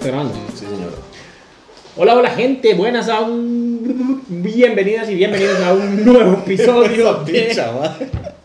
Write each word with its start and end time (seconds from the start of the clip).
Sí, 0.00 0.06
señora. 0.06 0.96
Hola, 1.94 2.16
hola 2.16 2.30
gente, 2.30 2.72
buenas 2.72 3.10
a 3.10 3.20
un... 3.20 4.22
Bienvenidas 4.28 5.10
y 5.10 5.14
bienvenidos 5.14 5.60
a 5.60 5.74
un 5.74 6.06
nuevo 6.06 6.38
episodio 6.38 7.22
de. 7.24 7.54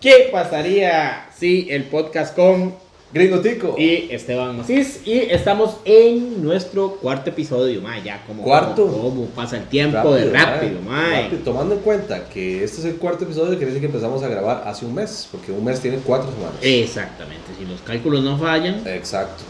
¿Qué 0.02 0.28
pasaría 0.34 1.30
si 1.34 1.68
el 1.70 1.86
podcast 1.86 2.36
con 2.36 2.76
Gringo 3.14 3.40
Tico. 3.40 3.76
y 3.78 4.10
Esteban 4.12 4.58
Macís? 4.58 5.00
Y 5.06 5.14
estamos 5.14 5.78
en 5.86 6.44
nuestro 6.44 6.98
cuarto 6.98 7.30
episodio, 7.30 7.82
ma, 7.82 8.04
ya 8.04 8.22
como... 8.28 8.44
¿Cuarto? 8.44 8.88
Como, 8.88 9.04
como 9.04 9.26
pasa 9.28 9.56
el 9.56 9.64
tiempo 9.68 10.14
de 10.14 10.32
rápido, 10.32 10.82
ma. 10.82 11.22
rápido. 11.22 11.42
Tomando 11.46 11.76
en 11.76 11.82
cuenta 11.82 12.28
que 12.28 12.66
este 12.66 12.80
es 12.80 12.86
el 12.86 12.96
cuarto 12.98 13.24
episodio, 13.24 13.52
quiere 13.52 13.68
decir 13.68 13.80
que 13.80 13.88
empezamos 13.88 14.22
a 14.24 14.28
grabar 14.28 14.64
hace 14.68 14.86
un 14.86 14.94
mes, 14.94 15.30
porque 15.32 15.54
un 15.54 15.64
mes 15.64 15.80
tiene 15.80 16.00
cuatro 16.06 16.30
semanas. 16.34 16.58
Exactamente, 16.62 17.46
si 17.58 17.64
los 17.64 17.80
cálculos 17.80 18.26
no 18.26 18.38
fallan. 18.38 18.86
Exacto. 18.86 19.46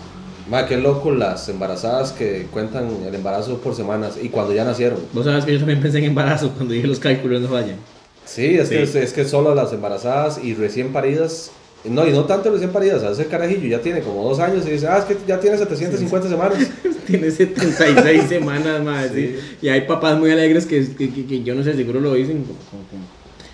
Ma, 0.49 0.67
qué 0.67 0.77
loco 0.77 1.12
las 1.12 1.49
embarazadas 1.49 2.12
que 2.12 2.45
cuentan 2.52 2.88
el 3.08 3.16
embarazo 3.16 3.58
por 3.59 3.73
semanas 3.76 4.16
y 4.22 4.30
cuando 4.30 4.53
ya 4.53 4.63
nacieron. 4.63 4.99
Vos 5.12 5.26
sabes 5.26 5.44
que 5.45 5.53
yo 5.53 5.58
también 5.59 5.81
pensé 5.81 5.98
en 5.98 6.03
embarazo 6.05 6.52
cuando 6.52 6.73
dije 6.73 6.86
los 6.88 6.99
cálculos 6.99 7.41
no 7.41 7.48
fallan. 7.48 7.77
Sí, 8.26 8.55
es, 8.55 8.70
Sí. 8.70 8.76
Que, 8.76 8.84
es, 8.84 8.95
es 8.95 9.13
que 9.13 9.26
solo 9.26 9.55
las 9.55 9.73
embarazadas 9.73 10.39
y 10.44 10.53
recién 10.53 10.94
paridas, 10.94 11.52
no, 11.84 12.08
y 12.08 12.12
no 12.12 12.26
tanto 12.26 12.52
recién 12.52 12.72
paridas, 12.72 13.03
a 13.03 13.12
ese 13.12 13.26
carajillo 13.27 13.67
ya 13.67 13.81
tiene 13.81 14.02
como 14.02 14.23
dos 14.27 14.39
años 14.39 14.66
y 14.67 14.72
dice, 14.72 14.88
ah, 14.88 14.98
es 15.00 15.05
que 15.05 15.17
ya 15.27 15.39
tiene 15.39 15.58
750 15.58 16.30
semanas. 16.30 16.58
Tiene 17.05 17.30
76 17.30 18.23
semanas 18.30 18.84
más. 18.84 19.12
Sí. 19.14 19.36
Y 19.62 19.67
hay 19.70 19.81
papás 19.81 20.17
muy 20.17 20.31
alegres 20.31 20.66
que, 20.66 20.88
que, 20.95 21.12
que- 21.14 21.27
que 21.27 21.44
yo 21.44 21.53
no 21.53 21.64
sé, 21.64 21.75
seguro 21.75 22.00
lo 22.00 22.16
dicen. 22.16 22.38
como- 22.44 22.58
como- 22.72 22.84
como- 22.89 23.03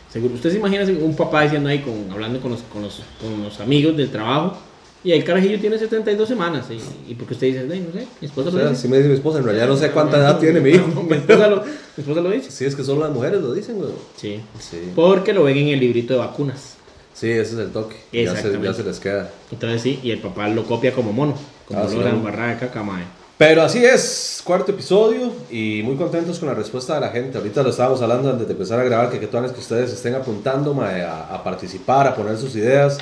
seguro. 0.10 0.36
Usted 0.36 0.52
se 0.52 0.58
imagina 0.58 0.86
un 1.04 1.16
papá 1.18 1.42
diciendo 1.44 1.68
ahí, 1.68 1.80
con, 1.80 2.10
hablando 2.14 2.40
con 2.40 2.52
los, 2.52 2.62
con, 2.62 2.82
los, 2.82 3.02
con 3.20 3.44
los 3.44 3.60
amigos 3.60 3.98
del 3.98 4.10
trabajo. 4.10 4.58
Y 5.04 5.12
el 5.14 5.24
carajillo 5.24 5.60
tiene 5.60 5.80
72 5.80 6.28
semanas. 6.28 6.66
Y, 6.70 7.12
y 7.12 7.16
porque 7.16 7.34
usted 7.34 7.48
dice, 7.48 7.60
"Ay, 7.72 7.80
no 7.88 7.92
sé, 8.00 8.06
mi 8.22 8.28
esposa 8.28 8.50
O 8.50 8.52
lo 8.52 8.60
sea, 8.60 8.70
dice. 8.70 8.82
si 8.84 8.88
me 8.88 8.98
dice 8.98 9.10
mi 9.10 9.16
esposa, 9.16 9.40
en 9.40 9.46
realidad 9.46 9.68
no 9.68 9.76
sé 9.78 9.90
cuánta 9.92 10.18
edad 10.18 10.40
tiene 10.40 10.60
mi 10.60 10.70
hijo. 10.72 10.86
Mi 11.10 11.16
esposa 11.18 11.48
lo, 11.48 11.58
mi 11.58 12.02
esposa 12.04 12.22
lo 12.22 12.30
dice. 12.30 12.52
Sí, 12.52 12.66
es 12.66 12.76
que 12.76 12.84
solo 12.84 13.02
las 13.02 13.12
mujeres 13.12 13.42
lo 13.42 13.52
dicen, 13.54 13.78
güey. 13.80 13.92
Sí. 14.16 14.40
Sí. 14.60 14.92
Porque 14.96 15.34
lo 15.34 15.44
ven 15.44 15.58
en 15.58 15.68
el 15.70 15.80
librito 15.80 16.14
de 16.14 16.20
vacunas. 16.20 16.76
Sí, 17.14 17.30
ese 17.30 17.54
es 17.54 17.60
el 17.60 17.72
toque. 17.72 17.96
Ya 18.14 18.36
se, 18.36 18.62
ya 18.62 18.74
se 18.74 18.84
les 18.84 19.00
queda. 19.00 19.30
Entonces 19.52 19.82
sí, 19.82 20.00
y 20.04 20.12
el 20.12 20.20
papá 20.20 20.48
lo 20.50 20.64
copia 20.66 20.94
como 20.94 21.12
mono. 21.14 21.36
Como 21.68 21.80
Ah, 21.80 21.84
lo 21.84 21.90
sí. 21.90 21.98
de 21.98 22.58
caca, 22.60 22.84
mae. 22.84 23.04
Pero 23.38 23.64
así 23.64 23.84
es, 23.84 24.42
cuarto 24.44 24.72
episodio 24.72 25.32
y 25.50 25.82
muy 25.84 25.96
contentos 25.96 26.38
con 26.38 26.48
la 26.48 26.54
respuesta 26.54 26.94
de 26.96 27.02
la 27.02 27.10
gente. 27.10 27.40
Ahorita 27.40 27.64
lo 27.64 27.72
estábamos 27.72 28.00
hablando 28.04 28.30
antes 28.30 28.46
de 28.48 28.54
empezar 28.54 28.80
a 28.80 28.84
grabar, 28.84 29.10
que 29.10 29.20
qué 29.20 29.26
tones 29.26 29.52
que 29.52 29.60
ustedes 29.60 29.92
estén 29.92 30.14
apuntando 30.14 30.76
mae, 30.76 31.02
a, 31.02 31.22
a 31.24 31.44
participar, 31.44 32.06
a 32.08 32.16
poner 32.16 32.38
sus 32.38 32.56
ideas. 32.56 33.00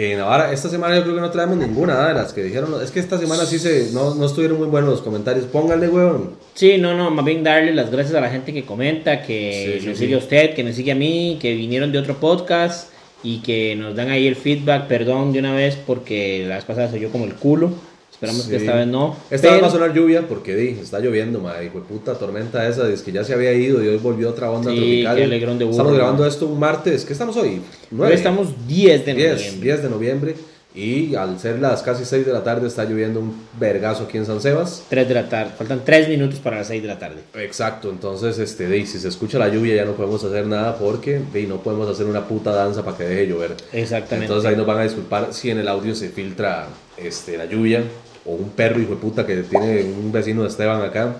Eh, 0.00 0.14
Navarra, 0.16 0.52
esta 0.52 0.68
semana 0.68 0.94
yo 0.94 1.02
creo 1.02 1.16
que 1.16 1.20
no 1.20 1.30
traemos 1.32 1.56
ninguna 1.56 2.06
de 2.06 2.14
las 2.14 2.32
que 2.32 2.44
dijeron. 2.44 2.72
Es 2.80 2.92
que 2.92 3.00
esta 3.00 3.18
semana 3.18 3.44
sí 3.46 3.58
se, 3.58 3.90
no, 3.92 4.14
no 4.14 4.26
estuvieron 4.26 4.56
muy 4.58 4.68
buenos 4.68 4.90
los 4.90 5.02
comentarios. 5.02 5.46
Pónganle, 5.46 5.88
weón. 5.88 6.34
Sí, 6.54 6.78
no, 6.78 6.96
no, 6.96 7.10
más 7.10 7.24
bien 7.24 7.42
darle 7.42 7.74
las 7.74 7.90
gracias 7.90 8.14
a 8.14 8.20
la 8.20 8.30
gente 8.30 8.52
que 8.54 8.64
comenta, 8.64 9.22
que 9.22 9.72
Sí, 9.74 9.80
sí, 9.80 9.86
nos 9.88 9.98
sí. 9.98 10.04
sigue 10.04 10.14
a 10.14 10.18
usted, 10.18 10.54
que 10.54 10.62
nos 10.62 10.76
sigue 10.76 10.92
a 10.92 10.94
mí, 10.94 11.36
que 11.40 11.52
vinieron 11.54 11.90
de 11.90 11.98
otro 11.98 12.14
podcast 12.20 12.90
y 13.24 13.38
que 13.38 13.74
nos 13.74 13.96
dan 13.96 14.10
ahí 14.10 14.28
el 14.28 14.36
feedback, 14.36 14.86
perdón 14.86 15.32
de 15.32 15.40
una 15.40 15.52
vez 15.52 15.76
porque 15.84 16.44
la 16.46 16.54
vez 16.54 16.64
pasada 16.64 16.88
se 16.88 16.98
oyó 16.98 17.10
como 17.10 17.24
el 17.24 17.34
culo, 17.34 17.72
esperamos 18.12 18.42
Sí. 18.44 18.50
que 18.50 18.56
esta 18.56 18.74
vez 18.74 18.86
no. 18.86 19.16
Esta 19.30 19.48
vez 19.48 19.56
pero- 19.56 19.60
va 19.62 19.68
a 19.68 19.70
sonar 19.70 19.94
lluvia 19.94 20.26
porque 20.28 20.56
di, 20.56 20.68
está 20.80 20.98
lloviendo, 21.00 21.40
madre. 21.40 21.70
Puta 21.88 22.14
tormenta 22.14 22.66
esa, 22.68 22.88
es 22.90 23.02
que 23.02 23.12
ya 23.12 23.24
se 23.24 23.34
había 23.34 23.52
ido 23.52 23.82
y 23.82 23.88
hoy 23.88 23.96
volvió 23.98 24.30
otra 24.30 24.50
onda 24.50 24.70
Sí, 24.70 24.76
tropical. 24.76 25.16
qué 25.16 25.24
alegrón 25.24 25.58
de 25.58 25.64
burro, 25.64 25.72
Estamos 25.76 25.94
grabando 25.94 26.26
esto 26.26 26.46
un 26.46 26.58
martes. 26.58 27.04
¿Qué 27.04 27.12
estamos 27.12 27.36
hoy? 27.36 27.48
Hoy 27.48 27.62
9. 27.90 28.14
estamos 28.14 28.48
10 28.66 29.04
de 29.06 29.14
10, 29.14 29.32
noviembre. 29.36 29.64
10 29.64 29.82
de 29.82 29.88
noviembre 29.90 30.34
y 30.74 31.14
al 31.16 31.40
ser 31.40 31.58
las 31.60 31.82
casi 31.82 32.04
6 32.04 32.24
de 32.26 32.32
la 32.32 32.44
tarde 32.44 32.68
está 32.68 32.84
lloviendo 32.84 33.18
un 33.20 33.34
vergazo 33.58 34.04
aquí 34.04 34.18
en 34.18 34.26
San 34.26 34.40
Sebas. 34.40 34.84
3 34.88 35.08
de 35.08 35.14
la 35.14 35.28
tarde, 35.28 35.52
faltan 35.56 35.82
3 35.84 36.08
minutos 36.08 36.38
para 36.40 36.58
las 36.58 36.66
6 36.68 36.82
de 36.82 36.88
la 36.88 36.98
tarde. 36.98 37.16
Exacto, 37.34 37.90
entonces 37.90 38.38
este, 38.38 38.68
di, 38.68 38.86
si 38.86 38.98
se 38.98 39.08
escucha 39.08 39.38
la 39.38 39.48
lluvia 39.48 39.74
ya 39.76 39.84
no 39.84 39.92
podemos 39.92 40.22
hacer 40.24 40.46
nada 40.46 40.76
porque 40.76 41.20
no 41.48 41.56
podemos 41.62 41.88
hacer 41.88 42.06
una 42.06 42.26
puta 42.28 42.52
danza 42.52 42.84
para 42.84 42.96
que 42.96 43.04
deje 43.04 43.26
llover. 43.28 43.54
Exactamente. 43.72 44.26
Entonces 44.26 44.50
ahí 44.50 44.56
nos 44.56 44.66
van 44.66 44.78
a 44.78 44.82
disculpar 44.82 45.28
si 45.32 45.50
en 45.50 45.58
el 45.58 45.68
audio 45.68 45.94
se 45.94 46.10
filtra 46.10 46.66
este, 47.02 47.36
la 47.36 47.44
lluvia 47.46 47.82
o 48.24 48.32
un 48.32 48.50
perro 48.50 48.80
hijo 48.80 48.90
de 48.90 48.96
puta 48.96 49.26
que 49.26 49.36
tiene 49.42 49.82
un 49.84 50.10
vecino 50.12 50.42
de 50.42 50.48
Esteban 50.48 50.82
acá 50.82 51.16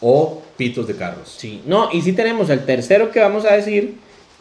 o 0.00 0.42
pitos 0.56 0.86
de 0.86 0.96
carros. 0.96 1.34
Sí, 1.36 1.62
no, 1.66 1.88
y 1.92 2.02
sí 2.02 2.12
tenemos 2.12 2.50
el 2.50 2.64
tercero 2.64 3.10
que 3.10 3.20
vamos 3.20 3.44
a 3.44 3.52
decir, 3.54 3.94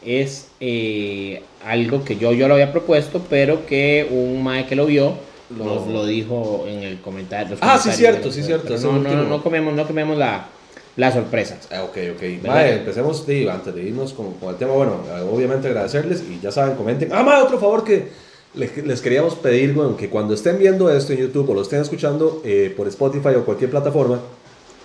es 0.05 0.47
eh, 0.59 1.41
algo 1.65 2.03
que 2.03 2.17
yo, 2.17 2.31
yo 2.33 2.47
lo 2.47 2.53
había 2.55 2.71
propuesto, 2.71 3.21
pero 3.29 3.65
que 3.65 4.07
un 4.09 4.41
mae 4.43 4.65
que 4.65 4.75
lo 4.75 4.85
vio 4.85 5.13
Lo- 5.57 5.65
nos 5.65 5.87
lo 5.87 6.05
dijo 6.05 6.65
en 6.67 6.83
el 6.83 7.01
comentario. 7.01 7.57
Ah, 7.61 7.77
sí, 7.77 7.91
cierto, 7.91 8.27
de- 8.29 8.33
sí, 8.33 8.43
cierto, 8.43 8.77
No, 8.77 8.99
no, 8.99 9.13
no, 9.15 9.23
no 9.23 9.43
comemos, 9.43 9.73
no 9.73 9.85
comemos 9.87 10.17
la, 10.17 10.47
la 10.95 11.11
sorpresa. 11.11 11.57
Ah, 11.71 11.83
ok, 11.83 11.97
ok. 12.15 12.45
Mae, 12.47 12.75
empecemos, 12.77 13.25
di, 13.25 13.47
antes 13.47 13.73
de 13.73 13.83
irnos 13.83 14.13
con, 14.13 14.33
con 14.35 14.49
el 14.49 14.55
tema, 14.57 14.73
bueno, 14.73 14.97
obviamente 15.31 15.67
agradecerles 15.67 16.23
y 16.29 16.39
ya 16.41 16.51
saben, 16.51 16.75
comenten. 16.75 17.09
Ah, 17.11 17.23
mae, 17.23 17.41
otro 17.41 17.59
favor 17.59 17.83
que 17.83 18.07
les, 18.53 18.77
les 18.85 19.01
queríamos 19.01 19.35
pedir, 19.35 19.73
bueno, 19.73 19.95
que 19.95 20.09
cuando 20.09 20.33
estén 20.33 20.57
viendo 20.57 20.89
esto 20.89 21.13
en 21.13 21.19
YouTube 21.19 21.49
o 21.49 21.53
lo 21.53 21.61
estén 21.61 21.81
escuchando 21.81 22.41
eh, 22.43 22.73
por 22.75 22.87
Spotify 22.87 23.29
o 23.37 23.45
cualquier 23.45 23.69
plataforma, 23.69 24.19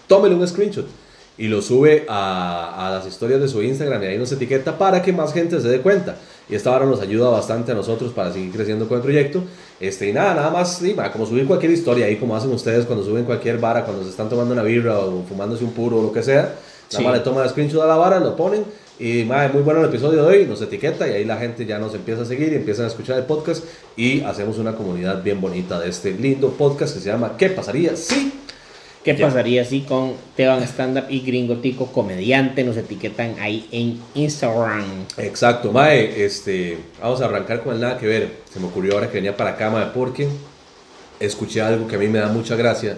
tómele 0.06 0.34
un 0.34 0.46
screenshot 0.46 0.86
y 1.36 1.48
lo 1.48 1.60
sube 1.62 2.04
a, 2.08 2.86
a 2.86 2.90
las 2.92 3.06
historias 3.06 3.40
de 3.40 3.48
su 3.48 3.60
Instagram 3.62 4.02
y 4.04 4.06
ahí 4.06 4.18
nos 4.18 4.30
etiqueta 4.30 4.78
para 4.78 5.02
que 5.02 5.12
más 5.12 5.32
gente 5.32 5.60
se 5.60 5.68
dé 5.68 5.80
cuenta. 5.80 6.16
Y 6.48 6.54
esta 6.54 6.70
vara 6.70 6.84
nos 6.84 7.00
ayuda 7.00 7.30
bastante 7.30 7.72
a 7.72 7.74
nosotros 7.74 8.12
para 8.12 8.30
seguir 8.32 8.52
creciendo 8.52 8.86
con 8.86 8.98
el 8.98 9.02
proyecto. 9.02 9.42
Este, 9.80 10.10
y 10.10 10.12
nada, 10.12 10.34
nada 10.34 10.50
más, 10.50 10.76
sí, 10.76 10.94
como 11.12 11.24
subir 11.26 11.46
cualquier 11.46 11.72
historia 11.72 12.04
ahí, 12.06 12.16
como 12.16 12.36
hacen 12.36 12.52
ustedes 12.52 12.84
cuando 12.84 13.02
suben 13.04 13.24
cualquier 13.24 13.58
vara, 13.58 13.84
cuando 13.84 14.04
se 14.04 14.10
están 14.10 14.28
tomando 14.28 14.52
una 14.52 14.62
birra 14.62 14.98
o 14.98 15.24
fumándose 15.26 15.64
un 15.64 15.72
puro 15.72 15.98
o 15.98 16.02
lo 16.02 16.12
que 16.12 16.22
sea. 16.22 16.42
Nada 16.42 16.56
Sí. 16.88 17.02
más 17.02 17.14
le 17.14 17.20
toman 17.20 17.44
el 17.44 17.50
screenshot 17.50 17.82
a 17.82 17.86
la 17.86 17.96
vara, 17.96 18.20
lo 18.20 18.36
ponen. 18.36 18.62
Y 18.98 19.24
ma, 19.24 19.48
muy 19.48 19.62
bueno 19.62 19.80
el 19.80 19.88
episodio 19.88 20.24
de 20.24 20.38
hoy, 20.38 20.46
nos 20.46 20.62
etiqueta 20.62 21.08
y 21.08 21.12
ahí 21.12 21.24
la 21.24 21.36
gente 21.36 21.66
ya 21.66 21.78
nos 21.78 21.94
empieza 21.94 22.22
a 22.22 22.24
seguir 22.24 22.52
y 22.52 22.56
empiezan 22.56 22.84
a 22.84 22.88
escuchar 22.88 23.18
el 23.18 23.24
podcast. 23.24 23.64
Y 23.96 24.20
hacemos 24.20 24.58
una 24.58 24.74
comunidad 24.76 25.22
bien 25.22 25.40
bonita 25.40 25.80
de 25.80 25.88
este 25.90 26.12
lindo 26.12 26.50
podcast 26.52 26.94
que 26.94 27.00
se 27.00 27.08
llama 27.10 27.36
¿Qué 27.36 27.48
pasaría 27.50 27.96
si? 27.96 28.32
¿Qué 29.02 29.14
Ya. 29.16 29.26
pasaría 29.26 29.64
si 29.64 29.80
con 29.82 30.14
Teban 30.36 30.62
Stand 30.62 30.96
Up 30.98 31.04
y 31.10 31.20
Gringo 31.20 31.56
Tico 31.56 31.86
Comediante 31.92 32.62
nos 32.64 32.76
etiquetan 32.76 33.34
ahí 33.40 33.68
en 33.72 34.00
Instagram? 34.14 34.84
Exacto, 35.18 35.72
Mae, 35.72 36.24
este, 36.24 36.78
vamos 37.02 37.20
a 37.20 37.26
arrancar 37.26 37.62
con 37.62 37.74
el 37.74 37.80
nada 37.80 37.98
que 37.98 38.06
ver. 38.06 38.28
Se 38.50 38.60
me 38.60 38.66
ocurrió 38.66 38.94
ahora 38.94 39.08
que 39.08 39.14
venía 39.16 39.36
para 39.36 39.50
acá, 39.50 39.68
Mae, 39.70 39.86
porque 39.92 40.28
escuché 41.20 41.60
algo 41.60 41.86
que 41.88 41.96
a 41.96 41.98
mí 41.98 42.06
me 42.08 42.20
da 42.20 42.28
mucha 42.28 42.54
gracia, 42.56 42.96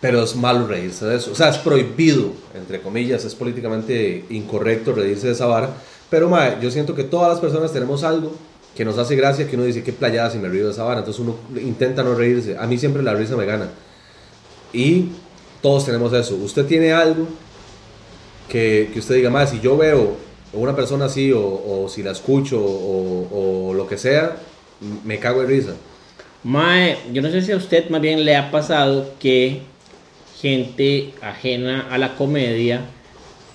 pero 0.00 0.22
es 0.22 0.34
malo 0.34 0.66
reírse 0.66 1.04
de 1.06 1.16
eso. 1.16 1.32
O 1.32 1.34
sea, 1.34 1.50
es 1.50 1.58
prohibido, 1.58 2.32
entre 2.54 2.80
comillas, 2.80 3.24
es 3.24 3.34
políticamente 3.34 4.24
incorrecto 4.30 4.92
reírse 4.92 5.26
de 5.26 5.34
esa 5.34 5.46
vara. 5.46 5.70
Pero, 6.08 6.28
Mae, 6.28 6.56
yo 6.60 6.70
siento 6.70 6.94
que 6.94 7.04
todas 7.04 7.28
las 7.28 7.40
personas 7.40 7.72
tenemos 7.72 8.02
algo 8.02 8.32
que 8.74 8.84
nos 8.84 8.96
hace 8.98 9.14
gracia, 9.14 9.46
que 9.46 9.56
uno 9.56 9.64
dice, 9.64 9.82
qué 9.82 9.92
playada 9.92 10.30
si 10.30 10.38
me 10.38 10.48
río 10.48 10.66
de 10.66 10.72
esa 10.72 10.84
vara. 10.84 11.00
Entonces 11.00 11.20
uno 11.20 11.36
intenta 11.60 12.02
no 12.02 12.14
reírse. 12.14 12.56
A 12.56 12.66
mí 12.66 12.78
siempre 12.78 13.02
la 13.02 13.14
risa 13.14 13.36
me 13.36 13.44
gana. 13.44 13.68
Y 14.72 15.08
todos 15.60 15.84
tenemos 15.84 16.12
eso. 16.12 16.34
Usted 16.36 16.64
tiene 16.64 16.92
algo 16.92 17.26
que, 18.48 18.90
que 18.92 18.98
usted 18.98 19.16
diga, 19.16 19.28
más 19.28 19.50
si 19.50 19.60
yo 19.60 19.76
veo 19.76 20.16
una 20.52 20.74
persona 20.74 21.04
así 21.04 21.30
o, 21.30 21.42
o 21.42 21.88
si 21.88 22.02
la 22.02 22.12
escucho 22.12 22.60
o, 22.60 23.68
o 23.70 23.74
lo 23.74 23.86
que 23.86 23.98
sea, 23.98 24.36
me 25.04 25.18
cago 25.18 25.42
en 25.42 25.48
risa. 25.48 25.74
Mae, 26.42 26.96
yo 27.12 27.20
no 27.20 27.30
sé 27.30 27.42
si 27.42 27.52
a 27.52 27.56
usted 27.56 27.90
más 27.90 28.00
bien 28.00 28.24
le 28.24 28.34
ha 28.34 28.50
pasado 28.50 29.10
que 29.18 29.62
gente 30.40 31.10
ajena 31.22 31.86
a 31.90 31.98
la 31.98 32.14
comedia 32.16 32.80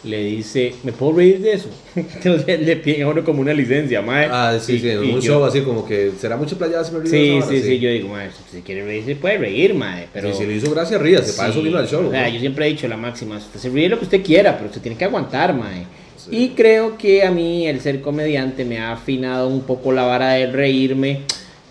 le 0.03 0.23
dice, 0.23 0.75
¿me 0.84 0.91
puedo 0.91 1.13
reír 1.13 1.40
de 1.40 1.53
eso? 1.53 1.68
Entonces 1.96 2.59
le 2.59 2.75
piden 2.75 3.03
a 3.03 3.07
uno 3.07 3.23
como 3.23 3.41
una 3.41 3.53
licencia, 3.56 4.03
mae. 4.03 4.28
Ah, 4.31 4.56
sí, 4.62 4.73
Y- 4.73 4.79
sí, 4.79 4.90
en 4.91 5.03
y 5.03 5.07
un 5.13 5.19
yo- 5.19 5.34
show 5.34 5.46
así 5.46 5.62
como 5.62 5.84
que 5.84 6.12
será 6.20 6.37
mucho 6.37 6.58
playada 6.59 6.84
si 6.84 6.91
me 6.93 6.99
río 6.99 7.09
Sí, 7.09 7.29
esa 7.37 7.46
vara?" 7.47 7.58
sí, 7.59 7.64
sí, 7.67 7.79
yo 7.79 7.90
digo, 7.90 8.09
mae, 8.09 8.29
si 8.52 8.61
quiere 8.61 8.85
reírse, 8.85 9.16
puede 9.16 9.40
reír, 9.40 9.73
mae, 9.73 10.08
pero... 10.14 10.29
Y 10.29 10.34
si 10.34 10.46
le 10.46 10.53
hizo 10.58 10.70
gracia, 10.70 10.99
ríase, 10.99 11.34
para 11.34 11.49
eso 11.49 11.58
Sí, 11.59 11.66
vino 11.66 11.79
al 11.79 11.87
show. 11.87 12.05
O 12.08 12.11
sea, 12.11 12.29
yo 12.29 12.40
siempre 12.40 12.67
he 12.67 12.70
dicho 12.70 12.88
la 12.88 12.97
máxima, 12.97 13.38
usted 13.38 13.59
se 13.59 13.70
ríe 13.70 13.90
lo 13.90 13.97
que 13.97 14.05
usted 14.05 14.22
quiera, 14.23 14.55
pero 14.58 14.67
usted 14.70 14.81
tiene 14.81 14.96
que 14.96 15.05
aguantar, 15.05 15.55
mae. 15.55 15.85
Y 16.29 16.49
creo 16.49 16.97
que 16.99 17.23
a 17.23 17.31
mí 17.31 17.67
el 17.67 17.81
ser 17.81 17.99
comediante 18.02 18.64
me 18.64 18.78
ha 18.78 18.91
afinado 18.93 19.47
un 19.47 19.61
poco 19.61 19.91
la 19.91 20.03
vara 20.03 20.34
de 20.34 20.52
reírme, 20.52 21.22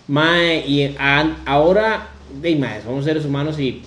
mae, 0.09 0.65
y 0.67 0.93
a- 0.99 1.37
ahora, 1.45 2.09
de 2.41 2.53
mae, 2.57 2.81
somos 2.83 3.05
seres 3.05 3.23
humanos 3.23 3.57
y 3.61 3.81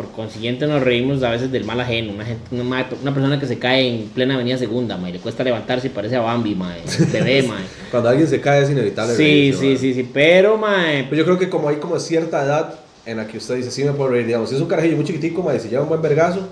por 0.00 0.12
consiguiente 0.12 0.66
nos 0.66 0.82
reímos 0.82 1.22
a 1.22 1.30
veces 1.30 1.52
del 1.52 1.64
mal 1.64 1.78
ajeno, 1.78 2.12
una, 2.12 2.24
gente, 2.24 2.42
una, 2.52 2.86
una 3.02 3.12
persona 3.14 3.38
que 3.38 3.46
se 3.46 3.58
cae 3.58 3.86
en 3.86 4.08
plena 4.08 4.34
avenida 4.34 4.56
segunda, 4.56 4.96
mae, 4.96 5.12
le 5.12 5.18
cuesta 5.18 5.44
levantarse 5.44 5.88
y 5.88 5.90
parece 5.90 6.16
a 6.16 6.20
Bambi, 6.20 6.54
mae, 6.54 6.80
bebé, 7.12 7.42
mae. 7.42 7.64
Cuando 7.90 8.08
alguien 8.08 8.26
se 8.26 8.40
cae 8.40 8.62
es 8.62 8.70
inevitable. 8.70 9.14
Sí, 9.14 9.22
reírse, 9.22 9.60
sí, 9.60 9.66
¿verdad? 9.66 9.80
sí, 9.80 9.94
sí, 9.94 10.10
pero, 10.10 10.56
mae, 10.56 11.04
Pero 11.04 11.16
yo 11.16 11.24
creo 11.24 11.38
que 11.38 11.50
como 11.50 11.68
hay 11.68 11.76
como 11.76 11.98
cierta 12.00 12.42
edad 12.42 12.76
en 13.04 13.18
la 13.18 13.26
que 13.26 13.36
usted 13.36 13.56
dice, 13.56 13.70
sí 13.70 13.84
me 13.84 13.92
puedo 13.92 14.08
reír, 14.10 14.24
digamos, 14.26 14.48
si 14.48 14.54
es 14.54 14.60
un 14.62 14.68
carajillo 14.68 14.96
muy 14.96 15.04
chiquitico, 15.04 15.42
mae, 15.42 15.60
si 15.60 15.68
lleva 15.68 15.82
un 15.82 15.88
buen 15.90 16.00
vergazo, 16.00 16.48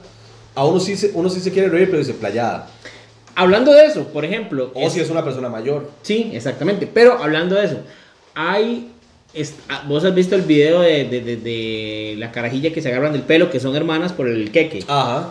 a 0.55 0.67
uno 0.67 0.79
sí, 0.79 0.95
se, 0.95 1.13
uno 1.15 1.31
sí 1.31 1.41
se 1.41 1.51
quiere 1.51 1.69
reír, 1.71 1.87
pero 1.87 1.99
dice 2.01 2.13
playada. 2.13 2.69
hablando 3.35 3.73
de 3.73 3.87
eso, 3.87 4.05
por 4.09 4.27
ejemplo, 4.27 4.73
O 4.75 4.91
si 4.91 5.01
es 5.01 5.09
una 5.09 5.25
persona 5.25 5.49
mayor. 5.49 5.91
Sí, 6.03 6.31
exactamente. 6.35 6.87
Pero 6.87 7.23
hablando 7.23 7.55
de 7.55 7.65
eso, 7.65 7.81
hay 8.35 8.91
es- 8.91 8.98
vos 9.87 10.05
has 10.05 10.15
visto 10.15 10.35
el 10.35 10.43
video 10.43 10.81
de, 10.81 11.05
de- 11.05 11.21
de- 11.21 11.37
de 11.37 12.15
la 12.19 12.33
carajilla 12.33 12.73
que 12.73 12.81
se 12.83 12.89
agarran 12.89 13.13
del 13.13 13.23
pelo, 13.23 13.51
que 13.51 13.61
son 13.61 13.77
hermanas 13.77 14.13
por 14.13 14.29
el 14.29 14.51
queque. 14.51 14.85
Ajá. 14.89 15.31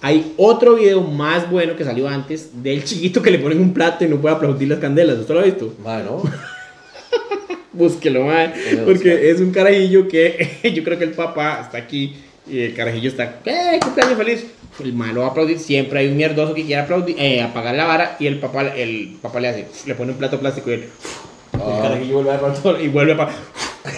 Hay 0.00 0.34
otro 0.36 0.74
video 0.74 1.00
más 1.00 1.50
bueno 1.50 1.76
que 1.76 1.84
salió 1.84 2.08
antes 2.08 2.62
del 2.62 2.84
chiquito 2.84 3.22
que 3.22 3.30
le 3.30 3.38
ponen 3.38 3.60
un 3.60 3.72
plato 3.72 4.04
y 4.04 4.08
no 4.08 4.20
puede 4.20 4.34
aplaudir 4.34 4.68
las 4.68 4.78
candelas. 4.78 5.18
¿Usted 5.18 5.34
lo 5.34 5.40
ha 5.40 5.44
visto? 5.44 5.72
Mae, 5.82 6.02
¿no? 6.04 6.22
Búsquelo, 7.72 8.30
a 8.30 8.52
Porque 8.84 9.30
es 9.30 9.40
un 9.40 9.50
carajillo 9.50 10.06
que 10.08 10.58
yo 10.74 10.84
creo 10.84 10.98
que 10.98 11.04
el 11.04 11.12
papá 11.12 11.60
está 11.64 11.78
aquí 11.78 12.14
y 12.48 12.60
el 12.60 12.74
carajillo 12.74 13.08
está, 13.08 13.40
¡eh, 13.46 13.80
cumpleaños 13.82 14.18
feliz! 14.18 14.46
El 14.82 14.92
mae 14.92 15.12
lo 15.12 15.20
va 15.20 15.28
a 15.28 15.30
aplaudir. 15.30 15.58
Siempre 15.58 16.00
hay 16.00 16.08
un 16.08 16.16
mierdoso 16.16 16.52
que 16.54 16.64
quiere 16.64 16.82
aplaudir, 16.82 17.16
eh, 17.18 17.40
apagar 17.42 17.74
la 17.74 17.84
vara 17.86 18.16
y 18.20 18.26
el 18.26 18.38
papá, 18.38 18.62
el 18.76 19.16
papá 19.22 19.40
le 19.40 19.48
hace, 19.48 19.66
le 19.86 19.94
pone 19.94 20.12
un 20.12 20.18
plato 20.18 20.38
plástico 20.38 20.70
y 20.70 20.74
él, 20.74 20.84
el 21.54 21.60
Ah. 21.62 21.78
carajillo 21.82 22.14
vuelve 22.14 22.30
a 22.30 22.34
aplaudir 22.34 22.80
y 22.84 22.88
vuelve 22.88 23.12
a 23.12 23.28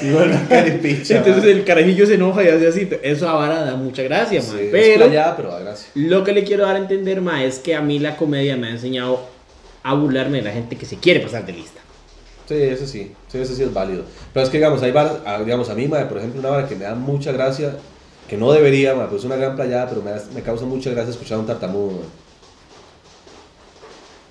y 0.02 0.10
vuelve 0.12 0.34
a 0.34 0.66
Entonces 0.66 1.44
el 1.44 1.64
carajillo 1.64 2.06
se 2.06 2.14
enoja 2.14 2.42
y 2.44 2.48
hace 2.48 2.66
así. 2.68 2.88
Eso 3.02 3.28
a 3.28 3.34
vara 3.34 3.64
da 3.64 3.76
mucha 3.76 4.02
gracia, 4.02 4.40
mae. 4.42 4.50
Sí, 4.58 4.64
es 4.66 4.70
Pero 4.72 5.04
playada, 5.06 5.36
pero 5.36 5.50
da 5.52 5.60
gracia. 5.60 5.88
lo 5.94 6.24
que 6.24 6.32
le 6.32 6.44
quiero 6.44 6.64
dar 6.66 6.76
a 6.76 6.78
entender, 6.78 7.20
ma, 7.20 7.44
es 7.44 7.58
que 7.58 7.74
a 7.74 7.80
mí 7.80 7.98
la 7.98 8.16
comedia 8.16 8.56
me 8.56 8.66
ha 8.68 8.70
enseñado 8.70 9.20
a 9.82 9.94
burlarme 9.94 10.38
de 10.38 10.44
la 10.44 10.50
gente 10.52 10.76
que 10.76 10.86
se 10.86 10.96
quiere 10.96 11.20
pasar 11.20 11.46
de 11.46 11.52
lista. 11.52 11.80
Sí, 12.48 12.54
ese 12.54 12.86
sí, 12.86 13.12
sí, 13.28 13.38
ese 13.38 13.54
sí 13.56 13.62
es 13.62 13.72
válido. 13.72 14.04
Pero 14.32 14.44
es 14.44 14.50
que, 14.50 14.58
digamos, 14.58 14.82
hay 14.82 14.92
varas, 14.92 15.14
ah, 15.24 15.40
digamos, 15.44 15.68
a 15.70 15.74
mí, 15.74 15.86
mae, 15.88 16.06
por 16.06 16.18
ejemplo, 16.18 16.40
una 16.40 16.50
vara 16.50 16.68
que 16.68 16.74
me 16.76 16.84
da 16.84 16.94
mucha 16.94 17.32
gracia, 17.32 17.76
que 18.28 18.36
no 18.36 18.52
debería, 18.52 18.94
mae, 18.94 19.06
pues 19.06 19.20
es 19.20 19.24
una 19.26 19.36
gran 19.36 19.54
playada, 19.56 19.88
pero 19.88 20.02
me, 20.02 20.10
me 20.34 20.42
causa 20.42 20.64
mucha 20.64 20.90
gracia 20.90 21.10
escuchar 21.10 21.38
a 21.38 21.40
un 21.40 21.46
tartamudo, 21.46 21.92
mae. 21.92 22.25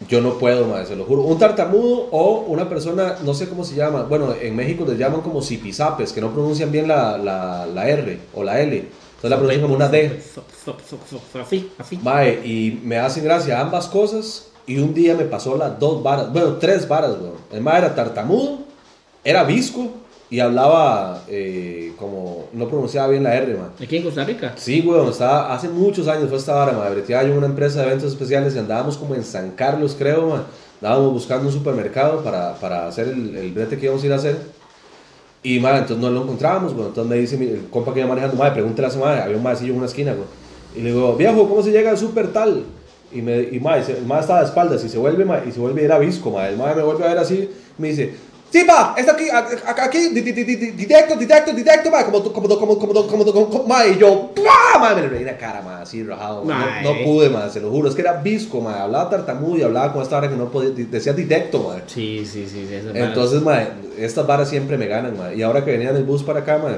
Yo 0.09 0.21
no 0.21 0.38
puedo, 0.38 0.68
mae, 0.68 0.86
se 0.86 0.95
lo 0.95 1.06
juro. 1.06 1.21
Un 1.21 1.39
tartamudo 1.39 2.09
o 2.12 2.42
una 2.47 2.68
persona, 2.68 3.18
no 3.24 3.33
sé 3.33 3.47
cómo 3.47 3.63
se 3.63 3.75
llama, 3.75 4.03
bueno, 4.03 4.33
en 4.39 4.56
México 4.56 4.86
les 4.88 4.97
llaman 4.97 5.21
como 5.21 5.42
zipizapes, 5.42 6.12
que 6.12 6.21
no 6.21 6.31
pronuncian 6.31 6.71
bien 6.71 6.88
la, 6.88 7.18
la, 7.18 7.65
la 7.65 7.89
R 7.89 8.19
o 8.33 8.44
la 8.44 8.59
L. 8.59 8.75
Entonces 8.77 9.30
la 9.30 9.38
pronuncian 9.38 9.62
como 9.62 9.75
una 9.75 9.88
D. 9.88 10.21
Así, 11.42 11.71
así. 11.77 12.00
Mae, 12.03 12.42
y 12.45 12.81
me 12.83 12.97
hacen 12.97 13.24
gracia 13.24 13.59
ambas 13.62 13.88
cosas. 13.88 14.47
Y 14.68 14.80
un 14.80 14.94
día 14.94 15.15
me 15.15 15.25
pasó 15.25 15.56
las 15.57 15.80
dos 15.80 16.01
varas, 16.01 16.33
bueno, 16.33 16.56
tres 16.56 16.88
varas, 16.88 17.12
weón. 17.12 17.36
El 17.51 17.62
mae 17.62 17.77
era 17.77 17.94
tartamudo, 17.94 18.59
era 19.24 19.44
visco 19.44 19.92
y 20.30 20.39
hablaba 20.39 21.24
eh, 21.27 21.94
como, 21.98 22.48
no 22.54 22.68
pronunciaba 22.68 23.07
bien 23.10 23.24
la 23.24 23.36
R, 23.36 23.54
mae. 23.56 23.86
Aquí 23.86 23.98
en 23.98 24.04
Costa 24.04 24.24
Rica. 24.24 24.54
Sí, 24.56 24.81
weón, 24.86 25.10
estaba, 25.10 25.54
hace 25.54 25.69
muchos 25.69 26.07
años 26.07 26.30
fue 26.30 26.38
esta 26.38 26.54
vara, 26.56 26.72
mae. 26.74 26.92
Breteaba 26.92 27.24
yo 27.24 27.31
en 27.31 27.38
una 27.38 27.48
empresa 27.48 27.80
de 27.81 27.88
eventos 27.88 28.12
especiales 28.12 28.56
y 28.56 28.60
andábamos 28.60 28.98
como 28.98 29.13
en 29.16 29.24
San 29.24 29.51
Carlos, 29.51 29.95
creo, 29.98 30.27
mae. 30.30 30.42
Andábamos 30.81 31.13
buscando 31.13 31.48
un 31.48 31.54
supermercado 31.54 32.22
para, 32.24 32.56
para 32.56 32.88
hacer 32.88 33.07
el, 33.07 33.36
el 33.38 33.51
brete 33.54 33.77
que 33.77 33.86
íbamos 33.86 34.04
a 34.04 34.06
ir 34.07 34.13
a 34.13 34.16
hacer. 34.18 34.38
Y, 35.44 35.60
madre, 35.60 35.80
entonces 35.80 36.04
no 36.04 36.10
lo 36.10 36.24
encontrábamos, 36.24 36.74
güey. 36.74 36.88
Entonces 36.88 37.10
me 37.10 37.18
dice 37.18 37.38
mi, 37.38 37.45
el 37.45 37.68
compa 37.69 37.94
que 37.94 38.00
iba 38.00 38.10
manejando, 38.10 38.36
madre, 38.36 38.54
pregúntale 38.54 38.88
a 38.88 38.92
su 38.92 39.00
madre. 39.00 39.21
Había 39.21 39.38
un 39.38 39.44
maecillo 39.44 39.71
en 39.74 39.78
una 39.78 39.86
esquina, 39.86 40.13
güey. 40.13 40.25
Y 40.75 40.81
le 40.81 40.92
digo, 40.92 41.16
viejo, 41.16 41.48
¿cómo 41.48 41.62
se 41.62 41.71
llega 41.71 41.92
al 41.92 41.98
super 41.98 42.33
tal? 42.33 42.63
Y, 43.13 43.21
me, 43.21 43.42
y 43.44 43.60
madre, 43.60 43.83
se- 43.83 43.98
el 43.98 44.06
madre 44.06 44.21
estaba 44.24 44.39
de 44.39 44.48
espaldas 44.48 44.83
y 44.83 44.89
se 44.89 44.98
vuelve, 44.98 45.24
madre, 45.24 45.44
y 45.48 45.51
se 45.51 45.60
vuelve 45.60 45.81
a 45.81 45.86
ir 45.86 45.92
a 45.92 46.00
visco, 46.00 46.31
madre. 46.31 46.50
El 46.54 46.57
madre 46.57 46.75
me 46.78 46.83
vuelve 46.83 47.06
a 47.06 47.10
ver 47.10 47.19
así, 47.19 47.50
me 47.78 47.89
dice, 47.89 48.16
Sí, 48.51 48.63
va, 48.63 48.95
está 48.97 49.12
aquí, 49.12 49.27
aquí, 49.30 50.09
directo, 50.09 51.15
directo, 51.18 51.51
directo, 51.51 51.92
ma, 51.92 52.06
como, 52.06 52.24
como, 52.24 52.47
como, 52.47 52.77
como, 52.80 53.06
como, 53.06 53.25
como, 53.25 53.63
ma, 53.68 53.86
y 53.86 53.97
yo, 53.97 54.31
ma, 54.80 54.95
me 54.95 55.01
le 55.01 55.09
reí 55.09 55.24
la 55.25 55.38
cara, 55.38 55.62
ma, 55.62 55.81
así 55.81 56.03
rajado, 56.03 56.45
no, 56.45 57.03
pude, 57.03 57.30
ma, 57.30 57.50
se 57.50 57.59
lo 57.59 57.69
juro, 57.69 57.89
es 57.89 57.95
que 57.95 58.01
era 58.01 58.13
visco, 58.13 58.62
ma, 58.62 58.83
hablaba 58.83 59.09
tartamudo 59.09 59.57
y 59.57 59.63
hablaba 59.63 59.92
con 59.92 60.01
esta 60.01 60.18
hora 60.18 60.30
que 60.30 60.38
no 60.38 60.50
podía, 60.50 60.69
decía 60.89 61.12
directo, 61.12 61.63
ma. 61.68 61.81
Sí, 61.88 62.25
sí, 62.25 62.47
sí, 62.47 62.65
sí 62.69 62.88
Entonces, 62.94 63.42
ma, 63.42 63.62
estas 63.97 64.25
varas 64.25 64.50
siempre 64.50 64.77
me 64.77 64.88
ganan, 64.88 65.18
ma, 65.18 65.33
y 65.33 65.42
ahora 65.42 65.65
que 65.65 65.71
venía 65.71 65.89
en 65.89 66.06
bus 66.06 66.24
para 66.24 66.39
acá, 66.39 66.57
ma, 66.57 66.77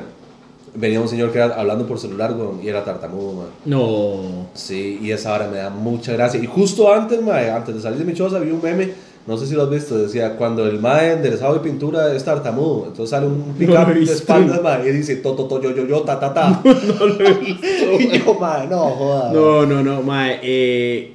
venía 0.73 1.01
un 1.01 1.09
señor 1.09 1.31
que 1.31 1.39
era 1.39 1.53
hablando 1.55 1.85
por 1.85 1.99
celular, 1.99 2.33
weón, 2.33 2.59
y 2.63 2.69
era 2.69 2.83
tartamudo, 2.83 3.33
man. 3.33 3.47
No. 3.65 4.47
Sí, 4.53 4.99
y 5.01 5.11
esa 5.11 5.33
hora 5.33 5.47
me 5.47 5.57
da 5.57 5.69
mucha 5.69 6.13
gracia. 6.13 6.39
Y 6.39 6.45
justo 6.45 6.91
antes, 6.91 7.21
man, 7.21 7.49
antes 7.49 7.75
de 7.75 7.81
salir 7.81 7.99
de 7.99 8.05
mi 8.05 8.13
choza, 8.13 8.39
vi 8.39 8.51
un 8.51 8.61
meme 8.61 9.06
no 9.27 9.37
sé 9.37 9.45
si 9.45 9.55
lo 9.55 9.63
has 9.63 9.69
visto, 9.69 9.97
decía, 9.97 10.37
cuando 10.37 10.65
el 10.65 10.79
mae 10.79 11.11
enderezado 11.11 11.53
de 11.55 11.59
pintura 11.59 12.13
es 12.15 12.23
tartamudo, 12.23 12.85
entonces 12.87 13.09
sale 13.09 13.27
un 13.27 13.55
No 13.59 13.91
he 13.91 13.93
de 13.93 14.03
espaldas, 14.03 14.61
mae, 14.63 14.87
y 14.87 14.91
dice, 14.93 15.17
to, 15.17 15.33
to, 15.33 15.43
to, 15.45 15.61
yo, 15.61 15.75
yo, 15.75 15.85
yo, 15.85 16.01
ta, 16.01 16.17
ta, 16.17 16.33
ta. 16.33 16.61
No 16.63 17.05
lo 17.05 17.19
he 17.27 17.33
visto. 17.39 17.65
y 17.99 18.19
yo, 18.19 18.33
mae, 18.39 18.67
no, 18.67 18.79
joda. 18.91 19.33
No, 19.33 19.65
no, 19.65 19.83
no, 19.83 20.01
mae. 20.01 20.39
Eh, 20.41 21.13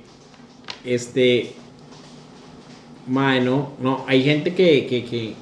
este. 0.85 1.53
Mae, 3.06 3.41
no, 3.41 3.70
no. 3.81 4.05
Hay 4.06 4.23
gente 4.23 4.55
que, 4.55 4.87
que, 4.87 5.05
que, 5.05 5.32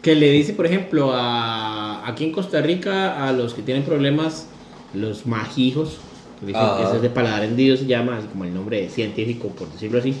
que 0.00 0.14
le 0.14 0.30
dice, 0.30 0.52
por 0.52 0.66
ejemplo, 0.66 1.10
a, 1.12 2.06
aquí 2.08 2.24
en 2.24 2.32
Costa 2.32 2.60
Rica, 2.62 3.26
a 3.26 3.32
los 3.32 3.52
que 3.52 3.62
tienen 3.62 3.82
problemas, 3.82 4.46
los 4.94 5.26
majijos, 5.26 5.98
que 6.40 6.46
dicen 6.46 6.62
Ah. 6.64 6.76
que 6.78 6.84
ese 6.84 6.96
es 6.96 7.02
de 7.02 7.10
paladar 7.10 7.42
hendido, 7.44 7.76
se 7.76 7.86
llama, 7.86 8.16
así 8.18 8.28
como 8.28 8.44
el 8.44 8.54
nombre 8.54 8.88
científico, 8.90 9.48
por 9.48 9.68
decirlo 9.72 9.98
así. 9.98 10.14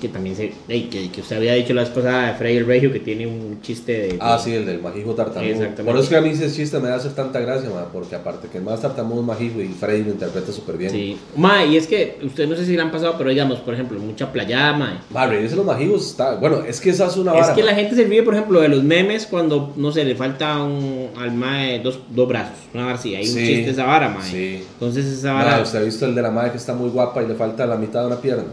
Que 0.00 0.08
también 0.08 0.36
se. 0.36 0.52
ey, 0.68 0.84
que, 0.84 1.10
que 1.10 1.20
usted 1.20 1.36
había 1.36 1.54
dicho 1.54 1.74
la 1.74 1.82
vez 1.82 1.90
pasada 1.90 2.28
de 2.28 2.34
Freddy 2.38 2.56
el 2.58 2.66
Regio 2.66 2.92
que 2.92 3.00
tiene 3.00 3.26
un 3.26 3.60
chiste 3.62 3.92
de. 3.92 4.16
Ah, 4.20 4.38
sí, 4.42 4.54
el 4.54 4.64
del 4.64 4.80
majijo 4.80 5.14
tartamudo. 5.14 5.42
Exactamente. 5.50 5.82
Por 5.84 5.94
eso 5.94 6.02
es 6.04 6.08
que 6.08 6.16
a 6.16 6.20
mí 6.20 6.28
ese 6.30 6.50
chiste 6.52 6.78
me 6.78 6.88
da 6.88 6.96
hacer 6.96 7.12
tanta 7.14 7.40
gracia, 7.40 7.68
mae, 7.70 7.84
porque 7.92 8.14
aparte 8.14 8.48
que 8.48 8.58
el 8.58 8.64
más 8.64 8.80
tartamudo 8.80 9.20
es 9.20 9.26
majijo 9.26 9.60
y 9.60 9.68
Freddy 9.68 10.04
lo 10.04 10.10
interpreta 10.10 10.52
súper 10.52 10.76
bien. 10.76 10.90
Sí. 10.92 11.16
Mae, 11.36 11.66
y 11.66 11.76
es 11.76 11.86
que 11.86 12.18
usted 12.22 12.46
no 12.48 12.54
sé 12.54 12.64
si 12.64 12.74
le 12.76 12.82
han 12.82 12.90
pasado, 12.92 13.14
pero 13.18 13.30
digamos, 13.30 13.58
por 13.60 13.74
ejemplo, 13.74 13.98
mucha 13.98 14.30
playada, 14.32 14.72
mae. 14.76 14.98
Madre, 15.10 15.36
reírse 15.38 15.56
los 15.56 15.64
majigos 15.66 16.06
está. 16.06 16.36
Bueno, 16.36 16.62
es 16.66 16.80
que 16.80 16.90
esa 16.90 17.06
es 17.06 17.16
una 17.16 17.32
Es 17.34 17.40
vara. 17.40 17.54
que 17.54 17.62
la 17.62 17.72
ma. 17.72 17.78
gente 17.78 17.96
se 17.96 18.04
ríe, 18.04 18.22
por 18.22 18.34
ejemplo, 18.34 18.60
de 18.60 18.68
los 18.68 18.84
memes 18.84 19.26
cuando, 19.26 19.72
no 19.76 19.90
sé, 19.90 20.04
le 20.04 20.14
falta 20.14 20.62
un, 20.62 21.08
al 21.16 21.32
mae 21.32 21.80
dos, 21.80 21.98
dos 22.10 22.28
brazos. 22.28 22.54
Una 22.74 22.84
vara 22.84 22.94
así, 22.98 23.14
hay 23.16 23.22
un 23.28 23.34
Sí, 23.34 23.46
chiste 23.46 23.64
de 23.64 23.70
esa 23.72 23.84
vara, 23.84 24.08
mae. 24.10 24.22
sí. 24.30 24.62
Entonces 24.74 25.06
esa 25.06 25.32
vara... 25.32 25.60
usted 25.62 25.80
ha 25.80 25.82
visto 25.82 26.06
el 26.06 26.14
de 26.14 26.22
la 26.22 26.30
madre 26.30 26.52
que 26.52 26.58
está 26.58 26.72
muy 26.74 26.88
guapa 26.90 27.22
y 27.22 27.26
le 27.26 27.34
falta 27.34 27.66
la 27.66 27.76
mitad 27.76 28.00
de 28.02 28.06
una 28.06 28.20
pierna. 28.20 28.44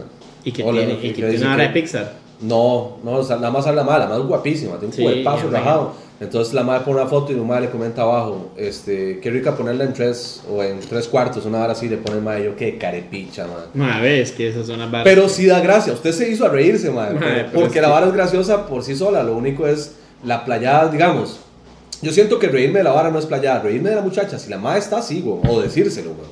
Y 0.46 0.52
que 0.52 0.62
Ole, 0.64 0.86
tiene, 0.86 0.94
y 1.06 1.12
que 1.12 1.22
tiene 1.28 1.44
una 1.46 1.56
que- 1.56 1.62
de 1.62 1.68
Pixar. 1.68 2.12
No, 2.40 2.98
no, 3.02 3.12
o 3.12 3.22
sea, 3.24 3.36
nada 3.36 3.50
más 3.50 3.66
habla 3.66 3.82
mal, 3.82 3.98
la 4.00 4.06
madre 4.06 4.22
es 4.22 4.28
guapísima, 4.28 4.72
tiene 4.78 4.86
un 4.86 4.92
Sí, 4.92 5.02
cuerpazo 5.02 5.50
rajado. 5.50 5.92
Entonces 6.20 6.54
la 6.54 6.62
madre 6.62 6.82
pone 6.84 7.00
una 7.00 7.08
foto 7.10 7.30
y 7.32 7.34
un 7.34 7.46
madre 7.46 7.66
le 7.66 7.70
comenta 7.70 8.02
abajo, 8.02 8.50
este, 8.56 9.20
qué 9.20 9.30
rica 9.30 9.54
ponerla 9.54 9.84
en 9.84 9.92
tres 9.92 10.42
o 10.50 10.62
en 10.62 10.80
tres 10.80 11.08
cuartos, 11.08 11.44
una 11.44 11.62
hora 11.62 11.72
así 11.72 11.88
le 11.90 11.98
pone 11.98 12.20
madre, 12.22 12.44
yo 12.44 12.56
qué 12.56 12.78
carepicha, 12.78 13.46
madre. 13.46 13.66
Mae, 13.74 14.00
ves 14.02 14.32
que 14.32 14.48
esas 14.48 14.66
son 14.66 14.78
las 14.78 14.90
varas. 14.90 15.04
Pero 15.04 15.28
sí 15.28 15.44
da 15.46 15.60
gracia, 15.60 15.92
usted 15.92 16.12
se 16.12 16.30
hizo 16.30 16.46
a 16.46 16.48
reírse, 16.48 16.90
madre, 16.90 17.14
Madre, 17.18 17.46
pero- 17.50 17.60
porque 17.62 17.78
es 17.78 17.82
la 17.82 17.88
vara 17.88 18.06
es 18.06 18.12
graciosa 18.14 18.66
por 18.66 18.82
sí 18.82 18.94
sola, 18.96 19.22
lo 19.22 19.34
único 19.36 19.66
es 19.66 19.92
la 20.24 20.44
playada, 20.44 20.88
digamos. 20.90 21.40
Yo 22.02 22.12
siento 22.12 22.38
que 22.38 22.48
reírme 22.48 22.78
de 22.78 22.84
la 22.84 22.92
vara 22.92 23.10
no 23.10 23.18
es 23.18 23.26
playada, 23.26 23.60
reírme 23.60 23.90
de 23.90 23.96
la 23.96 24.02
muchacha, 24.02 24.38
si 24.38 24.48
la 24.50 24.58
madre 24.58 24.78
está 24.80 25.00
güey, 25.00 25.40
o 25.48 25.60
decírselo, 25.60 26.10
güey. 26.14 26.28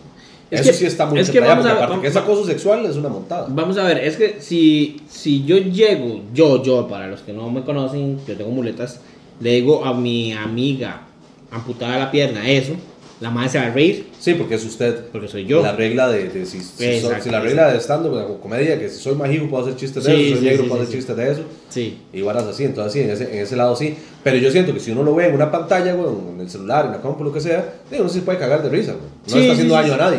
Es 0.54 0.61
Eso 0.61 0.70
que- 0.70 0.76
sí 0.76 0.84
está 0.87 1.06
muy 1.06 1.18
es 1.20 1.30
que 1.30 1.40
vamos 1.40 1.56
porque 1.66 1.68
a- 1.68 1.84
aparte 1.84 2.00
que 2.02 2.06
es 2.08 2.14
vamos- 2.14 2.28
acoso 2.30 2.46
sexual, 2.46 2.87
es 2.87 2.96
una 2.96 3.08
montada. 3.08 3.46
Vamos 3.50 3.76
a 3.76 3.84
ver, 3.84 3.99
es 3.99 4.16
que 4.16 4.37
si, 4.40 4.96
si 5.08 5.44
yo 5.44 5.58
llego, 5.58 6.20
yo, 6.32 6.62
yo, 6.62 6.88
para 6.88 7.08
los 7.08 7.20
que 7.20 7.32
no 7.32 7.50
me 7.50 7.62
conocen, 7.62 8.18
yo 8.26 8.37
tengo 8.37 8.50
muletas, 8.50 9.00
le 9.40 9.50
digo 9.54 9.84
a 9.84 9.92
mi 9.94 10.32
amiga 10.32 11.02
amputada 11.50 11.99
la 11.99 12.11
pierna, 12.11 12.49
eso, 12.49 12.73
la 13.20 13.30
madre 13.30 13.49
se 13.49 13.58
va 13.58 13.66
a 13.66 13.70
reír 13.70 14.06
Sí, 14.18 14.34
porque 14.34 14.56
es 14.56 14.64
usted. 14.64 15.06
porque 15.12 15.28
soy 15.28 15.46
yo. 15.46 15.62
La 15.62 15.73
regla 15.73 16.08
de, 16.08 16.28
de 16.28 16.44
si, 16.46 16.61
si, 16.61 17.00
si 17.20 17.30
la 17.30 17.40
regla 17.40 17.73
de 17.73 17.78
stand 17.80 18.06
o 18.06 18.40
comedia, 18.40 18.78
que 18.78 18.88
si 18.88 19.00
soy 19.00 19.14
majigo 19.14 19.49
puedo 19.49 19.62
hacer 19.64 19.76
chistes 19.76 20.04
de 20.04 20.11
Sí, 20.11 20.16
eso, 20.16 20.23
si 20.25 20.30
soy 20.32 20.38
sí, 20.40 20.44
negro 20.46 20.62
sí, 20.64 20.68
puedo 20.68 20.82
hacer 20.82 20.94
chistes 20.94 21.16
de 21.16 21.32
eso, 21.32 21.40
Sí. 21.68 21.99
y 22.12 22.23
varas 22.23 22.44
así, 22.44 22.64
entonces 22.64 22.92
sí, 22.92 23.00
en 23.00 23.11
ese, 23.11 23.32
en 23.32 23.38
ese 23.42 23.56
lado 23.56 23.76
sí. 23.76 23.94
Pero 24.25 24.37
yo 24.38 24.50
siento 24.50 24.75
que 24.75 24.80
si 24.80 24.90
uno 24.90 25.02
lo 25.04 25.14
ve 25.14 25.26
en 25.28 25.34
una 25.34 25.50
pantalla, 25.50 25.94
güey, 25.94 26.08
en 26.34 26.40
el 26.40 26.50
celular, 26.50 26.87
en 26.87 26.92
la 26.92 27.00
compu, 27.00 27.23
lo 27.25 27.32
que 27.32 27.40
sea, 27.40 27.75
uno 27.99 28.08
se 28.08 28.20
puede 28.23 28.38
cagar 28.38 28.62
de 28.62 28.68
risa, 28.68 28.92
güey. 28.92 29.04
No 29.28 29.37
está 29.40 29.52
haciendo 29.52 29.75
daño 29.75 29.94
a 29.94 29.96
nadie. 29.96 30.18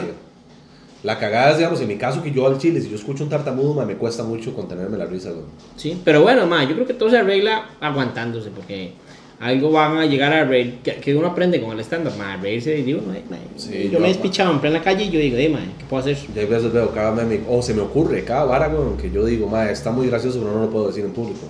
La 1.06 1.20
cagada 1.20 1.52
es, 1.52 1.58
digamos, 1.58 1.80
en 1.82 1.88
mi 1.88 1.98
caso 1.98 2.24
que 2.24 2.32
yo 2.32 2.48
al 2.48 2.58
chile, 2.58 2.82
si 2.82 2.90
yo 2.90 2.96
escucho 2.96 3.24
un 3.24 3.30
tartamudo, 3.30 3.74
ma, 3.76 3.86
me 3.86 3.96
cuesta 3.96 4.24
mucho 4.24 4.54
contenerme 4.56 4.98
la 4.98 5.06
risa, 5.06 5.30
güey. 5.30 5.44
Sí, 5.76 6.02
pero 6.04 6.24
bueno, 6.24 6.48
ma, 6.48 6.64
yo 6.64 6.74
creo 6.74 6.88
que 6.88 6.96
todo 6.96 7.10
se 7.12 7.18
arregla 7.20 7.70
aguantándose, 7.80 8.50
porque 8.50 8.94
algo 9.40 9.70
van 9.72 9.98
a 9.98 10.06
llegar 10.08 10.34
a 10.34 10.46
reír, 10.46 10.80
que, 10.84 10.96
que 10.96 11.14
uno 11.16 11.28
aprende 11.28 11.62
con 11.62 11.72
el 11.74 11.80
stand-up, 11.82 12.14
ma, 12.18 12.34
a 12.34 12.38
reírse 12.38 12.78
y 12.80 12.82
digo, 12.82 13.02
eh, 13.14 13.22
ma, 13.30 13.38
Sí, 13.56 13.72
yo, 13.86 13.92
yo, 13.92 13.92
me 13.92 13.98
he 13.98 14.00
ma. 14.00 14.08
despichado 14.08 14.52
en 14.52 14.60
plena 14.62 14.82
calle 14.82 15.04
y 15.06 15.10
yo 15.12 15.20
digo, 15.20 15.38
eh, 15.38 15.50
ma, 15.50 15.60
¿qué 15.78 15.86
puedo 15.88 16.02
hacer? 16.02 16.18
Y 16.36 16.40
hay 16.40 16.46
veces 16.48 16.74
veo 16.74 16.90
cada 16.92 17.12
meme, 17.12 17.42
o 17.48 17.62
se 17.62 17.74
me 17.76 17.82
ocurre 17.82 18.24
cada 18.24 18.46
vara, 18.46 18.68
güey, 18.68 18.98
que 18.98 19.12
yo 19.12 19.24
digo, 19.26 19.48
ma, 19.48 19.70
está 19.70 19.92
muy 19.92 20.08
gracioso, 20.08 20.40
pero 20.40 20.54
no 20.56 20.62
lo 20.62 20.70
puedo 20.72 20.88
decir 20.88 21.06
en 21.06 21.12
público. 21.12 21.42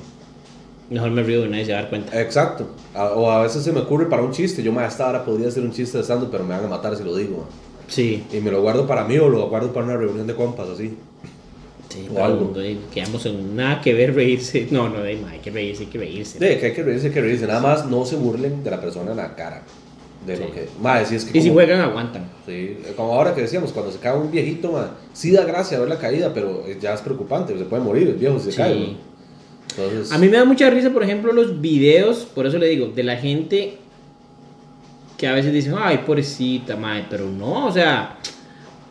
Mejor 0.90 1.12
me 1.12 1.24
río 1.24 1.46
y 1.46 1.50
nadie 1.50 1.66
se 1.66 1.72
va 1.72 1.80
a 1.80 1.82
dar 1.84 1.90
cuenta. 1.90 2.22
Exacto. 2.22 2.68
A- 2.94 3.14
o 3.14 3.32
a 3.32 3.42
veces 3.42 3.64
se 3.64 3.72
me 3.72 3.80
ocurre 3.80 4.06
para 4.08 4.22
un 4.22 4.32
chiste. 4.32 4.62
Yo, 4.62 4.72
ma, 4.72 4.86
esta 4.86 5.08
hora 5.08 5.24
podría 5.26 5.50
ser 5.50 5.64
un 5.64 5.72
chiste 5.72 5.98
de 5.98 6.04
stand 6.04 6.30
pero 6.30 6.44
me 6.44 6.54
van 6.56 6.66
a 6.66 6.68
matar 6.68 6.96
si 6.96 7.04
lo 7.04 7.16
digo. 7.16 7.38
ma. 7.38 7.44
Sí, 7.88 8.24
Y 8.34 8.38
me 8.38 8.52
lo 8.52 8.62
guardo 8.62 8.88
para 8.88 9.04
mí 9.06 9.18
o 9.18 9.30
lo 9.30 9.48
guardo 9.50 9.72
para 9.74 9.86
una 9.86 9.98
reunión 9.98 10.26
de 10.28 10.34
compas, 10.36 10.68
así. 10.70 10.94
sí, 11.90 12.08
O 12.14 12.24
algo. 12.24 12.54
eh, 12.58 12.78
quedamos 12.94 13.26
en 13.26 13.56
nada 13.56 13.82
que 13.82 13.94
ver 13.94 14.14
reírse. 14.16 14.68
No, 14.72 14.90
no, 14.90 14.96
ma, 15.22 15.30
hay 15.32 15.40
que 15.40 15.52
reírse, 15.52 15.84
hay 15.84 15.90
que 15.90 15.98
reírse. 16.00 16.40
De 16.40 16.60
que 16.60 16.66
hay 16.68 16.74
que 16.74 16.84
reírse, 16.84 17.08
hay 17.08 17.14
que 17.14 17.22
reírse. 17.22 17.48
Nada 17.48 17.60
más 17.62 17.86
no 17.88 18.06
se 18.06 18.16
burlen 18.16 18.64
de 18.64 18.72
la 18.72 18.82
persona 18.82 19.12
en 19.12 19.18
la 19.18 19.36
cara. 19.36 19.62
De 20.26 20.38
lo 20.38 20.52
que. 20.52 20.68
Ma, 20.82 21.06
si 21.06 21.16
es 21.16 21.26
que. 21.26 21.38
Y 21.38 21.42
si 21.44 21.52
juegan, 21.52 21.80
aguantan. 21.82 22.28
Sí, 22.48 22.78
como 22.96 23.14
ahora 23.14 23.36
que 23.36 23.42
decíamos, 23.42 23.72
cuando 23.72 23.92
se 23.92 24.00
cae 24.00 24.18
un 24.18 24.32
viejito, 24.32 24.72
ma, 24.72 24.92
sí 25.14 25.30
da 25.32 25.46
gracia 25.46 25.80
ver 25.80 25.88
la 25.90 26.00
caída, 26.00 26.34
pero 26.34 26.64
ya 26.82 26.94
es 26.96 27.02
preocupante. 27.02 27.56
Se 27.58 27.66
puede 27.66 27.84
morir 27.84 28.08
el 28.08 28.16
viejo 28.16 28.40
si 28.40 28.46
se 28.46 28.52
Sí. 28.54 28.58
cae. 28.58 28.76
¿no? 28.80 29.16
Entonces. 29.78 30.12
A 30.12 30.18
mí 30.18 30.28
me 30.28 30.38
da 30.38 30.46
mucha 30.46 30.70
risa, 30.70 30.90
por 30.92 31.04
ejemplo, 31.04 31.32
los 31.34 31.62
videos, 31.62 32.26
por 32.34 32.48
eso 32.48 32.58
le 32.58 32.68
digo, 32.68 32.88
de 32.88 33.04
la 33.04 33.18
gente 33.18 33.78
que 35.18 35.28
a 35.28 35.34
veces 35.34 35.54
dicen, 35.54 35.76
ay, 35.78 36.00
pobrecita, 36.06 36.76
mae, 36.76 37.06
pero 37.10 37.30
no, 37.30 37.68
o 37.68 37.72
sea, 37.72 38.18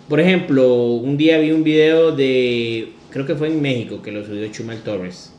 por 0.08 0.20
ejemplo, 0.20 0.74
un 0.74 1.16
día 1.16 1.38
vi 1.38 1.50
un 1.52 1.62
video 1.64 2.12
de, 2.12 2.92
creo 3.10 3.26
que 3.26 3.34
fue 3.34 3.48
en 3.48 3.60
México, 3.60 4.00
que 4.02 4.10
lo 4.12 4.24
subió 4.24 4.46
Chumel 4.48 4.80
Torres, 4.80 5.32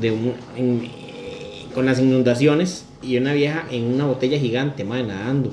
de 0.00 0.10
un, 0.10 0.34
en- 0.56 0.82
eh, 0.84 1.66
con 1.74 1.86
las 1.86 2.00
inundaciones 2.00 2.84
y 3.02 3.16
una 3.16 3.32
vieja 3.32 3.66
en 3.70 3.84
una 3.84 4.06
botella 4.06 4.38
gigante, 4.38 4.84
mae, 4.84 5.02
nadando, 5.04 5.50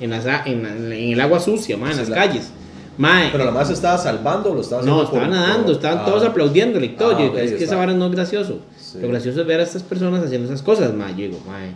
en, 0.00 0.10
las 0.10 0.24
en, 0.46 0.64
en 0.66 0.92
el 1.12 1.20
agua 1.20 1.40
sucia, 1.40 1.76
mae, 1.76 1.92
en 1.92 1.98
las 1.98 2.08
la- 2.08 2.16
calles. 2.16 2.50
Mae, 2.96 3.30
Pero 3.32 3.44
la 3.44 3.50
más 3.50 3.66
se 3.66 3.74
estaba 3.74 3.98
salvando 3.98 4.52
o 4.52 4.54
lo 4.54 4.60
estaba 4.60 4.82
no, 4.82 5.02
estaban 5.02 5.28
por- 5.28 5.36
nadando, 5.36 5.72
estaban 5.72 5.98
ah, 5.98 6.04
todos 6.04 6.22
aplaudiéndole 6.24 6.86
y 6.86 6.88
todo. 6.90 7.16
Ah, 7.16 7.18
Yo 7.18 7.26
ok, 7.26 7.32
digo, 7.32 7.38
es 7.38 7.50
que 7.50 7.56
esa 7.56 7.64
está. 7.64 7.76
vara 7.76 7.92
no 7.92 8.06
es 8.06 8.12
gracioso. 8.12 8.60
Sí. 8.78 8.98
Lo 9.02 9.08
gracioso 9.08 9.40
es 9.40 9.46
ver 9.48 9.58
a 9.58 9.64
estas 9.64 9.82
personas 9.82 10.22
haciendo 10.22 10.46
esas 10.46 10.62
cosas, 10.62 10.94
mae. 10.94 11.10
Yo 11.10 11.16
digo, 11.26 11.40
mae. 11.44 11.70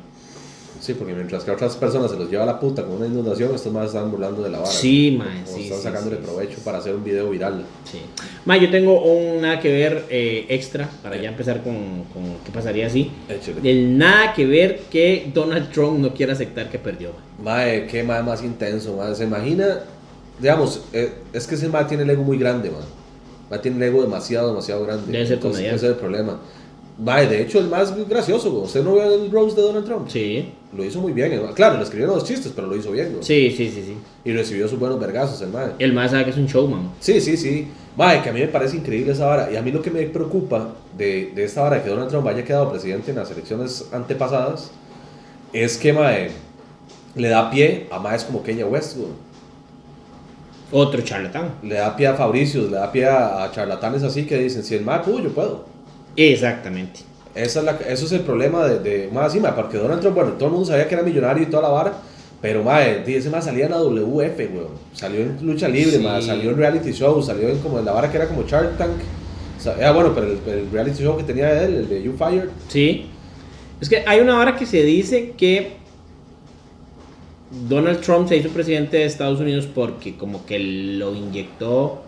Sí, 0.88 0.94
porque 0.94 1.12
mientras 1.12 1.44
que 1.44 1.50
a 1.50 1.52
otras 1.52 1.76
personas 1.76 2.10
se 2.10 2.16
los 2.16 2.30
lleva 2.30 2.46
la 2.46 2.58
puta 2.58 2.82
con 2.82 2.94
una 2.94 3.06
inundación, 3.06 3.54
estos 3.54 3.70
más 3.70 3.88
están 3.88 4.10
burlando 4.10 4.42
de 4.42 4.48
la 4.48 4.60
vara. 4.60 4.70
Sí, 4.70 5.18
mae, 5.18 5.42
O 5.42 5.54
sí, 5.54 5.64
están 5.64 5.76
sí, 5.76 5.84
sacándole 5.84 6.16
sí, 6.16 6.22
provecho 6.24 6.58
para 6.64 6.78
hacer 6.78 6.94
un 6.94 7.04
video 7.04 7.28
viral. 7.28 7.62
Sí. 7.84 7.98
Mae, 8.46 8.58
yo 8.58 8.70
tengo 8.70 9.02
un 9.02 9.42
nada 9.42 9.60
que 9.60 9.70
ver 9.70 10.06
eh, 10.08 10.46
extra 10.48 10.88
para 11.02 11.18
ya 11.18 11.28
empezar 11.28 11.62
con, 11.62 11.74
con 12.14 12.38
qué 12.42 12.50
pasaría 12.54 12.86
así. 12.86 13.10
Échale. 13.28 13.70
El 13.70 13.98
nada 13.98 14.32
que 14.32 14.46
ver 14.46 14.80
que 14.90 15.30
Donald 15.34 15.70
Trump 15.72 15.98
no 15.98 16.14
quiere 16.14 16.32
aceptar 16.32 16.70
que 16.70 16.78
perdió. 16.78 17.10
mae. 17.44 17.80
Mae, 17.80 17.86
qué 17.86 18.02
mae 18.02 18.22
más 18.22 18.42
intenso, 18.42 18.96
mae. 18.96 19.14
Se 19.14 19.24
imagina, 19.24 19.80
digamos, 20.40 20.80
eh, 20.94 21.12
es 21.34 21.46
que 21.46 21.56
ese 21.56 21.68
mae 21.68 21.84
tiene 21.84 22.04
el 22.04 22.08
ego 22.08 22.22
muy 22.22 22.38
grande, 22.38 22.70
mae. 22.70 22.80
Mae 23.50 23.58
tiene 23.58 23.76
el 23.76 23.82
ego 23.92 24.00
demasiado, 24.00 24.48
demasiado 24.48 24.86
grande. 24.86 25.12
Debe 25.12 25.26
ser 25.26 25.38
comediante. 25.38 25.76
Ese 25.76 25.84
es 25.84 25.92
el 25.92 25.98
problema. 25.98 26.40
Mae, 26.98 27.28
de 27.28 27.42
hecho, 27.42 27.60
el 27.60 27.68
más 27.68 27.94
gracioso, 28.08 28.50
güey. 28.50 28.64
¿Usted 28.64 28.82
no 28.82 28.94
vio 28.94 29.04
el 29.04 29.30
Rose 29.30 29.54
de 29.54 29.62
Donald 29.62 29.86
Trump? 29.86 30.08
Sí, 30.08 30.52
Lo 30.76 30.84
hizo 30.84 31.00
muy 31.00 31.12
bien. 31.12 31.40
Claro, 31.54 31.76
le 31.76 31.84
escribieron 31.84 32.16
los 32.16 32.24
chistes, 32.24 32.52
pero 32.54 32.66
lo 32.66 32.74
hizo 32.76 32.90
bien, 32.90 33.10
güey. 33.12 33.22
sí, 33.22 33.50
sí, 33.56 33.70
sí, 33.70 33.84
sí. 33.86 33.96
Y 34.24 34.32
recibió 34.32 34.66
sus 34.66 34.80
buenos 34.80 34.98
vergazos, 34.98 35.40
el 35.42 35.50
mae. 35.50 35.70
El 35.78 35.92
más 35.92 36.10
sabe 36.10 36.24
que 36.24 36.30
es 36.30 36.36
un 36.36 36.46
showman. 36.46 36.90
Sí, 36.98 37.20
sí, 37.20 37.36
sí. 37.36 37.68
Mae, 37.96 38.20
que 38.22 38.30
a 38.30 38.32
mí 38.32 38.40
me 38.40 38.48
parece 38.48 38.76
increíble 38.76 39.12
esa 39.12 39.26
vara. 39.26 39.48
Y 39.52 39.56
a 39.56 39.62
mí 39.62 39.70
lo 39.70 39.80
que 39.80 39.92
me 39.92 40.02
preocupa 40.06 40.74
de, 40.96 41.30
de 41.36 41.44
esta 41.44 41.62
vara 41.62 41.76
de 41.76 41.82
que 41.82 41.88
Donald 41.90 42.10
Trump 42.10 42.26
haya 42.26 42.44
quedado 42.44 42.68
presidente 42.70 43.12
en 43.12 43.16
las 43.18 43.30
elecciones 43.30 43.88
antepasadas 43.92 44.72
es 45.52 45.78
que, 45.78 45.92
mae, 45.92 46.30
le 47.14 47.28
da 47.28 47.48
pie 47.48 47.86
a 47.92 48.00
maes 48.00 48.24
como 48.24 48.42
Kenya 48.42 48.66
West, 48.66 48.96
güey. 48.96 49.08
Otro 50.72 51.00
charlatán. 51.02 51.54
Le 51.62 51.76
da 51.76 51.96
pie 51.96 52.08
a 52.08 52.14
Fabricios, 52.14 52.70
le 52.70 52.76
da 52.76 52.90
pie 52.92 53.06
a, 53.06 53.44
a 53.44 53.50
charlatanes 53.52 54.02
así 54.02 54.26
que 54.26 54.36
dicen, 54.36 54.62
si 54.64 54.74
el 54.74 54.84
mae 54.84 55.00
pudo, 55.00 55.20
yo 55.20 55.30
puedo. 55.30 55.64
Exactamente. 56.18 57.00
Esa 57.34 57.60
es 57.60 57.64
la, 57.64 57.72
eso 57.88 58.06
es 58.06 58.12
el 58.12 58.20
problema 58.20 58.66
de, 58.66 58.78
de 58.80 59.10
más 59.12 59.34
mae, 59.36 59.52
porque 59.52 59.78
Donald 59.78 60.00
Trump, 60.00 60.16
bueno, 60.16 60.32
todo 60.32 60.46
el 60.46 60.52
mundo 60.52 60.66
sabía 60.66 60.88
que 60.88 60.94
era 60.94 61.04
millonario 61.04 61.44
y 61.44 61.46
toda 61.46 61.62
la 61.62 61.68
vara, 61.68 61.92
pero 62.42 62.62
mae, 62.64 63.04
di, 63.04 63.14
ese 63.14 63.30
mae 63.30 63.40
salía 63.40 63.66
en 63.66 63.70
la 63.70 63.78
WF, 63.82 64.38
weón. 64.52 64.68
Salió 64.92 65.20
en 65.20 65.38
lucha 65.46 65.68
libre, 65.68 65.98
Sí. 65.98 66.26
salió 66.26 66.50
en 66.50 66.56
reality 66.56 66.92
show, 66.92 67.22
salió 67.22 67.48
en 67.48 67.58
como 67.58 67.78
en 67.78 67.84
la 67.84 67.92
vara 67.92 68.10
que 68.10 68.16
era 68.16 68.26
como 68.26 68.42
Shark 68.42 68.76
Tank. 68.76 68.90
O 69.56 69.60
sea, 69.60 69.76
ah, 69.88 69.92
bueno, 69.92 70.12
pero 70.14 70.26
el, 70.26 70.38
el 70.46 70.70
reality 70.70 71.02
show 71.02 71.16
que 71.16 71.22
tenía 71.24 71.62
él, 71.62 71.74
el 71.76 71.88
de 71.88 72.02
You 72.02 72.14
Fired, 72.18 72.48
Sí. 72.68 73.06
Es 73.80 73.88
que 73.88 74.02
hay 74.06 74.18
una 74.18 74.38
hora 74.40 74.56
que 74.56 74.66
se 74.66 74.82
dice 74.82 75.34
que 75.36 75.76
Donald 77.68 78.00
Trump 78.00 78.28
se 78.28 78.36
hizo 78.36 78.48
presidente 78.50 78.96
de 78.96 79.04
Estados 79.04 79.40
Unidos 79.40 79.68
porque 79.72 80.16
como 80.16 80.44
que 80.44 80.58
lo 80.58 81.14
inyectó 81.14 82.02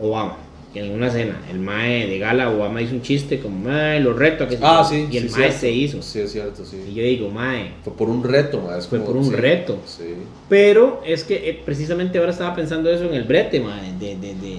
Obama. 0.00 0.38
En 0.74 0.90
una 0.90 1.08
cena, 1.08 1.40
el 1.50 1.60
mae 1.60 2.08
de 2.08 2.18
gala, 2.18 2.50
Obama 2.50 2.82
hizo 2.82 2.94
un 2.94 3.02
chiste 3.02 3.38
como, 3.38 3.56
mae, 3.60 4.00
lo 4.00 4.12
reto 4.12 4.42
a 4.42 4.48
que 4.48 4.56
se 4.56 4.64
Ah, 4.64 4.80
haga". 4.80 4.84
sí. 4.88 5.06
Y 5.08 5.16
el 5.18 5.28
sí, 5.28 5.34
mae 5.36 5.42
cierto. 5.50 5.58
se 5.60 5.70
hizo. 5.70 6.02
Sí, 6.02 6.18
es 6.20 6.32
cierto, 6.32 6.64
sí. 6.64 6.76
Y 6.90 6.94
yo 6.94 7.02
digo, 7.04 7.30
mae. 7.30 7.74
Fue 7.84 7.92
por 7.96 8.08
un 8.10 8.24
reto, 8.24 8.60
mae. 8.60 8.78
es 8.80 8.88
Fue 8.88 8.98
como- 8.98 9.12
por 9.12 9.16
un 9.18 9.26
sí, 9.30 9.36
reto. 9.36 9.78
Sí. 9.86 10.02
Pero 10.48 11.00
es 11.06 11.22
que 11.22 11.48
eh, 11.48 11.60
precisamente 11.64 12.18
ahora 12.18 12.32
estaba 12.32 12.56
pensando 12.56 12.90
eso 12.90 13.04
en 13.04 13.14
el 13.14 13.22
brete, 13.22 13.60
mae, 13.60 13.92
de, 14.00 14.16
de, 14.16 14.34
de- 14.34 14.58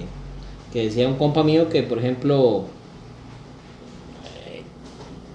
que 0.72 0.84
decía 0.84 1.06
un 1.06 1.16
compa 1.16 1.42
mío 1.42 1.68
que, 1.68 1.82
por 1.82 1.98
ejemplo, 1.98 2.64
eh, 4.46 4.62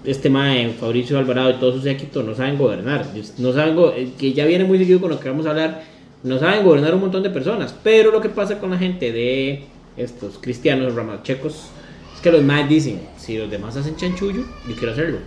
este 0.04 0.30
mae, 0.30 0.70
Fabricio 0.70 1.18
Alvarado 1.18 1.50
y 1.50 1.54
todos 1.54 1.74
sus 1.76 1.84
séquitos 1.84 2.24
no 2.24 2.34
saben 2.34 2.58
gobernar, 2.58 3.06
no 3.38 3.52
saben 3.52 3.76
go- 3.76 3.92
eh, 3.96 4.08
que 4.18 4.32
ya 4.32 4.44
viene 4.46 4.64
muy 4.64 4.78
seguido 4.78 5.00
con 5.00 5.10
lo 5.10 5.20
que 5.20 5.28
vamos 5.28 5.46
a 5.46 5.50
hablar, 5.50 5.84
no 6.24 6.38
saben 6.38 6.64
gobernar 6.64 6.94
un 6.94 7.00
montón 7.02 7.22
de 7.22 7.30
personas, 7.30 7.74
pero 7.84 8.10
lo 8.10 8.20
que 8.20 8.28
pasa 8.28 8.58
con 8.58 8.70
la 8.70 8.78
gente 8.78 9.12
de 9.12 9.64
estos 9.96 10.38
cristianos 10.40 10.94
ramachecos 10.94 11.66
es 12.14 12.20
que 12.20 12.30
los 12.32 12.42
maes 12.42 12.68
dicen, 12.68 13.00
si 13.18 13.36
los 13.36 13.50
demás 13.50 13.76
hacen 13.76 13.96
chanchullo, 13.96 14.42
yo 14.68 14.74
quiero 14.76 14.92
hacerlo. 14.92 15.18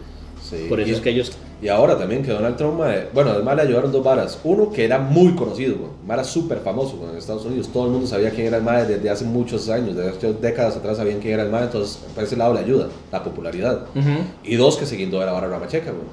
sí. 0.41 0.65
Por 0.69 0.79
eso 0.79 0.93
es 0.93 1.01
que 1.01 1.10
ellos 1.10 1.31
Y 1.62 1.67
ahora 1.69 1.98
también 1.98 2.22
que 2.22 2.31
Donald 2.31 2.57
Trump, 2.57 2.77
mae, 2.79 3.07
bueno, 3.13 3.31
además 3.31 3.55
le 3.55 3.62
ayudaron 3.63 3.91
dos 3.91 4.03
varas. 4.03 4.39
Uno 4.43 4.72
que 4.72 4.84
era 4.84 5.00
muy 5.00 5.34
conocido, 5.36 5.75
era 6.07 6.24
súper 6.24 6.60
famoso 6.60 7.00
en 7.10 7.17
Estados 7.17 7.45
Unidos. 7.45 7.69
Todo 7.72 7.86
el 7.86 7.91
mundo 7.91 8.07
sabía 8.07 8.29
quién 8.29 8.48
era 8.48 8.57
el 8.57 8.63
MAE 8.63 8.86
desde 8.86 9.10
hace 9.10 9.25
muchos 9.25 9.69
años, 9.69 9.95
desde 9.95 10.10
hace 10.10 10.34
décadas 10.34 10.75
atrás 10.75 10.98
sabían 10.98 11.19
quién 11.19 11.34
era 11.36 11.43
el 11.43 11.50
MAE, 11.50 11.63
entonces 11.63 11.98
por 12.13 12.24
ese 12.24 12.36
lado 12.36 12.53
le 12.53 12.60
ayuda, 12.60 12.89
la 13.12 13.24
popularidad. 13.24 13.86
Ujú. 13.95 14.10
Y 14.43 14.55
dos, 14.55 14.77
que 14.77 14.86
se 14.86 14.95
guindó 14.98 15.19
de 15.19 15.25
la 15.27 15.31
vara 15.31 15.48
ramacheca, 15.48 15.91
güey. 15.91 16.03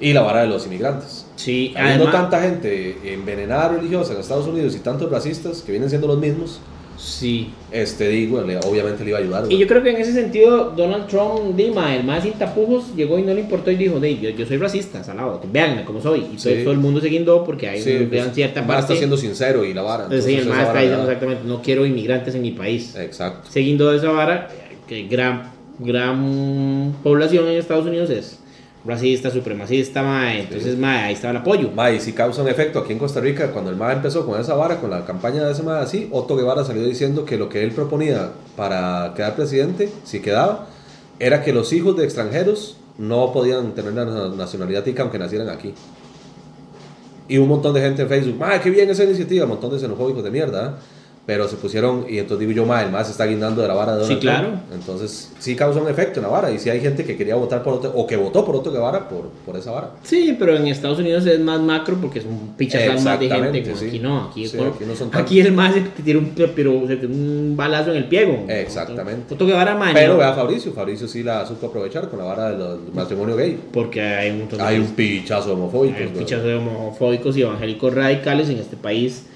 Y 0.00 0.12
la 0.12 0.22
vara 0.22 0.40
de 0.40 0.48
los 0.48 0.66
inmigrantes. 0.66 1.26
Sí, 1.36 1.72
Habiendo 1.76 2.08
además, 2.08 2.22
tanta 2.30 2.42
gente 2.42 3.14
envenenada 3.14 3.68
religiosa 3.68 4.12
en 4.14 4.20
Estados 4.20 4.48
Unidos 4.48 4.74
y 4.74 4.80
tantos 4.80 5.08
racistas 5.10 5.62
que 5.62 5.70
vienen 5.70 5.88
siendo 5.88 6.08
los 6.08 6.18
mismos, 6.18 6.58
sí. 7.02 7.50
este, 7.72 8.08
digo, 8.08 8.38
obviamente 8.64 9.02
le 9.02 9.10
iba 9.10 9.18
a 9.18 9.22
ayudar. 9.22 9.42
Y 9.44 9.46
güey. 9.46 9.58
yo 9.58 9.66
creo 9.66 9.82
que 9.82 9.90
en 9.90 9.96
ese 9.96 10.12
sentido, 10.12 10.70
Donald 10.76 11.06
Trump, 11.08 11.56
Dima, 11.56 11.94
el 11.96 12.04
más 12.04 12.22
sin 12.22 12.34
tapujos, 12.34 12.94
llegó 12.94 13.18
y 13.18 13.22
no 13.22 13.34
le 13.34 13.40
importó 13.40 13.70
y 13.70 13.76
dijo, 13.76 13.98
yo, 14.04 14.30
yo 14.30 14.46
soy 14.46 14.56
racista, 14.58 15.02
salado, 15.02 15.40
véanme 15.52 15.84
cómo 15.84 16.00
soy. 16.00 16.20
Y 16.20 16.36
todo, 16.36 16.38
Sí. 16.38 16.60
todo 16.62 16.72
el 16.72 16.78
mundo 16.78 17.00
se 17.00 17.08
guindó 17.08 17.44
porque 17.44 17.68
hay 17.68 17.80
Sí, 17.82 18.06
pues, 18.08 18.32
cierta 18.32 18.66
parte. 18.66 18.82
está 18.82 18.96
siendo 18.96 19.16
sincero 19.16 19.64
y 19.64 19.74
la 19.74 19.82
vara. 19.82 20.04
Entonces, 20.04 20.26
sí, 20.26 20.34
el 20.36 20.46
más 20.46 20.66
está 20.68 20.78
diciendo 20.80 21.02
exactamente, 21.04 21.42
no 21.46 21.60
quiero 21.62 21.84
inmigrantes 21.86 22.34
en 22.34 22.42
mi 22.42 22.52
país. 22.52 22.94
Exacto. 22.96 23.48
Siguiendo 23.50 23.90
de 23.90 23.96
esa 23.98 24.10
vara, 24.10 24.48
que 24.86 25.04
gran, 25.08 25.50
gran 25.78 26.94
población 27.02 27.46
en 27.48 27.56
Estados 27.58 27.86
Unidos 27.86 28.10
es 28.10 28.38
racista, 28.84 29.30
supremacista, 29.30 30.02
mae. 30.02 30.40
Entonces, 30.40 30.76
mae, 30.76 31.04
ahí 31.04 31.14
estaba 31.14 31.32
el 31.32 31.36
apoyo. 31.38 31.70
Ma, 31.70 31.90
y 31.90 32.00
si 32.00 32.12
causa 32.12 32.42
un 32.42 32.48
efecto 32.48 32.80
aquí 32.80 32.92
en 32.92 32.98
Costa 32.98 33.20
Rica, 33.20 33.50
cuando 33.52 33.70
el 33.70 33.76
MA 33.76 33.92
empezó 33.92 34.26
con 34.26 34.40
esa 34.40 34.54
vara, 34.54 34.80
con 34.80 34.90
la 34.90 35.04
campaña 35.04 35.44
de 35.44 35.52
ese 35.52 35.62
MA 35.62 35.80
así, 35.80 36.08
Otto 36.10 36.36
Guevara 36.36 36.64
salió 36.64 36.84
diciendo 36.84 37.24
que 37.24 37.36
lo 37.36 37.48
que 37.48 37.62
él 37.62 37.72
proponía 37.72 38.30
para 38.56 39.12
quedar 39.14 39.36
presidente, 39.36 39.90
si 40.04 40.20
quedaba, 40.20 40.66
era 41.18 41.42
que 41.42 41.52
los 41.52 41.72
hijos 41.72 41.96
de 41.96 42.04
extranjeros 42.04 42.76
no 42.98 43.32
podían 43.32 43.74
tener 43.74 43.92
la 43.92 44.28
nacionalidad 44.30 44.82
tica 44.82 45.02
aunque 45.02 45.18
nacieran 45.18 45.48
aquí. 45.48 45.74
Y 47.28 47.38
un 47.38 47.48
montón 47.48 47.72
de 47.74 47.80
gente 47.80 48.02
en 48.02 48.08
Facebook, 48.08 48.36
ma, 48.38 48.60
qué 48.60 48.70
bien 48.70 48.90
esa 48.90 49.04
iniciativa, 49.04 49.44
un 49.44 49.50
montón 49.50 49.70
de 49.70 49.78
xenofóbicos 49.78 50.24
de 50.24 50.30
mierda, 50.30 50.66
¿eh? 50.66 51.01
Pero 51.24 51.46
se 51.46 51.54
pusieron, 51.54 52.04
y 52.08 52.18
entonces 52.18 52.40
digo 52.40 52.50
yo, 52.50 52.66
ma, 52.66 52.82
el 52.82 52.90
MA 52.90 53.04
se 53.04 53.12
está 53.12 53.26
guindando 53.26 53.62
de 53.62 53.68
la 53.68 53.74
vara 53.74 53.94
de 53.96 54.02
Sí, 54.04 54.14
Donald 54.16 54.20
claro. 54.22 54.48
Trump. 54.48 54.62
Entonces, 54.74 55.32
sí 55.38 55.54
causa 55.54 55.80
un 55.80 55.88
efecto 55.88 56.18
en 56.18 56.24
la 56.24 56.28
vara, 56.30 56.50
y 56.50 56.58
si 56.58 56.68
hay 56.68 56.80
gente 56.80 57.04
que 57.04 57.16
quería 57.16 57.36
votar 57.36 57.62
por 57.62 57.74
Otto, 57.74 57.92
o 57.94 58.06
que 58.08 58.16
votó 58.16 58.44
por 58.44 58.56
Otto 58.56 58.72
Guevara 58.72 59.08
por, 59.08 59.28
por 59.46 59.56
esa 59.56 59.70
vara. 59.70 59.90
Sí, 60.02 60.34
pero 60.36 60.56
en 60.56 60.66
Estados 60.66 60.98
Unidos 60.98 61.24
es 61.26 61.38
más 61.38 61.60
macro 61.60 61.96
porque 62.00 62.18
es 62.18 62.24
un 62.24 62.54
pichazal 62.56 63.00
más 63.02 63.20
de 63.20 63.28
gente. 63.28 63.62
Como 63.62 63.76
sí. 63.76 63.86
Aquí 63.86 63.98
no, 64.00 64.24
aquí, 64.24 64.48
Sí, 64.48 64.56
con- 64.56 64.66
aquí 64.68 64.84
no 64.84 64.96
son 64.96 65.10
tan- 65.12 65.20
aquí 65.22 65.40
el 65.40 65.52
más 65.52 65.74
te 65.74 66.02
tira 66.02 66.18
un, 66.18 66.32
pero, 66.56 66.86
que 66.88 67.06
un 67.06 67.54
balazo 67.56 67.92
en 67.92 67.98
el 67.98 68.04
piego. 68.08 68.44
Exactamente. 68.48 69.32
Otro 69.34 69.46
que 69.46 69.52
vara 69.52 69.76
maño, 69.76 69.94
Pero 69.94 70.16
vea 70.16 70.30
a 70.30 70.34
Fabricio, 70.34 70.72
Fabricio 70.72 71.06
sí 71.06 71.22
la 71.22 71.46
supo 71.46 71.68
aprovechar 71.68 72.08
con 72.08 72.18
la 72.18 72.24
vara 72.24 72.50
del 72.50 72.58
del 72.58 72.92
matrimonio 72.94 73.36
gay. 73.36 73.56
Porque 73.72 74.00
hay 74.02 74.30
un 74.30 74.38
montón 74.40 74.58
de 74.58 74.64
Hay 74.64 74.78
un 74.80 74.86
pichazo 74.88 75.52
homofóbico. 75.52 75.96
hay 75.98 76.06
un 76.06 76.14
pichazo 76.14 76.42
de 76.48 76.54
homofóbicos 76.56 77.36
y 77.36 77.42
evangélicos 77.42 77.94
radicales 77.94 78.48
en 78.50 78.58
este 78.58 78.76
país 78.76 79.26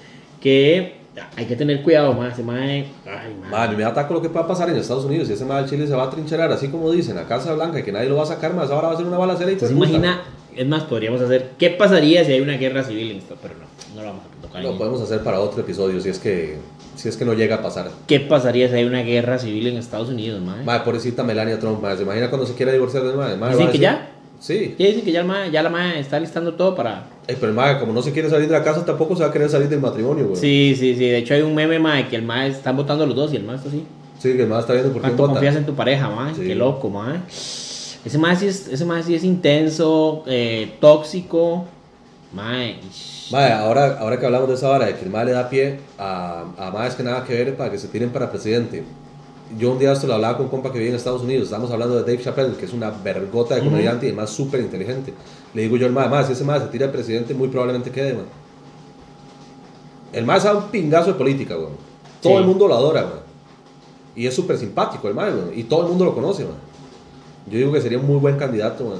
que 0.41 0.96
hay 1.35 1.45
que 1.45 1.55
tener 1.55 1.81
cuidado 1.83 2.13
más. 2.13 2.37
Mae, 2.39 2.87
ay, 3.05 3.35
mae. 3.41 3.49
Madre, 3.51 3.77
me 3.77 3.83
ataco 3.83 4.13
lo 4.13 4.21
que 4.21 4.29
pueda 4.29 4.47
pasar 4.47 4.69
en 4.69 4.75
Estados 4.77 5.05
Unidos. 5.05 5.27
Si 5.27 5.33
ese 5.33 5.45
mal 5.45 5.67
Chile 5.69 5.87
se 5.87 5.95
va 5.95 6.03
a 6.03 6.09
trincherar, 6.09 6.51
así 6.51 6.67
como 6.69 6.91
dicen, 6.91 7.17
a 7.17 7.23
Casa 7.27 7.53
Blanca, 7.53 7.79
y 7.79 7.83
que 7.83 7.91
nadie 7.91 8.09
lo 8.09 8.15
va 8.17 8.23
a 8.23 8.27
sacar 8.27 8.53
más, 8.53 8.69
ahora 8.71 8.87
va 8.89 8.93
a 8.93 8.97
ser 8.97 9.05
una 9.05 9.17
balacera 9.17 9.51
y 9.51 9.55
¿Se 9.59 9.67
puta. 9.67 9.73
imagina? 9.75 10.21
Es 10.55 10.65
más, 10.67 10.83
podríamos 10.83 11.21
hacer. 11.21 11.51
¿Qué 11.59 11.69
pasaría 11.69 12.23
si 12.25 12.31
hay 12.31 12.41
una 12.41 12.57
guerra 12.57 12.83
civil 12.83 13.11
en 13.11 13.17
esto? 13.17 13.35
Pero 13.41 13.53
no, 13.55 13.65
no 13.95 14.01
lo 14.01 14.07
vamos 14.09 14.23
a 14.25 14.41
tocar. 14.41 14.61
Lo 14.63 14.69
ahí. 14.71 14.77
podemos 14.77 15.01
hacer 15.01 15.21
para 15.21 15.39
otro 15.39 15.61
episodio 15.61 16.01
si 16.01 16.09
es 16.09 16.17
que, 16.17 16.57
si 16.95 17.09
es 17.09 17.15
que 17.17 17.25
no 17.25 17.33
llega 17.35 17.57
a 17.57 17.61
pasar. 17.61 17.89
¿Qué 18.07 18.19
pasaría 18.19 18.67
si 18.67 18.73
hay 18.75 18.83
una 18.85 19.01
guerra 19.03 19.37
civil 19.37 19.67
en 19.67 19.77
Estados 19.77 20.09
Unidos, 20.09 20.41
mae? 20.41 20.63
Madre, 20.63 20.83
pobrecita 20.83 21.23
Melania 21.23 21.59
Trump, 21.59 21.79
madre. 21.81 21.97
¿Se 21.97 22.03
imagina 22.03 22.29
cuando 22.29 22.47
se 22.47 22.55
quiere 22.55 22.73
divorciar 22.73 23.03
del 23.03 23.15
madre? 23.15 23.37
Madre, 23.37 23.53
¿Dicen 23.55 23.67
que 23.71 23.77
decir- 23.77 23.81
ya? 23.83 24.11
Sí. 24.39 24.75
Ya 24.77 24.87
dicen 24.87 25.01
que 25.03 25.11
ya, 25.11 25.21
el 25.21 25.25
mae- 25.27 25.51
ya 25.51 25.63
la 25.63 25.69
madre 25.69 25.99
está 25.99 26.19
listando 26.19 26.53
todo 26.53 26.75
para. 26.75 27.07
Ey, 27.27 27.35
pero 27.39 27.47
el 27.49 27.55
madre, 27.55 27.79
como 27.79 27.91
no 27.93 28.01
se 28.01 28.11
quiere 28.11 28.29
salir 28.29 28.47
de 28.47 28.53
la 28.53 28.63
casa, 28.63 28.85
tampoco 28.85 29.15
se 29.15 29.23
va 29.23 29.29
a 29.29 29.31
querer 29.31 29.49
salir 29.49 29.67
del 29.67 29.79
matrimonio, 29.79 30.27
güey. 30.27 30.39
Sí, 30.39 30.75
sí, 30.77 30.93
sí. 30.95 31.05
De 31.05 31.17
hecho, 31.17 31.33
hay 31.33 31.41
un 31.41 31.55
meme, 31.55 31.79
mae, 31.79 32.07
que 32.07 32.15
el 32.15 32.21
mae 32.23 32.49
están 32.49 32.77
votando 32.77 33.05
los 33.05 33.15
dos 33.15 33.33
y 33.33 33.37
el 33.37 33.43
mae 33.43 33.55
está 33.57 33.69
así. 33.69 33.83
Sí, 34.19 34.33
que 34.33 34.43
el 34.43 34.47
madre 34.47 34.61
está 34.61 34.73
viendo 34.73 34.91
por 34.93 35.01
quién 35.01 35.11
¿Cuánto 35.13 35.21
vota. 35.23 35.33
confías 35.33 35.55
en 35.55 35.65
tu 35.65 35.75
pareja, 35.75 36.09
mae? 36.09 36.33
Sí. 36.35 36.41
Qué 36.41 36.55
loco, 36.55 36.89
mae. 36.89 37.19
Ese 38.05 38.17
mae 38.17 38.35
sí 38.35 38.47
es, 38.47 38.67
ese 38.67 38.85
mae 38.85 39.03
sí 39.03 39.15
es 39.15 39.23
intenso, 39.23 40.23
eh, 40.27 40.73
tóxico. 40.79 41.65
Mae. 42.33 42.75
Madre, 43.31 43.53
ahora, 43.53 43.97
ahora 43.99 44.19
que 44.19 44.25
hablamos 44.25 44.47
de 44.47 44.55
esa 44.55 44.69
vara, 44.69 44.85
de 44.85 44.95
que 44.95 45.03
el 45.05 45.09
madre 45.11 45.27
le 45.27 45.31
da 45.33 45.49
pie 45.49 45.79
a, 45.97 46.45
a 46.57 46.71
madres 46.71 46.95
que 46.95 47.03
nada 47.03 47.23
que 47.23 47.33
ver 47.33 47.55
para 47.57 47.71
que 47.71 47.77
se 47.77 47.87
tiren 47.89 48.09
para 48.11 48.29
presidente. 48.31 48.83
Yo 49.57 49.71
un 49.71 49.79
día 49.79 49.91
esto 49.93 50.07
lo 50.07 50.15
hablaba 50.15 50.37
con 50.37 50.45
un 50.47 50.51
compa 50.51 50.71
que 50.71 50.79
vive 50.79 50.89
en 50.89 50.95
Estados 50.95 51.21
Unidos, 51.21 51.45
estamos 51.45 51.71
hablando 51.71 51.95
de 51.95 52.01
Dave 52.01 52.23
Chappelle, 52.23 52.55
que 52.57 52.65
es 52.65 52.73
una 52.73 52.89
vergota 52.91 53.55
de 53.55 53.61
comediante 53.61 54.05
y 54.05 54.09
además 54.09 54.29
súper 54.29 54.59
inteligente. 54.59 55.13
Le 55.53 55.61
digo 55.63 55.77
yo 55.77 55.85
al 55.87 55.93
mae, 55.93 56.25
si 56.25 56.33
ese 56.33 56.43
mae 56.43 56.59
se 56.59 56.67
tira 56.67 56.87
de 56.87 56.93
presidente, 56.93 57.33
muy 57.33 57.47
probablemente 57.47 57.91
quede, 57.91 58.13
man. 58.13 58.25
El 60.13 60.25
mae 60.25 60.39
sabe 60.39 60.57
un 60.59 60.63
pingazo 60.65 61.07
de 61.07 61.13
política, 61.13 61.57
weón. 61.57 61.73
Todo 62.21 62.33
Sí. 62.33 62.39
el 62.39 62.45
mundo 62.45 62.67
lo 62.67 62.75
adora, 62.75 63.01
man. 63.03 63.19
Y 64.15 64.25
es 64.25 64.33
súper 64.35 64.57
simpático 64.57 65.07
el 65.07 65.15
weón. 65.15 65.51
Y 65.55 65.63
todo 65.63 65.83
el 65.83 65.89
mundo 65.89 66.05
lo 66.05 66.13
conoce, 66.13 66.43
man. 66.43 66.55
Yo 67.49 67.57
digo 67.57 67.71
que 67.71 67.81
sería 67.81 67.99
un 67.99 68.07
muy 68.07 68.17
buen 68.17 68.37
candidato, 68.37 68.83
man. 68.85 68.99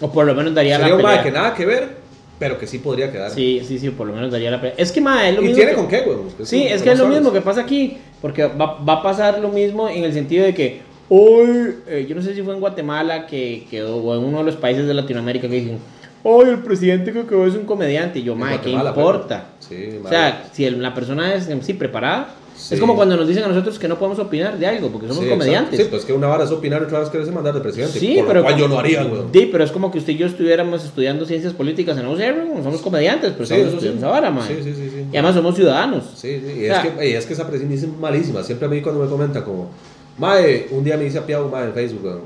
O 0.00 0.10
por 0.10 0.26
lo 0.26 0.34
menos 0.34 0.54
daría 0.54 0.78
Sería 0.78 0.96
la 0.96 1.22
que 1.22 1.30
nada 1.30 1.54
que 1.54 1.66
ver, 1.66 1.96
pero 2.38 2.58
que 2.58 2.66
sí 2.66 2.78
podría 2.78 3.10
quedar. 3.10 3.30
Sí, 3.30 3.62
sí, 3.66 3.78
sí, 3.78 3.90
por 3.90 4.06
lo 4.06 4.12
menos 4.12 4.30
daría 4.30 4.50
la 4.50 4.60
pelea. 4.60 4.74
Es 4.78 4.92
que, 4.92 5.00
ma, 5.00 5.28
es 5.28 5.34
lo 5.34 5.40
y 5.42 5.44
mismo. 5.46 5.56
tiene 5.56 5.70
que- 5.70 5.76
con 5.76 5.88
qué, 5.88 6.02
weón. 6.06 6.28
Sí, 6.44 6.62
un- 6.62 6.68
es 6.68 6.82
que 6.82 6.92
es 6.92 6.98
lo 6.98 7.08
mismo 7.08 7.32
que 7.32 7.40
pasa 7.40 7.62
aquí, 7.62 7.98
porque 8.20 8.44
va, 8.44 8.78
va 8.82 8.92
a 8.94 9.02
pasar 9.02 9.38
lo 9.38 9.48
mismo 9.48 9.88
en 9.88 10.04
el 10.04 10.12
sentido 10.12 10.44
de 10.44 10.54
que 10.54 10.80
hoy, 11.08 11.76
eh, 11.86 12.06
yo 12.08 12.14
no 12.14 12.22
sé 12.22 12.34
si 12.34 12.42
fue 12.42 12.54
en 12.54 12.60
Guatemala 12.60 13.26
que 13.26 13.66
quedó, 13.70 13.96
o 13.96 14.14
en 14.18 14.24
uno 14.24 14.38
de 14.38 14.44
los 14.44 14.56
países 14.56 14.86
de 14.86 14.94
Latinoamérica 14.94 15.48
que 15.48 15.54
dicen, 15.60 15.78
hoy 16.22 16.50
el 16.50 16.58
presidente 16.58 17.12
que 17.12 17.24
quedó 17.26 17.46
es 17.46 17.54
un 17.54 17.64
comediante, 17.64 18.18
y 18.18 18.22
yo, 18.24 18.34
madre, 18.34 18.58
¿qué 18.62 18.70
importa? 18.70 19.46
pero- 19.68 19.80
Sí, 19.80 19.98
O 20.04 20.08
sea, 20.08 20.44
si 20.52 20.64
el- 20.64 20.82
la 20.82 20.94
persona 20.94 21.34
es 21.34 21.48
en 21.48 21.62
sí 21.62 21.72
preparada, 21.74 22.28
Sí. 22.56 22.74
es 22.74 22.80
como 22.80 22.96
cuando 22.96 23.16
nos 23.16 23.28
dicen 23.28 23.44
a 23.44 23.48
nosotros 23.48 23.78
que 23.78 23.86
no 23.86 23.98
podemos 23.98 24.18
opinar 24.18 24.58
de 24.58 24.66
algo, 24.66 24.88
porque 24.88 25.08
somos 25.08 25.22
Sí, 25.24 25.28
comediantes. 25.30 25.74
exacto. 25.74 25.84
Sí, 25.84 25.90
pues 25.90 26.04
que 26.04 26.12
una 26.12 26.26
vara 26.26 26.44
es 26.44 26.50
opinar 26.50 26.80
y 26.82 26.84
otra 26.86 27.00
vez 27.00 27.10
quererse 27.10 27.30
mandar 27.32 27.54
de 27.54 27.60
presidente. 27.60 27.98
Sí, 27.98 28.16
por 28.18 28.26
pero. 28.28 28.40
lo 28.40 28.44
cual 28.46 28.56
yo 28.58 28.68
no 28.68 28.78
haría, 28.78 29.04
weón. 29.04 29.28
Sí, 29.32 29.48
pero 29.52 29.62
es 29.64 29.70
como 29.70 29.90
que 29.92 29.98
usted 29.98 30.14
y 30.14 30.16
yo 30.16 30.26
estuviéramos 30.26 30.84
estudiando 30.84 31.24
ciencias 31.26 31.52
políticas 31.52 31.96
en 31.98 32.06
UCR, 32.06 32.62
somos 32.62 32.80
comediantes, 32.80 33.32
pero 33.32 33.46
Sí, 33.46 33.54
estamos 33.54 33.84
eso 33.84 33.92
esa 33.96 34.08
vara, 34.08 34.30
man. 34.30 34.46
Sí, 34.48 34.54
sí, 34.64 34.72
sí. 34.74 35.04
Y 35.12 35.16
además 35.16 35.34
somos 35.34 35.54
ciudadanos. 35.54 36.04
Sí, 36.16 36.40
sí, 36.44 36.52
y 36.60 36.68
O 36.68 36.72
es, 36.74 36.80
sea- 36.82 36.96
que, 36.96 37.08
y 37.08 37.12
es 37.12 37.26
que 37.26 37.32
esa 37.34 37.46
presión 37.46 37.70
es 37.72 37.86
malísima. 37.98 38.42
Siempre 38.42 38.66
a 38.66 38.70
mí 38.70 38.80
cuando 38.80 39.02
me 39.04 39.08
comenta 39.10 39.44
como, 39.44 39.70
Mae, 40.18 40.68
un 40.70 40.82
día 40.82 40.96
me 40.96 41.04
dice 41.04 41.18
a 41.18 41.26
Piau, 41.26 41.48
Mae, 41.50 41.66
en 41.66 41.72
Facebook, 41.74 42.04
weón. 42.04 42.20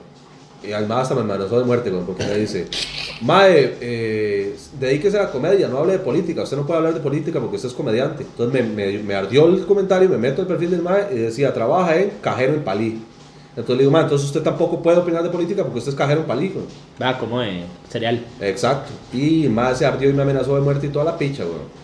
Y 0.62 0.72
además 0.72 1.02
hasta 1.02 1.14
me 1.14 1.22
amenazó 1.22 1.58
de 1.58 1.64
muerte, 1.64 1.90
weón, 1.90 2.04
porque 2.04 2.24
me 2.24 2.36
dice, 2.36 2.66
Mae, 3.22 3.76
eh, 3.80 4.56
dedíquese 4.78 5.18
a 5.18 5.22
la 5.24 5.30
comedia, 5.30 5.68
no 5.68 5.78
hable 5.78 5.94
de 5.94 5.98
política. 6.00 6.42
Usted 6.42 6.56
no 6.56 6.66
puede 6.66 6.78
hablar 6.78 6.94
de 6.94 7.00
política 7.00 7.40
porque 7.40 7.56
usted 7.56 7.68
es 7.68 7.74
comediante. 7.74 8.24
Entonces 8.24 8.62
me, 8.62 8.68
me, 8.68 8.98
me 8.98 9.14
ardió 9.14 9.46
el 9.46 9.64
comentario, 9.64 10.08
me 10.08 10.18
meto 10.18 10.42
al 10.42 10.48
perfil 10.48 10.70
del 10.72 10.82
Mae 10.82 11.08
y 11.12 11.18
decía, 11.18 11.52
trabaja 11.54 11.96
en 11.96 12.10
cajero 12.20 12.54
en 12.54 12.62
Palí. 12.62 13.02
Entonces 13.50 13.76
le 13.76 13.82
digo, 13.82 13.90
Mae, 13.90 14.02
entonces 14.02 14.26
usted 14.26 14.42
tampoco 14.42 14.82
puede 14.82 14.98
opinar 14.98 15.22
de 15.22 15.30
política 15.30 15.62
porque 15.62 15.78
usted 15.78 15.92
es 15.92 15.96
cajero 15.96 16.20
en 16.20 16.26
Palí, 16.26 16.52
weón". 16.54 16.66
Va, 17.02 17.18
como 17.18 17.40
de 17.40 17.64
cereal. 17.88 18.24
Exacto. 18.40 18.92
Y 19.12 19.48
más 19.48 19.78
se 19.78 19.86
ardió 19.86 20.10
y 20.10 20.12
me 20.12 20.22
amenazó 20.22 20.54
de 20.54 20.60
muerte 20.60 20.86
y 20.86 20.90
toda 20.90 21.06
la 21.06 21.16
picha, 21.16 21.44
weón. 21.44 21.80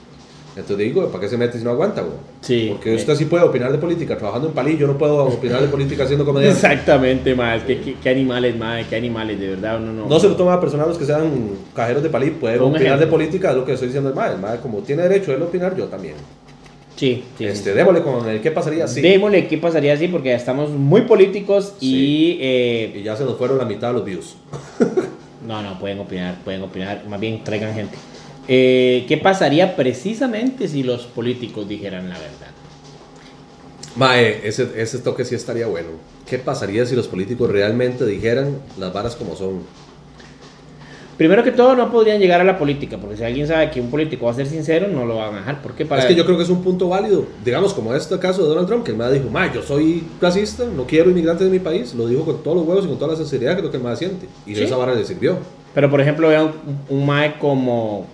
Entonces 0.57 0.79
digo, 0.79 1.07
¿para 1.09 1.21
qué 1.21 1.29
se 1.29 1.37
mete 1.37 1.59
si 1.59 1.65
no 1.65 1.71
aguanta, 1.71 2.01
weón? 2.01 2.15
Sí. 2.41 2.69
Porque 2.73 2.95
usted 2.95 3.15
sí 3.15 3.27
puede 3.27 3.45
opinar 3.45 3.71
de 3.71 3.77
política 3.79 4.17
trabajando 4.17 4.49
en 4.49 4.55
Palí, 4.55 4.79
yo 4.79 4.87
no 4.87 4.97
puedo 4.97 5.23
opinar 5.25 5.61
de 5.61 5.69
política 5.69 6.07
siendo 6.07 6.25
comediante. 6.25 6.55
Exactamente, 6.57 7.35
más. 7.35 7.63
¿Qué, 7.65 7.79
qué, 7.81 7.97
qué 8.03 8.09
animales, 8.09 8.57
madre, 8.57 8.87
qué 8.89 8.97
animales, 8.97 9.39
de 9.39 9.49
verdad, 9.49 9.79
uno 9.81 9.93
no. 9.93 10.09
No 10.09 10.19
se 10.19 10.29
lo 10.31 10.35
toma 10.37 10.55
a 10.55 10.61
personas 10.61 10.89
los 10.89 10.97
que 10.97 11.05
sean 11.05 11.31
cajeros 11.75 12.03
de 12.03 12.09
Palí, 12.09 12.31
pueden 12.31 12.61
opinar 12.61 12.83
ejemplo. 12.83 13.05
de 13.05 13.07
política, 13.13 13.51
es 13.51 13.57
lo 13.57 13.65
que 13.67 13.73
estoy 13.75 13.89
diciendo 13.89 14.09
el 14.09 14.15
mae. 14.17 14.37
Mae, 14.39 14.59
como 14.61 14.79
tiene 14.79 15.03
derecho 15.03 15.33
él 15.35 15.43
a 15.43 15.45
opinar, 15.45 15.77
yo 15.77 15.85
también. 15.87 16.15
Sí, 16.97 17.25
sí. 17.37 17.45
este, 17.45 17.73
sí. 17.73 17.77
démosle 17.77 18.01
con 18.01 18.27
el 18.27 18.41
qué 18.41 18.51
pasaría 18.51 18.89
si. 18.89 19.03
Démosle 19.03 19.47
qué 19.49 19.59
pasaría 19.59 19.93
así, 19.93 20.09
porque 20.09 20.31
ya 20.31 20.37
estamos 20.37 20.71
muy 20.71 21.03
políticos 21.03 21.75
y. 21.81 22.39
Eh, 22.41 22.93
Y 22.97 23.03
ya 23.03 23.15
se 23.15 23.25
nos 23.25 23.37
fueron 23.37 23.59
la 23.59 23.67
mitad 23.67 23.89
de 23.89 23.93
los 23.95 24.05
views. 24.07 24.37
no, 25.47 25.61
no, 25.61 25.79
pueden 25.79 25.99
opinar, 25.99 26.37
pueden 26.43 26.63
opinar. 26.63 27.03
Más 27.07 27.21
bien, 27.21 27.45
traigan 27.45 27.75
gente. 27.75 27.99
Eh, 28.49 29.05
¿Qué 29.09 29.17
pasaría 29.19 29.75
precisamente 29.77 30.69
si 30.69 30.83
los 30.83 31.03
políticos 31.07 31.69
dijeran 31.69 32.09
la 32.09 32.15
verdad? 32.19 32.51
Mae, 33.97 34.47
ese, 34.47 34.69
ese 34.77 34.99
toque 34.99 35.25
sí 35.25 35.35
estaría 35.35 35.67
bueno. 35.67 35.89
¿Qué 36.29 36.39
pasaría 36.39 36.85
si 36.87 36.95
los 36.95 37.09
políticos 37.09 37.51
realmente 37.51 38.05
dijeran 38.05 38.59
las 38.79 38.93
varas 38.93 39.17
como 39.17 39.35
son? 39.37 39.61
Primero 41.17 41.43
que 41.43 41.51
todo, 41.51 41.75
no 41.75 41.91
podrían 41.91 42.21
llegar 42.21 42.43
a 42.43 42.45
la 42.45 42.59
política, 42.59 42.99
porque 42.99 43.17
si 43.17 43.25
alguien 43.25 43.47
sabe 43.49 43.71
que 43.71 43.81
un 43.81 43.91
político 43.91 44.27
va 44.27 44.33
a 44.33 44.35
ser 44.35 44.47
sincero, 44.47 44.87
no 44.89 45.07
lo 45.07 45.17
van 45.17 45.35
a 45.35 45.39
dejar. 45.39 45.63
¿Por 45.63 45.73
qué? 45.75 45.87
Para... 45.87 46.03
Es 46.03 46.09
que 46.09 46.15
yo 46.15 46.27
creo 46.27 46.37
que 46.37 46.43
es 46.43 46.51
un 46.51 46.63
punto 46.63 46.91
válido. 46.91 47.25
Digamos, 47.43 47.73
como 47.73 47.95
este 47.95 48.19
caso 48.19 48.43
de 48.43 48.49
Donald 48.51 48.69
Trump, 48.69 48.85
que 48.85 48.91
el 48.91 48.99
MAD 48.99 49.13
dijo, 49.13 49.31
"Ma, 49.31 49.51
yo 49.51 49.63
soy 49.63 50.05
racista, 50.21 50.65
no 50.67 50.85
quiero 50.87 51.09
inmigrantes 51.09 51.47
en 51.47 51.53
mi 51.53 51.59
país. 51.59 51.95
Lo 51.95 52.07
dijo 52.07 52.27
con 52.27 52.43
todos 52.43 52.59
los 52.59 52.67
huevos 52.67 52.85
y 52.85 52.89
con 52.89 52.99
toda 52.99 53.13
la 53.13 53.17
sinceridad 53.17 53.53
que 53.53 53.59
es 53.61 53.65
lo 53.65 53.71
que 53.71 53.79
el 53.79 53.83
MAD 53.83 53.97
siente. 53.97 54.27
Y 54.45 54.55
Sí. 54.55 54.65
esa 54.65 54.77
vara 54.77 54.95
le 54.95 55.07
sirvió. 55.07 55.39
Pero 55.73 55.89
por 55.91 56.03
ejemplo, 56.03 56.29
vean 56.29 56.53
un, 56.91 56.99
un 56.99 57.07
Mae 57.07 57.39
como 57.39 58.07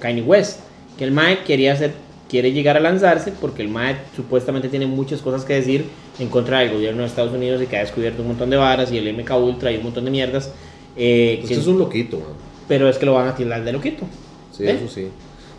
Kanye 0.00 0.22
West, 0.22 0.60
que 0.98 1.04
el 1.04 1.12
Mae 1.12 1.44
quería 1.44 1.72
hacer, 1.72 1.92
quiere 2.28 2.52
llegar 2.52 2.76
a 2.76 2.80
lanzarse 2.80 3.32
porque 3.40 3.62
el 3.62 3.68
Mae 3.68 3.96
supuestamente 4.14 4.68
tiene 4.68 4.86
muchas 4.86 5.20
cosas 5.22 5.44
que 5.44 5.54
decir 5.54 5.84
en 6.18 6.28
contra 6.28 6.60
del 6.60 6.72
gobierno 6.72 7.02
de 7.02 7.08
Estados 7.08 7.32
Unidos 7.32 7.62
y 7.62 7.66
que 7.66 7.76
ha 7.76 7.80
descubierto 7.80 8.22
un 8.22 8.28
montón 8.28 8.50
de 8.50 8.56
varas 8.56 8.90
y 8.92 8.98
el 8.98 9.08
MK 9.08 9.30
Ultra 9.36 9.70
y 9.72 9.76
un 9.76 9.84
montón 9.84 10.04
de 10.04 10.10
mierdas. 10.10 10.50
eh, 10.96 11.36
Pues 11.40 11.50
que- 11.50 11.56
es 11.58 11.66
un 11.66 11.78
loquito, 11.78 12.18
man. 12.18 12.28
Pero 12.68 12.88
es 12.88 12.96
que 12.98 13.04
lo 13.06 13.14
van 13.14 13.28
a 13.28 13.34
tirar 13.34 13.62
de 13.64 13.72
loquito. 13.72 14.04
Sí, 14.50 14.64
¿Eh? 14.64 14.70
eso 14.72 14.88
sí. 14.92 15.08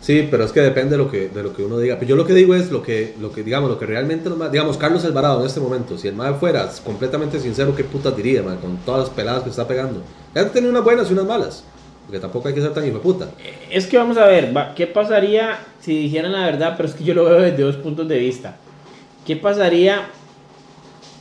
Sí, 0.00 0.26
pero 0.30 0.44
es 0.44 0.52
que 0.52 0.60
depende 0.60 0.92
de 0.92 0.98
lo 0.98 1.10
que, 1.10 1.28
de 1.28 1.42
lo 1.42 1.52
que 1.54 1.62
uno 1.62 1.78
diga. 1.78 1.96
Pero 1.98 2.10
yo 2.10 2.16
lo 2.16 2.24
que 2.26 2.32
digo 2.34 2.54
es 2.54 2.70
lo 2.70 2.82
que, 2.82 3.14
lo 3.20 3.32
que 3.32 3.42
digamos, 3.42 3.68
lo 3.70 3.78
que 3.78 3.86
realmente, 3.86 4.28
digamos, 4.52 4.76
Carlos 4.76 5.04
Alvarado 5.04 5.40
en 5.40 5.46
este 5.46 5.60
momento, 5.60 5.96
si 5.98 6.06
el 6.08 6.14
MAD 6.14 6.36
fuera 6.38 6.68
completamente 6.84 7.38
sincero, 7.40 7.74
¿qué 7.76 7.82
putas 7.84 8.16
diría, 8.16 8.42
man? 8.42 8.58
Con 8.58 8.76
todas 8.78 9.02
las 9.02 9.10
peladas 9.10 9.42
que 9.42 9.50
está 9.50 9.66
pegando. 9.66 10.02
Él 10.34 10.50
tiene 10.50 10.68
unas 10.68 10.84
buenas 10.84 11.08
y 11.10 11.12
unas 11.14 11.26
malas. 11.26 11.64
Porque 12.08 12.20
tampoco 12.20 12.48
hay 12.48 12.54
que 12.54 12.62
ser 12.62 12.72
tan 12.72 12.88
hijo 12.88 13.00
puta. 13.02 13.28
Es 13.70 13.86
que 13.86 13.98
vamos 13.98 14.16
a 14.16 14.24
ver, 14.24 14.50
¿qué 14.74 14.86
pasaría 14.86 15.58
si 15.78 15.94
dijeran 15.94 16.32
la 16.32 16.46
verdad? 16.46 16.72
Pero 16.74 16.88
es 16.88 16.94
que 16.94 17.04
yo 17.04 17.12
lo 17.12 17.24
veo 17.26 17.38
desde 17.42 17.62
dos 17.62 17.76
puntos 17.76 18.08
de 18.08 18.16
vista. 18.18 18.56
¿Qué 19.26 19.36
pasaría 19.36 20.06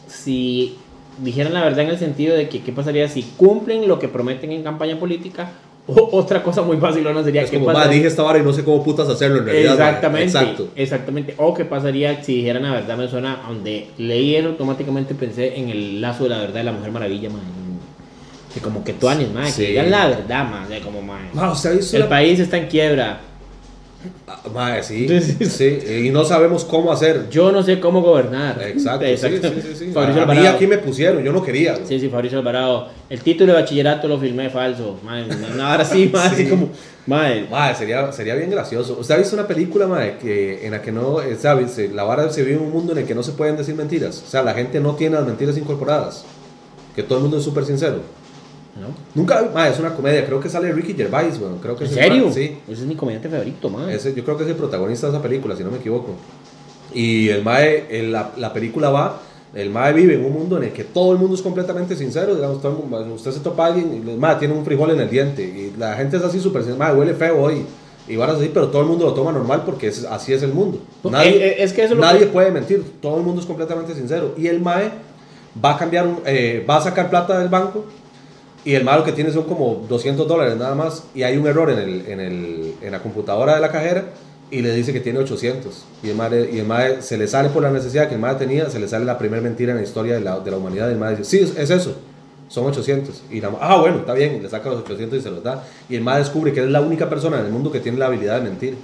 si 0.08 0.78
dijeran 1.22 1.54
la 1.54 1.64
verdad 1.66 1.82
en 1.82 1.90
el 1.90 1.98
sentido 2.00 2.38
de 2.38 2.48
que 2.48 2.62
qué 2.62 2.72
pasaría 2.72 3.10
si 3.10 3.24
cumplen 3.36 3.86
lo 3.86 4.00
que 4.00 4.08
prometen 4.08 4.54
en 4.54 4.64
campaña 4.64 4.98
política? 4.98 5.52
O 5.88 6.08
otra 6.14 6.42
cosa 6.42 6.62
muy 6.62 6.78
fácil 6.78 7.04
no 7.04 7.22
sería 7.22 7.42
Es 7.42 7.52
qué 7.52 7.58
como, 7.60 7.74
pasaría- 7.74 7.92
dije 7.96 8.08
esta 8.08 8.24
vara 8.24 8.40
y 8.40 8.44
no 8.44 8.54
sé 8.54 8.64
cómo 8.64 8.82
putas 8.82 9.10
hacerlo 9.10 9.40
en 9.40 9.46
realidad. 9.46 9.78
ma". 9.78 9.86
Exactamente, 9.90 10.26
Exacto. 10.26 10.68
exactamente. 10.78 11.34
O 11.38 11.54
qué 11.54 11.66
pasaría 11.66 12.24
si 12.24 12.36
dijeran 12.36 12.64
la 12.64 12.72
verdad, 12.72 12.96
me 12.98 13.10
suena, 13.10 13.42
donde 13.46 13.88
leí 13.98 14.38
eso 14.38 14.48
automáticamente 14.48 15.16
pensé 15.16 15.58
en 15.60 15.68
el 15.70 16.00
lazo 16.00 16.24
de 16.24 16.30
la 16.30 16.38
verdad 16.38 16.54
de 16.56 16.64
la 16.64 16.72
Mujer 16.72 16.92
Maravilla, 16.94 17.30
man. 17.30 17.42
Que 18.54 18.60
como 18.62 18.84
que 18.84 18.94
tú 18.94 19.08
anes, 19.10 19.32
man, 19.34 19.52
Sí. 19.52 19.62
que 19.64 19.68
digan 19.70 19.92
la 19.92 20.08
verdad, 20.08 20.50
man, 20.50 20.70
de 20.70 20.80
como, 20.82 21.02
man. 21.02 21.30
Ma, 21.34 21.52
¿usted 21.52 21.72
ha 21.72 21.74
visto 21.74 21.96
El 21.96 22.04
la- 22.04 22.10
país 22.10 22.40
está 22.40 22.58
en 22.58 22.68
quiebra. 22.68 23.22
Ah, 24.28 24.40
ma, 24.54 24.82
sí, 24.84 25.08
Sí, 25.42 25.80
y 26.06 26.10
no 26.12 26.24
sabemos 26.24 26.64
cómo 26.64 26.92
hacer. 26.92 27.30
Yo 27.30 27.52
no 27.52 27.62
sé 27.64 27.80
cómo 27.80 28.02
gobernar. 28.02 28.62
Exacto, 28.64 29.06
Exacto. 29.06 29.50
sí, 29.50 29.54
sí, 29.56 29.68
sí, 29.70 29.86
sí. 29.88 29.92
Fabricio 29.94 30.22
A, 30.22 30.26
mí 30.26 30.32
Alvarado. 30.32 30.56
aquí 30.56 30.68
me 30.68 30.78
pusieron, 30.78 31.24
yo 31.24 31.34
no 31.34 31.44
quería. 31.44 31.78
Sí, 31.86 32.00
sí, 32.00 32.08
Fabricio 32.08 32.38
Alvarado. 32.40 32.88
El 33.10 33.22
título 33.22 33.54
de 33.54 33.62
bachillerato 33.62 34.08
lo 34.08 34.18
filmé 34.20 34.50
falso. 34.50 34.98
Madre, 35.04 35.26
una 35.54 35.74
hora 35.74 35.84
así, 35.84 36.10
madre, 36.14 36.38
Sí. 36.46 36.50
como. 36.50 36.70
Madre. 37.08 37.48
Madre, 37.50 37.76
sería, 37.76 38.12
sería 38.12 38.36
bien 38.36 38.50
gracioso. 38.52 38.98
¿Usted 39.00 39.16
ha 39.16 39.18
visto 39.18 39.36
una 39.36 39.48
película, 39.48 39.88
madre, 39.88 40.18
que, 40.22 40.66
en 40.66 40.72
la 40.72 40.82
que 40.82 40.92
no, 40.92 41.22
eh, 41.22 41.36
¿sabes? 41.40 41.78
La 41.94 42.04
vara 42.04 42.30
se 42.30 42.44
vive 42.44 42.56
en 42.58 42.64
un 42.64 42.72
mundo 42.72 42.94
en 42.94 43.00
el 43.00 43.06
que 43.06 43.16
no 43.16 43.24
se 43.24 43.32
pueden 43.34 43.58
decir 43.58 43.76
mentiras. 43.76 44.24
O 44.26 44.30
sea, 44.30 44.42
la 44.44 44.54
gente 44.54 44.80
no 44.80 44.94
tiene 44.96 45.16
las 45.16 45.26
mentiras 45.26 45.58
incorporadas. 45.58 46.24
Que 46.96 47.04
todo 47.04 47.18
el 47.18 47.24
mundo 47.24 47.38
es 47.40 47.44
súper 47.44 47.66
sincero. 47.66 48.02
¿No? 48.80 48.88
Nunca, 49.16 49.50
madre, 49.54 49.72
es 49.74 49.80
una 49.80 49.96
comedia. 49.96 50.26
Creo 50.26 50.40
que 50.40 50.50
sale 50.50 50.72
Ricky 50.72 50.94
Gervais, 50.94 51.40
bueno, 51.40 51.58
creo 51.62 51.76
que 51.76 51.86
¿En 51.86 51.90
es 51.90 51.96
serio? 51.96 52.28
ma- 52.28 52.32
Sí. 52.34 52.58
Ese 52.68 52.82
es 52.82 52.88
mi 52.88 52.96
comediante 52.96 53.28
favorito, 53.30 53.70
madre. 53.70 53.96
Ese, 53.96 54.14
yo 54.14 54.24
creo 54.24 54.38
que 54.38 54.44
es 54.44 54.50
el 54.50 54.56
protagonista 54.56 55.08
de 55.08 55.14
esa 55.14 55.22
película, 55.22 55.56
si 55.56 55.64
no 55.64 55.72
me 55.72 55.78
equivoco. 55.78 56.12
Y 56.94 57.30
el 57.30 57.44
Mae, 57.44 57.86
el- 57.90 58.12
la, 58.12 58.32
la 58.38 58.54
película 58.54 58.90
va, 58.90 59.20
el 59.54 59.70
Mae 59.70 59.94
vive 59.94 60.14
en 60.16 60.26
un 60.26 60.34
mundo 60.34 60.58
en 60.58 60.64
el 60.66 60.72
que 60.72 60.84
todo 60.84 61.12
el 61.14 61.18
mundo 61.18 61.36
es 61.36 61.42
completamente 61.42 61.96
sincero. 61.96 62.36
Digamos, 62.36 62.62
todo 62.62 62.86
usted 63.14 63.32
se 63.32 63.40
topa 63.40 63.66
a 63.66 63.68
alguien 63.68 64.04
y 64.06 64.10
el 64.12 64.18
Mae 64.18 64.36
tiene 64.36 64.54
un 64.54 64.64
frijol 64.64 64.92
en 64.92 65.00
el 65.02 65.10
diente. 65.10 65.44
Y 65.44 65.74
la 65.78 65.96
gente 65.96 66.18
es 66.18 66.24
así 66.24 66.40
súper 66.40 66.64
sincera, 66.64 66.94
huele 66.94 67.14
feo 67.14 67.42
hoy. 67.42 67.66
Y 68.10 68.16
van 68.16 68.30
así, 68.30 68.50
pero 68.54 68.70
todo 68.70 68.84
el 68.84 68.88
mundo 68.88 69.06
lo 69.06 69.14
toma 69.14 69.34
normal 69.34 69.64
porque 69.66 69.88
es- 69.88 70.06
así 70.06 70.32
es 70.32 70.42
el 70.44 70.54
mundo. 70.54 70.80
Nadie, 71.04 71.32
Eh, 71.32 71.48
eh, 71.50 71.56
es 71.60 71.74
que 71.74 71.84
eso 71.84 71.96
nadie 71.96 72.20
que- 72.22 72.26
puede 72.28 72.52
mentir, 72.52 72.82
todo 73.02 73.18
el 73.18 73.24
mundo 73.24 73.42
es 73.42 73.48
completamente 73.48 73.94
sincero. 73.96 74.34
Y 74.38 74.48
el 74.48 74.62
Mae 74.62 74.92
va 75.64 75.72
a 75.76 75.78
cambiar, 75.78 76.08
un- 76.08 76.20
eh, 76.26 76.64
va 76.70 76.78
a 76.78 76.82
sacar 76.82 77.10
plata 77.10 77.38
del 77.40 77.50
banco 77.50 77.84
y 78.66 78.76
el 78.76 78.84
malo 78.84 79.04
que 79.04 79.12
tiene 79.12 79.32
son 79.32 79.44
como 79.44 79.86
200 79.88 80.28
dólares 80.28 80.58
nada 80.58 80.76
más. 80.76 81.04
Y 81.16 81.24
hay 81.24 81.38
un 81.38 81.48
error 81.48 81.70
en, 81.70 81.80
el, 81.80 82.06
en, 82.08 82.20
el, 82.20 82.74
en 82.82 82.92
la 82.92 83.02
computadora 83.02 83.56
de 83.56 83.62
la 83.62 83.72
cajera 83.72 84.06
y 84.50 84.62
le 84.62 84.74
dice 84.74 84.94
que 84.94 85.00
tiene 85.00 85.20
800. 85.20 85.86
Y 86.04 86.10
el 86.10 86.16
mae, 86.16 86.50
y 86.52 86.60
el 86.60 86.66
mae 86.66 87.02
se 87.02 87.18
le 87.18 87.28
sale 87.28 87.50
por 87.50 87.64
la 87.64 87.72
necesidad 87.72 88.08
que 88.08 88.16
el 88.16 88.22
mae 88.22 88.36
tenía, 88.36 88.70
se 88.70 88.80
le 88.80 88.88
sale 88.88 89.06
la 89.06 89.18
primera 89.18 89.42
mentira 89.42 89.72
en 89.72 89.78
la 89.78 89.84
historia 89.84 90.16
de 90.16 90.22
la, 90.22 90.40
de 90.40 90.52
la 90.52 90.58
humanidad. 90.58 90.90
Y 90.90 90.94
el 90.94 90.98
mae 90.98 91.16
dice, 91.16 91.24
sí, 91.24 91.40
es, 91.40 91.58
es 91.58 91.70
eso. 91.70 91.96
Son 92.48 92.66
800. 92.66 93.24
Y 93.30 93.42
la, 93.42 93.52
ah, 93.60 93.78
bueno, 93.78 94.00
está 94.00 94.14
bien. 94.14 94.42
Le 94.42 94.50
saca 94.50 94.70
los 94.70 94.80
800 94.80 95.20
y 95.20 95.22
se 95.22 95.32
los 95.32 95.44
da. 95.44 95.64
Y 95.90 95.96
el 95.96 96.02
mae 96.02 96.20
descubre 96.20 96.54
que 96.54 96.62
es 96.62 96.70
la 96.70 96.82
única 96.82 97.10
persona 97.10 97.40
en 97.40 97.46
el 97.46 97.52
mundo 97.52 97.72
que 97.72 97.80
tiene 97.80 97.98
la 97.98 98.08
habilidad 98.08 98.38
de 98.38 98.50
mentir. 98.50 98.78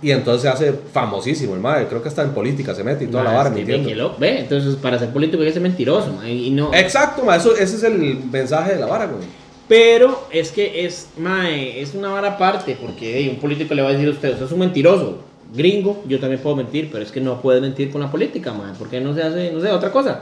Y 0.00 0.12
entonces 0.12 0.42
se 0.42 0.48
hace 0.48 0.72
famosísimo 0.92 1.54
el 1.54 1.60
mae. 1.60 1.86
Creo 1.88 2.00
que 2.02 2.08
hasta 2.08 2.22
en 2.22 2.30
política 2.30 2.72
se 2.74 2.84
mete 2.84 3.04
y 3.04 3.06
toda 3.08 3.24
la 3.24 3.30
Madre, 3.32 3.36
vara, 3.36 3.48
es 3.50 3.54
que 3.54 3.60
mintiendo. 3.72 3.88
ve 3.88 3.94
que 3.94 3.98
lo- 4.00 4.16
Ve, 4.18 4.38
entonces 4.40 4.76
para 4.76 4.98
ser 4.98 5.08
político 5.10 5.40
hay 5.42 5.48
que 5.48 5.52
ser 5.54 5.62
mentiroso, 5.62 6.12
madre, 6.12 6.32
y 6.34 6.50
no. 6.50 6.72
Exacto, 6.72 7.24
mae, 7.24 7.38
eso, 7.38 7.52
ese 7.56 7.76
es 7.76 7.82
el 7.82 7.98
mensaje 8.30 8.74
de 8.74 8.80
la 8.80 8.86
vara, 8.86 9.06
güey. 9.06 9.24
Pero 9.66 10.26
es 10.30 10.50
que 10.52 10.86
es, 10.86 11.08
mae, 11.18 11.80
es 11.82 11.94
una 11.94 12.10
vara 12.10 12.28
aparte, 12.34 12.76
porque 12.80 13.18
ey, 13.18 13.28
un 13.28 13.36
político 13.36 13.74
le 13.74 13.82
va 13.82 13.88
a 13.88 13.92
decir 13.92 14.08
a 14.08 14.12
usted, 14.12 14.32
usted 14.32 14.46
es 14.46 14.52
un 14.52 14.60
mentiroso. 14.60 15.18
Gringo, 15.54 16.02
yo 16.06 16.20
también 16.20 16.40
puedo 16.42 16.54
mentir, 16.56 16.90
pero 16.92 17.02
es 17.02 17.10
que 17.10 17.20
no 17.20 17.40
puede 17.42 17.60
mentir 17.60 17.90
con 17.90 18.00
la 18.00 18.10
política, 18.10 18.52
mae, 18.52 18.72
porque 18.78 19.00
no 19.00 19.14
se 19.14 19.22
hace, 19.22 19.50
no 19.52 19.60
sé, 19.60 19.70
otra 19.70 19.90
cosa. 19.90 20.20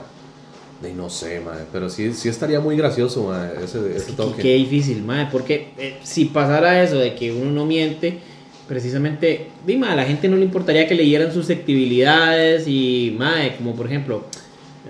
Y 0.83 0.93
no 0.95 1.09
sé, 1.11 1.41
mae, 1.41 1.65
pero 1.73 1.89
sí, 1.91 2.13
sí 2.13 2.29
estaría 2.29 2.61
muy 2.61 2.77
gracioso, 2.77 3.25
mae, 3.25 3.63
ese, 3.65 3.79
ese 3.97 4.07
Qué, 4.07 4.13
toque. 4.15 4.43
qué 4.43 4.55
difícil, 4.55 5.03
mae, 5.05 5.27
porque 5.31 5.69
eh, 5.79 5.99
si 6.03 6.27
pasara 6.27 6.83
eso 6.83 6.97
de 6.97 7.15
que 7.15 7.31
uno 7.33 7.51
no 7.51 7.67
miente, 7.67 8.19
precisamente, 8.69 9.49
dime, 9.67 9.89
a 9.89 9.95
la 9.97 10.05
gente 10.05 10.29
no 10.29 10.37
le 10.37 10.45
importaría 10.45 10.87
que 10.87 10.95
leyeran 10.95 11.33
susceptibilidades 11.33 12.67
y, 12.67 13.15
mae, 13.19 13.57
como 13.57 13.75
por 13.75 13.87
ejemplo, 13.87 14.25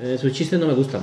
eh, 0.03 0.17
sus 0.21 0.33
chistes 0.33 0.59
no 0.59 0.67
me 0.67 0.75
gustan. 0.75 1.03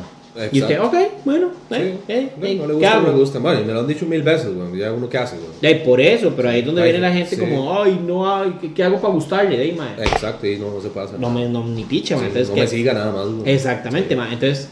Y 0.51 0.61
usted, 0.61 0.75
Exacto. 0.77 0.97
ok, 0.97 1.03
bueno, 1.25 1.49
Sí. 1.69 1.75
eh, 1.75 1.97
eh, 2.07 2.31
no, 2.39 2.45
eh, 2.47 2.55
no 2.55 2.61
le 2.63 2.67
¿qué 2.69 2.73
gusta, 2.73 2.99
no 2.99 3.07
le 3.07 3.13
gusta. 3.13 3.37
Bueno, 3.39 3.61
y 3.61 3.65
me 3.65 3.73
lo 3.73 3.81
han 3.81 3.87
dicho 3.87 4.07
mil 4.07 4.23
veces, 4.23 4.51
güey. 4.55 4.79
Ya 4.79 4.91
uno 4.91 5.07
qué 5.07 5.19
hace, 5.19 5.35
güey. 5.37 5.49
Ya, 5.61 5.83
por 5.83 6.01
eso, 6.01 6.33
pero 6.35 6.49
ahí 6.49 6.61
es 6.61 6.65
donde 6.65 6.81
Ay, 6.81 6.91
viene 6.91 7.07
la 7.07 7.13
gente 7.13 7.35
sí. 7.35 7.39
como, 7.39 7.79
ay, 7.79 8.01
no, 8.03 8.35
ay, 8.35 8.57
¿qué, 8.59 8.73
qué 8.73 8.83
hago 8.83 8.99
para 8.99 9.13
gustarle? 9.13 9.55
De 9.57 9.63
ahí, 9.63 9.71
mae. 9.73 9.93
Exacto, 10.03 10.47
y 10.47 10.57
no, 10.57 10.71
no 10.73 10.81
se 10.81 10.87
hacer 10.99 11.19
No 11.19 11.29
me, 11.29 11.47
no, 11.47 11.63
ni 11.67 11.83
picha, 11.83 12.17
Sí. 12.17 12.23
Entonces, 12.25 12.49
no 12.49 12.55
me 12.55 12.65
siga 12.65 12.93
nada 12.93 13.11
más, 13.11 13.27
güey. 13.27 13.53
Exactamente, 13.53 14.15
mae. 14.15 14.33
Entonces, 14.33 14.69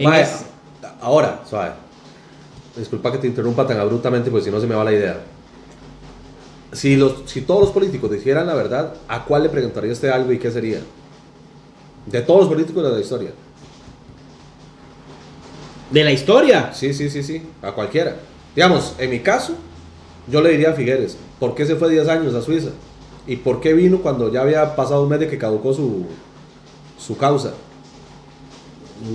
en 0.00 0.10
Mae, 0.10 0.22
es- 0.22 0.46
ahora, 1.00 1.42
suave. 1.48 1.70
Disculpa 2.76 3.12
que 3.12 3.18
te 3.18 3.28
interrumpa 3.28 3.64
tan 3.68 3.78
abruptamente, 3.78 4.32
porque 4.32 4.46
si 4.46 4.50
no 4.50 4.60
se 4.60 4.66
me 4.66 4.74
va 4.74 4.82
la 4.82 4.92
idea. 4.92 5.20
Si, 6.74 6.96
los, 6.96 7.22
si 7.26 7.40
todos 7.40 7.62
los 7.62 7.70
políticos 7.70 8.10
dijeran 8.10 8.46
la 8.46 8.54
verdad, 8.54 8.94
¿a 9.08 9.24
cuál 9.24 9.44
le 9.44 9.48
preguntaría 9.48 9.92
usted 9.92 10.08
algo 10.10 10.32
y 10.32 10.38
qué 10.38 10.50
sería? 10.50 10.80
De 12.06 12.20
todos 12.20 12.40
los 12.40 12.48
políticos 12.48 12.84
de 12.84 12.90
la 12.90 13.00
historia. 13.00 13.30
de 15.90 16.04
la 16.04 16.12
historia. 16.12 16.72
Sí, 16.74 16.92
sí, 16.92 17.08
sí, 17.08 17.22
sí, 17.22 17.42
a 17.62 17.72
cualquiera. 17.72 18.16
Digamos, 18.54 18.94
en 18.98 19.10
mi 19.10 19.20
caso, 19.20 19.54
yo 20.28 20.42
le 20.42 20.50
diría 20.50 20.70
a 20.70 20.74
Figueres, 20.74 21.16
¿por 21.38 21.54
qué 21.54 21.64
se 21.66 21.76
fue 21.76 21.90
10 21.90 22.08
años 22.08 22.34
a 22.34 22.42
Suiza? 22.42 22.70
¿Y 23.26 23.36
por 23.36 23.60
qué 23.60 23.72
vino 23.72 23.98
cuando 23.98 24.32
ya 24.32 24.42
había 24.42 24.76
pasado 24.76 25.04
un 25.04 25.08
mes 25.08 25.20
de 25.20 25.28
que 25.28 25.38
caducó 25.38 25.72
su, 25.72 26.06
su 26.98 27.16
causa? 27.16 27.54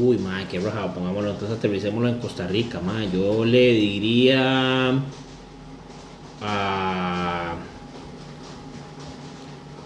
Uy, 0.02 0.18
mae, 0.18 0.48
qué 0.48 0.60
rajado, 0.60 0.94
pongámoslo, 0.94 1.32
entonces 1.32 1.58
aterricémoslo 1.58 2.10
en 2.10 2.20
Costa 2.20 2.48
Rica, 2.48 2.80
mae. 2.80 3.10
Yo 3.12 3.44
le 3.46 3.74
diría 3.74 4.92
a... 6.42 7.09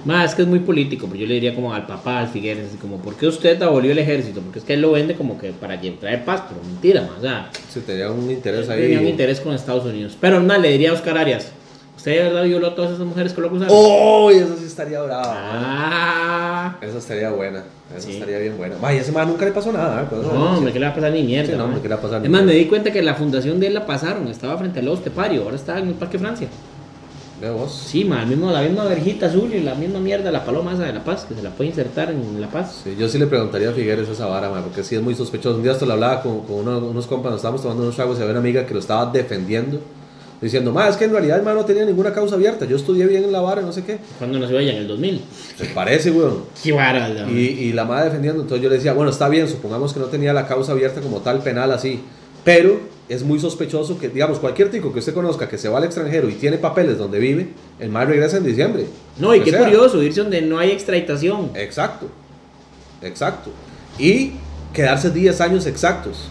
Mae, 0.05 0.25
es 0.25 0.35
que 0.35 0.41
es 0.41 0.47
muy 0.47 0.59
político, 0.59 1.07
pero 1.07 1.19
yo 1.21 1.27
le 1.27 1.35
diría 1.35 1.55
como 1.55 1.73
al 1.73 1.85
papá, 1.87 2.19
al 2.19 2.27
Figueres, 2.27 2.67
así 2.69 2.77
como, 2.77 2.97
¿por 2.97 3.15
qué 3.15 3.27
usted 3.27 3.61
abolió 3.61 3.91
el 3.91 3.99
ejército? 3.99 4.41
Porque 4.41 4.59
es 4.59 4.65
que 4.65 4.73
él 4.73 4.81
lo 4.81 4.91
vende 4.91 5.15
como 5.15 5.37
que 5.37 5.51
para 5.51 5.79
traer 5.79 6.25
paz, 6.25 6.43
pero 6.49 6.61
mentira, 6.65 7.01
mae. 7.01 7.17
O 7.17 7.21
sea, 7.21 7.49
Si 7.69 7.79
tenía 7.81 8.11
un 8.11 8.29
interés 8.29 8.67
ahí. 8.69 8.81
tenía 8.81 8.99
un 8.99 9.07
interés 9.07 9.39
con 9.39 9.53
Estados 9.53 9.85
Unidos. 9.85 10.17
Pero 10.19 10.41
no, 10.41 10.57
le 10.57 10.71
diría 10.71 10.89
a 10.91 10.93
Oscar 10.93 11.17
Arias, 11.17 11.51
¿usted 11.95 12.11
de 12.17 12.23
verdad 12.23 12.43
violó 12.43 12.67
a 12.67 12.75
todas 12.75 12.91
esas 12.91 13.05
mujeres 13.05 13.31
que 13.33 13.39
lo 13.41 13.47
acusaron? 13.47 13.73
¡Oh! 13.73 14.29
Eso 14.29 14.57
sí 14.57 14.65
estaría 14.65 15.01
bravo. 15.01 15.23
Ah, 15.27 16.75
Esa 16.81 16.97
estaría 16.97 17.29
buena. 17.31 17.63
Esa 17.95 18.07
Sí. 18.07 18.13
estaría 18.13 18.39
bien 18.39 18.57
buena. 18.57 18.75
Vaya, 18.81 18.99
ese 19.01 19.11
man 19.11 19.27
nunca 19.27 19.45
le 19.45 19.51
pasó 19.51 19.71
nada. 19.71 20.01
¿eh? 20.01 20.05
Pues, 20.09 20.21
No, 20.23 20.57
hombre, 20.57 20.73
¿qué 20.73 20.79
le 20.79 20.85
va 20.85 20.91
a 20.91 20.95
pasar 20.95 21.11
ni 21.11 21.23
mierda? 21.23 21.51
Sí, 21.51 21.57
no, 21.57 21.65
hombre, 21.65 21.81
¿qué 21.81 21.87
le 21.87 21.95
va 21.95 21.99
a 21.99 22.03
pasar 22.03 22.19
ni 22.21 22.25
Es 22.25 22.31
más, 22.31 22.43
me 22.43 22.53
di 22.53 22.65
cuenta 22.65 22.91
que 22.91 23.01
la 23.01 23.13
fundación 23.15 23.59
de 23.59 23.67
él 23.67 23.73
la 23.73 23.85
pasaron. 23.85 24.27
Estaba 24.27 24.57
frente 24.57 24.79
al 24.79 24.85
Lobo 24.85 24.97
Estepario, 24.97 25.43
ahora 25.43 25.55
está 25.55 25.77
en 25.79 25.87
el 25.89 25.93
Parque 25.93 26.17
Francia. 26.19 26.47
Vos. 27.51 27.83
Sí, 27.87 28.05
ma, 28.05 28.21
el 28.23 28.27
mismo, 28.29 28.51
la 28.51 28.61
misma 28.61 28.85
verjita 28.85 29.25
azul 29.27 29.53
y 29.53 29.59
la 29.61 29.75
misma 29.75 29.99
mierda, 29.99 30.31
la 30.31 30.45
paloma 30.45 30.73
esa 30.73 30.83
de 30.83 30.93
La 30.93 31.03
Paz, 31.03 31.25
que 31.27 31.35
se 31.35 31.41
la 31.43 31.49
puede 31.49 31.69
insertar 31.71 32.09
en 32.11 32.39
La 32.39 32.47
Paz. 32.49 32.81
Sí, 32.83 32.95
yo 32.97 33.07
sí 33.09 33.17
le 33.17 33.27
preguntaría 33.27 33.69
a 33.69 33.73
Figueres 33.73 34.07
esa 34.09 34.25
vara, 34.27 34.49
man, 34.49 34.63
porque 34.63 34.83
sí 34.83 34.95
es 34.95 35.01
muy 35.01 35.15
sospechoso. 35.15 35.57
Un 35.57 35.63
día 35.63 35.73
esto 35.73 35.85
lo 35.85 35.93
hablaba 35.93 36.21
con, 36.21 36.41
con 36.41 36.55
uno- 36.57 36.79
unos 36.79 37.05
compas, 37.07 37.31
nos 37.31 37.39
estábamos 37.39 37.61
tomando 37.61 37.83
unos 37.83 37.95
tragos 37.95 38.17
y 38.17 38.21
había 38.21 38.31
una 38.31 38.39
amiga 38.39 38.65
que 38.65 38.73
lo 38.73 38.79
estaba 38.79 39.11
defendiendo, 39.11 39.79
diciendo, 40.41 40.71
ma, 40.71 40.87
es 40.89 40.97
que 40.97 41.05
en 41.05 41.11
realidad 41.11 41.37
el 41.39 41.43
man 41.45 41.55
no 41.55 41.63
tenía 41.65 41.85
ninguna 41.85 42.13
causa 42.13 42.35
abierta, 42.35 42.65
yo 42.65 42.75
estudié 42.75 43.05
bien 43.07 43.23
en 43.23 43.31
la 43.31 43.39
vara, 43.41 43.61
no 43.61 43.71
sé 43.71 43.83
qué. 43.83 43.97
Cuando 44.17 44.39
nació 44.39 44.59
ella, 44.59 44.71
en 44.71 44.77
el 44.79 44.87
2000. 44.87 45.21
Se 45.57 45.65
parece, 45.67 46.11
weón. 46.11 46.43
Qué 46.61 46.71
vara, 46.73 47.09
Y, 47.29 47.39
y 47.39 47.73
la 47.73 47.85
madre 47.85 48.05
defendiendo, 48.05 48.41
entonces 48.41 48.61
yo 48.63 48.69
le 48.69 48.75
decía, 48.75 48.93
bueno, 48.93 49.09
está 49.11 49.29
bien, 49.29 49.47
supongamos 49.47 49.93
que 49.93 49.99
no 49.99 50.07
tenía 50.07 50.33
la 50.33 50.45
causa 50.47 50.73
abierta 50.73 50.99
como 51.01 51.19
tal 51.19 51.39
penal 51.39 51.71
así, 51.71 52.01
pero 52.43 52.79
es 53.09 53.23
muy 53.23 53.39
sospechoso 53.39 53.99
que, 53.99 54.09
digamos, 54.09 54.39
cualquier 54.39 54.71
tico 54.71 54.91
que 54.93 54.99
usted 54.99 55.13
conozca 55.13 55.47
que 55.49 55.57
se 55.57 55.69
va 55.69 55.77
al 55.77 55.83
extranjero 55.83 56.29
y 56.29 56.33
tiene 56.33 56.57
papeles 56.57 56.97
donde 56.97 57.19
vive, 57.19 57.49
el 57.79 57.89
mal 57.89 58.07
regresa 58.07 58.37
en 58.37 58.45
diciembre. 58.45 58.85
No, 59.17 59.35
y 59.35 59.41
qué 59.41 59.51
sea, 59.51 59.59
curioso, 59.59 60.01
irse 60.01 60.21
donde 60.21 60.41
no 60.41 60.57
hay 60.57 60.71
extraditación. 60.71 61.51
Exacto, 61.55 62.07
exacto. 63.01 63.51
Y 63.99 64.31
quedarse 64.73 65.09
10 65.11 65.39
años 65.41 65.65
exactos. 65.65 66.29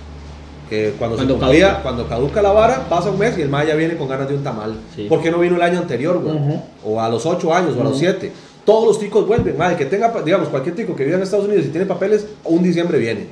Que 0.68 0.94
cuando, 0.98 1.16
Cuando 1.16 1.35
se 1.35 1.40
cumplía- 1.40 1.66
caduca. 1.68 1.83
cuando 1.83 2.09
caduca 2.09 2.42
la 2.42 2.53
vara, 2.53 2.88
pasa 2.88 3.11
un 3.11 3.18
mes 3.18 3.37
y 3.37 3.42
el 3.42 3.51
ma 3.51 3.62
ya 3.62 3.75
viene 3.75 3.94
con 3.96 4.09
ganas 4.09 4.27
de 4.29 4.35
un 4.35 4.42
tamal. 4.42 4.75
Sí. 4.96 5.05
¿Por 5.07 5.20
qué 5.22 5.31
no 5.31 5.38
vino 5.38 5.57
el 5.57 5.62
año 5.62 5.79
anterior, 5.79 6.18
güey? 6.18 6.35
O 6.83 6.98
a 6.98 7.11
los 7.11 7.27
8 7.27 7.53
años, 7.53 7.77
o 7.77 7.81
a 7.83 7.85
los 7.85 7.92
Ujú. 7.92 8.01
7. 8.01 8.33
Todos 8.64 8.87
los 8.87 8.98
ticos 8.98 9.27
vuelven, 9.27 9.59
madre, 9.59 9.77
que 9.77 9.85
tenga, 9.85 10.11
digamos, 10.25 10.48
cualquier 10.48 10.75
tico 10.75 10.96
que 10.96 11.05
viva 11.05 11.16
en 11.18 11.22
Estados 11.25 11.44
Unidos 11.46 11.66
y 11.66 11.68
tiene 11.68 11.85
papeles, 11.85 12.27
un 12.44 12.62
diciembre 12.62 12.98
viene. 12.98 13.27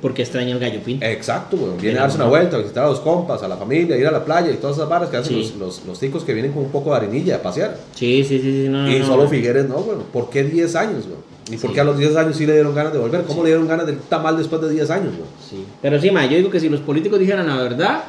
Porque 0.00 0.22
extraña 0.22 0.52
el 0.52 0.58
gallo 0.58 0.80
pinto. 0.82 1.04
Exacto, 1.04 1.56
güey. 1.58 1.72
Viene 1.78 1.98
a 1.98 2.02
darse 2.02 2.16
una 2.16 2.26
vuelta, 2.26 2.56
a 2.56 2.60
visitar 2.60 2.84
a 2.84 2.88
los 2.88 3.00
compas, 3.00 3.42
a 3.42 3.48
la 3.48 3.56
familia, 3.56 3.96
ir 3.98 4.06
a 4.06 4.10
la 4.10 4.24
playa 4.24 4.50
y 4.50 4.54
todas 4.56 4.76
esas 4.76 4.88
varas 4.88 5.10
que 5.10 5.18
hacen 5.18 5.34
Sí. 5.34 5.54
los, 5.58 5.78
los, 5.78 5.86
los 5.86 6.00
ticos 6.00 6.24
que 6.24 6.32
vienen 6.32 6.52
con 6.52 6.62
un 6.64 6.70
poco 6.70 6.90
de 6.92 6.96
harinilla 6.96 7.36
a 7.36 7.42
pasear. 7.42 7.76
Sí, 7.94 8.24
sí, 8.24 8.38
sí, 8.38 8.62
sí, 8.64 8.68
no, 8.70 8.90
y 8.90 8.98
no, 9.00 9.06
solo 9.06 9.24
no. 9.24 9.28
Figueres 9.28 9.68
no, 9.68 9.74
güey. 9.76 9.98
¿Por 10.12 10.30
qué 10.30 10.42
10 10.44 10.74
años, 10.76 11.04
güey? 11.06 11.18
¿Y 11.50 11.58
por 11.58 11.70
Sí. 11.70 11.74
qué 11.74 11.80
a 11.80 11.84
los 11.84 11.98
10 11.98 12.16
años 12.16 12.34
sí 12.36 12.46
le 12.46 12.54
dieron 12.54 12.74
ganas 12.74 12.94
de 12.94 12.98
volver? 12.98 13.24
¿Cómo 13.24 13.42
le 13.42 13.50
dieron 13.50 13.68
ganas 13.68 13.84
del 13.86 13.98
tamal 13.98 14.38
después 14.38 14.62
de 14.62 14.70
10 14.70 14.88
años, 14.90 15.08
güey? 15.16 15.28
Sí. 15.50 15.64
Pero 15.82 16.00
sí, 16.00 16.10
ma, 16.10 16.24
yo 16.24 16.38
digo 16.38 16.48
que 16.50 16.60
si 16.60 16.70
los 16.70 16.80
políticos 16.80 17.18
dijeran 17.18 17.46
la 17.46 17.56
verdad, 17.56 18.04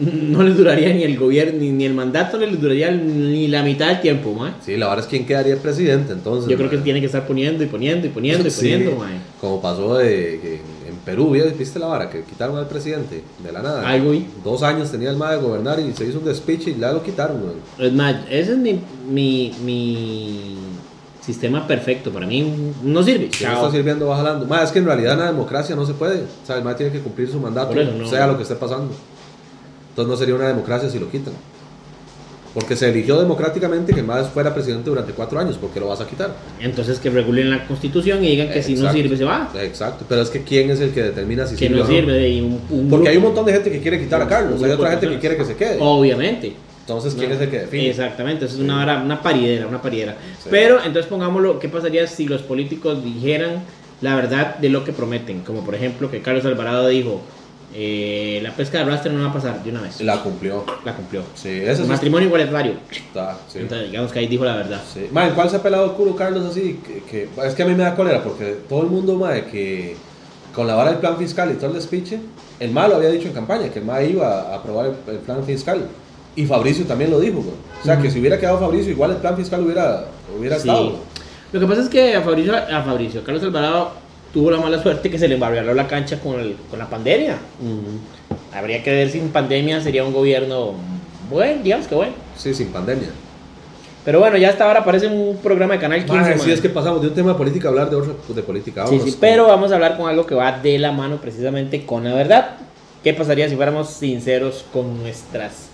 no 0.00 0.42
les 0.42 0.56
duraría 0.56 0.92
ni 0.92 1.02
el 1.02 1.18
gobierno, 1.18 1.60
ni, 1.60 1.70
ni 1.70 1.84
el 1.84 1.94
mandato 1.94 2.38
les 2.38 2.60
duraría 2.60 2.90
ni 2.90 3.46
la 3.48 3.62
mitad 3.62 3.88
del 3.88 4.00
tiempo, 4.00 4.32
ma. 4.32 4.56
Sí, 4.64 4.76
la 4.76 4.88
verdad 4.88 5.04
es 5.04 5.10
quién 5.10 5.26
quedaría 5.26 5.56
presidente, 5.56 6.12
entonces. 6.12 6.50
Yo 6.50 6.56
creo 6.56 6.70
que 6.70 6.76
mae. 6.76 6.84
tiene 6.84 7.00
que 7.00 7.06
estar 7.06 7.26
poniendo 7.26 7.62
y 7.62 7.66
poniendo 7.66 8.06
y 8.06 8.10
poniendo 8.10 8.48
y 8.48 8.50
Sí, 8.52 8.70
poniendo. 8.70 9.04
Como 9.40 9.60
pasó 9.60 9.98
de, 9.98 10.38
que 10.40 10.60
en 10.88 10.96
Perú, 11.04 11.30
¿viste 11.30 11.50
¿viste 11.50 11.78
la 11.78 11.86
vara? 11.86 12.08
Que 12.08 12.22
quitaron 12.22 12.56
al 12.56 12.68
presidente 12.68 13.22
de 13.44 13.52
la 13.52 13.60
nada. 13.62 13.86
Algo 13.88 14.12
vi. 14.12 14.26
Dos 14.42 14.62
años 14.62 14.90
tenía 14.90 15.10
el 15.10 15.16
MAE 15.16 15.36
de 15.36 15.42
gobernar 15.42 15.78
y 15.78 15.92
se 15.92 16.06
hizo 16.06 16.18
un 16.18 16.24
despiche 16.24 16.70
y 16.70 16.80
ya 16.80 16.92
lo 16.92 17.02
quitaron, 17.02 17.40
güey. 17.42 17.54
Es 17.86 17.92
más, 17.92 18.16
ese 18.30 18.52
es 18.52 18.58
mi, 18.58 18.80
mi, 19.10 19.52
mi 19.62 20.54
sistema 21.20 21.66
perfecto. 21.66 22.10
Para 22.10 22.26
mí 22.26 22.72
no 22.82 23.02
sirve. 23.02 23.28
Si 23.32 23.44
no 23.44 23.50
Chao. 23.50 23.66
está 23.66 23.76
sirviendo, 23.76 24.06
va 24.06 24.16
jalando. 24.16 24.46
Más 24.46 24.64
es 24.64 24.72
que 24.72 24.78
en 24.78 24.86
realidad 24.86 25.14
en 25.14 25.18
la 25.20 25.26
democracia 25.26 25.76
no 25.76 25.84
se 25.84 25.92
puede. 25.94 26.22
O 26.22 26.46
sea, 26.46 26.56
el 26.56 26.64
MAE 26.64 26.76
tiene 26.76 26.92
que 26.92 27.00
cumplir 27.00 27.28
su 27.28 27.38
mandato, 27.38 27.68
Por 27.68 27.78
eso, 27.78 27.92
no. 27.92 28.06
sea 28.08 28.26
lo 28.26 28.36
que 28.36 28.42
esté 28.44 28.54
pasando. 28.54 28.90
Entonces 29.92 30.10
no 30.10 30.16
sería 30.16 30.34
una 30.34 30.48
democracia 30.48 30.88
si 30.88 30.98
lo 30.98 31.10
quitan. 31.10 31.34
Porque 32.54 32.76
se 32.76 32.90
eligió 32.90 33.18
democráticamente 33.18 33.94
que 33.94 34.00
el 34.00 34.06
MAE 34.06 34.24
fuera 34.24 34.52
presidente 34.52 34.90
durante 34.90 35.12
cuatro 35.12 35.38
años. 35.38 35.56
¿Por 35.56 35.70
qué 35.70 35.80
lo 35.80 35.88
vas 35.88 36.02
a 36.02 36.06
quitar? 36.06 36.34
Entonces 36.60 36.98
que 36.98 37.08
regulen 37.08 37.48
la 37.48 37.66
constitución 37.66 38.22
y 38.22 38.28
digan 38.30 38.50
que 38.50 38.62
si 38.62 38.74
no 38.74 38.92
sirve 38.92 39.16
se 39.16 39.24
va. 39.24 39.50
Exacto. 39.62 40.04
Pero 40.06 40.20
es 40.20 40.28
que 40.28 40.42
¿quién 40.42 40.70
es 40.70 40.80
el 40.80 40.90
que 40.92 41.02
determina 41.02 41.46
si 41.46 41.54
Que 41.56 41.68
sirve 41.68 41.78
no 41.78 41.84
o 41.84 41.86
sirve. 41.86 42.28
Y 42.28 42.40
un, 42.42 42.60
un 42.68 42.88
Porque 42.90 43.08
hay 43.08 43.16
un 43.16 43.22
montón 43.22 43.46
de 43.46 43.52
gente 43.52 43.70
que 43.70 43.80
quiere 43.80 43.98
quitar 43.98 44.20
a 44.20 44.28
Carlos. 44.28 44.62
Hay 44.62 44.70
otra 44.70 44.90
gente 44.90 45.08
que 45.08 45.18
quiere 45.18 45.36
que 45.38 45.44
se 45.46 45.56
quede. 45.56 45.78
Obviamente. 45.80 46.52
Entonces, 46.80 47.14
¿quién 47.14 47.30
No. 47.30 47.36
es 47.36 47.40
el 47.40 47.48
que 47.48 47.58
define? 47.60 47.88
Exactamente, 47.90 48.44
eso 48.44 48.56
es 48.56 48.60
una, 48.60 49.20
paridera, 49.22 49.66
una 49.66 49.80
paridera. 49.80 50.16
Sí. 50.42 50.48
Pero 50.50 50.78
entonces 50.78 51.06
pongámoslo, 51.06 51.58
¿qué 51.58 51.68
pasaría 51.68 52.06
si 52.06 52.26
los 52.26 52.42
políticos 52.42 53.02
dijeran 53.04 53.62
la 54.00 54.16
verdad 54.16 54.56
de 54.56 54.68
lo 54.68 54.84
que 54.84 54.92
prometen? 54.92 55.40
Como 55.40 55.64
por 55.64 55.74
ejemplo 55.76 56.10
que 56.10 56.20
Carlos 56.20 56.44
Alvarado 56.44 56.88
dijo, 56.88 57.22
eh, 57.74 58.40
la 58.42 58.54
pesca 58.54 58.78
de 58.78 58.84
arrastre 58.84 59.12
no 59.12 59.22
va 59.24 59.30
a 59.30 59.32
pasar 59.32 59.62
de 59.62 59.70
una 59.70 59.80
vez. 59.82 60.00
La 60.00 60.22
cumplió. 60.22 60.64
La 60.84 60.94
cumplió. 60.94 61.22
Sí, 61.34 61.48
eso 61.50 61.82
sí 61.84 61.88
Matrimonio 61.88 62.26
igualitario. 62.28 62.74
está. 62.90 63.38
Sí. 63.48 63.58
Entonces 63.60 63.90
digamos 63.90 64.12
que 64.12 64.18
ahí 64.18 64.26
dijo 64.26 64.44
la 64.44 64.56
verdad. 64.56 64.80
Sí. 64.92 65.08
¿en 65.14 65.30
cuál 65.34 65.48
se 65.50 65.56
ha 65.56 65.62
pelado 65.62 65.86
el 65.86 65.92
culo 65.92 66.14
Carlos 66.16 66.44
así? 66.46 66.80
Que, 66.86 67.02
que- 67.02 67.28
es 67.46 67.54
que 67.54 67.62
a 67.62 67.66
mí 67.66 67.74
me 67.74 67.82
da 67.84 67.94
cólera 67.94 68.22
porque 68.22 68.56
todo 68.68 68.82
el 68.82 68.88
mundo, 68.88 69.16
mae, 69.16 69.46
que 69.46 69.96
con 70.54 70.66
la 70.66 70.74
vara 70.74 70.90
del 70.90 70.98
plan 71.00 71.16
fiscal 71.16 71.50
y 71.50 71.54
todo 71.54 71.68
el 71.68 71.74
despiche, 71.74 72.20
el 72.60 72.70
MAE 72.72 72.88
lo 72.90 72.96
había 72.96 73.08
dicho 73.10 73.26
en 73.28 73.34
campaña, 73.34 73.70
que 73.70 73.78
el 73.78 73.84
MAE 73.86 74.10
iba 74.10 74.42
a 74.52 74.56
aprobar 74.56 74.86
el, 74.86 75.14
el 75.14 75.20
plan 75.20 75.42
fiscal. 75.44 75.86
Y 76.36 76.44
Fabricio 76.46 76.84
también 76.84 77.10
lo 77.10 77.20
dijo, 77.20 77.38
güey. 77.38 77.54
O 77.80 77.84
sea, 77.84 77.98
que 78.00 78.10
si 78.10 78.20
hubiera 78.20 78.38
quedado 78.38 78.58
Fabricio, 78.58 78.92
igual 78.92 79.10
el 79.12 79.16
plan 79.18 79.36
fiscal 79.36 79.62
hubiera, 79.64 80.06
hubiera 80.38 80.56
Sí. 80.56 80.68
estado. 80.68 80.84
güey. 80.90 80.96
Lo 81.52 81.60
que 81.60 81.66
pasa 81.66 81.82
es 81.82 81.88
que 81.88 82.14
a 82.16 82.22
Fabricio, 82.22 82.54
a 82.56 82.82
Fabricio, 82.82 83.24
Carlos 83.24 83.42
Alvarado 83.42 83.90
tuvo 84.32 84.50
la 84.50 84.58
mala 84.58 84.82
suerte 84.82 85.10
que 85.10 85.18
se 85.18 85.28
le 85.28 85.34
embarrió 85.34 85.62
la 85.74 85.86
cancha 85.86 86.18
con, 86.20 86.40
el- 86.40 86.56
con 86.70 86.78
la 86.78 86.88
pandemia. 86.88 87.36
Habría 88.54 88.82
que 88.82 88.90
ver 88.90 89.10
si 89.10 89.18
en 89.18 89.28
pandemia 89.30 89.80
sería 89.80 90.04
un 90.04 90.12
gobierno 90.12 90.72
bueno, 91.30 91.62
digamos 91.62 91.86
que 91.86 91.94
bueno. 91.94 92.12
Sí, 92.36 92.52
sin 92.54 92.68
pandemia. 92.68 93.08
Pero 94.04 94.18
bueno, 94.18 94.36
ya 94.36 94.48
hasta 94.50 94.64
ahora 94.66 94.84
parece 94.84 95.06
un 95.06 95.36
programa 95.36 95.74
de 95.74 95.80
Canal 95.80 96.00
15. 96.04 96.12
Mae, 96.20 96.30
man. 96.36 96.40
sí, 96.40 96.50
es 96.50 96.60
que 96.60 96.68
pasamos 96.68 97.00
de 97.00 97.08
un 97.08 97.14
tema 97.14 97.30
de 97.32 97.38
política 97.38 97.68
a 97.68 97.70
hablar 97.70 97.88
de 97.88 97.96
otro 97.96 98.16
de 98.34 98.42
política. 98.42 98.82
Sí, 98.86 98.96
Vámonos 98.96 99.04
sí, 99.04 99.10
con- 99.12 99.20
pero 99.20 99.46
vamos 99.46 99.70
a 99.70 99.74
hablar 99.76 99.96
con 99.96 100.08
algo 100.08 100.26
que 100.26 100.34
va 100.34 100.58
de 100.58 100.78
la 100.78 100.90
mano 100.92 101.18
precisamente 101.18 101.86
con 101.86 102.04
la 102.04 102.14
verdad. 102.14 102.56
¿Qué 103.04 103.14
pasaría 103.14 103.48
si 103.48 103.56
fuéramos 103.56 103.88
sinceros 103.90 104.64
con 104.72 104.98
nuestras 105.02 105.68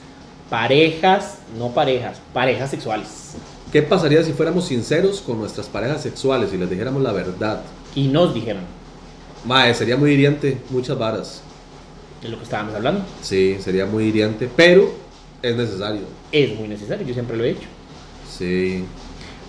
parejas, 0.51 1.39
no 1.59 1.69
parejas, 1.71 2.19
parejas 2.33 2.71
sexuales? 2.71 3.35
¿Qué 3.73 3.83
pasaría 3.83 4.23
si 4.23 4.33
fuéramos 4.33 4.67
sinceros 4.67 5.21
con 5.21 5.39
nuestras 5.39 5.67
parejas 5.67 6.03
sexuales 6.03 6.51
y 6.55 6.59
les 6.59 6.71
dijéramos 6.71 7.03
la 7.03 7.13
verdad? 7.13 7.61
Y 7.95 8.09
nos 8.09 8.35
dijeron 8.35 8.63
Mae, 9.45 9.73
sería 9.75 9.97
muy 9.97 10.13
hiriente 10.13 10.59
muchas 10.71 10.99
varas. 10.99 11.43
de 12.23 12.29
lo 12.29 12.37
que 12.39 12.45
estábamos 12.45 12.75
hablando. 12.75 13.03
Sí, 13.23 13.57
sería 13.61 13.87
muy 13.87 14.05
hiriente, 14.05 14.49
pero 14.55 14.93
es 15.43 15.57
necesario. 15.57 16.03
Es 16.33 16.55
muy 16.59 16.69
necesario, 16.69 17.07
yo 17.07 17.15
siempre 17.15 17.37
lo 17.37 17.45
he 17.45 17.51
hecho. 17.51 17.69
Sí. 18.29 18.85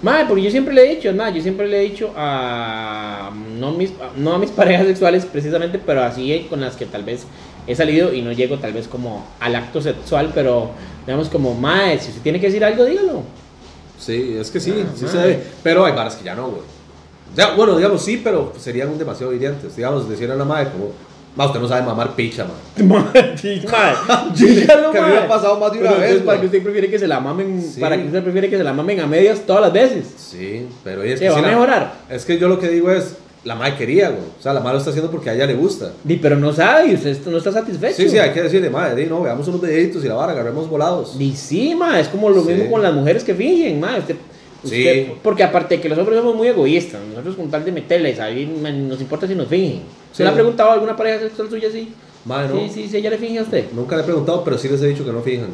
Madre, 0.02 0.25
porque 0.28 0.43
yo 0.43 0.52
siempre 0.52 0.73
le 0.73 0.86
he 0.89 0.95
dicho, 0.95 1.12
madre, 1.13 1.36
yo 1.38 1.41
siempre 1.41 1.67
le 1.67 1.80
he 1.80 1.89
dicho 1.89 2.13
a 2.15 3.32
no, 3.60 3.71
mis, 3.73 3.91
no 4.15 4.34
a 4.36 4.39
mis 4.39 4.52
parejas 4.60 4.88
sexuales 4.88 5.25
precisamente, 5.25 5.80
pero 5.80 6.04
así 6.04 6.45
con 6.49 6.62
las 6.62 6.75
que 6.75 6.86
tal 6.86 7.04
vez 7.04 7.23
he 7.67 7.75
salido 7.75 8.13
y 8.13 8.21
no 8.21 8.32
llego 8.32 8.60
tal 8.60 8.71
vez 8.73 8.88
como 8.88 9.28
al 9.39 9.56
acto 9.56 9.82
sexual, 9.82 10.32
pero 10.34 10.71
digamos 11.06 11.28
como, 11.30 11.54
madre, 11.56 11.99
si 11.99 12.10
usted 12.10 12.21
tiene 12.21 12.39
que 12.39 12.45
decir 12.47 12.63
algo, 12.63 12.86
dígalo. 12.86 13.23
Sí, 13.99 14.38
es 14.39 14.49
que 14.52 14.60
sí, 14.62 14.73
Ah, 14.78 14.89
sí 14.95 15.08
se 15.08 15.17
debe. 15.17 15.43
Pero 15.63 15.84
hay 15.86 15.91
varas 15.93 16.15
que 16.15 16.23
ya 16.23 16.36
no, 16.36 16.49
güey. 16.49 16.62
Ya, 17.36 17.52
bueno, 17.56 17.76
digamos 17.78 18.02
sí, 18.04 18.20
pero 18.24 18.54
serían 18.60 18.98
demasiado 18.98 19.34
hirientes. 19.34 19.76
Digamos, 19.76 20.10
decirle 20.10 20.34
a 20.34 20.38
la 20.38 20.46
madre 20.46 20.70
como, 20.72 20.92
ma, 21.36 21.46
usted 21.46 21.60
no 21.60 21.68
sabe 21.68 21.84
mamar 21.86 22.15
picha. 22.15 22.46
Madre, 22.84 23.34
sí, 23.38 23.62
madre, 23.72 23.96
dígalo, 24.36 24.92
que 24.92 24.98
a 24.98 25.02
mí 25.06 25.12
me 25.12 25.18
ha 25.20 25.28
pasado 25.28 25.60
más 25.60 25.72
de 25.72 25.80
una 25.80 25.89
Pero 25.89 26.02
vez, 26.02 26.10
entonces, 26.12 26.26
¿para 26.26 26.39
que 26.39 26.46
usted 26.48 26.63
prefiere 26.63 26.89
que 26.89 27.00
se 27.00 27.08
la 27.08 27.20
mamen, 27.20 27.62
Sí. 27.62 27.80
para 27.80 27.98
que 27.98 28.06
usted 28.06 28.24
prefiere 28.24 28.50
que 28.50 28.58
se 28.58 28.63
la 28.63 28.74
mamen 28.74 29.00
a 29.00 29.08
medias 29.08 29.39
todas 29.46 29.62
las 29.62 29.74
veces? 29.74 30.06
Sí, 30.18 30.68
pero 30.84 31.04
es 31.04 31.20
¿Qué, 31.20 31.26
que 31.26 31.30
va 31.30 31.36
sí 31.36 31.39
a 31.39 31.42
la- 31.44 31.48
mejorar? 31.50 31.94
Es 32.10 32.26
que 32.26 32.38
yo 32.38 32.48
lo 32.48 32.60
que 32.60 32.68
digo 32.70 32.92
es, 32.92 33.15
la 33.46 33.56
madre 33.56 33.76
quería, 33.78 34.10
güey. 34.10 34.22
O 34.38 34.42
sea, 34.44 34.52
la 34.54 34.60
madre 34.60 34.74
lo 34.74 34.78
está 34.80 34.89
haciendo 34.89 35.10
porque 35.10 35.30
a 35.30 35.34
ella 35.34 35.46
le 35.46 35.54
gusta. 35.54 35.94
Di, 36.04 36.18
pero 36.18 36.36
no 36.36 36.52
sabe 36.52 36.88
y 36.92 36.96
usted 36.96 37.18
no 37.28 37.38
está 37.38 37.54
satisfecho. 37.54 37.96
Sí, 37.96 38.10
sí, 38.10 38.18
hay 38.18 38.32
que 38.32 38.42
decirle, 38.42 38.70
madre, 38.70 38.96
di, 39.02 39.06
no, 39.10 39.22
veamos 39.22 39.48
unos 39.48 39.62
videitos 39.62 40.04
y 40.04 40.10
la 40.10 40.15
vara, 40.15 40.34
agarremos 40.34 40.70
volados. 40.70 41.15
Y 41.18 41.34
sí, 41.38 41.74
ma, 41.74 42.00
es 42.02 42.10
como 42.10 42.30
lo 42.30 42.42
Sí. 42.44 42.50
mismo 42.50 42.70
con 42.72 42.82
las 42.84 42.94
mujeres 42.94 43.24
que 43.24 43.34
fingen, 43.34 43.80
ma. 43.80 43.96
Usted, 43.98 44.15
usted- 44.63 45.06
Sí. 45.08 45.12
Porque 45.24 45.43
aparte 45.43 45.76
de 45.76 45.82
que 45.82 45.89
los 45.89 45.98
hombres 45.98 46.17
somos 46.19 46.36
muy 46.36 46.48
egoístas, 46.48 47.00
nosotros 47.10 47.36
con 47.36 47.50
tal 47.50 47.63
de 47.65 47.72
meterles, 47.72 48.19
ahí 48.19 48.45
nos 48.45 49.00
importa 49.02 49.28
si 49.28 49.36
nos 49.36 49.48
fingen. 49.48 49.82
¿Se 50.12 50.17
Sí. 50.17 50.24
le 50.24 50.30
ha 50.30 50.34
preguntado 50.34 50.72
a 50.72 50.74
alguna 50.74 50.95
pareja 50.95 51.19
sexual 51.19 51.50
suya 51.50 51.67
así? 51.69 51.89
Sí, 52.26 52.69
sí, 52.74 52.88
sí, 52.89 52.98
ella 52.98 53.10
le 53.12 53.17
finge 53.17 53.39
a 53.39 53.43
usted. 53.43 53.65
Nunca 53.74 53.95
le 53.95 54.02
he 54.02 54.06
preguntado, 54.06 54.43
pero 54.43 54.58
sí 54.58 54.67
les 54.67 54.82
he 54.82 54.88
dicho 54.88 55.06
que 55.06 55.12
no 55.12 55.22
fijan. 55.22 55.48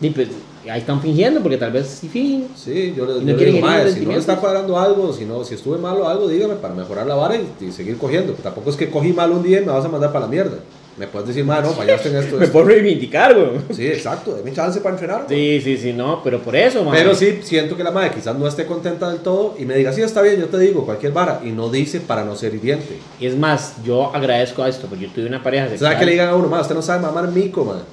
Y 0.00 0.10
pues, 0.10 0.28
ahí 0.68 0.80
están 0.80 1.00
fingiendo, 1.00 1.40
porque 1.40 1.56
tal 1.56 1.70
vez 1.70 1.86
sí 1.86 2.08
fingen. 2.08 2.48
Sí, 2.56 2.92
yo 2.96 3.06
le, 3.06 3.12
¿Y 3.12 3.14
no 3.16 3.20
yo 3.20 3.26
le 3.26 3.34
quieren 3.36 3.54
digo, 3.54 3.66
madre, 3.66 3.92
si 3.92 4.00
no 4.00 4.10
le 4.12 4.18
está 4.18 4.36
cuadrando 4.36 4.76
algo, 4.78 5.12
si, 5.12 5.24
no, 5.24 5.44
si 5.44 5.54
estuve 5.54 5.78
malo 5.78 6.08
algo, 6.08 6.26
dígame 6.28 6.56
para 6.56 6.74
mejorar 6.74 7.06
la 7.06 7.14
vara 7.14 7.36
y, 7.36 7.64
y 7.64 7.70
seguir 7.70 7.96
cogiendo. 7.98 8.32
Tampoco 8.34 8.70
es 8.70 8.76
que 8.76 8.90
cogí 8.90 9.12
mal 9.12 9.30
un 9.30 9.42
día 9.44 9.60
y 9.60 9.64
me 9.64 9.70
vas 9.72 9.84
a 9.84 9.88
mandar 9.88 10.12
para 10.12 10.24
la 10.26 10.30
mierda. 10.30 10.58
Me 10.98 11.06
puedes 11.06 11.28
decir, 11.28 11.44
madre, 11.44 11.68
no, 11.68 11.74
fallaste 11.74 12.10
en 12.10 12.16
esto. 12.16 12.36
Me 12.38 12.44
esto". 12.44 12.52
puedo 12.52 12.66
reivindicar, 12.66 13.34
güey. 13.34 13.60
Sí, 13.72 13.86
exacto, 13.86 14.34
déme 14.34 14.52
chance 14.52 14.80
para 14.80 14.94
entrenar. 14.94 15.24
Sí, 15.28 15.60
sí, 15.62 15.76
sí, 15.78 15.92
no, 15.92 16.22
pero 16.22 16.40
por 16.40 16.54
eso, 16.54 16.84
ma. 16.84 16.92
Pero 16.92 17.14
sí, 17.14 17.40
siento 17.42 17.76
que 17.76 17.84
la 17.84 17.90
madre 17.90 18.10
quizás 18.14 18.36
no 18.36 18.46
esté 18.46 18.66
contenta 18.66 19.10
del 19.10 19.20
todo 19.20 19.54
y 19.58 19.64
me 19.64 19.74
diga, 19.74 19.92
sí, 19.92 20.02
está 20.02 20.20
bien, 20.20 20.38
yo 20.38 20.46
te 20.46 20.58
digo, 20.58 20.84
cualquier 20.84 21.12
vara. 21.12 21.40
Y 21.44 21.50
no 21.50 21.70
dice 21.70 22.00
para 22.00 22.24
no 22.24 22.36
ser 22.36 22.54
hiriente. 22.54 22.98
Y 23.18 23.26
es 23.26 23.36
más, 23.36 23.76
yo 23.84 24.14
agradezco 24.14 24.62
a 24.62 24.68
esto, 24.68 24.86
porque 24.86 25.06
yo 25.06 25.10
tuve 25.12 25.26
una 25.26 25.42
pareja 25.42 25.68
sexual. 25.68 25.92
sea, 25.92 25.98
que 25.98 26.04
le 26.04 26.12
digan 26.12 26.28
a 26.28 26.34
uno, 26.34 26.48
madre, 26.48 26.62
usted 26.62 26.74
no 26.74 26.82
sabe 26.82 27.00
mamar 27.00 27.28
mico, 27.28 27.64
madre. 27.64 27.84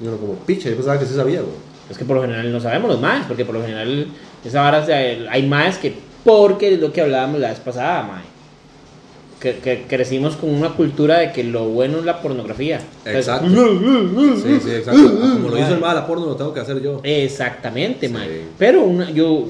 Y 0.00 0.06
uno 0.06 0.16
como, 0.16 0.34
picha, 0.34 0.68
yo 0.68 0.74
pensaba 0.74 0.98
que 0.98 1.06
sí 1.06 1.14
sabía, 1.14 1.40
güey. 1.40 1.72
Es 1.88 1.98
que 1.98 2.04
por 2.04 2.16
lo 2.16 2.22
general 2.22 2.50
no 2.50 2.60
sabemos 2.60 2.90
los 2.90 3.00
más, 3.00 3.26
porque 3.26 3.44
por 3.44 3.54
lo 3.54 3.60
general 3.60 4.08
esa 4.44 4.62
vara 4.62 4.84
hay 5.30 5.46
más 5.46 5.78
que 5.78 5.94
porque 6.24 6.74
es 6.74 6.80
lo 6.80 6.92
que 6.92 7.00
hablábamos 7.00 7.40
la 7.40 7.50
vez 7.50 7.60
pasada, 7.60 8.02
mae. 8.02 8.22
Que, 9.42 9.56
que 9.58 9.82
crecimos 9.88 10.36
con 10.36 10.50
una 10.50 10.68
cultura 10.70 11.18
de 11.18 11.32
que 11.32 11.42
lo 11.42 11.64
bueno 11.64 11.98
es 11.98 12.04
la 12.04 12.22
pornografía. 12.22 12.78
Entonces, 13.04 13.26
Exacto. 13.26 13.48
Sí, 13.48 14.60
sí, 14.62 14.70
exacto. 14.70 15.18
Ah, 15.20 15.30
Como 15.34 15.48
lo 15.48 15.58
hizo 15.58 15.74
el 15.74 15.80
mal 15.80 15.98
a 15.98 16.06
porno, 16.06 16.26
lo 16.26 16.36
tengo 16.36 16.54
que 16.54 16.60
hacer 16.60 16.80
yo. 16.80 17.00
Exactamente, 17.02 18.06
Sí. 18.06 18.12
mae. 18.12 18.42
Pero 18.56 18.82
una, 18.84 19.10
yo, 19.10 19.44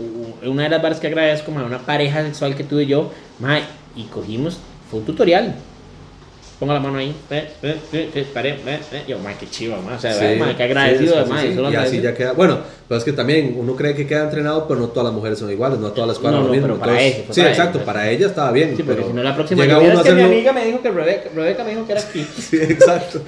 una 0.47 0.63
de 0.63 0.69
las 0.71 0.83
varas 0.83 0.99
que 0.99 1.09
agradezco, 1.09 1.51
mae, 1.53 1.65
una 1.67 1.79
pareja 1.81 2.23
sexual 2.25 2.57
que 2.57 2.65
tuve 2.65 2.87
yo, 2.87 3.11
mae, 3.39 3.65
y 3.95 4.05
cogimos, 4.05 4.59
fue 4.91 5.01
un 5.01 5.05
tutorial. 5.07 5.57
Ponga 6.63 6.75
la 6.75 6.81
mano 6.81 6.99
ahí, 6.99 7.13
eh, 7.29 7.49
eh, 7.65 8.11
eh, 8.15 8.27
pare, 8.33 8.57
yo, 9.09 9.19
mae, 9.19 9.35
qué 9.37 9.51
chiva, 9.51 9.79
mae, 9.85 9.97
o 9.97 10.01
sea, 10.01 10.13
Sí, 10.15 10.39
mae, 10.39 10.51
qué 10.53 10.59
sí, 10.59 10.63
agradecido, 10.63 11.27
mae, 11.27 11.49
sí, 11.49 11.55
solo 11.57 11.63
Y 11.63 11.75
así 11.75 11.77
agradecido. 11.77 12.03
ya 12.05 12.15
queda. 12.15 12.33
Bueno, 12.35 12.59
pero 12.87 12.99
es 12.99 13.05
que 13.05 13.13
también 13.13 13.57
uno 13.59 13.75
cree 13.75 13.97
que 13.97 14.07
queda 14.07 14.23
entrenado, 14.23 14.69
pero 14.69 14.79
no 14.79 14.87
todas 14.87 15.07
las 15.07 15.13
mujeres 15.13 15.41
son 15.41 15.51
iguales, 15.51 15.81
no 15.81 15.91
todas 15.91 16.07
las 16.07 16.21
cuadras 16.21 16.39
No, 16.43 16.47
lo 16.47 16.55
no, 16.55 16.61
mismo. 16.61 16.69
pero 16.69 16.79
para 16.79 16.93
fue 16.93 17.25
sí, 17.31 17.41
para 17.41 17.51
exacto, 17.51 17.79
ella. 17.79 17.85
para 17.85 18.11
ella 18.11 18.27
estaba 18.29 18.53
bien. 18.53 18.77
Sí, 18.77 18.85
porque 18.85 18.95
pero 19.01 19.09
si 19.09 19.13
no 19.13 19.23
la 19.25 19.35
próxima 19.35 19.63
llega 19.65 19.79
uno 19.81 19.89
a 19.89 19.93
es 19.95 19.99
que 20.03 20.13
mi 20.13 20.21
hacerlo- 20.21 20.25
amiga 20.37 20.53
me 20.53 20.65
dijo 20.67 20.83
que 20.83 20.91
Rebeca, 20.93 21.31
Rebeca 21.35 21.65
me 21.65 21.71
dijo 21.71 21.85
que 21.87 21.93
era 21.93 22.01
aquí. 22.01 22.27
Sí, 22.39 22.57
exacto. 22.59 23.23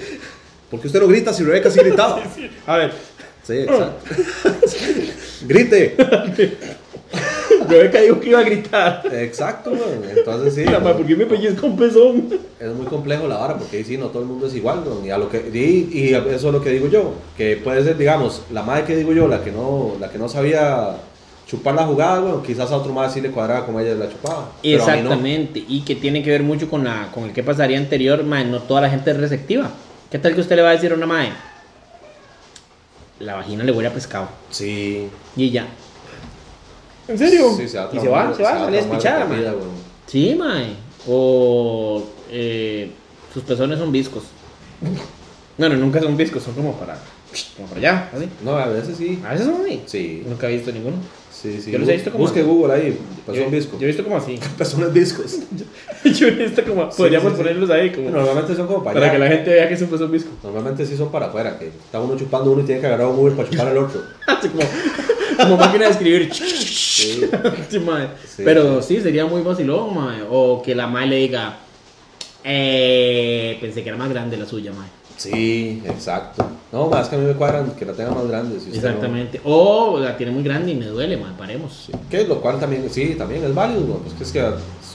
Porque 0.71 0.87
usted 0.87 1.01
no 1.01 1.09
grita 1.09 1.33
si 1.33 1.43
Rebeca 1.43 1.71
sí 1.73 1.81
gritaba. 1.81 2.23
A 2.69 2.77
ver, 2.77 2.93
Sí, 3.43 3.55
exacto. 3.59 4.15
Grite. 5.49 5.97
Rebeca 7.69 8.01
dijo 8.01 8.21
que 8.21 8.29
iba 8.31 8.41
a 8.41 8.43
gritar. 8.43 9.03
Exacto, 9.13 9.71
güey. 9.71 10.17
Entonces 10.17 10.55
sí. 10.55 10.65
La 10.65 10.81
madre, 10.81 10.95
¿por 10.95 11.07
qué 11.07 11.17
me 11.17 11.27
pellizca 11.27 11.67
un 11.67 11.77
pezón? 11.77 12.29
Es 12.59 12.73
muy 12.75 12.87
complejo 12.87 13.27
la 13.27 13.39
vara 13.39 13.57
porque 13.57 13.79
ahí 13.79 13.85
sí, 13.85 13.97
no 13.97 14.07
todo 14.07 14.23
el 14.23 14.29
mundo 14.29 14.47
es 14.47 14.55
igual. 14.55 14.83
Y, 15.05 15.11
a 15.11 15.19
lo 15.19 15.29
que, 15.29 15.51
y, 15.53 15.99
y 15.99 16.15
eso 16.15 16.49
es 16.49 16.53
lo 16.53 16.63
que 16.63 16.71
digo 16.71 16.89
yo. 16.89 17.15
Que 17.37 17.57
puede 17.57 17.83
ser, 17.85 17.97
digamos, 17.97 18.43
la 18.53 18.63
madre 18.63 18.85
que 18.85 18.97
digo 18.97 19.13
yo, 19.13 19.29
la 19.29 19.43
que 19.43 19.53
no, 19.53 19.97
la 20.01 20.11
que 20.11 20.19
no 20.19 20.29
sabía 20.29 20.97
chupar 21.47 21.75
la 21.75 21.85
jugada, 21.85 22.21
bueno, 22.21 22.43
quizás 22.43 22.71
a 22.71 22.77
otro 22.77 22.93
más 22.93 23.13
sí 23.13 23.21
le 23.21 23.31
cuadraba 23.31 23.67
como 23.67 23.81
ella 23.81 23.95
la 23.95 24.09
chupaba. 24.09 24.53
no. 24.63 24.71
Exactamente, 24.71 25.63
y 25.67 25.83
que 25.83 25.95
tiene 25.95 26.23
que 26.23 26.31
ver 26.31 26.43
mucho 26.43 26.69
con, 26.69 26.85
la, 26.85 27.11
con 27.13 27.25
el 27.25 27.33
que 27.33 27.43
pasaría 27.43 27.79
anterior, 27.79 28.25
mae, 28.25 28.45
no 28.45 28.61
toda 28.61 28.81
la 28.81 28.91
gente 28.91 29.11
es 29.11 29.17
receptiva. 29.17 29.71
¿Qué 30.11 30.19
tal 30.19 30.35
que 30.35 30.41
usted 30.41 30.57
le 30.57 30.63
va 30.63 30.71
a 30.71 30.73
decir 30.73 30.93
a 30.93 30.95
una 30.95 31.07
madre? 31.07 31.33
La 33.21 33.35
vagina 33.35 33.65
le 33.65 33.73
huele 33.73 33.89
a 33.89 33.93
pescado. 33.93 34.29
Sí. 34.51 35.09
Y 35.37 35.51
ya. 35.51 35.67
¿En 37.09 37.19
serio? 37.19 37.55
Sí, 37.57 37.69
se 37.69 37.79
va 37.79 37.85
a 37.85 37.95
y 37.95 38.01
se 38.01 38.09
va, 38.09 38.35
se 38.35 38.43
va, 38.43 38.59
sale 38.59 38.77
despichada, 38.77 39.25
vida, 39.27 39.53
güey. 39.53 39.67
Sí, 40.07 40.35
mae. 40.35 40.75
O 41.07 42.03
eh, 42.31 42.91
sus 43.33 43.43
pezones 43.43 43.79
son 43.79 43.93
viscos. 43.93 44.25
Bueno, 45.57 45.77
nunca 45.77 46.01
son 46.01 46.17
viscos, 46.17 46.43
son 46.43 46.53
como 46.55 46.73
para, 46.73 46.99
como 47.57 47.69
para 47.69 47.79
allá, 47.79 48.11
así. 48.13 48.29
No, 48.43 48.57
a 48.57 48.67
veces 48.67 48.97
sí. 48.97 49.21
A 49.25 49.35
veces 49.35 49.47
son 49.47 49.65
así. 49.65 49.83
Sí. 49.87 50.25
Nunca 50.27 50.51
he 50.51 50.57
visto 50.57 50.73
ninguno. 50.73 50.97
Sí, 51.31 51.61
sí. 51.63 51.71
Yo 51.71 51.79
los 51.79 51.89
he 51.89 51.93
visto 51.93 52.11
como 52.11 52.25
Busque 52.25 52.41
así. 52.41 52.49
Google 52.49 52.75
ahí. 52.75 52.99
Pezón 53.25 53.45
yo, 53.45 53.51
visco. 53.51 53.79
yo 53.79 53.85
he 53.85 53.87
visto 53.87 54.03
como 54.03 54.17
así. 54.17 54.41
Pezones 54.59 54.93
viscos. 54.93 55.39
yo 56.05 56.27
he 56.27 56.31
visto 56.33 56.65
como, 56.65 56.89
podríamos 56.91 57.33
sí, 57.33 57.37
sí. 57.37 57.43
ponerlos 57.43 57.71
ahí 57.71 57.93
como, 57.93 58.11
Normalmente 58.11 58.57
son 58.57 58.67
como 58.67 58.83
para, 58.83 58.95
para 58.95 59.07
allá. 59.07 59.13
que 59.13 59.19
la 59.21 59.29
gente 59.29 59.51
vea 59.51 59.69
que 59.69 59.75
es 59.75 59.83
un 59.83 59.89
pezón 59.89 60.11
visco. 60.11 60.31
Normalmente 60.43 60.85
sí 60.87 60.97
son 60.97 61.13
para 61.13 61.27
afuera, 61.27 61.57
que 61.57 61.69
está 61.69 62.01
uno 62.01 62.17
chupando 62.17 62.51
uno 62.51 62.63
y 62.63 62.65
tiene 62.65 62.81
que 62.81 62.87
agarrar 62.89 63.07
un 63.07 63.19
Uber 63.19 63.35
para 63.35 63.49
chupar 63.49 63.69
al 63.69 63.79
otro. 63.79 64.03
Así 64.27 64.49
como, 64.49 64.65
como 65.43 65.57
máquina 65.57 65.87
de 65.87 65.91
escribir. 65.91 66.35
Sí. 66.35 66.45
Sí. 66.47 67.29
Sí, 67.69 68.43
Pero 68.45 68.81
sí, 68.83 69.01
sería 69.01 69.27
muy 69.27 69.43
vacilón, 69.43 69.95
mae. 69.95 70.23
O 70.31 70.63
que 70.63 70.75
la 70.75 70.87
mae 70.87 71.07
le 71.07 71.17
diga, 71.17 71.59
eh, 72.43 73.57
pensé 73.61 73.83
que 73.83 73.89
era 73.89 73.99
más 73.99 74.11
grande 74.11 74.37
la 74.37 74.47
suya, 74.47 74.73
mae. 74.73 74.89
Sí, 75.17 75.83
exacto. 75.87 76.45
No, 76.73 76.89
más 76.89 77.09
que 77.09 77.15
a 77.17 77.19
mí 77.19 77.25
me 77.27 77.35
cuadran 77.35 77.71
que 77.77 77.85
la 77.85 77.93
tenga 77.93 78.11
más 78.11 78.27
grande. 78.27 78.59
si 78.61 78.67
usted 78.71 78.83
no- 78.83 78.89
Exactamente. 78.89 79.41
O 79.45 79.99
la 80.01 80.17
tiene 80.17 80.33
muy 80.33 80.43
grande 80.43 80.73
y 80.73 80.75
me 80.75 80.87
duele, 80.87 81.17
mae. 81.17 81.33
Paremos. 81.39 81.89
Que 82.11 82.25
lo 82.27 82.41
cual 82.41 82.59
también, 82.59 82.89
sí, 82.91 83.15
también 83.17 83.45
es 83.45 83.55
válido, 83.55 83.83
güey. 83.83 83.99
Pues 84.01 84.15
que 84.15 84.25
es 84.25 84.33
que 84.33 84.45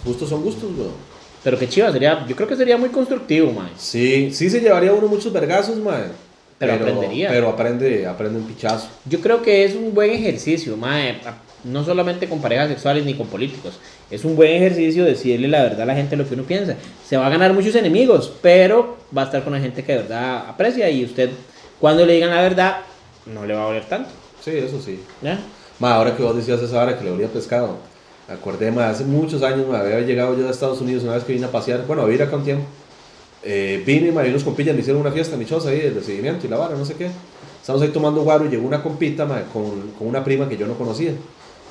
gustos 0.05 0.29
son 0.29 0.43
gustos. 0.43 0.69
Pero 1.43 1.57
qué 1.57 1.69
chiva, 1.69 1.91
sería, 1.91 2.25
yo 2.27 2.35
creo 2.35 2.47
que 2.49 2.55
sería 2.57 2.77
muy 2.77 2.89
constructivo, 2.89 3.51
mae. 3.53 3.69
Sí, 3.77 4.31
sí 4.33 4.49
se 4.49 4.59
llevaría 4.59 4.91
uno 4.93 5.07
muchos 5.07 5.31
vergazos, 5.31 5.77
mae. 5.77 6.05
Pero 6.59 6.73
aprendería. 6.73 7.29
Pero 7.29 7.49
aprende, 7.49 8.05
aprende 8.05 8.39
un 8.39 8.45
pichazo. 8.45 8.89
Yo 9.05 9.21
creo 9.21 9.41
que 9.41 9.63
es 9.63 9.75
un 9.75 9.93
buen 9.93 10.11
ejercicio, 10.11 10.75
mae. 10.75 11.19
No 11.63 11.83
solamente 11.83 12.27
con 12.27 12.41
parejas 12.41 12.69
sexuales 12.69 13.05
ni 13.05 13.15
con 13.15 13.27
políticos. 13.27 13.79
Es 14.11 14.25
un 14.25 14.35
buen 14.35 14.51
ejercicio 14.51 15.05
decirle 15.05 15.47
la 15.47 15.63
verdad 15.63 15.81
a 15.81 15.85
la 15.85 15.95
gente 15.95 16.15
lo 16.15 16.27
que 16.27 16.33
uno 16.33 16.43
piensa. 16.43 16.75
Se 17.05 17.17
va 17.17 17.27
a 17.27 17.29
ganar 17.29 17.53
muchos 17.53 17.75
enemigos, 17.75 18.31
pero 18.41 18.97
va 19.15 19.23
a 19.23 19.25
estar 19.25 19.43
con 19.43 19.53
la 19.53 19.59
gente 19.59 19.83
que 19.83 19.93
de 19.93 19.97
verdad 19.99 20.49
aprecia 20.49 20.89
y 20.89 21.03
usted, 21.03 21.29
cuando 21.79 22.05
le 22.05 22.13
digan 22.13 22.29
la 22.29 22.41
verdad, 22.41 22.77
no 23.25 23.45
le 23.45 23.53
va 23.53 23.63
a 23.63 23.65
doler 23.67 23.85
tanto. 23.85 24.09
Sí, 24.41 24.51
eso 24.51 24.81
sí. 24.81 24.99
¿ya? 25.21 25.39
Ma, 25.79 25.95
ahora 25.95 26.15
que 26.15 26.23
vos 26.23 26.35
decías 26.35 26.61
esa 26.61 26.81
hora 26.81 26.97
que 26.97 27.05
le 27.05 27.11
olía 27.11 27.27
pescado, 27.27 27.77
acordé, 28.27 28.71
ma, 28.71 28.89
hace 28.89 29.05
muchos 29.05 29.43
años 29.43 29.67
me 29.67 29.77
había 29.77 29.99
llegado 30.01 30.35
yo 30.35 30.43
de 30.43 30.51
Estados 30.51 30.81
Unidos 30.81 31.03
una 31.03 31.13
vez 31.13 31.23
que 31.23 31.33
vine 31.33 31.45
a 31.45 31.51
pasear, 31.51 31.85
bueno, 31.85 32.01
a 32.01 32.05
vivir 32.05 32.23
acá 32.23 32.35
un 32.35 32.43
tiempo. 32.43 32.65
Eh, 33.43 33.83
vine, 33.85 34.11
ma, 34.11 34.25
y 34.25 34.29
unos 34.29 34.43
compillas 34.43 34.75
me 34.75 34.81
hicieron 34.81 35.01
una 35.01 35.11
fiesta 35.11 35.37
michosa 35.37 35.69
ahí, 35.69 35.79
de 35.79 35.91
recibimiento 35.91 36.45
y 36.45 36.49
la 36.49 36.57
vara, 36.57 36.75
no 36.75 36.85
sé 36.85 36.95
qué. 36.95 37.09
Estamos 37.61 37.81
ahí 37.81 37.89
tomando 37.89 38.21
guaro 38.21 38.45
y 38.45 38.49
llegó 38.49 38.67
una 38.67 38.81
compita, 38.81 39.25
ma, 39.25 39.43
con, 39.53 39.91
con 39.97 40.07
una 40.07 40.23
prima 40.23 40.49
que 40.49 40.57
yo 40.57 40.67
no 40.67 40.73
conocía. 40.73 41.13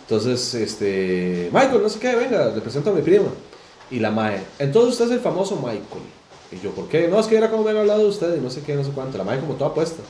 Entonces, 0.02 0.54
este, 0.54 1.50
Michael, 1.52 1.82
no 1.82 1.88
sé 1.88 1.98
qué, 1.98 2.14
venga, 2.14 2.46
le 2.54 2.60
presento 2.60 2.90
a 2.90 2.94
mi 2.94 3.02
prima. 3.02 3.28
Y 3.90 3.98
la 3.98 4.10
mae, 4.10 4.40
entonces 4.58 4.92
usted 4.92 5.06
es 5.06 5.12
el 5.12 5.20
famoso 5.20 5.56
Michael. 5.56 6.04
Y 6.50 6.60
yo, 6.60 6.70
¿por 6.70 6.88
qué? 6.88 7.08
No, 7.08 7.20
es 7.20 7.26
que 7.26 7.36
era 7.36 7.50
como 7.50 7.64
me 7.64 7.70
han 7.70 7.78
hablado 7.78 8.00
de 8.00 8.06
usted 8.06 8.36
y 8.36 8.40
no 8.40 8.48
sé 8.48 8.62
qué, 8.62 8.74
no 8.74 8.84
sé 8.84 8.90
cuánto. 8.90 9.18
La 9.18 9.24
mae 9.24 9.38
como 9.38 9.54
toda 9.54 9.74
puesta. 9.74 10.02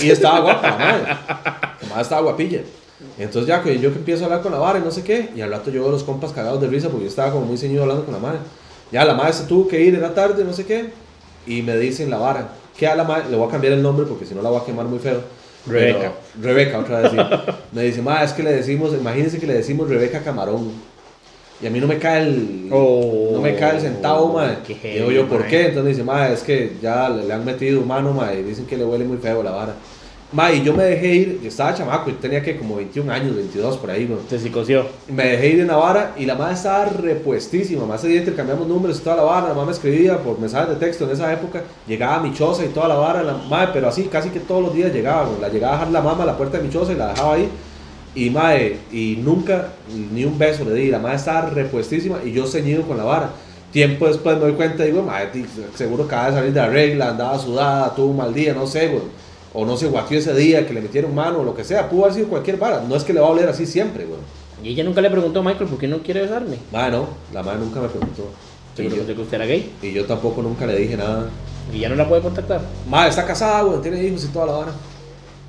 Y 0.00 0.10
estaba 0.10 0.40
guapa 0.40 0.70
la 0.70 0.76
mae. 0.78 1.02
La 1.02 1.88
mae 1.94 2.02
estaba 2.02 2.22
guapilla. 2.22 2.62
Entonces 3.18 3.46
ya 3.48 3.62
que 3.62 3.78
yo 3.78 3.92
que 3.92 3.98
empiezo 3.98 4.22
a 4.22 4.26
hablar 4.26 4.42
con 4.42 4.52
la 4.52 4.58
vara 4.58 4.78
y 4.78 4.82
no 4.82 4.90
sé 4.90 5.02
qué, 5.02 5.30
y 5.34 5.40
al 5.40 5.50
rato 5.50 5.70
yo 5.70 5.82
veo 5.82 5.90
los 5.90 6.04
compas 6.04 6.32
cagados 6.32 6.60
de 6.60 6.68
risa 6.68 6.88
porque 6.88 7.04
yo 7.04 7.10
estaba 7.10 7.32
como 7.32 7.44
muy 7.44 7.58
ceñido 7.58 7.82
hablando 7.82 8.04
con 8.04 8.14
la 8.14 8.20
madre. 8.20 8.38
Ya 8.92 9.04
la 9.04 9.14
madre 9.14 9.32
se 9.32 9.44
tuvo 9.44 9.66
que 9.68 9.80
ir 9.80 9.94
en 9.94 10.02
la 10.02 10.14
tarde, 10.14 10.44
no 10.44 10.52
sé 10.52 10.64
qué, 10.66 10.90
y 11.46 11.62
me 11.62 11.76
dicen 11.76 12.10
la 12.10 12.18
vara. 12.18 12.48
Que 12.76 12.86
a 12.86 12.94
la 12.96 13.04
madre, 13.04 13.24
le 13.30 13.36
voy 13.36 13.48
a 13.48 13.50
cambiar 13.50 13.72
el 13.74 13.82
nombre 13.82 14.04
porque 14.06 14.26
si 14.26 14.34
no 14.34 14.42
la 14.42 14.50
voy 14.50 14.60
a 14.60 14.64
quemar 14.64 14.86
muy 14.86 14.98
feo. 14.98 15.20
Rebeca. 15.66 15.98
Pero- 15.98 16.14
Rebeca, 16.42 16.78
otra 16.78 17.00
vez 17.00 17.12
sí. 17.12 17.16
Me 17.72 17.82
dice, 17.82 18.02
ma, 18.02 18.22
es 18.22 18.32
que 18.32 18.42
le 18.42 18.52
decimos, 18.52 18.92
imagínense 18.92 19.38
que 19.38 19.46
le 19.46 19.54
decimos 19.54 19.88
Rebeca 19.88 20.20
Camarón. 20.22 20.70
Y 21.62 21.66
a 21.66 21.70
mí 21.70 21.80
no 21.80 21.86
me 21.86 21.98
cae 21.98 22.22
el, 22.22 22.68
Oh, 22.72 23.30
no 23.32 23.40
me 23.40 23.54
cae 23.56 23.76
el 23.76 23.80
centavo, 23.80 24.32
ma. 24.34 24.58
qué 24.66 24.72
Y 24.74 24.98
digo 24.98 25.10
yo, 25.12 25.28
¿por 25.28 25.46
qué? 25.46 25.60
Entonces 25.68 25.84
me 25.84 25.90
dice, 25.90 26.02
ma, 26.04 26.28
es 26.28 26.42
que 26.42 26.72
ya 26.82 27.08
le, 27.08 27.24
le 27.24 27.32
han 27.32 27.44
metido 27.44 27.80
mano, 27.82 28.12
ma, 28.12 28.34
y 28.34 28.42
dicen 28.42 28.66
que 28.66 28.76
le 28.76 28.84
huele 28.84 29.04
muy 29.04 29.16
feo 29.18 29.42
la 29.42 29.52
vara. 29.52 29.74
Ma, 30.32 30.50
y 30.50 30.64
yo 30.64 30.74
me 30.74 30.82
dejé 30.82 31.14
ir, 31.14 31.40
yo 31.42 31.48
estaba 31.48 31.74
chamaco, 31.74 32.10
yo 32.10 32.16
tenía 32.16 32.42
que 32.42 32.56
como 32.56 32.76
21 32.76 33.12
años, 33.12 33.36
22 33.36 33.76
por 33.76 33.90
ahí, 33.90 34.06
güey. 34.06 34.18
Se 34.28 34.38
psicoció. 34.38 34.84
Me 35.08 35.28
dejé 35.28 35.48
ir 35.50 35.60
en 35.60 35.68
la 35.68 35.76
vara 35.76 36.12
y 36.18 36.24
la 36.24 36.34
madre 36.34 36.54
estaba 36.54 36.86
repuestísima. 36.86 37.86
Más 37.86 38.02
día 38.02 38.18
intercambiamos 38.18 38.66
números 38.66 38.98
y 38.98 39.02
toda 39.02 39.16
la 39.16 39.22
vara. 39.22 39.48
La 39.48 39.54
madre 39.54 39.66
me 39.66 39.72
escribía 39.72 40.18
por 40.18 40.40
mensajes 40.40 40.70
de 40.70 40.76
texto 40.76 41.04
en 41.04 41.10
esa 41.12 41.32
época. 41.32 41.62
Llegaba 41.86 42.16
a 42.16 42.20
mi 42.20 42.34
choza 42.34 42.64
y 42.64 42.68
toda 42.68 42.88
la 42.88 42.96
vara. 42.96 43.22
La 43.22 43.34
madre, 43.34 43.70
pero 43.72 43.88
así, 43.88 44.04
casi 44.04 44.30
que 44.30 44.40
todos 44.40 44.62
los 44.62 44.74
días 44.74 44.92
llegaba. 44.92 45.26
güey. 45.26 45.40
La 45.40 45.48
llegaba 45.50 45.74
a 45.74 45.78
dejar 45.78 45.92
la 45.92 46.00
mamá 46.00 46.24
a 46.24 46.26
la 46.26 46.36
puerta 46.36 46.58
de 46.58 46.64
mi 46.64 46.70
choza 46.70 46.92
y 46.92 46.96
la 46.96 47.08
dejaba 47.08 47.34
ahí. 47.34 47.48
Y 48.16 48.30
madre, 48.30 48.78
y 48.90 49.18
nunca 49.22 49.68
ni 50.12 50.24
un 50.24 50.36
beso 50.36 50.64
le 50.64 50.74
di. 50.74 50.88
La 50.88 50.98
madre 50.98 51.16
estaba 51.16 51.50
repuestísima 51.50 52.18
y 52.24 52.32
yo 52.32 52.46
ceñido 52.46 52.82
con 52.82 52.96
la 52.96 53.04
vara. 53.04 53.30
Tiempo 53.70 54.06
después 54.06 54.36
me 54.36 54.42
doy 54.42 54.52
cuenta 54.52 54.84
y 54.84 54.92
digo, 54.92 55.02
madre, 55.02 55.44
seguro 55.74 56.04
acaba 56.04 56.26
de 56.30 56.32
salir 56.34 56.52
de 56.52 56.60
la 56.60 56.68
regla, 56.68 57.08
andaba 57.10 57.36
sudada, 57.38 57.92
tuvo 57.94 58.06
un 58.06 58.16
mal 58.16 58.32
día, 58.32 58.54
no 58.54 58.68
sé, 58.68 58.86
güey. 58.86 59.02
O 59.54 59.64
no 59.64 59.76
se 59.76 59.86
guateó 59.86 60.18
ese 60.18 60.34
día, 60.34 60.66
que 60.66 60.74
le 60.74 60.80
metieron 60.82 61.14
mano, 61.14 61.38
o 61.40 61.44
lo 61.44 61.54
que 61.54 61.64
sea. 61.64 61.88
Pudo 61.88 62.02
haber 62.04 62.14
sido 62.16 62.28
cualquier 62.28 62.56
vara. 62.58 62.82
No 62.86 62.96
es 62.96 63.04
que 63.04 63.12
le 63.14 63.20
va 63.20 63.28
a 63.28 63.30
oler 63.30 63.48
así 63.48 63.64
siempre, 63.66 64.04
güey. 64.04 64.18
Y 64.62 64.68
ella 64.72 64.84
nunca 64.84 65.00
le 65.00 65.10
preguntó 65.10 65.40
a 65.40 65.42
Michael 65.42 65.68
por 65.70 65.78
qué 65.78 65.86
no 65.88 65.98
quiere 65.98 66.22
besarme. 66.22 66.56
Madre, 66.72 66.92
no, 66.92 67.08
la 67.32 67.42
madre 67.42 67.60
nunca 67.60 67.80
me 67.80 67.88
preguntó. 67.88 68.28
Se 68.74 68.82
Y 68.82 68.84
le 68.88 68.90
yo, 68.90 68.96
preguntó 68.96 69.14
que 69.16 69.22
usted 69.22 69.34
era 69.36 69.46
gay. 69.46 69.72
y 69.82 69.92
yo 69.92 70.04
tampoco 70.06 70.42
nunca 70.42 70.66
le 70.66 70.76
dije 70.76 70.96
nada. 70.96 71.28
Y 71.72 71.78
ya 71.78 71.88
no 71.88 71.94
la 71.94 72.08
puede 72.08 72.22
contactar. 72.22 72.60
Madre, 72.88 73.10
está 73.10 73.24
casada, 73.24 73.62
güey, 73.62 73.80
tiene 73.80 74.02
hijos 74.02 74.24
y 74.24 74.28
toda 74.28 74.46
la 74.46 74.52
vara. 74.52 74.72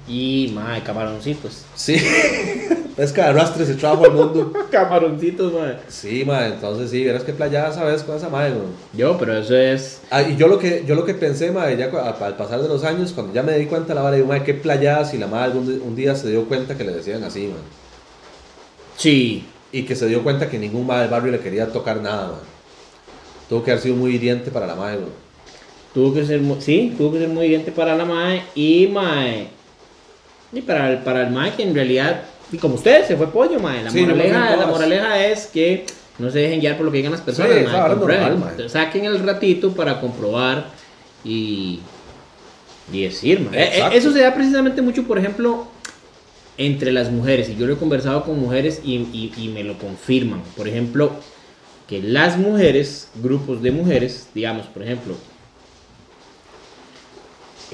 Y, 0.07 0.51
mae, 0.53 0.83
camaroncitos. 0.83 1.63
Sí, 1.73 1.95
es 2.97 3.11
que 3.11 3.21
arrastre 3.21 3.65
se 3.65 3.73
trajo 3.73 4.05
al 4.05 4.11
mundo. 4.13 4.53
camaroncitos, 4.71 5.51
mae. 5.53 5.77
Sí, 5.87 6.23
madre, 6.23 6.53
entonces 6.53 6.91
sí, 6.91 7.03
verás 7.03 7.23
qué 7.23 7.33
playa 7.33 7.71
sabes 7.71 8.03
con 8.03 8.15
esa 8.15 8.29
madre, 8.29 8.51
güey. 8.51 8.67
Yo, 8.93 9.17
pero 9.17 9.35
eso 9.37 9.55
es. 9.57 10.01
Ah, 10.11 10.21
y 10.21 10.35
yo 10.35 10.47
lo 10.47 10.59
que, 10.59 10.83
yo 10.87 10.93
lo 10.95 11.05
que 11.05 11.15
pensé, 11.15 11.51
madre, 11.51 11.77
ya 11.77 11.85
al 11.85 12.35
pasar 12.37 12.61
de 12.61 12.67
los 12.67 12.83
años, 12.83 13.13
cuando 13.13 13.33
ya 13.33 13.41
me 13.41 13.57
di 13.57 13.65
cuenta 13.65 13.89
de 13.89 13.95
la 13.95 14.01
vara, 14.03 14.15
digo, 14.15 14.27
madre, 14.27 14.43
qué 14.43 14.53
playadas 14.53 15.13
y 15.15 15.17
la 15.17 15.25
madre 15.27 15.45
algún 15.45 15.65
di- 15.67 15.81
un 15.83 15.95
día 15.95 16.13
se 16.15 16.29
dio 16.29 16.45
cuenta 16.45 16.77
que 16.77 16.83
le 16.83 16.93
decían 16.93 17.23
así, 17.23 17.47
man. 17.47 17.57
Sí. 18.97 19.45
Y 19.71 19.83
que 19.83 19.95
se 19.95 20.07
dio 20.07 20.23
cuenta 20.23 20.49
que 20.49 20.57
ningún 20.59 20.85
madre 20.87 21.01
del 21.03 21.11
barrio 21.11 21.31
le 21.31 21.39
quería 21.39 21.67
tocar 21.71 22.01
nada, 22.01 22.27
man. 22.27 22.39
Tuvo 23.49 23.63
que 23.63 23.71
haber 23.71 23.83
sido 23.83 23.95
muy 23.95 24.15
hiriente 24.15 24.51
para 24.51 24.67
la 24.67 24.75
madre, 24.75 24.97
güey. 24.97 25.09
Tuvo 25.93 26.13
que 26.13 26.25
ser, 26.25 26.41
sí, 26.59 26.93
tuvo 26.97 27.13
que 27.13 27.19
ser 27.19 27.29
muy 27.29 27.45
evidente 27.45 27.71
para 27.71 27.95
la 27.95 28.05
mae 28.05 28.43
y 28.53 28.87
mae. 28.87 29.47
Y 30.55 30.61
para 30.61 30.89
el, 30.91 30.97
para 30.99 31.21
el 31.27 31.31
mae 31.33 31.53
que 31.53 31.63
en 31.63 31.75
realidad, 31.75 32.21
y 32.51 32.57
como 32.57 32.75
ustedes, 32.75 33.07
se 33.07 33.15
fue 33.17 33.31
pollo, 33.31 33.59
mae. 33.59 33.83
La, 33.83 33.91
Sí, 33.91 34.01
no 34.01 34.15
moraleja, 34.15 34.39
la 34.39 34.53
todas. 34.55 34.69
moraleja 34.69 35.25
es 35.27 35.47
que 35.47 35.85
no 36.17 36.29
se 36.31 36.39
dejen 36.39 36.61
guiar 36.61 36.77
por 36.77 36.85
lo 36.85 36.91
que 36.91 36.97
digan 36.97 37.11
las 37.11 37.21
personas, 37.21 37.51
Sí, 37.51 37.55
mae, 37.57 37.63
esa 37.65 37.73
vara 37.73 37.85
es 37.93 37.97
comprueben. 37.97 38.21
normal, 38.23 38.39
mae. 38.39 38.49
Entonces, 38.51 38.71
Saquen 38.71 39.05
el 39.05 39.19
ratito 39.19 39.71
para 39.73 39.99
comprobar 39.99 40.67
y, 41.23 41.79
y 42.91 43.01
decir, 43.03 43.41
mae. 43.41 43.59
Eh, 43.59 43.63
eh, 43.63 43.69
Exacto. 43.75 43.97
Eso 43.97 44.11
se 44.13 44.19
da 44.21 44.33
precisamente 44.33 44.81
mucho, 44.81 45.03
por 45.03 45.17
ejemplo, 45.19 45.67
entre 46.57 46.93
las 46.93 47.11
mujeres. 47.11 47.49
Y 47.49 47.55
yo 47.57 47.65
lo 47.67 47.73
he 47.73 47.77
conversado 47.77 48.23
con 48.23 48.39
mujeres 48.39 48.81
y, 48.83 48.95
y- 48.95 49.33
y 49.37 49.49
me 49.49 49.63
lo 49.65 49.77
confirman. 49.77 50.41
Por 50.55 50.67
ejemplo, 50.69 51.11
que 51.89 52.01
las 52.01 52.37
mujeres, 52.37 53.09
grupos 53.15 53.61
de 53.61 53.71
mujeres, 53.71 54.29
digamos, 54.33 54.67
por 54.67 54.83
ejemplo, 54.83 55.15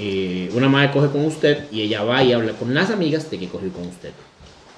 eh, 0.03 0.49
una 0.55 0.67
madre 0.67 0.89
coge 0.91 1.09
con 1.09 1.23
usted 1.25 1.65
y 1.71 1.81
ella 1.81 2.03
va 2.03 2.23
y 2.23 2.33
habla 2.33 2.53
con 2.53 2.73
las 2.73 2.89
amigas 2.89 3.29
de 3.29 3.37
que 3.37 3.47
cogió 3.47 3.71
con 3.71 3.87
usted. 3.87 4.09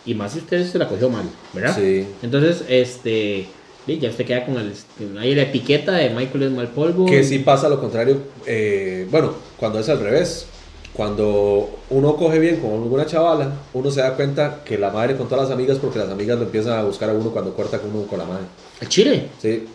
Y 0.06 0.16
más 0.16 0.34
si 0.34 0.40
usted 0.40 0.68
se 0.68 0.78
la 0.78 0.90
cogió 0.90 1.10
mal, 1.10 1.24
¿verdad? 1.54 1.74
Sí. 1.78 2.06
Entonces, 2.22 2.66
este, 2.68 3.46
ya 3.88 4.10
usted 4.10 4.26
queda 4.26 4.46
con 4.46 4.58
el, 4.58 5.18
ahí 5.18 5.34
la 5.34 5.44
etiqueta 5.44 5.94
de 5.94 6.10
Michael 6.10 6.44
es 6.44 6.52
mal 6.52 6.68
polvo. 6.68 7.06
Que 7.06 7.24
sí 7.24 7.40
pasa 7.40 7.70
lo 7.70 7.80
contrario, 7.80 8.18
eh, 8.46 9.08
bueno, 9.10 9.34
cuando 9.58 9.80
es 9.80 9.88
al 9.88 10.02
revés. 10.02 10.48
Cuando 10.92 11.80
uno 11.90 12.16
coge 12.18 12.38
bien 12.38 12.58
con 12.58 12.74
alguna 12.74 13.08
chavala, 13.08 13.52
uno 13.74 13.90
se 13.90 14.02
da 14.02 14.16
cuenta 14.16 14.62
que 14.64 14.78
la 14.78 14.92
madre 14.92 15.16
con 15.16 15.28
todas 15.28 15.46
las 15.46 15.52
amigas, 15.52 15.80
porque 15.80 15.98
las 15.98 16.10
amigas 16.10 16.38
lo 16.38 16.44
empiezan 16.44 16.78
a 16.78 16.84
buscar 16.84 17.10
a 17.10 17.14
uno 17.14 17.32
cuando 17.32 17.56
corta 17.56 17.80
con 17.80 17.96
uno 17.96 18.06
con 18.06 18.20
la 18.20 18.26
madre. 18.26 18.44
¿El 18.80 18.90
chile? 18.90 19.30
Sí. 19.42 19.66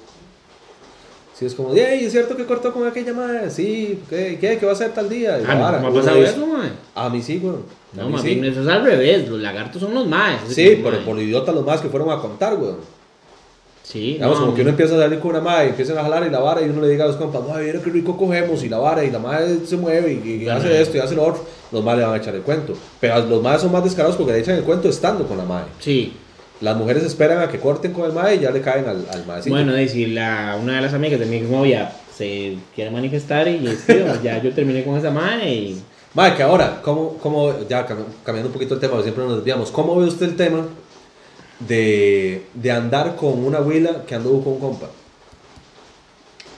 Sí, 1.38 1.46
es 1.46 1.54
como, 1.54 1.72
"Ey, 1.72 2.04
¿es 2.04 2.10
cierto 2.12 2.36
que 2.36 2.44
cortó 2.46 2.72
con 2.72 2.84
aquella 2.86 3.12
madre? 3.12 3.48
Sí, 3.50 4.00
¿qué, 4.10 4.38
qué, 4.40 4.58
qué 4.58 4.66
va 4.66 4.72
a 4.72 4.74
hacer 4.74 4.92
tal 4.92 5.08
día? 5.08 5.38
Y 5.38 5.44
Ah, 5.46 5.54
no, 5.54 5.60
vara, 5.60 5.78
¿cómo 5.80 5.90
ha 5.96 6.00
pasado 6.02 6.16
eso, 6.24 6.46
mae? 6.46 6.70
A 6.96 7.08
mí 7.08 7.22
sí, 7.22 7.38
güey. 7.38 7.54
A 7.54 7.96
No, 8.00 8.06
mí 8.06 8.12
más 8.14 8.22
sí. 8.22 8.40
eso 8.44 8.62
es 8.62 8.66
al 8.68 8.84
revés. 8.84 9.28
Los 9.28 9.40
lagartos 9.40 9.80
son 9.80 9.94
los 9.94 10.06
más. 10.08 10.40
Sí, 10.48 10.80
pero 10.82 11.04
por 11.04 11.16
idiotas 11.20 11.54
los 11.54 11.64
más 11.64 11.80
que 11.80 11.88
fueron 11.88 12.10
a 12.10 12.18
contar, 12.20 12.56
güey. 12.56 12.72
Sí, 13.84 14.14
Digamos, 14.14 14.34
no, 14.38 14.44
como 14.46 14.54
que 14.56 14.60
uno 14.62 14.70
empieza 14.70 14.96
a 14.96 14.98
salir 14.98 15.18
con 15.18 15.30
una 15.30 15.40
madre 15.40 15.66
y 15.66 15.68
empiezan 15.70 15.96
a 15.96 16.02
jalar 16.02 16.26
y 16.26 16.30
la 16.30 16.40
vara 16.40 16.60
y 16.60 16.68
uno 16.68 16.82
le 16.82 16.88
diga 16.88 17.04
a 17.04 17.06
los 17.08 17.16
compas, 17.16 17.40
ay, 17.54 17.66
mira 17.66 17.80
qué 17.82 17.88
rico 17.88 18.18
cogemos 18.18 18.62
y 18.62 18.68
la 18.68 18.76
vara 18.78 19.02
y 19.02 19.10
la 19.10 19.18
madre 19.18 19.60
se 19.64 19.76
mueve 19.78 20.12
y, 20.22 20.42
y 20.42 20.48
Ajá. 20.48 20.58
hace 20.58 20.82
esto 20.82 20.98
y 20.98 21.00
hace 21.00 21.14
lo 21.14 21.22
otro, 21.24 21.42
los 21.72 21.82
madres 21.82 22.00
le 22.00 22.06
van 22.06 22.14
a 22.18 22.18
echar 22.22 22.34
el 22.34 22.42
cuento. 22.42 22.74
Pero 23.00 23.24
los 23.24 23.42
madres 23.42 23.62
son 23.62 23.72
más 23.72 23.82
descarados 23.84 24.16
porque 24.16 24.32
le 24.32 24.40
echan 24.40 24.56
el 24.56 24.64
cuento 24.64 24.88
estando 24.90 25.24
con 25.26 25.38
la 25.38 25.44
madre. 25.44 25.68
Sí. 25.78 26.12
Las 26.60 26.76
mujeres 26.76 27.04
esperan 27.04 27.38
a 27.40 27.48
que 27.48 27.58
corten 27.60 27.92
con 27.92 28.04
el 28.06 28.12
madre 28.12 28.36
y 28.36 28.40
ya 28.40 28.50
le 28.50 28.60
caen 28.60 28.88
al, 28.88 29.06
al 29.12 29.24
madrecito. 29.26 29.54
Bueno, 29.54 29.78
y 29.80 29.88
si 29.88 30.06
la, 30.06 30.58
una 30.60 30.76
de 30.76 30.82
las 30.82 30.92
amigas 30.94 31.20
de 31.20 31.26
mi 31.26 31.36
exnovia 31.36 31.92
se 32.16 32.58
quiere 32.74 32.90
manifestar 32.90 33.46
y 33.46 33.64
es 33.66 33.82
que, 33.84 34.04
ya 34.24 34.42
yo 34.42 34.52
terminé 34.52 34.82
con 34.84 34.96
esa 34.98 35.10
madre 35.10 35.52
y... 35.54 35.82
Madre, 36.14 36.36
que 36.36 36.42
ahora, 36.42 36.80
¿cómo, 36.82 37.14
cómo, 37.18 37.54
ya 37.68 37.86
cam- 37.86 38.04
cambiando 38.24 38.48
un 38.48 38.52
poquito 38.54 38.74
el 38.74 38.80
tema, 38.80 39.00
siempre 39.02 39.24
nos 39.24 39.36
desviamos, 39.36 39.70
¿cómo 39.70 39.94
ve 39.96 40.06
usted 40.06 40.26
el 40.26 40.36
tema 40.36 40.66
de, 41.60 42.42
de 42.54 42.70
andar 42.72 43.14
con 43.14 43.44
una 43.44 43.60
huila 43.60 44.04
que 44.06 44.14
anduvo 44.16 44.42
con 44.42 44.52
un 44.54 44.58
compa? 44.58 44.86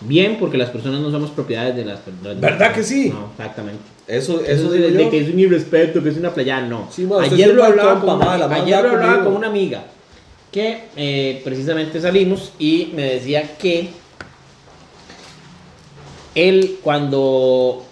Bien, 0.02 0.38
porque 0.40 0.56
las 0.56 0.70
personas 0.70 1.00
no 1.00 1.10
somos 1.10 1.30
propiedades 1.30 1.76
de 1.76 1.84
las 1.84 1.98
personas. 1.98 2.40
¿Verdad 2.40 2.72
que 2.72 2.82
sí? 2.82 3.10
No, 3.10 3.28
exactamente. 3.32 3.82
Eso, 4.10 4.40
Eso, 4.40 4.44
eso 4.44 4.70
de, 4.72 5.08
que 5.08 5.20
es 5.20 5.28
un 5.28 5.38
irrespeto, 5.38 6.02
que 6.02 6.08
es 6.08 6.16
una 6.16 6.34
playa, 6.34 6.60
no. 6.60 6.88
Sí, 6.90 7.08
ayer 7.20 7.54
lo 7.54 7.64
hablaba, 7.64 8.00
con, 8.00 8.16
una, 8.16 8.54
ayer 8.54 8.82
lo 8.82 8.90
hablaba 8.90 9.24
con 9.24 9.36
una 9.36 9.46
amiga 9.46 9.84
que 10.50 10.84
eh, 10.96 11.40
precisamente 11.44 12.00
salimos 12.00 12.52
y 12.58 12.90
me 12.94 13.02
decía 13.14 13.56
que 13.56 13.90
él 16.34 16.78
cuando 16.82 17.84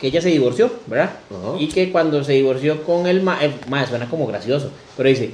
que 0.00 0.06
ella 0.06 0.22
se 0.22 0.30
divorció, 0.30 0.72
¿verdad? 0.86 1.12
Y 1.58 1.68
que 1.68 1.92
cuando 1.92 2.24
se 2.24 2.32
divorció 2.32 2.82
con 2.84 3.06
el 3.06 3.22
ma, 3.22 3.38
suena 3.86 4.08
como 4.08 4.26
gracioso, 4.26 4.70
pero 4.96 5.08
dice, 5.10 5.30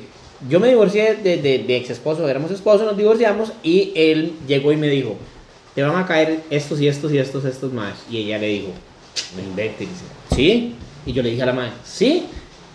yo 0.49 0.59
me 0.59 0.69
divorcié 0.69 1.15
de, 1.15 1.37
de, 1.37 1.61
de 1.61 1.77
ex 1.77 1.91
esposo, 1.91 2.29
éramos 2.29 2.51
esposos, 2.51 2.85
nos 2.85 2.97
divorciamos 2.97 3.53
y 3.63 3.93
él 3.95 4.33
llegó 4.49 4.73
y 4.73 4.77
me 4.77 4.89
dijo, 4.89 5.17
te 5.75 5.83
van 5.83 5.97
a 5.97 6.07
caer 6.07 6.41
estos 6.51 6.81
y 6.81 6.89
estos 6.89 7.13
y 7.13 7.19
estos, 7.19 7.45
estos 7.45 7.73
más. 7.73 7.95
Y 8.11 8.19
ella 8.19 8.39
le 8.39 8.49
dijo, 8.49 8.69
inventes, 9.39 9.89
dice, 9.89 10.05
¿sí? 10.37 10.75
Y 11.07 11.13
yo 11.13 11.23
le 11.23 11.31
dije 11.31 11.43
a 11.43 11.47
la 11.47 11.53
madre, 11.53 11.73
¿sí? 11.85 12.25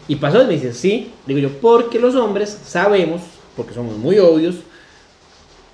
Y 0.07 0.15
pasó 0.15 0.41
y 0.43 0.47
me 0.47 0.53
dice, 0.53 0.73
sí. 0.73 1.11
Digo 1.25 1.39
yo, 1.39 1.49
porque 1.61 1.99
los 1.99 2.15
hombres 2.15 2.57
sabemos, 2.65 3.21
porque 3.55 3.73
somos 3.73 3.97
muy 3.97 4.17
obvios, 4.19 4.55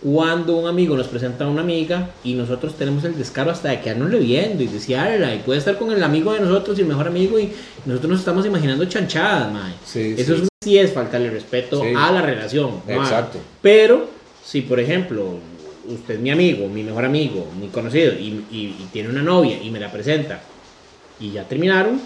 cuando 0.01 0.57
un 0.57 0.67
amigo 0.67 0.95
nos 0.95 1.07
presenta 1.07 1.45
a 1.45 1.47
una 1.47 1.61
amiga 1.61 2.11
y 2.23 2.35
nosotros 2.35 2.75
tenemos 2.75 3.03
el 3.03 3.17
descaro 3.17 3.49
hasta 3.49 3.69
de 3.69 3.81
quedarnos 3.81 4.11
viendo 4.11 4.61
y 4.61 4.67
desearla 4.67 5.33
y 5.33 5.39
puede 5.39 5.57
estar 5.57 5.77
con 5.79 5.91
el 5.91 6.03
amigo 6.03 6.33
de 6.33 6.39
nosotros 6.39 6.77
y 6.77 6.81
el 6.81 6.87
mejor 6.87 7.07
amigo 7.07 7.39
y 7.39 7.51
nosotros 7.85 8.11
nos 8.11 8.19
estamos 8.19 8.45
imaginando 8.45 8.85
chanchadas, 8.85 9.51
mae. 9.51 9.73
Sí, 9.83 10.13
Eso 10.15 10.35
sí, 10.35 10.41
es, 10.43 10.47
sí 10.61 10.77
es 10.77 10.93
faltarle 10.93 11.31
respeto 11.31 11.81
Sí. 11.81 11.87
a 11.97 12.11
la 12.11 12.21
relación. 12.21 12.81
mae. 12.85 12.95
Exacto. 12.97 13.39
Pero 13.61 14.07
si 14.45 14.61
por 14.61 14.79
ejemplo 14.79 15.39
usted 15.87 16.13
es 16.15 16.19
mi 16.19 16.29
amigo, 16.29 16.67
mi 16.67 16.83
mejor 16.83 17.03
amigo, 17.05 17.47
mi 17.59 17.69
conocido 17.69 18.13
y, 18.13 18.45
y- 18.51 18.75
y 18.79 18.87
tiene 18.93 19.09
una 19.09 19.23
novia 19.23 19.57
y 19.61 19.71
me 19.71 19.79
la 19.79 19.91
presenta 19.91 20.41
y 21.19 21.31
ya 21.31 21.43
terminaron 21.47 21.99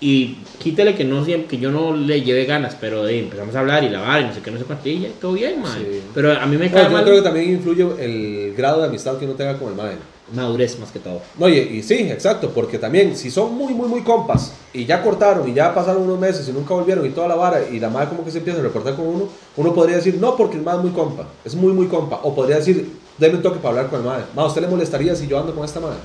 y 0.00 0.36
quítele 0.60 0.94
que 0.94 1.04
no 1.04 1.24
que 1.24 1.58
yo 1.58 1.72
no 1.72 1.92
le 1.96 2.22
lleve 2.22 2.44
ganas, 2.44 2.76
pero 2.80 3.08
eh, 3.08 3.18
empezamos 3.18 3.52
a 3.56 3.60
hablar 3.60 3.82
y 3.82 3.88
lavar 3.88 4.20
y 4.20 4.24
no 4.26 4.32
sé 4.32 4.40
qué, 4.40 4.50
no 4.52 4.58
sé 4.58 4.64
cuánto, 4.64 4.88
y 4.88 5.00
ya, 5.00 5.08
todo 5.20 5.32
bien, 5.32 5.60
man. 5.60 5.72
Sí. 5.76 6.00
Pero 6.14 6.32
a 6.38 6.46
mí 6.46 6.56
me 6.56 6.68
No, 6.68 6.72
cae 6.74 6.84
yo 6.84 6.90
mal 6.90 7.02
creo 7.02 7.16
que 7.16 7.22
también 7.22 7.50
influye 7.50 7.84
el 7.98 8.54
grado 8.54 8.80
de 8.80 8.86
amistad 8.86 9.18
que 9.18 9.24
uno 9.24 9.34
tenga 9.34 9.58
con 9.58 9.70
el 9.70 9.74
madre. 9.74 9.96
madurez 10.32 10.78
más 10.78 10.92
que 10.92 11.00
todo. 11.00 11.20
No, 11.36 11.48
y, 11.48 11.56
y 11.58 11.82
sí, 11.82 11.94
exacto, 11.94 12.52
porque 12.54 12.78
también 12.78 13.16
si 13.16 13.28
son 13.28 13.52
muy, 13.56 13.74
muy, 13.74 13.88
muy 13.88 14.02
compas 14.02 14.52
y 14.72 14.84
ya 14.84 15.02
cortaron 15.02 15.48
y 15.48 15.54
ya 15.54 15.74
pasaron 15.74 16.02
unos 16.02 16.20
meses 16.20 16.48
y 16.48 16.52
nunca 16.52 16.74
volvieron 16.74 17.04
y 17.04 17.10
toda 17.10 17.26
la 17.26 17.34
vara 17.34 17.68
y 17.68 17.80
la 17.80 17.88
madre 17.90 18.10
como 18.10 18.24
que 18.24 18.30
se 18.30 18.38
empieza 18.38 18.60
a 18.60 18.62
reportar 18.62 18.94
con 18.94 19.04
uno, 19.04 19.28
uno 19.56 19.74
podría 19.74 19.96
decir, 19.96 20.16
no, 20.20 20.36
porque 20.36 20.58
el 20.58 20.62
madre 20.62 20.78
es 20.78 20.84
muy 20.84 20.92
compa, 20.92 21.26
es 21.44 21.56
muy, 21.56 21.72
muy 21.72 21.88
compa. 21.88 22.20
O 22.22 22.32
podría 22.36 22.58
decir, 22.58 22.88
denme 23.18 23.38
un 23.38 23.42
toque 23.42 23.58
para 23.58 23.70
hablar 23.70 23.88
con 23.90 23.98
el 23.98 24.06
madre. 24.06 24.24
Ma, 24.36 24.42
¿a 24.42 24.46
usted 24.46 24.60
le 24.60 24.68
molestaría 24.68 25.16
si 25.16 25.26
yo 25.26 25.40
ando 25.40 25.52
con 25.56 25.64
esta 25.64 25.80
madre? 25.80 25.98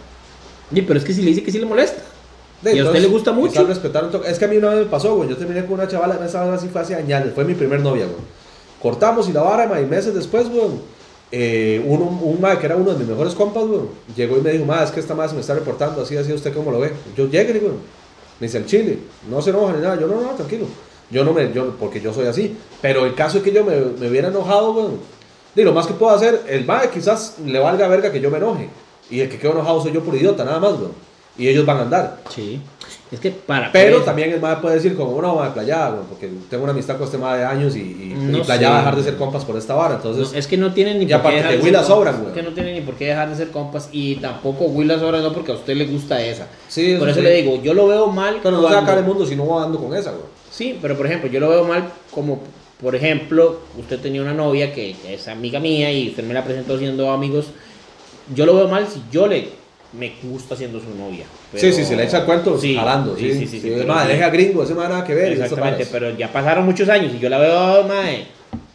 Oye, 0.74 0.84
pero 0.84 0.99
es 0.99 1.05
que 1.05 1.13
si 1.13 1.21
le 1.21 1.30
dice 1.30 1.43
que 1.43 1.51
sí 1.51 1.59
le 1.59 1.65
molesta. 1.65 2.01
De, 2.61 2.76
¿Y 2.76 2.80
a 2.80 2.86
usted 2.86 2.99
le 3.01 3.07
gusta 3.07 3.32
mucho? 3.32 3.65
respetar 3.67 4.05
un. 4.05 4.26
Es 4.26 4.39
que 4.39 4.45
a 4.45 4.47
mí 4.47 4.57
una 4.57 4.69
vez 4.69 4.80
me 4.80 4.86
pasó, 4.86 5.15
güey. 5.15 5.30
Yo 5.30 5.38
terminé 5.38 5.63
con 5.65 5.74
una 5.76 5.88
chavala, 5.88 6.19
esa 6.26 6.43
vez 6.43 6.53
así 6.59 6.67
fue 6.67 6.82
hace 6.82 6.95
años, 6.95 7.32
fue 7.36 7.45
mi 7.45 7.53
primer 7.53 7.80
novia, 7.82 8.05
güey. 8.05 8.17
Cortamos 8.82 9.30
y 9.30 9.34
la 9.34 9.41
vara, 9.43 9.67
ma, 9.67 9.80
y 9.80 9.86
meses 9.86 10.13
después, 10.13 10.49
güey. 10.49 10.67
eh, 11.32 11.82
un 11.86 12.38
madre 12.41 12.59
que 12.59 12.65
era 12.65 12.76
uno 12.76 12.91
de 12.91 12.99
mis 12.99 13.07
mejores 13.07 13.34
compas, 13.34 13.65
güey, 13.65 13.82
llegó 14.15 14.38
y 14.38 14.41
me 14.41 14.51
dijo, 14.51 14.65
madre, 14.65 14.86
es 14.86 14.91
que 14.91 14.99
esta 14.99 15.15
madre 15.15 15.30
se 15.30 15.36
me 15.36 15.41
está 15.41 15.55
reportando, 15.55 16.01
así, 16.01 16.15
así, 16.17 16.32
¿usted 16.34 16.53
cómo 16.53 16.71
lo 16.71 16.80
ve? 16.80 16.91
Yo 17.17 17.28
llegué, 17.28 17.59
güey. 17.59 17.74
Me 18.39 18.47
dice, 18.47 18.57
el 18.59 18.65
chile, 18.65 18.99
no 19.30 19.41
se 19.41 19.49
enoja 19.51 19.74
ni 19.74 19.82
nada. 19.82 19.99
Yo, 19.99 20.07
no, 20.07 20.21
no, 20.21 20.30
tranquilo. 20.32 20.65
Yo 21.09 21.24
no 21.24 21.34
me, 21.34 21.51
yo, 21.53 21.71
porque 21.80 21.99
yo 22.01 22.13
soy 22.13 22.28
así. 22.28 22.55
Pero 22.82 23.05
el 23.05 23.13
caso 23.15 23.38
es 23.38 23.43
que 23.43 23.51
yo 23.51 23.63
me, 23.63 23.76
me 23.78 24.09
hubiera 24.09 24.28
enojado, 24.30 24.74
güey. 24.74 24.88
Y 25.55 25.61
lo 25.61 25.71
más 25.74 25.86
que 25.88 25.93
puedo 25.93 26.13
hacer, 26.13 26.41
el 26.47 26.65
madre 26.65 26.89
quizás 26.93 27.36
le 27.45 27.59
valga 27.59 27.88
verga 27.88 28.11
que 28.11 28.19
yo 28.19 28.30
me 28.32 28.38
enoje. 28.38 28.69
Y 29.10 29.20
el 29.20 29.30
que 29.30 29.38
quedó 29.38 29.51
enojado 29.54 29.82
soy 29.82 29.91
yo 29.91 30.01
por 30.04 30.16
idiota, 30.16 30.43
nada 30.43 30.60
más, 30.60 30.74
güey. 30.74 30.91
Y 31.38 31.47
ellos 31.47 31.66
van 31.66 31.78
a 31.78 31.82
andar. 31.82 32.18
Sí. 32.30 32.62
Es 33.12 33.20
que 33.20 33.32
para. 33.32 33.72
Pero 33.72 34.01
también 34.01 34.32
el 34.32 34.39
mae 34.39 34.58
puede 34.58 34.76
decir 34.76 34.95
como, 34.95 35.20
no, 35.20 35.36
mae, 35.36 35.49
playa, 35.51 35.89
güey, 35.89 36.04
porque 36.08 36.30
tengo 36.49 36.64
una 36.64 36.74
amistad 36.74 36.95
con 36.97 37.06
este 37.06 37.18
mae 37.18 37.39
de 37.39 37.45
años 37.45 37.76
y, 37.76 37.80
y, 37.80 38.14
No 38.20 38.39
y 38.39 38.41
playa 38.41 38.70
sé. 38.70 38.76
dejar 38.76 38.95
de 38.95 39.04
ser 39.04 39.18
compas 39.18 39.43
por 39.43 39.58
esta 39.58 39.74
vara. 39.74 39.95
Entonces, 39.95 40.32
No, 40.32 40.38
es 40.38 40.45
que 40.47 40.58
no 40.58 40.74
tienen 40.74 40.99
ni 40.99 41.06
Y 41.06 41.08
por 41.08 41.10
qué 41.10 41.16
aparte 41.16 41.38
dejar 41.38 41.51
que 41.51 41.58
de 41.58 41.64
Willa 41.64 41.80
ser 41.80 41.88
sobran, 41.88 42.16
güey. 42.18 42.28
Es 42.28 42.34
que 42.34 42.43
no 42.43 42.54
tienen 42.54 42.74
ni 42.76 42.82
por 42.82 42.95
qué 42.95 43.06
dejar 43.08 43.30
de 43.30 43.36
ser 43.36 43.49
compas 43.51 43.89
y 43.91 44.16
tampoco 44.16 44.66
Willa 44.66 44.99
sobra 44.99 45.22
no 45.22 45.34
porque 45.34 45.51
a 45.51 45.56
usted 45.56 45.76
le 45.76 45.86
gusta 45.88 46.22
esa. 46.24 46.47
Sí, 46.68 46.95
por 46.99 47.10
eso 47.10 47.20
eso 47.20 47.28
sí. 47.28 47.34
le 47.34 47.41
digo, 47.41 47.62
yo 47.64 47.74
lo 47.74 47.88
veo 47.88 48.08
mal. 48.08 48.39
pero 48.43 48.62
no 48.62 48.68
acabar 48.68 48.99
el 48.99 49.04
mundo 49.04 49.26
si 49.26 49.36
no 49.36 49.47
va 49.47 49.62
dando 49.62 49.80
con 49.80 49.95
esa, 49.95 50.12
güey. 50.12 50.24
Sí, 50.51 50.78
pero 50.80 50.95
por 50.95 51.08
ejemplo, 51.08 51.30
yo 51.32 51.39
lo 51.39 51.49
veo 51.49 51.64
mal 51.64 51.84
como, 52.12 52.41
por 52.80 52.95
ejemplo, 52.95 53.60
usted 53.80 53.99
tenía 53.99 54.22
una 54.22 54.34
novia 54.36 54.72
que 54.72 54.95
es 55.08 55.28
amiga 55.28 55.60
mía 55.60 55.91
y 55.91 56.10
usted 56.10 56.24
me 56.24 56.36
la 56.36 56.43
presentó 56.43 56.78
siendo 56.78 57.10
amigos. 57.12 57.47
Yo 58.36 58.45
lo 58.45 58.55
veo 58.55 58.67
mal 58.67 58.88
si 58.88 59.01
yo 59.11 59.28
le 59.28 59.47
me 59.97 60.11
gusta 60.24 60.55
siendo 60.55 60.80
su 60.80 60.89
novia. 60.97 61.26
sí, 61.53 61.59
pero- 61.61 61.74
sí, 61.74 61.86
se 61.86 61.95
le 61.95 62.03
echa 62.05 62.19
el 62.19 62.26
cuento 62.26 62.57
Sí, 62.57 62.76
jalando. 62.76 63.15
Sí, 63.15 63.32
sí, 63.32 63.39
sí, 63.39 63.47
sí, 63.47 63.59
sí, 63.61 63.74
pero 63.78 63.99
sí. 64.01 64.07
deja 64.07 64.30
gringo, 64.30 64.63
ese 64.63 64.74
mae 64.74 64.89
nada 64.89 65.03
que 65.03 65.13
ver. 65.13 65.34
Exactamente, 65.34 65.86
pero 65.91 66.17
ya 66.17 66.32
pasaron 66.32 66.65
muchos 66.65 66.89
años 66.89 67.11
y 67.15 67.19
yo 67.19 67.30
la 67.30 67.38
veo, 67.38 67.84
mae, 67.84 68.26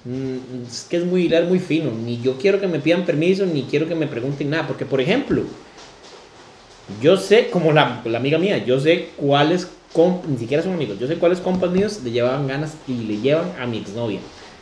mm, 0.05 0.37
es 0.69 0.87
que 0.89 0.99
es 0.99 1.05
muy 1.05 1.23
hilar, 1.23 1.45
muy 1.45 1.59
fino. 1.59 1.91
Ni 1.91 2.21
yo 2.21 2.37
quiero 2.39 2.61
que 2.61 2.69
me 2.69 2.79
pidan 2.79 3.05
permiso, 3.05 3.45
ni 3.47 3.63
quiero 3.65 3.89
que 3.89 3.95
me 3.97 4.07
pregunten 4.07 4.51
nada. 4.51 4.67
Porque, 4.69 4.85
por 4.85 5.01
ejemplo, 5.01 5.43
yo 7.03 7.17
sé, 7.17 7.49
como 7.51 7.73
la, 7.73 8.01
la 8.05 8.19
amiga 8.19 8.39
mía, 8.39 8.59
yo 8.65 8.79
sé 8.81 9.09
cuáles, 9.17 9.69
comp- 9.95 10.25
ni 10.25 10.39
siquiera 10.39 10.63
son 10.63 10.73
amigos, 10.75 10.99
yo 10.99 11.07
sé 11.07 11.17
cuáles 11.17 11.41
compas 11.41 11.71
míos 11.71 12.01
le 12.05 12.11
llevaban 12.13 12.47
ganas 12.47 12.75
y 12.87 12.93
le 12.95 13.19
llevan 13.21 13.53
a 13.61 13.67
mi 13.67 13.79
exnovia. 13.79 14.21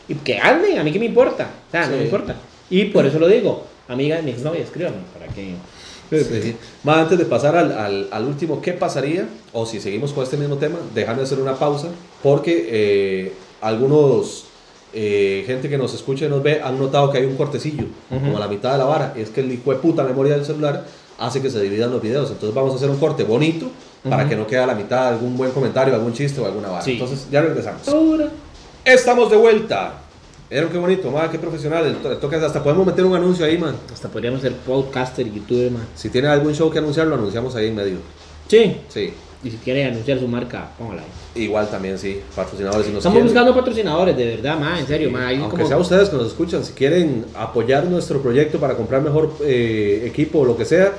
Y 0.08 0.14
que 0.14 0.38
anden, 0.38 0.78
a 0.78 0.84
mí 0.84 0.90
que 0.92 0.98
me 0.98 1.06
importa, 1.06 1.50
o 1.68 1.70
sea, 1.70 1.82
no 1.86 1.92
Sí. 1.92 1.98
me 1.98 2.04
importa. 2.04 2.34
Y 2.70 2.86
por 2.86 3.04
eso 3.06 3.18
lo 3.18 3.28
digo, 3.28 3.66
amiga 3.88 4.16
de 4.16 4.22
mi 4.22 4.30
exnovia, 4.32 4.62
escríbame, 4.62 4.96
para 5.12 5.32
que... 5.32 5.54
Sí. 6.08 6.54
Más 6.84 6.98
antes 6.98 7.18
de 7.18 7.24
pasar 7.24 7.56
al, 7.56 7.72
al, 7.72 8.08
al 8.12 8.24
último, 8.24 8.62
¿qué 8.62 8.72
pasaría? 8.72 9.26
O 9.52 9.66
si 9.66 9.80
seguimos 9.80 10.12
con 10.12 10.22
este 10.22 10.36
mismo 10.36 10.56
tema, 10.56 10.76
de 10.94 11.04
hacer 11.04 11.40
una 11.40 11.54
pausa, 11.54 11.88
porque 12.22 12.68
eh, 12.70 13.32
algunos, 13.60 14.44
eh, 14.94 15.42
gente 15.46 15.68
que 15.68 15.76
nos 15.76 15.94
escucha 15.94 16.26
y 16.26 16.28
nos 16.28 16.42
ve, 16.44 16.62
han 16.62 16.78
notado 16.78 17.10
que 17.10 17.18
hay 17.18 17.24
un 17.24 17.36
cortecillo, 17.36 17.86
Ujú. 18.10 18.20
como 18.20 18.36
a 18.36 18.40
la 18.40 18.46
mitad 18.46 18.72
de 18.72 18.78
la 18.78 18.84
vara, 18.84 19.14
y 19.16 19.20
es 19.20 19.30
que 19.30 19.40
el 19.40 19.50
hijo 19.50 19.72
de 19.72 19.78
puta 19.78 20.04
memoria 20.04 20.36
del 20.36 20.44
celular 20.44 20.86
hace 21.18 21.42
que 21.42 21.50
se 21.50 21.60
dividan 21.60 21.90
los 21.90 22.00
videos. 22.00 22.30
Entonces 22.30 22.54
vamos 22.54 22.72
a 22.72 22.76
hacer 22.76 22.88
un 22.90 22.98
corte 22.98 23.24
bonito 23.24 23.66
para 24.04 24.22
Ujú. 24.22 24.28
que 24.30 24.36
no 24.36 24.46
quede 24.46 24.60
a 24.60 24.66
la 24.66 24.74
mitad 24.76 25.08
algún 25.08 25.36
buen 25.36 25.50
comentario, 25.50 25.92
algún 25.94 26.12
chiste 26.12 26.40
o 26.40 26.46
alguna 26.46 26.68
vara. 26.68 26.84
Sí. 26.84 26.92
Entonces 26.92 27.26
ya 27.32 27.40
regresamos. 27.42 27.82
Estamos 28.84 29.30
de 29.30 29.36
vuelta. 29.36 30.02
Vieron 30.48 30.70
qué 30.70 30.78
bonito, 30.78 31.12
qué 31.32 31.38
profesional. 31.38 31.86
El 31.86 31.96
to- 31.96 32.12
el 32.12 32.18
toque, 32.18 32.36
hasta 32.36 32.62
podemos 32.62 32.86
meter 32.86 33.04
un 33.04 33.16
anuncio 33.16 33.44
ahí, 33.44 33.58
man. 33.58 33.74
Hasta 33.92 34.08
podríamos 34.08 34.40
ser 34.40 34.52
podcaster 34.52 35.26
y 35.26 35.32
youtuber, 35.34 35.72
man. 35.72 35.82
Si 35.96 36.08
tiene 36.08 36.28
algún 36.28 36.54
show 36.54 36.70
que 36.70 36.78
anunciar, 36.78 37.06
lo 37.08 37.16
anunciamos 37.16 37.54
ahí 37.56 37.66
en 37.68 37.74
medio. 37.74 37.96
Sí. 38.48 38.76
Sí. 38.88 39.12
Y 39.42 39.50
si 39.50 39.56
quiere 39.58 39.84
anunciar 39.84 40.18
su 40.18 40.26
marca, 40.28 40.70
póngala 40.78 41.02
ahí. 41.02 41.42
Igual 41.42 41.68
también, 41.68 41.98
sí, 41.98 42.20
patrocinadores 42.34 42.86
si 42.86 42.92
nos 42.92 42.98
Estamos 42.98 43.16
quieren. 43.16 43.26
buscando 43.32 43.54
patrocinadores, 43.54 44.16
de 44.16 44.26
verdad, 44.36 44.58
ma, 44.58 44.78
en 44.80 44.86
serio, 44.86 45.10
ma. 45.10 45.26
Hay 45.28 45.36
Aunque 45.38 45.56
como- 45.56 45.68
sea 45.68 45.76
ustedes 45.78 46.08
que 46.08 46.16
nos 46.16 46.28
escuchan, 46.28 46.64
si 46.64 46.72
quieren 46.72 47.26
apoyar 47.34 47.84
nuestro 47.84 48.20
proyecto 48.22 48.58
para 48.58 48.74
comprar 48.76 49.02
mejor 49.02 49.32
eh, 49.42 50.04
equipo 50.06 50.40
o 50.40 50.44
lo 50.44 50.56
que 50.56 50.64
sea, 50.64 50.92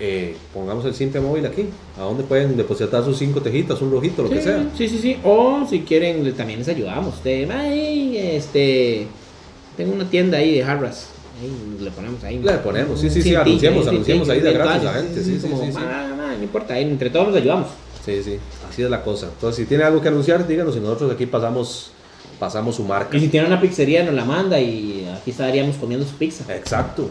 eh, 0.00 0.34
pongamos 0.54 0.84
el 0.86 0.94
simple 0.94 1.20
móvil 1.20 1.44
aquí. 1.44 1.66
¿A 1.98 2.02
dónde 2.02 2.24
pueden 2.24 2.56
depositar 2.56 3.04
sus 3.04 3.18
cinco 3.18 3.42
tejitas, 3.42 3.82
un 3.82 3.90
rojito, 3.90 4.22
lo 4.22 4.28
sí, 4.28 4.34
que 4.34 4.42
sea? 4.42 4.70
Sí, 4.76 4.88
sí, 4.88 4.98
sí. 4.98 5.18
O 5.22 5.66
si 5.68 5.80
quieren, 5.80 6.32
también 6.34 6.58
les 6.60 6.68
ayudamos. 6.68 7.14
Este. 7.24 9.06
Tengo 9.76 9.92
una 9.92 10.08
tienda 10.08 10.38
ahí 10.38 10.54
de 10.54 10.64
Harras. 10.64 11.10
Ahí 11.40 11.82
le 11.82 11.90
ponemos 11.90 12.24
ahí. 12.24 12.38
Le 12.38 12.52
ponemos, 12.54 13.00
sí, 13.00 13.08
sí, 13.08 13.22
sí, 13.22 13.34
un 13.34 13.88
anunciemos 13.88 14.28
ahí 14.28 14.40
de 14.40 14.52
gratis 14.52 14.88
a 14.88 14.92
tal, 14.92 15.04
gente, 15.04 15.22
sí, 15.22 15.38
sí, 15.40 15.48
como, 15.48 15.64
sí, 15.64 15.72
ma, 15.72 16.34
no 16.36 16.42
importa, 16.42 16.74
ahí 16.74 16.82
entre 16.82 17.08
todos 17.08 17.28
nos 17.28 17.36
ayudamos. 17.36 17.68
Sí, 18.04 18.22
sí, 18.22 18.38
así 18.68 18.82
es 18.82 18.90
la 18.90 19.02
cosa. 19.02 19.28
Entonces, 19.32 19.62
si 19.62 19.68
tiene 19.68 19.84
algo 19.84 20.00
que 20.00 20.08
anunciar, 20.08 20.46
díganos 20.46 20.76
y 20.76 20.80
nosotros 20.80 21.12
aquí 21.12 21.26
pasamos, 21.26 21.92
pasamos 22.38 22.76
su 22.76 22.84
marca. 22.84 23.16
Y 23.16 23.20
si 23.20 23.28
tiene 23.28 23.46
una 23.46 23.60
pizzería, 23.60 24.02
nos 24.02 24.14
la 24.14 24.24
manda 24.24 24.60
y 24.60 25.08
aquí 25.14 25.30
estaríamos 25.30 25.76
comiendo 25.76 26.06
su 26.06 26.14
pizza. 26.16 26.44
Exacto. 26.54 27.08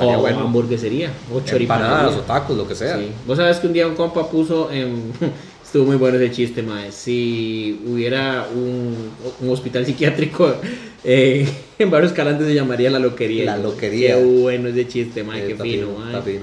O 0.00 0.20
bueno. 0.20 0.40
hamburguesería. 0.40 1.10
O. 1.32 1.40
Empanadas 1.54 2.16
o 2.16 2.20
tacos, 2.20 2.56
lo 2.56 2.66
que 2.66 2.74
sea. 2.74 2.98
Sí. 2.98 3.10
Vos 3.26 3.36
sabés 3.36 3.58
que 3.58 3.66
un 3.66 3.72
día 3.72 3.86
un 3.86 3.94
compa 3.94 4.28
puso 4.28 4.70
en... 4.70 5.12
Estuvo 5.70 5.84
muy 5.84 5.94
bueno 5.94 6.16
ese 6.16 6.32
chiste, 6.32 6.62
mae. 6.64 6.90
Si 6.90 7.80
hubiera 7.86 8.48
un, 8.52 9.12
un 9.40 9.50
hospital 9.50 9.86
psiquiátrico 9.86 10.56
eh, 11.04 11.48
en 11.78 11.90
Barrio 11.92 12.08
Escalante 12.08 12.44
se 12.44 12.54
llamaría 12.54 12.90
La 12.90 12.98
Loquería. 12.98 13.44
La 13.44 13.56
Loquería. 13.56 14.16
Qué 14.16 14.24
bueno 14.24 14.68
ese 14.68 14.88
chiste, 14.88 15.22
mae. 15.22 15.44
Eh, 15.44 15.46
Qué 15.46 15.62
fino, 15.62 15.92
mae. 15.92 16.40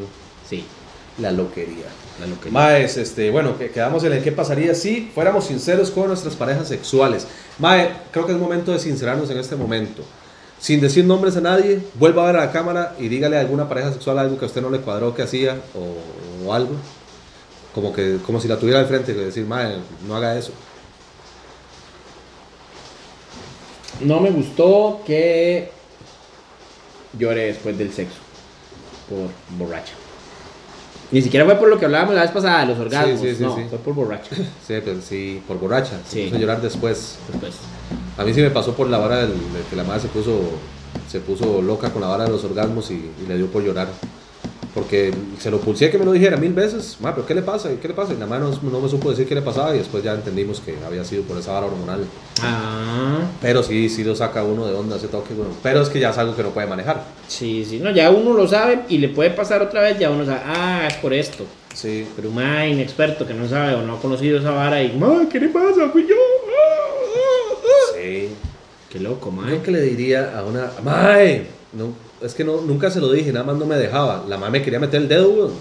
Sí, 0.49 0.63
La 1.19 1.31
loquería. 1.31 1.87
La 2.21 2.27
Loquería. 2.27 2.53
Maes, 2.53 2.95
este, 2.95 3.29
bueno, 3.29 3.57
que 3.57 3.69
quedamos 3.69 4.01
en 4.05 4.13
el 4.13 4.23
qué 4.23 4.31
pasaría 4.31 4.73
si 4.73 5.11
fuéramos 5.13 5.43
sinceros 5.43 5.91
con 5.91 6.07
nuestras 6.07 6.37
parejas 6.37 6.69
sexuales. 6.69 7.27
Mae, 7.59 7.89
creo 8.11 8.25
que 8.25 8.31
es 8.31 8.37
momento 8.37 8.71
de 8.71 8.79
sincerarnos 8.79 9.29
en 9.29 9.39
este 9.39 9.57
momento. 9.57 10.03
Sin 10.59 10.81
decir 10.81 11.05
nombres 11.05 11.37
a 11.37 11.41
nadie, 11.41 11.81
vuelva 11.95 12.23
a 12.23 12.27
ver 12.27 12.37
a 12.37 12.45
la 12.45 12.51
cámara 12.51 12.95
y 12.99 13.07
dígale 13.07 13.37
a 13.37 13.41
alguna 13.41 13.69
pareja 13.69 13.93
sexual 13.93 14.17
algo 14.17 14.37
que 14.37 14.45
a 14.45 14.47
usted 14.47 14.61
no 14.61 14.69
le 14.69 14.79
cuadró 14.79 15.13
que 15.13 15.21
hacía 15.21 15.59
o, 15.75 16.53
algo. 16.53 16.75
Como, 17.75 17.93
que, 17.93 18.17
como 18.25 18.41
si 18.41 18.47
la 18.47 18.57
tuviera 18.57 18.79
al 18.79 18.87
frente, 18.87 19.13
que 19.13 19.19
decir, 19.19 19.45
mae, 19.45 19.77
no 20.07 20.15
haga 20.15 20.37
eso. 20.37 20.51
No 24.01 24.19
me 24.19 24.31
gustó 24.31 25.01
que 25.05 25.71
llore 27.17 27.47
después 27.47 27.77
del 27.77 27.93
sexo. 27.93 28.17
Por 29.09 29.29
borracha. 29.57 29.93
Ni 31.11 31.21
siquiera 31.21 31.45
fue 31.45 31.55
por 31.55 31.69
lo 31.69 31.79
que 31.79 31.85
hablábamos 31.85 32.15
la 32.15 32.21
vez 32.21 32.31
pasada, 32.31 32.65
los 32.65 32.77
orgasmos. 32.77 33.19
sí, 33.19 33.35
sí, 33.35 33.43
no, 33.43 33.55
sí. 33.55 33.61
fue 33.69 33.77
por 33.79 33.93
borracha. 33.93 34.35
Sí, 34.35 34.73
pues, 34.83 35.03
sí, 35.03 35.41
por 35.47 35.57
borracha. 35.59 35.99
Se 36.07 36.23
puso 36.23 36.35
a 36.35 36.39
llorar 36.39 36.61
después. 36.61 37.17
Después. 37.31 37.53
A 38.17 38.23
mí 38.23 38.33
sí 38.33 38.41
me 38.41 38.49
pasó 38.49 38.73
por 38.73 38.89
la 38.89 38.97
vara 38.97 39.17
del, 39.17 39.29
de 39.29 39.61
que 39.69 39.75
la 39.75 39.83
madre 39.83 40.01
se 40.01 40.07
puso, 40.09 40.39
se 41.09 41.19
puso 41.19 41.61
loca 41.61 41.91
con 41.91 42.01
la 42.01 42.09
vara 42.09 42.25
de 42.25 42.31
los 42.31 42.43
orgasmos 42.43 42.91
y, 42.91 42.95
y 42.95 43.27
le 43.27 43.37
dio 43.37 43.47
por 43.47 43.63
llorar. 43.63 43.87
Porque 44.78 45.11
se 45.39 45.49
lo 45.49 45.59
pulsé 45.59 45.89
que 45.89 45.97
me 45.97 46.05
lo 46.05 46.11
dijera 46.11 46.38
mil 46.38 46.53
veces. 46.53 46.97
Ma, 46.99 47.15
pero 47.15 47.25
¿qué 47.25 47.34
le 47.34 47.41
pasa? 47.41 47.67
¿Qué 47.82 47.88
le 47.88 47.95
pasa? 47.95 48.13
Y 48.13 48.17
la 48.17 48.28
madre 48.28 48.45
no, 48.61 48.69
no 48.69 48.80
me 48.80 48.88
supo 48.88 49.09
decir 49.09 49.28
qué 49.28 49.34
le 49.34 49.41
pasaba 49.41 49.73
y 49.73 49.80
después 49.80 50.03
ya 50.03 50.13
entendimos 50.13 50.59
que 50.59 50.75
había 50.86 51.03
sido 51.03 51.23
por 51.23 51.36
esa 51.36 51.53
vara 51.53 51.65
hormonal. 51.65 52.05
Ah. 52.43 53.21
Pero 53.41 53.63
sí, 53.63 53.89
sí 53.89 54.03
lo 54.03 54.15
saca 54.15 54.43
uno 54.43 54.67
de 54.67 54.75
onda 54.75 54.97
ese 54.97 55.07
toque. 55.07 55.34
Bueno, 55.34 55.49
pero 55.63 55.82
es 55.82 55.89
que 55.89 55.99
ya 55.99 56.11
es 56.11 56.17
algo 56.19 56.36
que 56.36 56.43
no 56.43 56.49
puede 56.49 56.67
manejar. 56.67 57.03
Sí, 57.28 57.65
sí, 57.67 57.80
no, 57.80 57.89
ya 57.89 58.11
uno 58.11 58.34
lo 58.34 58.47
sabe 58.47 58.82
y 58.88 58.99
le 58.99 59.09
puede 59.09 59.32
pasar 59.32 59.63
otra 59.63 59.82
vez, 59.82 59.97
ya 59.97 60.11
uno 60.11 60.23
sabe, 60.23 60.41
ah, 60.45 60.86
es 60.88 60.93
por 60.97 61.11
esto. 61.11 61.45
Sí. 61.73 62.07
Pero 62.15 62.30
un 62.30 62.39
inexperto 62.39 63.25
que 63.25 63.34
no 63.34 63.49
sabe 63.49 63.73
o 63.73 63.82
no 63.82 63.95
ha 63.95 63.99
conocido 63.99 64.38
esa 64.38 64.51
vara 64.51 64.84
y, 64.84 64.95
mae, 64.95 65.28
¿qué 65.28 65.39
le 65.39 65.49
pasa? 65.49 65.89
Fui 65.91 66.05
yo. 66.07 66.15
Ah, 66.15 66.86
ah, 67.15 67.55
ah". 67.63 67.95
Sí. 67.95 68.30
Qué 68.91 68.99
loco, 68.99 69.32
mae. 69.32 69.55
Yo 69.55 69.63
que 69.63 69.71
le 69.71 69.82
diría 69.82 70.38
a 70.38 70.43
una... 70.43 70.69
¡Mae! 70.84 71.47
No, 71.73 71.93
es 72.22 72.34
que 72.34 72.43
no, 72.43 72.61
nunca 72.61 72.89
se 72.89 72.99
lo 72.99 73.11
dije, 73.11 73.32
nada 73.32 73.45
más 73.45 73.55
no 73.57 73.65
me 73.65 73.76
dejaba. 73.76 74.24
La 74.28 74.38
madre 74.38 74.51
me 74.53 74.61
quería 74.63 74.80
meter 74.80 75.01
el 75.01 75.07
dedo, 75.07 75.30
weón. 75.30 75.53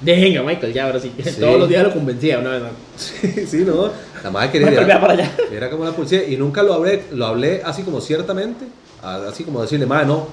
Venga, 0.00 0.42
Michael, 0.42 0.72
ya 0.72 0.84
ahora 0.86 1.00
sí. 1.00 1.12
Sí. 1.24 1.40
Todos 1.40 1.58
los 1.58 1.68
días 1.68 1.82
lo 1.84 1.92
convencía 1.92 2.38
una 2.38 2.50
vez 2.50 2.62
más. 2.62 2.72
Sí, 2.96 3.46
sí, 3.46 3.64
no. 3.64 3.90
La 4.22 4.30
madre 4.30 4.50
quería... 4.50 4.68
Michael, 4.68 4.86
vea 4.86 5.00
para 5.00 5.12
allá. 5.14 5.30
Era 5.52 5.70
como 5.70 5.84
la 5.84 5.92
policía 5.92 6.26
y 6.28 6.36
nunca 6.36 6.62
lo 6.62 6.74
hablé, 6.74 7.04
lo 7.12 7.26
hablé 7.26 7.62
así 7.64 7.82
como 7.82 8.00
ciertamente, 8.00 8.66
así 9.02 9.44
como 9.44 9.62
decirle, 9.62 9.86
madre, 9.86 10.06
no, 10.06 10.26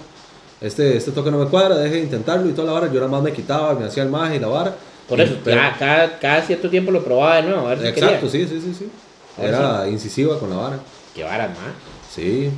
este, 0.62 0.98
este 0.98 1.12
toque 1.12 1.32
no 1.32 1.38
me 1.40 1.46
cuadra, 1.50 1.76
deje 1.78 1.96
de 1.96 2.02
intentarlo 2.02 2.50
y 2.50 2.54
toda 2.54 2.68
la 2.68 2.74
vara, 2.74 2.88
yo 2.88 2.96
nada 2.96 3.08
más 3.12 3.22
me 3.22 3.32
quitaba, 3.34 3.74
me 3.76 3.86
hacía 3.86 4.04
el 4.04 4.10
maje 4.10 4.36
y 4.38 4.40
la 4.40 4.48
vara. 4.48 4.76
Por 5.08 5.20
eso, 5.20 5.36
pero- 5.44 5.58
ya, 5.58 5.76
cada, 5.78 6.20
cada 6.20 6.42
cierto 6.42 6.70
tiempo 6.70 6.92
lo 6.92 7.04
probaba 7.04 7.38
de 7.38 7.44
nuevo, 7.44 7.66
a 7.68 7.70
ver 7.70 7.80
si 7.82 7.88
Exacto, 7.88 8.30
quería. 8.32 8.48
sí, 8.48 8.60
sí, 8.60 8.62
sí, 8.62 8.74
sí. 8.80 8.90
Era 9.42 9.88
incisiva 9.90 10.40
con 10.40 10.50
la 10.50 10.56
vara. 10.58 10.80
Qué 11.16 11.24
vara, 11.24 11.48
mae. 11.48 11.56
Sí. 12.14 12.50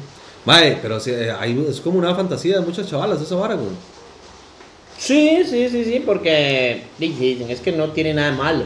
Madre, 0.46 0.78
pero 0.82 1.00
sí, 1.00 1.12
eh, 1.12 1.32
hay- 1.38 1.66
es 1.70 1.82
como 1.82 1.98
una 1.98 2.14
fantasía 2.16 2.60
de 2.60 2.66
muchas 2.66 2.88
chavalas 2.90 3.22
esa 3.22 3.36
vara, 3.36 3.56
güey. 3.56 3.70
Sí, 4.98 5.42
sí, 5.50 5.68
sí, 5.70 5.84
sí, 5.84 6.04
porque 6.06 6.84
dicen, 6.98 7.50
es 7.50 7.60
que 7.60 7.72
no 7.72 7.90
tiene 7.90 8.14
nada 8.14 8.32
de 8.32 8.38
malo. 8.38 8.64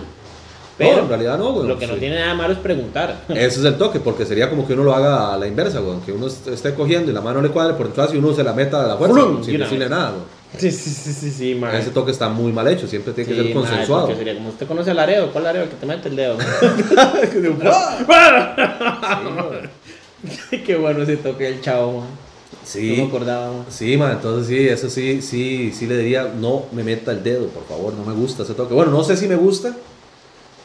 Pero 0.77 0.95
no, 0.97 1.01
en 1.03 1.09
realidad 1.09 1.37
no, 1.37 1.51
güey. 1.53 1.67
lo 1.67 1.77
que 1.77 1.87
no 1.87 1.95
Sí. 1.95 1.99
tiene 1.99 2.15
nada 2.19 2.29
de 2.29 2.35
malo 2.35 2.53
es 2.53 2.59
preguntar. 2.59 3.23
Ese 3.29 3.59
es 3.59 3.65
el 3.65 3.77
toque, 3.77 3.99
porque 3.99 4.25
sería 4.25 4.49
como 4.49 4.65
que 4.67 4.73
uno 4.73 4.83
lo 4.83 4.93
haga 4.95 5.33
a 5.33 5.37
la 5.37 5.47
inversa, 5.47 5.79
güey. 5.79 5.99
Que 6.05 6.11
uno 6.13 6.27
est- 6.27 6.47
esté 6.47 6.73
cogiendo 6.73 7.11
y 7.11 7.13
la 7.13 7.21
mano 7.21 7.41
le 7.41 7.49
cuadre 7.49 7.73
por 7.73 7.87
detrás 7.87 8.13
y 8.13 8.17
uno 8.17 8.33
se 8.33 8.43
la 8.43 8.53
meta 8.53 8.83
a 8.85 8.87
la 8.87 8.97
fuerza, 8.97 9.19
sin 9.43 9.57
decirle 9.57 9.79
vez. 9.85 9.89
nada, 9.89 10.11
güey. 10.11 10.39
Sí, 10.57 10.71
sí, 10.71 10.89
sí, 10.89 11.13
sí, 11.13 11.29
sí, 11.31 11.55
mae. 11.55 11.79
Ese 11.79 11.91
toque 11.91 12.09
está 12.11 12.27
muy 12.29 12.51
mal 12.51 12.67
hecho, 12.67 12.87
siempre 12.87 13.13
tiene 13.13 13.29
que 13.29 13.35
Sí, 13.35 13.43
ser 13.43 13.53
consensuado. 13.53 14.07
sería 14.15 14.33
como 14.33 14.49
usted 14.49 14.65
conoce 14.67 14.89
al 14.91 14.99
areo, 14.99 15.31
¿cuál 15.31 15.45
areo? 15.45 15.69
Que 15.69 15.75
te 15.75 15.85
mete 15.85 16.09
el 16.09 16.15
dedo. 16.15 16.37
Qué 20.65 20.75
bueno 20.75 21.03
ese 21.03 21.17
toque 21.17 21.45
del 21.45 21.61
chavo, 21.61 21.99
man. 22.01 22.07
Sí. 22.63 22.95
No 22.97 23.03
me 23.03 23.09
acordaba, 23.09 23.47
man. 23.53 23.65
Sí, 23.69 23.97
man, 23.97 24.11
entonces 24.13 24.47
sí, 24.47 24.67
eso 24.67 24.89
sí, 24.89 25.21
sí, 25.21 25.71
sí 25.73 25.85
le 25.87 25.97
diría, 25.97 26.31
no 26.39 26.65
me 26.71 26.83
meta 26.83 27.11
el 27.11 27.23
dedo, 27.23 27.47
por 27.47 27.65
favor, 27.65 27.93
no 27.93 28.03
me 28.03 28.13
gusta 28.13 28.43
ese 28.43 28.53
toque. 28.53 28.73
Bueno, 28.73 28.91
no 28.91 29.03
sé 29.03 29.15
si 29.17 29.27
me 29.27 29.35
gusta, 29.35 29.75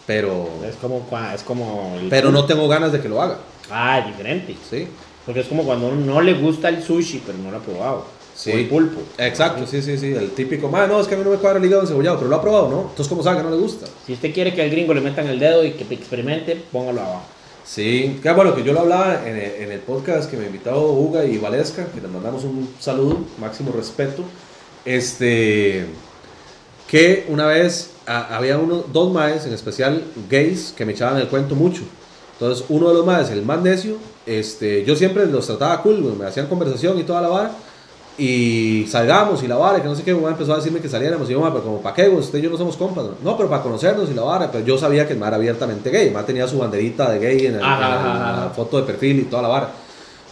pero, 0.07 0.49
Es 0.69 0.77
como, 0.77 1.07
es 1.35 1.43
como... 1.43 1.97
el- 2.01 2.09
pero 2.09 2.31
no 2.31 2.45
tengo 2.45 2.69
ganas 2.69 2.93
de 2.93 3.01
que 3.01 3.09
lo 3.09 3.23
haga. 3.23 3.39
Ah, 3.71 4.01
es 4.01 4.07
diferente. 4.09 4.55
Sí, 4.69 4.87
Porque 5.25 5.41
es 5.41 5.47
como 5.47 5.65
cuando 5.65 5.87
a 5.87 5.91
uno 5.91 6.05
no 6.05 6.21
le 6.21 6.35
gusta 6.35 6.69
el 6.69 6.83
sushi, 6.83 7.23
pero 7.25 7.39
no 7.39 7.51
lo 7.51 7.57
ha 7.57 7.61
probado. 7.61 8.05
Sí. 8.35 8.51
O 8.51 8.55
el 8.57 8.67
pulpo. 8.67 9.01
Exacto, 9.17 9.65
sí, 9.67 9.81
sí, 9.81 9.97
sí. 9.97 10.09
El 10.13 10.31
típico, 10.33 10.69
madre, 10.69 10.89
no, 10.89 11.01
es 11.01 11.07
que 11.07 11.15
a 11.15 11.17
mí 11.19 11.25
no 11.25 11.31
me 11.31 11.37
cuadra 11.37 11.59
el 11.61 11.65
hígado 11.65 11.83
encebollado, 11.83 12.19
pero 12.19 12.29
lo 12.29 12.37
ha 12.37 12.43
probado, 12.43 12.69
¿no? 12.69 12.81
Entonces, 12.83 13.07
¿cómo 13.09 13.23
sabe 13.23 13.39
que 13.39 13.45
no 13.45 13.51
le 13.51 13.57
gusta? 13.57 13.87
Si 14.05 14.13
usted 14.13 14.35
quiere 14.35 14.53
que 14.53 14.61
al 14.61 14.71
gringo 14.71 14.93
le 14.93 15.01
metan 15.01 15.27
el 15.29 15.39
dedo 15.39 15.65
y 15.65 15.71
que 15.73 15.85
experimente, 15.95 16.61
póngalo 16.73 17.01
abajo. 17.01 17.23
Sí, 17.65 18.21
que 18.23 18.31
bueno, 18.33 18.55
que 18.55 18.63
yo 18.63 18.73
lo 18.75 18.81
hablaba 18.81 19.27
en 19.27 19.37
el, 19.73 19.79
podcast 19.81 20.31
que 20.31 20.37
me 20.37 20.47
invitó 20.47 20.93
Uga 20.93 21.25
y 21.25 21.39
Valesca, 21.39 21.87
que 21.87 22.01
les 22.01 22.11
mandamos 22.11 22.45
un 22.45 22.69
saludo, 22.79 23.19
máximo 23.39 23.73
respeto. 23.73 24.23
Este, 24.85 25.87
que 26.89 27.25
una 27.29 27.47
vez 27.47 27.91
a- 28.07 28.37
había 28.37 28.59
uno, 28.59 28.85
dos 28.93 29.13
maes, 29.13 29.47
en 29.47 29.55
especial 29.55 30.05
gays, 30.29 30.75
que 30.77 30.85
me 30.85 30.93
echaban 30.93 31.19
el 31.19 31.29
cuento 31.29 31.55
mucho. 31.55 31.83
Entonces, 32.35 32.67
uno 32.69 32.89
de 32.89 32.95
los 32.95 33.07
maes, 33.07 33.31
el 33.31 33.43
más 33.43 33.63
necio, 33.63 33.97
este, 34.27 34.85
yo 34.85 34.95
siempre 34.95 35.25
los 35.27 35.47
trataba 35.47 35.81
cool, 35.83 36.01
me 36.19 36.27
hacían 36.27 36.47
conversación 36.49 36.99
y 36.99 37.05
toda 37.05 37.23
la 37.23 37.29
vara. 37.29 37.53
Y 38.17 38.87
salgamos 38.89 39.43
y 39.43 39.49
la 39.49 39.57
vara, 39.57 39.83
que 39.83 39.89
no 39.89 39.95
sé 39.97 40.05
qué, 40.05 40.13
güey, 40.13 40.33
empezó 40.33 40.53
a 40.53 40.57
decirme 40.57 40.81
que 40.81 40.89
saliéramos. 40.89 41.29
Y 41.29 41.33
yo, 41.33 41.41
"Ma, 41.41 41.51
pero 41.53 41.65
como, 41.65 41.81
¿para 41.83 41.97
qué, 41.97 42.07
güey? 42.07 42.21
Usted 42.21 42.39
y 42.39 42.43
yo 42.43 42.51
no 42.51 42.57
somos 42.57 42.77
compas. 42.77 43.05
No, 43.05 43.15
No, 43.23 43.37
pero 43.37 43.49
para 43.49 43.63
conocernos 43.63 44.09
y 44.09 44.15
la 44.15 44.23
vara. 44.23 44.51
Pero 44.53 44.65
yo 44.65 44.79
sabía 44.79 45.05
que 45.07 45.15
el 45.15 45.19
mar 45.19 45.29
era 45.31 45.37
abiertamente 45.37 45.91
gay. 45.91 46.09
El 46.09 46.15
mar 46.15 46.25
tenía 46.25 46.47
su 46.47 46.59
banderita 46.59 47.11
de 47.11 47.19
gay 47.19 47.47
en, 47.47 47.55
el- 47.57 47.63
Ajá, 47.63 47.75
en 47.75 47.81
la- 47.81 48.31
ajá, 48.37 48.45
la 48.47 48.51
foto 48.51 48.77
de 48.77 48.85
perfil 48.85 49.19
y 49.21 49.23
toda 49.25 49.43
la 49.43 49.49
vara. 49.49 49.71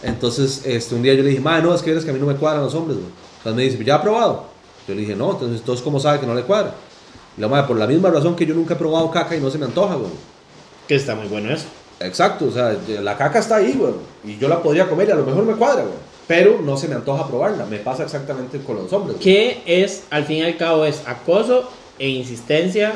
Entonces, 0.01 0.61
este, 0.65 0.95
un 0.95 1.01
día 1.01 1.13
yo 1.13 1.23
le 1.23 1.29
dije, 1.29 1.41
madre, 1.41 1.63
no, 1.63 1.73
es 1.75 1.81
que 1.81 1.91
eres 1.91 2.03
que 2.05 2.11
a 2.11 2.13
mí 2.13 2.19
no 2.19 2.25
me 2.25 2.35
cuadran 2.35 2.63
los 2.63 2.73
hombres, 2.73 2.97
güey. 2.97 3.09
Entonces 3.37 3.55
me 3.57 3.63
dice, 3.63 3.83
¿ya 3.83 3.95
ha 3.95 4.01
probado? 4.01 4.45
Yo 4.87 4.95
le 4.95 5.01
dije, 5.01 5.15
no, 5.15 5.31
entonces, 5.31 5.59
entonces 5.59 5.83
¿cómo 5.83 5.99
sabe 5.99 6.19
que 6.19 6.25
no 6.25 6.35
le 6.35 6.43
cuadra? 6.43 6.73
Y 7.37 7.41
la 7.41 7.47
madre, 7.47 7.67
por 7.67 7.77
la 7.77 7.87
misma 7.87 8.09
razón 8.11 8.35
que 8.35 8.45
yo 8.45 8.53
nunca 8.53 8.73
he 8.75 8.77
probado 8.77 9.09
caca 9.11 9.35
y 9.35 9.39
no 9.41 9.49
se 9.49 9.57
me 9.57 9.65
antoja, 9.65 9.95
güey. 9.95 10.11
Que 10.87 10.95
está 10.95 11.15
muy 11.15 11.27
bueno 11.27 11.53
eso. 11.53 11.65
Exacto, 11.99 12.45
o 12.45 12.51
sea, 12.51 12.75
la 13.01 13.17
caca 13.17 13.39
está 13.39 13.55
ahí, 13.57 13.73
güey. 13.77 13.93
Y 14.25 14.37
yo 14.37 14.47
la 14.49 14.61
podría 14.61 14.87
comer 14.89 15.07
y 15.09 15.11
a 15.11 15.15
lo 15.15 15.25
mejor 15.25 15.43
me 15.45 15.53
cuadra, 15.53 15.83
güey. 15.83 16.12
Pero 16.27 16.59
no 16.61 16.77
se 16.77 16.87
me 16.87 16.95
antoja 16.95 17.27
probarla. 17.27 17.65
Me 17.65 17.77
pasa 17.77 18.03
exactamente 18.03 18.59
con 18.59 18.77
los 18.77 18.91
hombres. 18.93 19.17
Que 19.19 19.61
es, 19.65 20.03
al 20.09 20.23
fin 20.25 20.37
y 20.37 20.41
al 20.43 20.55
cabo, 20.57 20.85
es 20.85 21.01
acoso 21.05 21.69
e 21.99 22.07
insistencia 22.09 22.93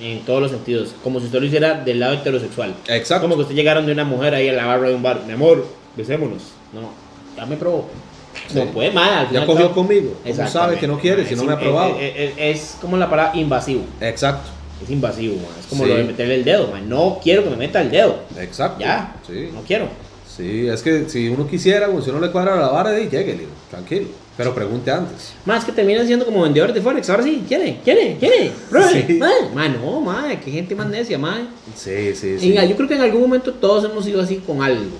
en 0.00 0.20
todos 0.24 0.40
los 0.42 0.50
sentidos. 0.50 0.94
Como 1.02 1.18
si 1.20 1.26
usted 1.26 1.40
lo 1.40 1.46
hiciera 1.46 1.74
del 1.74 2.00
lado 2.00 2.14
heterosexual. 2.14 2.74
Exacto. 2.88 3.22
Como 3.22 3.36
que 3.36 3.42
usted 3.42 3.54
llegaron 3.54 3.86
de 3.86 3.92
una 3.92 4.04
mujer 4.04 4.34
ahí 4.34 4.48
a 4.48 4.52
la 4.52 4.66
barra 4.66 4.88
de 4.88 4.94
un 4.94 5.02
bar. 5.02 5.22
Mi 5.26 5.32
amor, 5.32 5.66
besémonos. 5.96 6.42
No, 6.72 6.90
ya 7.36 7.46
me 7.46 7.56
probó. 7.56 7.86
Sí. 8.48 8.58
No 8.58 8.66
puede 8.66 8.90
y 8.90 8.94
Ya 8.94 9.46
cogió 9.46 9.64
cabo. 9.68 9.74
conmigo. 9.74 10.08
¿Cómo 10.14 10.18
Exactamente. 10.30 10.52
sabe 10.52 10.78
que 10.78 10.86
no 10.86 10.98
quiere 10.98 11.26
si 11.26 11.34
no 11.36 11.44
me 11.44 11.52
ha 11.52 11.58
probado? 11.58 11.96
Es, 11.98 12.16
es- 12.16 12.32
es 12.38 12.76
como 12.80 12.96
la 12.96 13.08
palabra 13.08 13.38
invasivo. 13.38 13.82
Exacto, 14.00 14.48
Es 14.82 14.90
invasivo, 14.90 15.36
man. 15.36 15.46
Es 15.60 15.66
como 15.66 15.84
Sí. 15.84 15.90
lo 15.90 15.96
de 15.96 16.04
meterle 16.04 16.34
el 16.36 16.44
dedo, 16.44 16.66
man. 16.68 16.88
No 16.88 17.20
quiero 17.22 17.44
que 17.44 17.50
me 17.50 17.56
meta 17.56 17.80
el 17.82 17.90
dedo. 17.90 18.16
exacto. 18.38 18.80
Ya. 18.80 19.14
Sí. 19.26 19.50
No 19.52 19.60
quiero. 19.62 19.86
Sí, 20.36 20.66
es 20.66 20.82
que 20.82 21.08
si 21.08 21.28
uno 21.28 21.46
quisiera, 21.46 21.88
güey, 21.88 22.02
si 22.02 22.10
uno 22.10 22.20
le 22.20 22.30
cuadra 22.30 22.56
la 22.56 22.68
vara, 22.68 22.90
ahí 22.90 23.08
lléguele, 23.10 23.46
tranquilo. 23.70 24.06
Pero 24.34 24.54
pregunte 24.54 24.90
antes. 24.90 25.34
Más 25.44 25.62
que 25.62 25.72
terminan 25.72 26.06
siendo 26.06 26.24
como 26.24 26.42
vendedores 26.42 26.74
de 26.74 26.80
Forex. 26.80 27.10
Ahora 27.10 27.22
sí, 27.22 27.44
¿quiere? 27.46 27.80
¿Quiere? 27.84 28.16
¿Quiere? 28.18 28.52
Sí. 29.06 29.14
Man, 29.18 29.54
man, 29.54 29.76
no, 29.78 30.00
man. 30.00 30.40
Qué 30.42 30.50
gente 30.50 30.74
más 30.74 30.88
necia, 30.88 31.18
man. 31.18 31.48
Sí, 31.76 32.14
sí, 32.14 32.38
Y, 32.40 32.54
yo 32.54 32.76
creo 32.76 32.88
que 32.88 32.94
en 32.94 33.02
algún 33.02 33.20
momento 33.20 33.52
todos 33.52 33.84
hemos 33.84 34.06
sido 34.06 34.22
así 34.22 34.36
con 34.36 34.62
algo. 34.62 34.96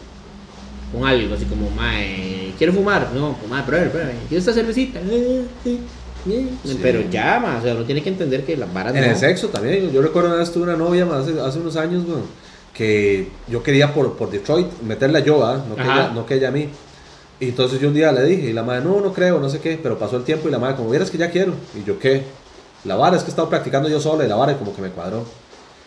Con 0.93 1.07
algo, 1.07 1.35
así 1.35 1.47
como, 1.47 1.71
mae, 1.71 2.53
¿quiero 2.59 2.75
fumar? 2.75 3.11
No, 3.15 3.35
pues, 3.39 3.51
mae, 3.51 3.63
pruebe, 3.63 3.89
pruebe. 3.89 4.13
¿Quiere 4.29 4.39
esta 4.41 4.53
cervecita? 4.53 5.01
Eh, 5.01 5.45
sí. 5.65 5.81
Sí. 6.27 6.79
Pero 6.83 7.09
ya, 7.11 7.41
mae, 7.41 7.59
o 7.59 7.63
sea, 7.63 7.75
uno 7.75 7.85
tiene 7.85 8.03
que 8.03 8.11
entender 8.11 8.45
que 8.45 8.55
las 8.55 8.73
varas 8.73 8.95
En 8.95 9.01
no. 9.01 9.07
el 9.07 9.17
sexo 9.17 9.49
también. 9.49 9.91
Yo 9.91 10.03
recuerdo 10.03 10.29
una 10.29 10.39
vez 10.39 10.53
tuve 10.53 10.65
una 10.65 10.77
novia 10.77 11.07
más 11.07 11.27
hace, 11.27 11.41
hace 11.41 11.59
unos 11.59 11.77
años, 11.77 12.05
güey, 12.05 12.19
que 12.75 13.29
yo 13.49 13.63
quería 13.63 13.93
por, 13.93 14.17
por 14.17 14.31
Detroit 14.31 14.67
meterla 14.83 15.21
yo, 15.21 15.45
¿ah? 15.45 15.63
no, 15.69 15.77
que 15.77 15.83
ella, 15.83 16.11
no 16.15 16.27
que 16.27 16.35
ella 16.35 16.49
a 16.49 16.53
mí. 16.53 16.69
Y 17.41 17.49
entonces 17.49 17.81
yo 17.81 17.89
un 17.89 17.95
día 17.95 18.13
le 18.13 18.25
dije, 18.25 18.51
y 18.51 18.53
la 18.53 18.63
madre, 18.63 18.85
no, 18.85 19.01
no 19.01 19.13
creo, 19.13 19.41
no 19.41 19.49
sé 19.49 19.61
qué, 19.61 19.79
pero 19.83 19.99
pasó 19.99 20.17
el 20.17 20.25
tiempo 20.25 20.49
y 20.49 20.53
la 20.53 20.59
madre, 20.59 20.77
como 20.77 20.91
vieras 20.91 21.11
que 21.11 21.19
ya 21.19 21.31
quiero. 21.31 21.53
Y 21.79 21.85
yo, 21.85 21.99
¿qué? 21.99 22.23
La 22.85 22.97
vara 22.97 23.17
es 23.17 23.23
que 23.23 23.29
he 23.29 23.33
estado 23.33 23.49
practicando 23.49 23.89
yo 23.89 24.01
sola 24.01 24.25
y 24.25 24.29
la 24.29 24.37
vara 24.37 24.57
como 24.57 24.75
que 24.75 24.81
me 24.81 24.91
cuadró. 24.91 25.25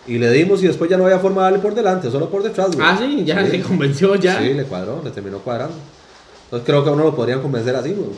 Y 0.07 0.17
le 0.17 0.31
dimos 0.31 0.61
y 0.61 0.67
después 0.67 0.89
ya 0.89 0.97
no 0.97 1.05
había 1.05 1.19
forma 1.19 1.41
de 1.41 1.45
darle 1.45 1.59
por 1.59 1.73
delante, 1.73 2.11
solo 2.11 2.29
por 2.29 2.43
detrás, 2.43 2.75
güey. 2.75 2.86
Ah, 2.88 2.97
sí, 2.99 3.23
ya 3.25 3.45
se 3.45 3.61
convenció 3.61 4.15
ya. 4.15 4.39
Sí, 4.39 4.53
le 4.53 4.63
cuadró, 4.65 5.01
le 5.03 5.09
terminó 5.11 5.39
cuadrando. 5.39 5.75
Entonces 6.45 6.65
creo 6.65 6.83
que 6.83 6.89
a 6.89 6.93
uno 6.93 7.05
lo 7.05 7.15
podrían 7.15 7.41
convencer 7.41 7.75
así, 7.75 7.93
güey. 7.93 8.09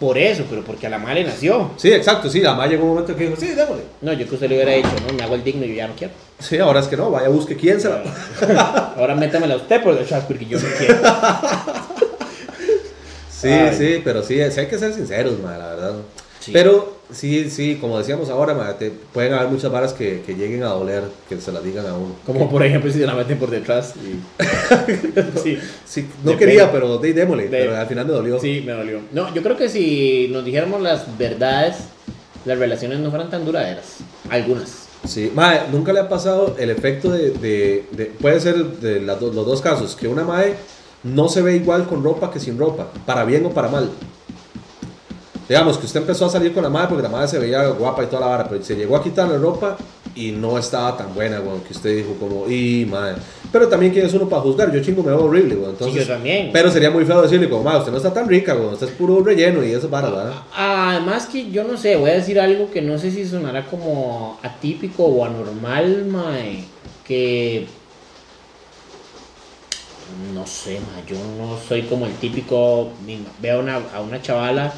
Por 0.00 0.16
eso, 0.16 0.44
pero 0.48 0.64
porque 0.64 0.86
a 0.86 0.90
la 0.90 0.98
madre 0.98 1.24
nació. 1.24 1.72
Sí, 1.76 1.92
exacto, 1.92 2.30
sí, 2.30 2.40
la 2.40 2.54
madre 2.54 2.70
llegó 2.70 2.84
un 2.84 2.90
momento 2.90 3.14
que 3.14 3.24
dijo, 3.24 3.36
sí, 3.38 3.48
démosle. 3.48 3.84
No, 4.00 4.12
yo 4.12 4.26
que 4.26 4.34
usted 4.34 4.48
le 4.48 4.54
hubiera 4.56 4.72
dicho, 4.72 4.88
no, 5.06 5.12
me 5.12 5.22
hago 5.22 5.34
el 5.34 5.44
digno 5.44 5.64
y 5.66 5.68
yo 5.68 5.74
ya 5.74 5.88
no 5.88 5.94
quiero. 5.94 6.14
Sí, 6.38 6.58
ahora 6.58 6.80
es 6.80 6.86
que 6.86 6.96
no, 6.96 7.10
vaya, 7.10 7.28
busque 7.28 7.56
quién 7.56 7.80
se 7.80 7.88
la... 7.88 8.02
Ahora 8.96 9.14
métamela 9.14 9.56
usted 9.56 9.82
por 9.82 9.96
detrás 9.96 10.24
porque 10.24 10.46
yo 10.46 10.58
no 10.58 10.68
quiero. 10.78 10.96
Sí, 13.42 13.48
Ay. 13.48 13.76
sí, 13.76 14.00
pero 14.04 14.22
sí, 14.22 14.38
sí 14.52 14.60
hay 14.60 14.68
que 14.68 14.78
ser 14.78 14.94
sinceros, 14.94 15.40
ma, 15.40 15.58
la 15.58 15.70
verdad. 15.70 15.94
Sí. 16.38 16.52
Pero 16.52 16.98
sí, 17.12 17.48
sí, 17.50 17.78
como 17.80 17.98
decíamos 17.98 18.28
ahora, 18.30 18.54
ma, 18.54 18.72
te- 18.78 18.90
pueden 19.12 19.32
haber 19.34 19.48
muchas 19.48 19.70
varas 19.70 19.92
que, 19.92 20.22
que 20.26 20.34
lleguen 20.34 20.62
a 20.62 20.68
doler, 20.68 21.04
que 21.28 21.40
se 21.40 21.52
las 21.52 21.62
digan 21.64 21.86
a 21.86 21.94
uno. 21.94 22.14
Como 22.26 22.50
por 22.50 22.64
ejemplo 22.64 22.90
si 22.92 22.98
se 22.98 23.06
la 23.06 23.14
meten 23.14 23.38
por 23.38 23.50
detrás. 23.50 23.94
Y... 23.96 24.42
sí. 25.42 25.58
Sí, 25.86 26.02
no 26.24 26.32
Depende. 26.32 26.36
quería, 26.38 26.72
pero 26.72 26.98
de, 26.98 27.12
démosle, 27.12 27.44
De- 27.44 27.48
pero 27.50 27.76
al 27.76 27.86
final 27.86 28.06
me 28.06 28.12
dolió. 28.12 28.38
Sí, 28.40 28.62
me 28.66 28.72
dolió. 28.72 29.00
No, 29.12 29.32
yo 29.34 29.42
creo 29.42 29.56
que 29.56 29.68
si 29.68 30.28
nos 30.32 30.44
dijéramos 30.44 30.80
las 30.82 31.16
verdades, 31.18 31.76
las 32.44 32.58
relaciones 32.58 32.98
no 33.00 33.10
fueran 33.10 33.30
tan 33.30 33.44
duraderas. 33.44 33.98
Algunas. 34.30 34.88
Sí, 35.06 35.32
mae, 35.34 35.62
nunca 35.72 35.92
le 35.92 36.00
ha 36.00 36.08
pasado 36.08 36.54
el 36.58 36.70
efecto 36.70 37.10
de, 37.10 37.30
de- 37.30 37.84
de- 37.92 38.06
puede 38.06 38.38
ser 38.40 38.56
de 38.64 39.00
do- 39.00 39.32
los 39.32 39.46
dos 39.46 39.60
casos, 39.60 39.96
que 39.96 40.06
una 40.08 40.22
mae 40.24 40.54
no 41.02 41.28
se 41.28 41.42
ve 41.42 41.56
igual 41.56 41.86
con 41.88 42.04
ropa 42.04 42.30
que 42.30 42.38
sin 42.38 42.56
ropa, 42.56 42.86
para 43.04 43.24
bien 43.24 43.44
o 43.44 43.50
para 43.50 43.68
mal. 43.68 43.90
Digamos 45.52 45.76
que 45.76 45.84
usted 45.84 46.00
empezó 46.00 46.24
a 46.24 46.30
salir 46.30 46.54
con 46.54 46.62
la 46.62 46.70
madre 46.70 46.88
porque 46.88 47.02
la 47.02 47.10
madre 47.10 47.28
se 47.28 47.38
veía 47.38 47.68
guapa 47.68 48.02
y 48.02 48.06
toda 48.06 48.20
la 48.20 48.26
vara, 48.28 48.48
pero 48.48 48.64
se 48.64 48.74
llegó 48.74 48.96
a 48.96 49.02
quitarle 49.02 49.36
ropa 49.36 49.76
y 50.14 50.32
no 50.32 50.56
estaba 50.56 50.96
tan 50.96 51.12
buena, 51.14 51.42
weón, 51.42 51.60
que 51.60 51.74
usted 51.74 51.94
dijo 51.94 52.14
como, 52.18 52.48
y 52.48 52.86
madre. 52.86 53.16
Pero 53.52 53.68
también 53.68 53.92
quién 53.92 54.06
es 54.06 54.14
uno 54.14 54.26
para 54.30 54.40
juzgar, 54.40 54.72
yo 54.72 54.80
chingo 54.80 55.02
me 55.02 55.10
veo 55.10 55.26
horrible, 55.26 55.56
weón. 55.56 55.72
Entonces, 55.72 56.04
Sí, 56.04 56.08
yo 56.08 56.14
también. 56.14 56.48
Pero 56.54 56.70
sería 56.70 56.90
muy 56.90 57.04
feo 57.04 57.20
decirle 57.20 57.50
como, 57.50 57.64
madre, 57.64 57.80
usted 57.80 57.92
no 57.92 57.98
está 57.98 58.14
tan 58.14 58.30
rica, 58.30 58.54
weón, 58.54 58.72
usted 58.72 58.88
es 58.88 58.94
puro 58.94 59.22
relleno 59.22 59.62
y 59.62 59.72
eso 59.72 59.90
para, 59.90 60.08
¿verdad? 60.08 60.32
Además 60.56 61.26
que 61.26 61.50
yo 61.50 61.64
no 61.64 61.76
sé, 61.76 61.96
voy 61.96 62.08
a 62.08 62.14
decir 62.14 62.40
algo 62.40 62.70
que 62.70 62.80
no 62.80 62.96
sé 62.96 63.10
si 63.10 63.26
sonará 63.26 63.66
como 63.66 64.38
atípico 64.42 65.04
o 65.04 65.22
anormal, 65.22 66.06
mae, 66.06 66.64
que 67.04 67.66
no 70.32 70.46
sé, 70.46 70.80
mae, 70.80 71.04
yo 71.06 71.16
no 71.36 71.58
soy 71.68 71.82
como 71.82 72.06
el 72.06 72.14
típico, 72.14 72.88
veo 73.42 73.58
a 73.58 73.60
una, 73.60 73.76
a 73.94 74.00
una 74.00 74.22
chavala 74.22 74.72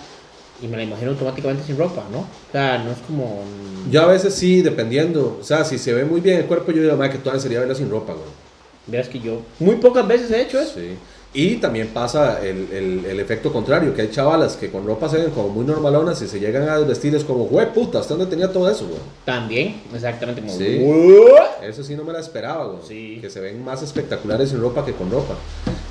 y 0.63 0.69
me 0.69 0.77
la 0.77 0.85
imagino 0.85 1.11
automáticamente 1.11 1.65
sin 1.65 1.77
ropa, 1.77 2.05
¿no? 2.11 2.21
O 2.21 2.53
sea, 2.53 2.79
no 2.79 2.93
es 2.93 2.99
como... 3.07 3.43
Yo 3.91 4.03
a 4.03 4.07
veces 4.07 4.35
sí, 4.35 4.63
dependiendo, 4.63 5.39
o 5.41 5.45
sea, 5.45 5.65
si 5.65 5.79
se 5.79 5.93
ve 5.93 6.05
muy 6.05 6.21
bien 6.21 6.39
el 6.39 6.47
cuerpo, 6.47 6.73
yo 6.73 6.83
digo, 6.83 6.97
madre, 6.97 7.13
que 7.13 7.19
todavía 7.19 7.43
sería 7.43 7.61
verla 7.61 7.75
sin 7.75 7.91
ropa, 7.91 8.13
weón. 8.13 8.45
Verás 8.87 9.09
que 9.09 9.19
yo 9.19 9.41
muy 9.59 9.77
pocas 9.77 10.07
veces 10.07 10.31
he 10.31 10.43
hecho 10.43 10.61
eso. 10.61 10.75
Sí. 10.75 10.97
Y 11.37 11.57
también 11.57 11.89
pasa 11.89 12.41
el, 12.47 12.69
el, 12.71 13.05
el 13.07 13.19
efecto 13.19 13.53
contrario, 13.53 13.93
que 13.93 14.03
hay 14.03 14.11
chavalas 14.11 14.57
que 14.57 14.71
con 14.71 14.87
ropa 14.87 15.09
se 15.09 15.17
ven 15.17 15.31
como 15.31 15.49
muy 15.49 15.65
normalonas 15.65 16.23
y 16.23 16.29
se 16.29 16.39
llegan 16.39 16.69
a 16.69 16.79
vestir 16.79 17.13
es 17.17 17.25
como, 17.25 17.47
güey, 17.47 17.73
puta, 17.73 17.99
¿hasta 17.99 18.15
dónde 18.15 18.31
tenía 18.31 18.53
todo 18.53 18.71
eso, 18.71 18.87
güey? 18.87 19.01
También, 19.25 19.83
exactamente 19.93 20.41
como... 20.41 20.57
Sí. 20.57 20.81
Eso 21.61 21.83
sí 21.83 21.97
no 21.97 22.05
me 22.05 22.13
la 22.13 22.21
esperaba, 22.21 22.67
güey. 22.67 22.83
Sí. 22.87 23.19
Que 23.21 23.31
se 23.31 23.41
ven 23.41 23.65
más 23.65 23.83
espectaculares 23.83 24.51
sin 24.51 24.61
ropa 24.61 24.85
que 24.85 24.93
con 24.93 25.11
ropa. 25.11 25.35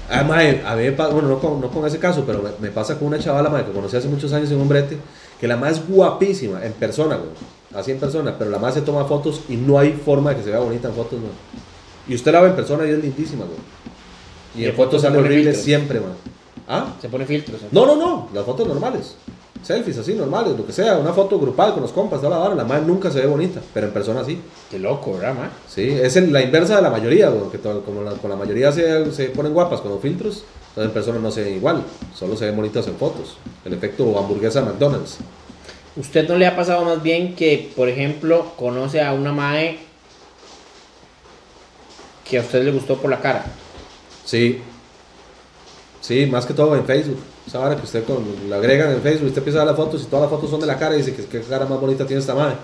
Además, 0.10 0.44
a 0.66 0.76
mí 0.76 0.84
me 0.84 0.92
pa- 0.92 1.08
bueno, 1.10 1.28
no 1.30 1.40
con, 1.40 1.62
no 1.62 1.70
con 1.70 1.86
ese 1.88 1.98
caso, 2.00 2.24
pero 2.26 2.42
me, 2.42 2.50
me 2.60 2.72
pasa 2.72 2.98
con 3.00 3.08
una 3.08 3.20
chavala, 3.20 3.50
madre, 3.50 3.66
que 3.68 3.72
conocí 3.72 3.96
hace 3.98 4.08
muchos 4.08 4.32
años 4.34 4.52
en 4.52 4.60
un 4.60 4.68
brete, 4.68 4.98
que 5.40 5.48
la 5.48 5.56
más 5.58 5.88
guapísima, 5.88 6.64
en 6.66 6.74
persona, 6.74 7.16
güey. 7.16 7.30
Así 7.74 7.92
en 7.92 8.00
persona, 8.00 8.36
pero 8.38 8.52
la 8.52 8.60
más 8.60 8.74
se 8.76 8.82
toma 8.82 9.06
fotos 9.06 9.42
y 9.50 9.56
no 9.56 9.80
hay 9.80 9.94
forma 9.94 10.30
de 10.32 10.36
que 10.38 10.44
se 10.44 10.50
vea 10.52 10.60
bonita 10.60 10.90
en 10.90 10.94
fotos, 10.94 11.20
güey. 11.20 11.32
Y 12.08 12.16
usted 12.16 12.32
la 12.32 12.42
ve 12.42 12.50
en 12.50 12.56
persona 12.56 12.86
y 12.86 12.92
es 12.92 13.00
lindísima, 13.00 13.46
güey. 13.46 13.58
Y, 14.56 14.62
Y 14.62 14.66
en 14.66 14.72
fotos 14.76 14.86
fotos 14.88 15.02
sale 15.04 15.18
horrible 15.18 15.44
filtros. 15.46 15.64
siempre, 15.64 16.00
man. 16.00 16.12
¿Ah? 16.68 16.94
Se 17.02 17.10
pone 17.10 17.26
filtros. 17.26 17.62
No, 17.72 17.86
no, 17.86 17.96
no, 17.96 18.30
las 18.34 18.46
fotos 18.46 18.68
normales. 18.68 19.16
Selfies 19.64 19.98
así, 19.98 20.14
normales, 20.14 20.58
lo 20.58 20.66
que 20.66 20.74
sea. 20.74 20.98
Una 20.98 21.14
foto 21.14 21.40
grupal 21.40 21.72
con 21.74 21.82
los 21.82 21.92
compas, 21.94 22.20
toda 22.20 22.32
la 22.38 22.44
vara. 22.44 22.54
La 22.56 22.66
madre 22.66 22.84
nunca 22.86 23.10
se 23.10 23.22
ve 23.22 23.28
bonita, 23.28 23.62
pero 23.74 23.88
en 23.88 23.94
persona 23.94 24.24
sí. 24.26 24.40
Qué 24.70 24.78
loco, 24.78 25.14
¿verdad, 25.14 25.34
ma? 25.36 25.50
Sí, 25.68 25.88
es 25.90 26.16
la 26.30 26.42
inversa 26.42 26.76
de 26.76 26.82
la 26.82 26.90
mayoría, 26.90 27.30
güey, 27.30 27.50
que 27.50 27.58
todo- 27.58 27.82
como 27.84 28.02
la- 28.04 28.12
con 28.14 28.30
la 28.30 28.36
mayoría 28.36 28.72
se, 28.72 29.12
se 29.14 29.26
ponen 29.30 29.54
guapas 29.54 29.80
con 29.82 29.92
los 29.92 30.02
filtros, 30.02 30.44
entonces 30.70 30.86
en 30.90 30.92
persona 30.92 31.20
no 31.20 31.32
se 31.32 31.44
ven 31.46 31.56
igual, 31.56 31.84
solo 32.14 32.36
se 32.36 32.46
ven 32.46 32.56
bonitas 32.58 32.86
en 32.88 32.96
fotos. 32.98 33.38
El 33.64 33.74
efecto 33.74 34.18
hamburguesa 34.20 34.60
de 34.60 34.66
McDonald's. 34.68 35.18
¿Usted 35.96 36.28
no 36.28 36.36
le 36.38 36.48
ha 36.48 36.56
pasado 36.56 36.84
más 36.84 37.02
bien 37.02 37.36
que, 37.36 37.72
por 37.76 37.88
ejemplo, 37.88 38.52
conoce 38.58 39.00
a 39.02 39.14
una 39.14 39.32
mae 39.32 39.80
que 42.30 42.38
a 42.38 42.42
usted 42.42 42.64
le 42.64 42.72
gustó 42.72 42.98
por 42.98 43.10
la 43.12 43.22
cara? 43.22 43.46
Sí, 44.26 44.60
sí, 46.02 46.26
más 46.26 46.46
que 46.46 46.54
todo 46.54 46.76
en 46.76 46.86
Facebook. 46.86 47.20
Esa 47.54 47.60
vara 47.60 47.76
que 47.76 47.84
usted 47.84 48.04
con, 48.04 48.26
la 48.50 48.56
agregan 48.56 48.92
en 48.94 49.00
Facebook, 49.04 49.28
usted 49.28 49.38
empieza 49.38 49.62
a 49.62 49.64
ver 49.64 49.76
las 49.76 49.78
fotos 49.78 50.02
y 50.02 50.06
todas 50.06 50.24
las 50.24 50.32
fotos 50.32 50.50
son 50.50 50.60
de 50.60 50.66
la 50.66 50.76
cara 50.76 50.96
y 50.96 51.04
dice 51.04 51.14
que 51.14 51.24
qué 51.26 51.40
cara 51.42 51.68
más 51.68 51.80
bonita 51.80 52.04
tiene 52.04 52.20
esta 52.20 52.34
madre. 52.34 52.56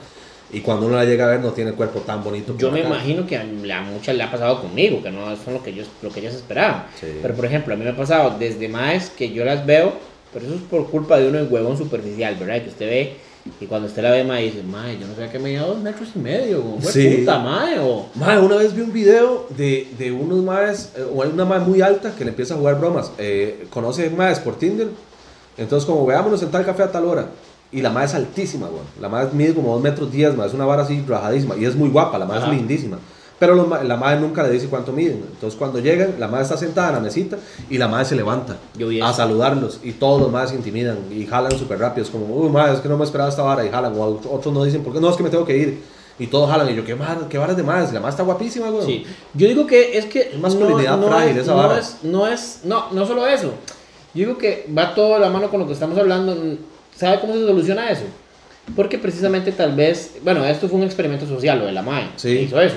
Y 0.51 0.61
cuando 0.61 0.87
uno 0.87 0.95
la 0.95 1.05
llega 1.05 1.25
a 1.25 1.27
ver 1.27 1.41
no 1.41 1.51
tiene 1.51 1.69
el 1.69 1.75
cuerpo 1.75 1.99
tan 1.99 2.23
bonito. 2.23 2.57
Yo 2.57 2.71
me 2.71 2.81
cara. 2.81 2.95
imagino 2.95 3.27
que 3.27 3.37
a, 3.37 3.43
muchas 3.83 4.15
le 4.15 4.23
ha 4.23 4.31
pasado 4.31 4.59
conmigo, 4.63 5.03
que 5.03 5.11
no 5.11 5.35
son 5.35 5.53
lo 5.53 5.61
que, 5.61 5.75
yo, 5.75 5.83
lo 6.01 6.09
que 6.09 6.21
ellas 6.21 6.33
esperaban. 6.33 6.87
Sí. 6.99 7.05
Pero, 7.21 7.35
por 7.35 7.45
ejemplo, 7.45 7.75
a 7.75 7.77
mí 7.77 7.83
me 7.83 7.91
ha 7.91 7.95
pasado 7.95 8.35
desde 8.39 8.67
maes 8.67 9.11
que 9.11 9.31
yo 9.31 9.45
las 9.45 9.63
veo 9.63 9.93
Pero 10.33 10.47
eso 10.47 10.55
es 10.55 10.61
por 10.61 10.89
culpa 10.89 11.19
de 11.19 11.29
uno 11.29 11.37
en 11.37 11.53
huevón 11.53 11.77
superficial, 11.77 12.35
¿verdad? 12.39 12.63
Que 12.63 12.69
usted 12.69 12.89
ve 12.89 13.17
y 13.59 13.65
cuando 13.65 13.87
usted 13.87 14.01
la 14.03 14.11
ve, 14.11 14.23
mae, 14.23 14.45
dice, 14.45 14.63
mae, 14.63 14.97
yo 14.99 15.07
no 15.07 15.13
sabía 15.15 15.31
que 15.31 15.39
medía 15.39 15.61
dos 15.63 15.79
metros 15.79 16.09
y 16.15 16.19
medio, 16.19 16.63
fue 16.79 16.91
Sí. 16.91 17.07
puta, 17.19 17.39
mae, 17.39 17.79
o... 17.79 18.05
Mae, 18.15 18.39
una 18.39 18.55
vez 18.55 18.73
vi 18.75 18.81
un 18.81 18.93
video 18.93 19.47
de, 19.57 19.87
de 19.97 20.11
unos 20.11 20.43
maes, 20.43 20.91
eh, 20.97 21.05
o 21.13 21.21
hay 21.23 21.29
una 21.29 21.45
mae 21.45 21.59
muy 21.59 21.81
alta 21.81 22.13
que 22.15 22.23
le 22.23 22.31
empieza 22.31 22.53
a 22.53 22.57
jugar 22.57 22.79
bromas. 22.79 23.11
Eh, 23.17 23.67
conoce 23.69 24.09
maes 24.09 24.39
por 24.39 24.55
Tinder. 24.57 24.87
Entonces, 25.57 25.85
como 25.85 26.05
veámonos 26.05 26.41
en 26.43 26.49
tal 26.51 26.65
café 26.65 26.83
a 26.83 26.91
tal 26.91 27.05
hora. 27.05 27.27
Y 27.71 27.81
la 27.81 27.89
mae 27.89 28.05
es 28.05 28.15
altísima, 28.15 28.67
güey. 28.67 28.81
La 28.99 29.09
mae 29.09 29.27
mide 29.33 29.53
como 29.53 29.73
2 29.73 29.81
metros 29.83 30.11
10, 30.11 30.35
mae. 30.35 30.47
Es 30.47 30.53
una 30.53 30.65
vara 30.65 30.83
así 30.83 31.03
rajadísima. 31.07 31.55
Y 31.57 31.65
es 31.65 31.75
muy 31.75 31.89
guapa, 31.89 32.17
la 32.17 32.25
mae 32.25 32.37
es 32.39 32.43
Ajá. 32.45 32.53
lindísima. 32.53 32.97
Pero 33.39 33.55
los 33.55 33.67
la 33.85 33.95
mae 33.95 34.19
nunca 34.19 34.43
le 34.43 34.49
dice 34.49 34.67
cuánto 34.67 34.91
miden. 34.91 35.23
Entonces, 35.31 35.57
cuando 35.57 35.79
llegan, 35.79 36.15
la 36.19 36.27
mae 36.27 36.41
está 36.43 36.57
sentada 36.57 36.89
en 36.89 36.95
la 36.95 36.99
mesita 36.99 37.37
y 37.69 37.77
la 37.77 37.87
mae 37.87 38.03
se 38.03 38.15
levanta 38.15 38.57
a 39.01 39.13
saludarlos. 39.13 39.79
Y 39.81 39.93
todos 39.93 40.19
los 40.21 40.29
maes 40.31 40.49
se 40.49 40.57
intimidan 40.57 40.97
y 41.09 41.25
jalan 41.25 41.57
súper 41.57 41.79
rápido. 41.79 42.03
Es 42.05 42.11
como, 42.11 42.25
uy, 42.35 42.49
mae, 42.49 42.73
es 42.73 42.81
que 42.81 42.89
no 42.89 42.97
me 42.97 43.05
esperaba 43.05 43.29
esta 43.29 43.41
vara. 43.41 43.65
Y 43.65 43.69
jalan. 43.69 43.93
O 43.97 44.19
otros 44.29 44.53
no 44.53 44.63
dicen, 44.65 44.83
¿por 44.83 44.93
qué 44.93 44.99
no? 44.99 45.09
Es 45.09 45.15
que 45.15 45.23
me 45.23 45.29
tengo 45.29 45.45
que 45.45 45.55
ir. 45.57 45.79
Y 46.19 46.27
todos 46.27 46.49
jalan. 46.51 46.69
Y 46.69 46.75
yo, 46.75 46.83
¿qué, 46.83 46.95
mar, 46.95 47.17
qué 47.29 47.37
varas 47.37 47.55
de 47.55 47.63
maes? 47.63 47.93
La 47.93 48.01
mae 48.01 48.09
está 48.09 48.23
guapísima, 48.23 48.69
güey. 48.71 48.85
Sí, 48.85 49.05
yo 49.33 49.47
digo 49.47 49.65
que 49.65 49.97
es 49.97 50.05
que 50.07 50.31
Es 50.33 50.37
masculinidad 50.39 51.01
frágil 51.01 51.37
es, 51.37 51.43
esa 51.43 51.51
no 51.51 51.57
vara. 51.57 51.79
es, 51.79 51.95
no 52.03 52.27
es, 52.27 52.59
no, 52.65 52.91
no 52.91 53.05
solo 53.07 53.25
eso. 53.25 53.53
Yo 54.13 54.25
digo 54.25 54.37
que 54.37 54.67
va 54.77 54.93
todo 54.93 55.13
de 55.13 55.19
la 55.21 55.29
mano 55.29 55.49
con 55.49 55.61
lo 55.61 55.65
que 55.67 55.71
estamos 55.73 55.97
hablando. 55.97 56.35
¿Sabe 56.93 57.21
cómo 57.21 57.33
se 57.35 57.45
soluciona 57.45 57.89
eso? 57.89 58.03
Porque 58.75 58.97
precisamente 58.99 59.53
tal 59.53 59.73
vez, 59.75 60.15
bueno, 60.23 60.43
esto 60.43 60.67
fue 60.67 60.77
un 60.77 60.83
experimento 60.85 61.25
social, 61.25 61.57
lo 61.59 61.65
de 61.67 61.71
la 61.71 61.81
MAE, 61.81 62.09
Sí. 62.17 62.29
hizo 62.39 62.59
eso. 62.59 62.75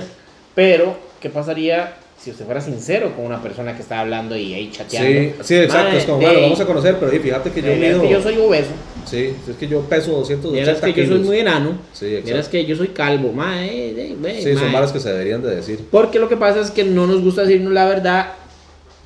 Pero, 0.54 0.96
¿qué 1.20 1.30
pasaría 1.30 1.96
si 2.20 2.30
usted 2.30 2.44
fuera 2.44 2.60
sincero 2.60 3.14
con 3.16 3.24
una 3.24 3.42
persona 3.42 3.74
que 3.74 3.82
está 3.82 4.00
hablando 4.00 4.36
y 4.36 4.54
ahí 4.54 4.70
chateando? 4.70 5.08
Sí, 5.10 5.44
sí, 5.44 5.56
exacto. 5.56 5.96
Es 5.96 6.04
como, 6.04 6.18
bueno, 6.18 6.40
vamos 6.42 6.60
a 6.60 6.66
conocer, 6.66 6.96
pero 6.98 7.10
di, 7.10 7.18
fíjate 7.18 7.50
que 7.50 7.60
yo 7.62 7.68
de- 7.68 7.74
es 7.74 7.80
mido. 7.96 8.02
que 8.02 8.08
yo 8.10 8.22
soy 8.22 8.36
obeso, 8.38 8.70
Sí, 9.04 9.34
es 9.48 9.56
que 9.56 9.66
yo 9.66 9.80
peso 9.80 10.12
280 10.12 10.52
vieras 10.52 10.80
que 10.80 10.88
yo 10.92 10.94
soy 11.06 11.14
kilos. 11.16 11.26
muy 11.26 11.38
enano, 11.40 11.78
Sí, 11.92 12.14
exacto. 12.16 12.50
que 12.50 12.64
yo 12.66 12.76
soy 12.76 12.88
calvo, 12.88 13.32
mae, 13.32 13.92
de- 13.92 14.16
de- 14.16 14.42
Sí, 14.42 14.52
son 14.54 14.64
mae. 14.64 14.72
varas 14.74 14.92
que 14.92 15.00
se 15.00 15.08
deberían 15.10 15.42
de 15.42 15.56
decir. 15.56 15.80
Porque 15.90 16.18
lo 16.20 16.28
que 16.28 16.36
pasa 16.36 16.60
es 16.60 16.70
que 16.70 16.84
no 16.84 17.06
nos 17.06 17.20
gusta 17.22 17.42
decirnos 17.42 17.72
la 17.72 17.86
verdad 17.86 18.32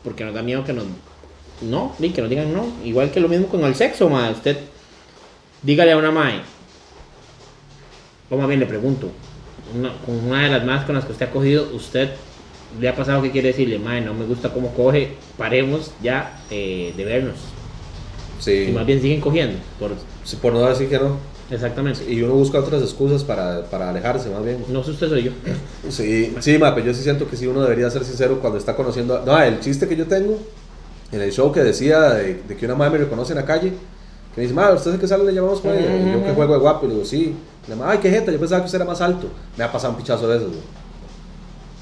porque 0.04 0.24
nos 0.24 0.34
da 0.34 0.42
miedo 0.42 0.64
que 0.64 0.72
nos 0.72 0.84
no, 1.62 1.96
y 1.98 2.10
que 2.10 2.20
nos 2.20 2.28
digan 2.28 2.52
no, 2.52 2.66
igual 2.84 3.10
que 3.10 3.18
lo 3.20 3.28
mismo 3.28 3.46
con 3.46 3.64
el 3.64 3.74
sexo, 3.74 4.10
mae, 4.10 4.30
usted 4.32 4.56
dígale 5.62 5.92
a 5.92 5.96
una 5.96 6.10
mae 6.10 6.40
o 8.28 8.36
más 8.36 8.46
bien 8.48 8.60
le 8.60 8.66
pregunto, 8.66 9.08
una, 9.74 9.92
con 10.04 10.14
una 10.26 10.42
de 10.44 10.50
las 10.50 10.64
más 10.64 10.84
con 10.84 10.94
las 10.94 11.04
que 11.04 11.12
usted 11.12 11.26
ha 11.26 11.30
cogido, 11.30 11.68
usted 11.74 12.10
le 12.80 12.88
ha 12.88 12.94
pasado 12.94 13.22
qué 13.22 13.30
quiere 13.30 13.48
decirle, 13.48 13.78
mae, 13.78 14.00
no 14.00 14.12
me 14.14 14.24
gusta 14.26 14.52
cómo 14.52 14.74
coge, 14.74 15.14
paremos 15.38 15.92
ya 16.02 16.42
eh, 16.50 16.92
de 16.96 17.04
vernos. 17.04 17.36
Sí. 18.40 18.66
Y 18.68 18.72
más 18.72 18.84
bien 18.86 19.00
siguen 19.00 19.20
cogiendo, 19.20 19.58
por 19.78 19.92
Sí, 20.24 20.36
Por 20.36 20.52
no 20.52 20.60
decir 20.68 20.88
que 20.88 20.98
no. 20.98 21.16
exactamente. 21.50 22.00
Y 22.12 22.20
uno 22.22 22.34
busca 22.34 22.58
otras 22.58 22.82
excusas 22.82 23.24
para, 23.24 23.64
para 23.70 23.90
alejarse, 23.90 24.28
más 24.30 24.44
bien. 24.44 24.64
No 24.68 24.82
sé 24.84 24.90
usted 24.90 25.08
soy 25.08 25.22
yo. 25.24 25.30
Sí, 25.88 26.34
sí, 26.40 26.58
ma, 26.58 26.74
pero 26.74 26.88
yo 26.88 26.94
sí 26.94 27.02
siento 27.02 27.28
que 27.28 27.36
sí 27.36 27.46
uno 27.46 27.62
debería 27.62 27.88
ser 27.90 28.04
sincero 28.04 28.38
cuando 28.40 28.58
está 28.58 28.74
conociendo. 28.76 29.16
a- 29.16 29.24
No, 29.24 29.40
el 29.40 29.60
chiste 29.60 29.88
que 29.88 29.96
yo 29.96 30.06
tengo 30.06 30.38
en 31.12 31.20
el 31.20 31.32
show 31.32 31.50
que 31.52 31.60
decía 31.60 32.10
de, 32.10 32.42
de 32.46 32.56
que 32.56 32.66
una 32.66 32.74
madre 32.74 32.98
me 32.98 33.04
reconoce 33.04 33.32
en 33.32 33.38
la 33.38 33.44
calle, 33.46 33.70
que 34.34 34.40
me 34.40 34.42
dice, 34.42 34.54
madre, 34.54 34.74
¿usted 34.76 34.90
es 34.90 34.94
el 34.96 35.00
que 35.00 35.08
sale 35.08 35.24
le 35.24 35.32
llamamos 35.32 35.60
con 35.60 35.70
ella? 35.72 35.96
Y 35.96 36.12
yo 36.12 36.24
que 36.26 36.32
juego 36.32 36.52
de 36.54 36.58
guapo, 36.60 36.84
y 36.84 36.88
le 36.88 36.94
digo, 36.96 37.06
sí. 37.06 37.34
Ay, 37.84 37.98
qué 37.98 38.10
jeta, 38.10 38.30
yo 38.30 38.38
pensaba 38.38 38.60
que 38.62 38.66
usted 38.66 38.78
era 38.78 38.84
más 38.84 39.00
alto. 39.00 39.28
Me 39.56 39.64
ha 39.64 39.72
pasado 39.72 39.92
un 39.92 39.98
pichazo 39.98 40.28
de 40.28 40.38
güey. 40.38 40.60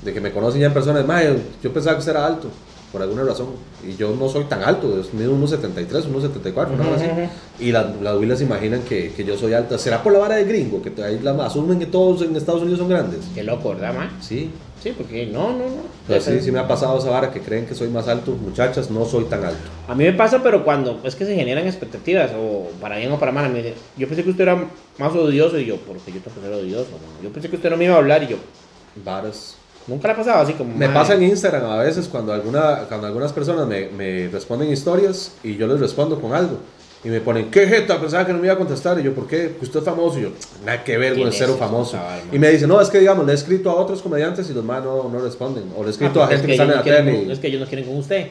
De 0.03 0.12
que 0.12 0.20
me 0.20 0.32
conocen 0.32 0.61
ya 0.61 0.66
en 0.66 0.74
persona, 0.74 1.03
madre, 1.03 1.43
yo 1.62 1.72
pensaba 1.72 1.97
que 1.97 2.01
usted 2.01 2.12
era 2.12 2.26
alto, 2.26 2.49
por 2.95 3.03
alguna 3.03 3.24
razón. 3.24 3.49
Y 3.84 3.97
yo 3.97 4.14
no 4.14 4.28
soy 4.28 4.45
tan 4.45 4.62
alto, 4.62 5.01
es 5.01 5.12
mido 5.12 5.32
1,73, 5.32 6.05
1,74, 6.05 6.74
una 6.74 6.84
cosa 6.84 7.05
así. 7.05 7.28
Y 7.59 7.72
las 7.72 8.01
las 8.01 8.16
huilas 8.16 8.40
imaginan 8.40 8.82
que, 8.82 9.12
que 9.12 9.24
yo 9.24 9.36
soy 9.36 9.53
alta. 9.53 9.76
¿Será 9.78 10.01
por 10.01 10.12
la 10.12 10.20
vara 10.20 10.36
de 10.36 10.45
gringo? 10.45 10.80
Que 10.80 10.92
ahí 11.03 11.18
la, 11.18 11.32
asumen 11.45 11.80
que 11.80 11.86
todos 11.86 12.22
en 12.22 12.36
Estados 12.36 12.62
Unidos 12.62 12.78
son 12.78 12.88
grandes. 12.88 13.22
Qué 13.34 13.42
loco, 13.42 13.70
¿verdad, 13.70 13.95
mae? 13.95 14.09
Sí, 14.20 14.53
Sí, 14.80 14.92
porque 14.95 15.24
no, 15.24 15.49
no, 15.49 15.64
no. 15.64 15.82
pero 16.07 16.20
sí, 16.20 16.40
sí 16.42 16.53
me 16.53 16.59
ha 16.59 16.68
pasado 16.68 16.99
esa 16.99 17.09
vara 17.09 17.32
que 17.32 17.40
creen 17.40 17.64
que 17.64 17.74
soy 17.74 17.88
más 17.88 18.07
alto. 18.07 18.32
Muchachas, 18.32 18.90
no 18.90 19.07
soy 19.07 19.24
tan 19.24 19.42
alto. 19.42 19.70
A 19.88 19.95
mí 19.95 20.05
me 20.05 20.12
pasa, 20.12 20.42
pero 20.42 20.62
cuando 20.62 21.01
es 21.05 21.16
que 21.16 21.24
se 21.24 21.34
generan 21.34 21.66
expectativas, 21.66 22.32
o 22.38 22.68
para 22.82 22.99
bien 22.99 23.11
o 23.11 23.18
para 23.18 23.32
mal, 23.32 23.51
me 23.51 23.62
dicen, 23.62 23.74
yo 23.97 24.07
pensé 24.07 24.22
que 24.22 24.30
usted 24.30 24.42
era 24.42 24.62
más 24.99 25.12
odioso, 25.14 25.59
y 25.59 25.64
yo, 25.64 25.78
porque 25.78 26.12
yo 26.12 26.20
tampoco 26.20 26.47
era 26.47 26.59
odioso, 26.59 26.90
¿no? 26.90 27.24
yo 27.24 27.32
pensé 27.32 27.49
que 27.49 27.57
usted 27.57 27.70
no 27.70 27.78
me 27.78 27.86
iba 27.86 27.95
a 27.95 27.99
hablar, 27.99 28.24
y 28.24 28.26
yo, 28.26 28.36
Varas. 29.03 29.57
Nunca 29.87 30.09
le 30.09 30.14
ha 30.14 30.16
pasado 30.16 30.43
así 30.43 30.53
como... 30.55 30.74
Me 30.76 30.87
"Mae". 30.87 30.95
pasa 30.95 31.14
en 31.14 31.22
Instagram 31.24 31.64
a 31.70 31.76
veces 31.82 32.09
cuando, 32.09 32.32
alguna, 32.32 32.85
cuando 32.89 33.07
algunas 33.07 33.32
personas 33.32 33.66
me, 33.66 33.89
me 33.89 34.28
responden 34.28 34.70
historias 34.70 35.32
y 35.43 35.57
yo 35.57 35.66
les 35.66 35.80
respondo 35.80 36.20
con 36.20 36.32
algo. 36.35 36.59
Y 37.05 37.09
me 37.09 37.20
ponen, 37.20 37.51
¿qué 37.51 37.66
jeta? 37.66 38.01
Pensaba 38.01 38.24
que 38.24 38.32
no 38.32 38.39
me 38.39 38.47
iba 38.47 38.55
a 38.55 38.57
contestar. 38.59 38.99
Y 38.99 39.03
yo, 39.03 39.12
¿por 39.14 39.26
qué? 39.26 39.57
Usted 39.61 39.80
es 39.80 39.85
famoso. 39.85 40.18
Y 40.18 40.22
yo, 40.22 40.28
nada 40.64 40.82
que 40.82 40.97
ver 40.97 41.11
con 41.11 41.16
¿Quién 41.16 41.28
el 41.28 41.35
es 41.35 41.39
cero 41.39 41.57
famoso. 41.59 41.99
man? 41.99 42.20
Y 42.32 42.39
me 42.39 42.49
dicen, 42.51 42.66
no, 42.66 42.80
es 42.80 42.89
que 42.89 42.99
digamos, 42.99 43.26
le 43.26 43.32
he 43.32 43.35
escrito 43.35 43.68
a 43.70 43.74
otros 43.74 44.01
comediantes 44.01 44.49
y 44.49 44.55
los 44.55 44.64
más 44.64 44.82
no, 44.82 45.11
no 45.11 45.18
responden. 45.20 45.64
O 45.76 45.80
le 45.82 45.85
he 45.85 45.87
Ah, 45.89 45.91
escrito 45.91 46.22
a 46.22 46.28
porque 46.28 46.37
gente 46.37 46.47
que, 46.47 46.53
es 46.55 46.57
sale 46.59 46.72
en 46.72 46.78
ellos 46.78 46.87
la 46.87 46.99
no 47.01 47.05
tele. 47.11 47.22
con- 47.24 47.30
Es 47.32 47.39
que 47.41 47.47
ellos 47.49 47.61
no 47.61 47.66
quieren 47.66 47.87
con 47.87 47.97
usted. 47.99 48.26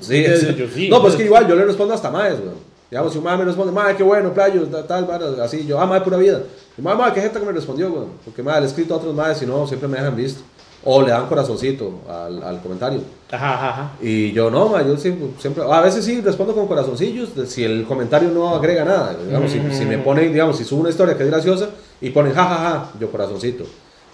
Sí, 0.00 0.24
sí. 0.24 0.54
yo 0.58 0.66
sí, 0.66 0.88
no, 0.88 1.00
pues 1.00 1.14
entonces- 1.14 1.16
que 1.18 1.24
igual 1.24 1.46
yo 1.48 1.54
le 1.54 1.64
respondo 1.66 1.94
hasta 1.94 2.10
más, 2.10 2.30
güey. 2.32 2.50
Digamos, 2.90 3.12
si 3.12 3.18
un 3.18 3.24
madre 3.24 3.38
me 3.38 3.44
responde, 3.44 3.72
madre, 3.72 3.94
qué 3.96 4.02
bueno, 4.02 4.32
playo, 4.34 4.62
tal, 4.64 4.86
tal, 4.88 5.04
vara", 5.04 5.26
así, 5.44 5.64
yo, 5.64 5.80
ah, 5.80 5.86
madre, 5.86 6.02
pura 6.04 6.16
vida. 6.16 6.40
Y 6.76 6.82
madre, 6.82 6.98
madre, 6.98 7.14
qué 7.14 7.20
gente 7.20 7.38
que 7.38 7.46
me 7.46 7.52
respondió, 7.52 7.90
güey. 7.92 8.06
Porque 8.24 8.42
madre, 8.42 8.60
le 8.62 8.66
he 8.66 8.70
escrito 8.70 8.94
a 8.94 8.96
otros 8.96 9.14
madres, 9.14 9.38
si 9.38 9.46
no, 9.46 9.66
siempre 9.68 9.88
me 9.88 9.98
dejan 9.98 10.16
visto. 10.16 10.42
O 10.88 11.02
le 11.02 11.10
dan 11.10 11.26
corazoncito 11.26 12.00
al, 12.08 12.42
al 12.42 12.60
comentario. 12.62 13.00
Ajá, 13.30 13.54
ajá, 13.54 13.68
ajá. 13.70 13.90
Y 14.00 14.32
yo 14.32 14.50
no, 14.50 14.68
ma, 14.68 14.82
yo 14.82 14.96
siempre, 14.96 15.28
siempre, 15.38 15.64
a 15.68 15.80
veces 15.80 16.04
sí 16.04 16.20
respondo 16.20 16.54
con 16.54 16.68
corazoncillos, 16.68 17.30
si 17.48 17.64
el 17.64 17.84
comentario 17.84 18.30
no 18.30 18.54
agrega 18.54 18.84
nada, 18.84 19.16
digamos, 19.26 19.50
si, 19.50 19.60
si 19.72 19.84
me 19.84 19.98
ponen, 19.98 20.32
digamos, 20.32 20.56
si 20.56 20.64
subo 20.64 20.82
una 20.82 20.90
historia 20.90 21.16
que 21.16 21.24
es 21.24 21.30
graciosa 21.30 21.70
y 22.00 22.10
ponen 22.10 22.32
jajaja, 22.32 22.90
yo 23.00 23.10
corazoncito. 23.10 23.64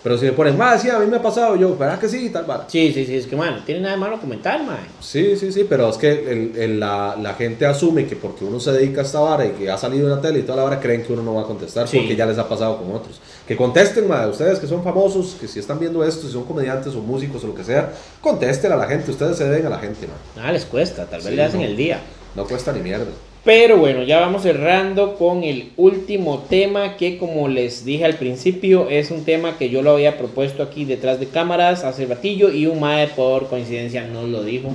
Pero 0.02 0.18
si 0.18 0.24
me 0.24 0.32
ponen, 0.32 0.58
más, 0.58 0.82
sí, 0.82 0.90
a 0.90 0.98
mí 0.98 1.06
me 1.06 1.18
ha 1.18 1.22
pasado, 1.22 1.54
yo, 1.54 1.76
¿verdad 1.76 1.98
que 2.00 2.08
sí? 2.08 2.28
Tal, 2.30 2.44
vara. 2.44 2.64
Sí, 2.66 2.92
sí, 2.92 3.06
sí, 3.06 3.14
es 3.16 3.26
que, 3.26 3.36
man, 3.36 3.56
no 3.58 3.64
tiene 3.64 3.82
nada 3.82 3.94
de 3.94 4.00
malo 4.00 4.20
comentar, 4.20 4.60
man. 4.64 4.78
Sí, 5.00 5.36
sí, 5.36 5.52
sí, 5.52 5.64
pero 5.68 5.88
es 5.90 5.96
que 5.96 6.10
el- 6.10 6.52
el- 6.56 6.80
la, 6.80 7.16
la 7.20 7.34
gente 7.34 7.66
asume 7.66 8.06
que 8.06 8.16
porque 8.16 8.44
uno 8.44 8.58
se 8.58 8.72
dedica 8.72 9.02
a 9.02 9.04
esta 9.04 9.20
vara 9.20 9.46
y 9.46 9.50
que 9.50 9.70
ha 9.70 9.78
salido 9.78 10.08
en 10.08 10.16
la 10.16 10.20
tele 10.20 10.40
y 10.40 10.42
toda 10.42 10.56
la 10.56 10.64
vara, 10.64 10.80
creen 10.80 11.04
que 11.04 11.12
uno 11.12 11.22
no 11.22 11.34
va 11.34 11.42
a 11.42 11.46
contestar 11.46 11.86
Sí. 11.86 11.98
porque 11.98 12.16
ya 12.16 12.26
les 12.26 12.36
ha 12.38 12.48
pasado 12.48 12.78
con 12.78 12.90
otros. 12.96 13.20
Que 13.46 13.56
contesten, 13.56 14.08
ma, 14.08 14.26
ustedes 14.26 14.58
que 14.58 14.66
son 14.66 14.82
famosos, 14.82 15.36
que 15.40 15.46
si 15.46 15.60
están 15.60 15.78
viendo 15.78 16.02
esto, 16.04 16.26
si 16.26 16.32
son 16.32 16.44
comediantes 16.44 16.92
o 16.96 17.00
músicos 17.00 17.44
o 17.44 17.46
lo 17.48 17.54
que 17.54 17.62
sea, 17.62 17.92
contesten 18.20 18.72
a 18.72 18.76
la 18.76 18.86
gente, 18.86 19.10
ustedes 19.10 19.36
se 19.36 19.44
deben 19.44 19.66
a 19.66 19.70
la 19.70 19.78
gente, 19.78 20.08
ma. 20.08 20.14
Nada 20.40 20.52
les 20.52 20.64
cuesta, 20.64 21.04
tal 21.06 21.20
vez 21.20 21.28
Sí, 21.28 21.36
le 21.36 21.42
hacen 21.44 21.60
no. 21.60 21.66
el 21.66 21.76
día. 21.76 22.00
No 22.34 22.44
cuesta 22.44 22.72
ni 22.72 22.80
mierda. 22.80 23.06
Pero 23.44 23.76
bueno, 23.76 24.04
ya 24.04 24.20
vamos 24.20 24.42
cerrando 24.42 25.16
con 25.16 25.42
el 25.42 25.72
último 25.76 26.44
tema 26.48 26.96
que 26.96 27.18
como 27.18 27.48
les 27.48 27.84
dije 27.84 28.04
al 28.04 28.14
principio 28.14 28.88
es 28.88 29.10
un 29.10 29.24
tema 29.24 29.58
que 29.58 29.68
yo 29.68 29.82
lo 29.82 29.90
había 29.90 30.16
propuesto 30.16 30.62
aquí 30.62 30.84
detrás 30.84 31.18
de 31.18 31.26
cámaras 31.26 31.82
hace 31.82 32.06
ratillo 32.06 32.52
y 32.52 32.66
un 32.66 32.78
mae 32.78 33.08
por 33.08 33.48
coincidencia 33.48 34.06
no 34.06 34.28
lo 34.28 34.44
dijo. 34.44 34.72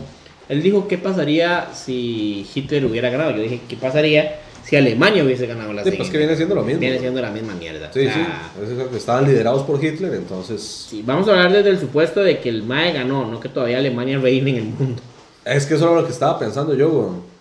Él 0.49 0.61
dijo 0.61 0.88
qué 0.89 0.97
pasaría 0.97 1.70
si 1.74 2.45
Hitler 2.53 2.84
hubiera 2.86 3.09
ganado. 3.09 3.32
Yo 3.32 3.41
dije 3.41 3.61
qué 3.70 3.78
pasaría 3.78 4.39
si 4.65 4.76
Alemania 4.76 5.24
hubiese 5.24 5.47
ganado 5.47 5.72
la 5.72 5.86
Sí, 5.86 5.91
pues 5.91 6.09
que 6.09 6.18
viene 6.18 6.36
siendo 6.36 6.55
lo 6.55 6.63
mismo. 6.63 6.82
Viene 6.82 6.99
siendo 6.99 7.22
la 7.22 7.32
misma 7.32 7.53
mierda. 7.53 7.89
Sí, 7.93 8.01
O 8.01 8.03
sea, 8.03 8.51
sí. 8.59 8.74
Es 8.82 8.89
que 8.89 8.97
estaban 8.97 9.26
liderados 9.26 9.63
por 9.63 9.82
Hitler, 9.82 10.13
entonces. 10.13 10.61
sí, 10.89 11.03
vamos 11.05 11.30
a 11.30 11.32
hablar 11.32 11.53
desde 11.53 11.70
el 11.70 11.80
supuesto 11.80 12.22
de 12.22 12.39
que 12.39 12.49
el 12.49 12.63
mae 12.63 12.91
ganó, 12.91 13.26
no 13.32 13.39
que 13.39 13.47
todavía 13.47 13.78
Alemania 13.78 14.20
reine 14.20 14.51
en 14.51 14.57
el 14.57 14.63
mundo. 14.65 15.01
Es 15.45 15.65
que 15.65 15.76
eso 15.76 15.86
era 15.86 16.01
lo 16.01 16.05
que 16.05 16.11
estaba 16.11 16.38
pensando 16.38 16.76
yo, 16.76 16.89
weón. 16.89 17.36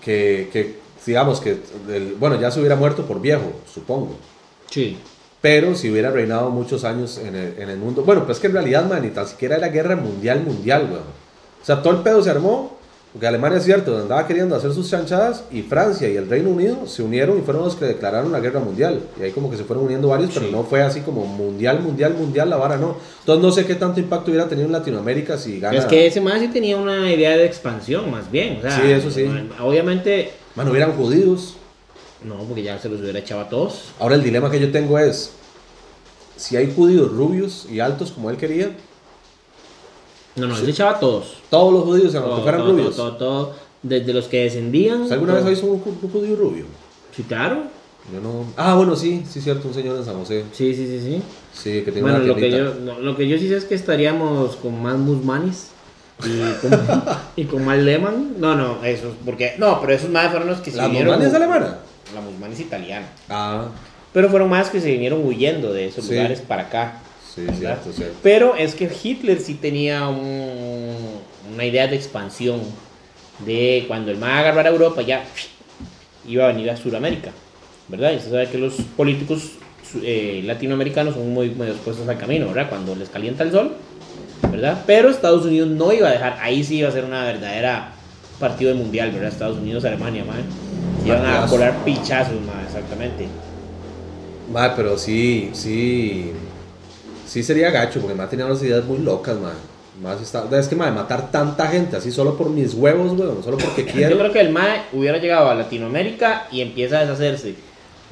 Que, 0.00 0.48
que, 0.52 0.76
digamos 1.06 1.40
que, 1.40 1.58
el- 1.88 2.14
bueno, 2.18 2.40
ya 2.40 2.50
se 2.50 2.60
hubiera 2.60 2.76
muerto 2.76 3.06
por 3.06 3.20
viejo, 3.20 3.52
supongo. 3.72 4.16
Sí. 4.70 4.98
Pero 5.40 5.74
si 5.74 5.90
hubiera 5.90 6.10
reinado 6.10 6.50
muchos 6.50 6.84
años 6.84 7.18
en 7.18 7.34
el, 7.34 7.54
en 7.58 7.70
el 7.70 7.78
mundo. 7.78 8.02
Bueno, 8.02 8.26
pues 8.26 8.38
que 8.38 8.46
en 8.48 8.52
realidad, 8.54 8.88
man, 8.88 9.02
ni 9.02 9.08
tan 9.10 9.26
siquiera 9.26 9.56
era 9.56 9.68
guerra 9.68 9.96
mundial, 9.96 10.42
mundial, 10.44 10.88
weón. 10.90 11.02
O 11.62 11.64
sea, 11.64 11.82
todo 11.82 11.94
el 11.94 12.00
pedo 12.02 12.22
se 12.22 12.30
armó. 12.30 12.78
Porque 13.12 13.26
Alemania 13.26 13.58
es 13.58 13.64
cierto, 13.64 13.96
andaba 13.98 14.24
queriendo 14.24 14.54
hacer 14.54 14.72
sus 14.72 14.88
chanchadas. 14.88 15.42
Y 15.50 15.62
Francia 15.62 16.08
y 16.08 16.16
el 16.16 16.28
Reino 16.28 16.50
Unido 16.50 16.86
se 16.86 17.02
unieron 17.02 17.38
y 17.38 17.42
fueron 17.42 17.64
los 17.64 17.74
que 17.74 17.84
declararon 17.84 18.30
la 18.30 18.38
guerra 18.38 18.60
mundial. 18.60 19.00
Y 19.18 19.24
ahí 19.24 19.32
como 19.32 19.50
que 19.50 19.56
se 19.56 19.64
fueron 19.64 19.84
uniendo 19.86 20.08
varios, 20.08 20.30
pero 20.32 20.46
no 20.52 20.62
fue 20.62 20.80
así 20.82 21.00
como 21.00 21.26
mundial, 21.26 21.80
mundial, 21.80 22.14
mundial, 22.14 22.48
la 22.50 22.56
vara 22.56 22.76
no. 22.76 22.96
Entonces 23.18 23.42
no 23.42 23.50
sé 23.50 23.66
qué 23.66 23.74
tanto 23.74 23.98
impacto 23.98 24.30
hubiera 24.30 24.48
tenido 24.48 24.66
en 24.66 24.72
Latinoamérica 24.72 25.36
si 25.38 25.58
gana. 25.58 25.76
Es 25.76 25.86
que 25.86 26.06
ese 26.06 26.20
mae 26.20 26.38
sí 26.38 26.48
tenía 26.48 26.76
una 26.76 27.12
idea 27.12 27.36
de 27.36 27.46
expansión, 27.46 28.08
más 28.12 28.30
bien. 28.30 28.58
O 28.58 28.62
sea, 28.62 28.80
Sí, 28.80 28.90
eso 28.92 29.10
sí. 29.10 29.26
Obviamente, 29.60 30.30
Mano, 30.54 30.70
hubieran 30.70 30.92
judíos. 30.92 31.56
no, 32.22 32.36
porque 32.44 32.62
ya 32.62 32.78
se 32.78 32.88
los 32.88 33.00
hubiera 33.00 33.18
echado 33.18 33.40
a 33.40 33.48
todos. 33.48 33.86
Ahora 33.98 34.14
el 34.14 34.22
dilema 34.22 34.52
que 34.52 34.60
yo 34.60 34.70
tengo 34.70 34.96
es, 35.00 35.32
si 36.36 36.56
hay 36.56 36.72
judíos 36.72 37.10
rubios 37.10 37.66
y 37.68 37.80
altos 37.80 38.12
como 38.12 38.30
él 38.30 38.36
quería, 38.36 38.70
No, 40.36 40.46
no, 40.46 40.56
él 40.56 40.64
se 40.64 40.70
echaba 40.70 40.92
a 40.92 41.00
todos. 41.00 41.34
todos 41.50 41.72
los 41.72 41.84
judíos, 41.84 42.14
aunque 42.14 42.30
Todo, 42.30 42.42
fueran 42.42 42.60
todo, 42.62 42.72
rubios. 42.72 42.96
todo, 42.96 43.16
todo, 43.16 43.54
desde 43.82 44.12
los 44.12 44.26
que 44.26 44.42
descendían. 44.44 45.02
¿Usted 45.02 45.14
¿Alguna 45.14 45.32
todo. 45.34 45.44
vez 45.44 45.50
visto 45.54 45.66
un, 45.72 45.82
ju- 45.82 45.96
un 46.02 46.10
judío 46.10 46.36
rubio? 46.36 46.64
Sí, 47.16 47.22
claro. 47.24 47.64
Yo 48.12 48.20
no. 48.20 48.44
Ah, 48.56 48.74
bueno, 48.76 48.96
sí, 48.96 49.22
sí, 49.28 49.40
cierto, 49.40 49.68
un 49.68 49.74
señor 49.74 49.96
en 49.98 50.04
San 50.04 50.16
José. 50.18 50.44
Sí, 50.52 50.74
sí, 50.74 50.86
sí, 50.86 51.00
sí. 51.00 51.22
Sí, 51.52 51.82
que 51.84 51.92
tiene 51.92 52.02
Bueno, 52.02 52.18
una 52.18 52.26
lo 52.26 52.34
que, 52.34 52.40
tiendita. 52.48 52.64
yo, 52.74 52.80
no, 52.80 52.98
lo 53.00 53.16
que 53.16 53.28
yo 53.28 53.38
sí 53.38 53.48
sé 53.48 53.56
es 53.56 53.64
que 53.64 53.74
estaríamos 53.74 54.56
con 54.56 54.80
más 54.82 54.96
musmanis. 54.96 55.68
Y 56.24 56.40
con, 56.60 56.80
y 57.36 57.44
con 57.44 57.64
Mal 57.64 57.84
Lehmann, 57.84 58.34
no, 58.38 58.54
no, 58.54 58.84
esos, 58.84 59.14
porque, 59.24 59.54
no, 59.58 59.80
pero 59.80 59.92
esos 59.94 60.10
más 60.10 60.30
fueron 60.30 60.48
los 60.48 60.60
que 60.60 60.70
se 60.70 60.76
¿La 60.76 60.86
vinieron. 60.86 61.14
Musulmán 61.18 61.28
es 61.28 61.34
alemana? 61.34 61.78
La 62.14 62.20
musulmana 62.20 62.52
es 62.54 62.60
italiana. 62.60 63.06
Ah, 63.28 63.66
Pero 64.12 64.28
fueron 64.28 64.48
más 64.50 64.68
que 64.70 64.80
se 64.80 64.90
vinieron 64.90 65.24
huyendo 65.24 65.72
de 65.72 65.86
esos 65.86 66.04
Sí. 66.04 66.14
lugares 66.14 66.40
para 66.40 66.62
acá. 66.64 67.00
Sí, 67.34 67.46
cierto, 67.58 67.92
cierto. 67.92 68.16
Pero 68.22 68.54
es 68.56 68.74
que 68.74 68.90
Hitler 69.02 69.40
sí 69.40 69.54
tenía 69.54 70.08
un- 70.08 71.20
una 71.54 71.64
idea 71.64 71.86
de 71.86 71.96
expansión. 71.96 72.60
De 73.44 73.84
cuando 73.88 74.10
el 74.10 74.18
MAE 74.18 74.40
agarrara 74.40 74.68
Europa, 74.68 75.00
ya 75.02 75.24
iba 76.28 76.44
a 76.44 76.48
venir 76.48 76.70
a 76.70 76.76
Sudamérica. 76.76 77.30
¿Verdad? 77.88 78.12
Y 78.12 78.16
usted 78.16 78.30
sabe 78.30 78.48
que 78.48 78.58
los 78.58 78.74
políticos 78.96 79.52
eh, 80.02 80.42
latinoamericanos 80.44 81.14
son 81.14 81.32
muy 81.34 81.50
medio 81.50 81.72
expuestos 81.72 82.06
al 82.08 82.16
camino, 82.18 82.46
¿verdad? 82.46 82.68
Cuando 82.68 82.94
les 82.94 83.08
calienta 83.08 83.42
el 83.42 83.50
sol, 83.50 83.72
¿verdad? 84.52 84.84
Pero 84.86 85.10
Estados 85.10 85.44
Unidos 85.46 85.68
no 85.70 85.92
iba 85.92 86.08
a 86.08 86.12
dejar, 86.12 86.38
ahí 86.40 86.62
sí 86.62 86.76
iba 86.76 86.88
a 86.88 86.92
ser 86.92 87.04
una 87.04 87.24
verdadera 87.24 87.92
partido 88.38 88.70
de 88.72 88.76
mundial, 88.78 89.10
¿verdad? 89.10 89.30
Estados 89.30 89.58
Unidos, 89.58 89.84
Alemania, 89.84 90.24
man. 90.24 90.42
Iban 91.04 91.26
a 91.26 91.46
colar 91.46 91.82
pichazos, 91.84 92.40
man, 92.42 92.62
exactamente. 92.64 93.26
Mae, 94.52 94.70
pero 94.76 94.96
sí, 94.98 95.50
sí. 95.52 96.30
Sí 97.30 97.44
sería 97.44 97.70
gacho, 97.70 98.00
porque 98.00 98.16
mae 98.16 98.26
tenía 98.26 98.44
unas 98.46 98.60
ideas 98.60 98.84
muy 98.84 98.98
locas, 98.98 99.36
mae. 99.38 99.52
Más 100.02 100.20
está, 100.20 100.44
es 100.58 100.66
que 100.66 100.74
mae, 100.74 100.90
matar 100.90 101.30
tanta 101.30 101.68
gente 101.68 101.96
así 101.96 102.10
solo 102.10 102.36
por 102.36 102.50
mis 102.50 102.74
huevos, 102.74 103.12
weón, 103.16 103.40
solo 103.44 103.56
porque 103.56 103.84
Yo 103.86 103.92
quiero. 103.92 104.18
creo 104.18 104.32
que 104.32 104.40
el 104.40 104.50
MAE 104.50 104.82
hubiera 104.92 105.18
llegado 105.18 105.48
a 105.48 105.54
Latinoamérica 105.54 106.48
y 106.50 106.60
empieza 106.60 106.98
a 106.98 107.00
deshacerse 107.02 107.54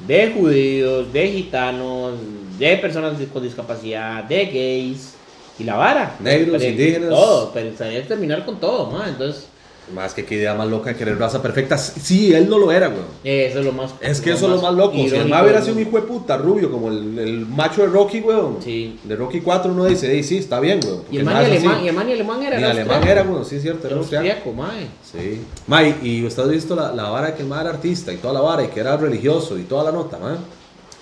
de 0.07 0.31
judíos, 0.31 1.11
de 1.11 1.27
gitanos, 1.31 2.13
de 2.57 2.77
personas 2.77 3.15
con 3.33 3.43
discapacidad, 3.43 4.23
de 4.23 4.45
gays 4.45 5.15
y 5.59 5.65
la 5.65 5.75
vara. 5.75 6.15
Negros, 6.21 6.55
Pero- 6.59 6.71
indígenas. 6.71 7.09
Todo, 7.09 7.51
pero 7.53 7.71
terminar 8.07 8.45
con 8.45 8.57
todo, 8.57 8.89
MAE. 8.91 9.09
Entonces, 9.09 9.47
Más 9.93 10.13
que 10.13 10.23
qué 10.25 10.35
idea 10.35 10.53
más 10.53 10.67
loca 10.67 10.91
de 10.91 10.95
querer 10.95 11.17
raza 11.17 11.41
perfecta. 11.41 11.77
Sí, 11.77 12.33
él 12.33 12.47
no 12.49 12.57
lo 12.59 12.71
era, 12.71 12.89
weón. 12.89 13.05
eso 13.23 13.59
es 13.59 13.65
lo 13.65 13.71
más. 13.71 13.91
Es 14.01 14.21
que 14.21 14.31
eso 14.31 14.45
es 14.45 14.51
lo 14.51 14.61
más 14.61 14.73
loco. 14.75 14.93
Si 14.93 15.01
el 15.01 15.07
irónico 15.07 15.29
mae 15.29 15.43
hubiera 15.43 15.61
sido 15.61 15.75
un 15.75 15.81
hijo 15.81 15.95
de 15.95 16.03
puta 16.03 16.37
rubio, 16.37 16.71
como 16.71 16.89
el, 16.89 17.17
el 17.17 17.45
macho 17.45 17.81
de 17.81 17.87
Rocky, 17.87 18.19
weón. 18.19 18.57
Sí. 18.63 18.99
De 19.03 19.15
Rocky 19.15 19.41
4 19.41 19.71
uno 19.71 19.85
dice, 19.85 20.11
"Ey, 20.11 20.23
sí, 20.23 20.37
está 20.37 20.59
bien, 20.59 20.79
weón. 20.83 21.03
Y 21.11 21.17
el 21.17 21.27
es 21.27 21.33
así. 21.33 21.45
alemán, 21.45 21.83
y 21.83 21.87
el 21.87 21.95
MAE 21.95 22.13
alemán 22.13 22.43
era 22.43 22.69
alemán 22.71 23.07
era, 23.07 23.23
weón, 23.23 23.45
sí, 23.45 23.55
es 23.55 23.61
cierto, 23.61 23.87
era 23.87 23.95
El 23.95 23.99
austriaco. 24.01 24.53
MAE. 24.53 24.87
Sí. 25.11 25.41
Mae, 25.67 25.95
y 26.03 26.23
usted 26.25 26.43
ha 26.43 26.47
visto 26.47 26.75
la, 26.75 26.91
la 26.93 27.09
vara 27.09 27.33
que 27.35 27.41
el 27.41 27.47
mae 27.47 27.61
era 27.61 27.71
artista 27.71 28.13
y 28.13 28.17
toda 28.17 28.33
la 28.35 28.41
vara 28.41 28.63
y 28.63 28.67
que 28.67 28.79
era 28.79 28.95
religioso 28.97 29.57
y 29.57 29.63
toda 29.63 29.85
la 29.85 29.91
nota, 29.91 30.17
mae. 30.19 30.35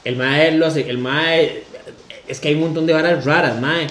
El 0.06 0.16
MAE 0.16 0.52
lo 0.54 0.66
hace, 0.68 0.90
el 0.90 0.98
MAE, 0.98 1.64
es 2.28 2.40
que 2.40 2.48
hay 2.48 2.54
un 2.56 2.62
montón 2.62 2.86
de 2.86 2.94
varas 2.94 3.26
raras, 3.26 3.60
MAE. 3.60 3.88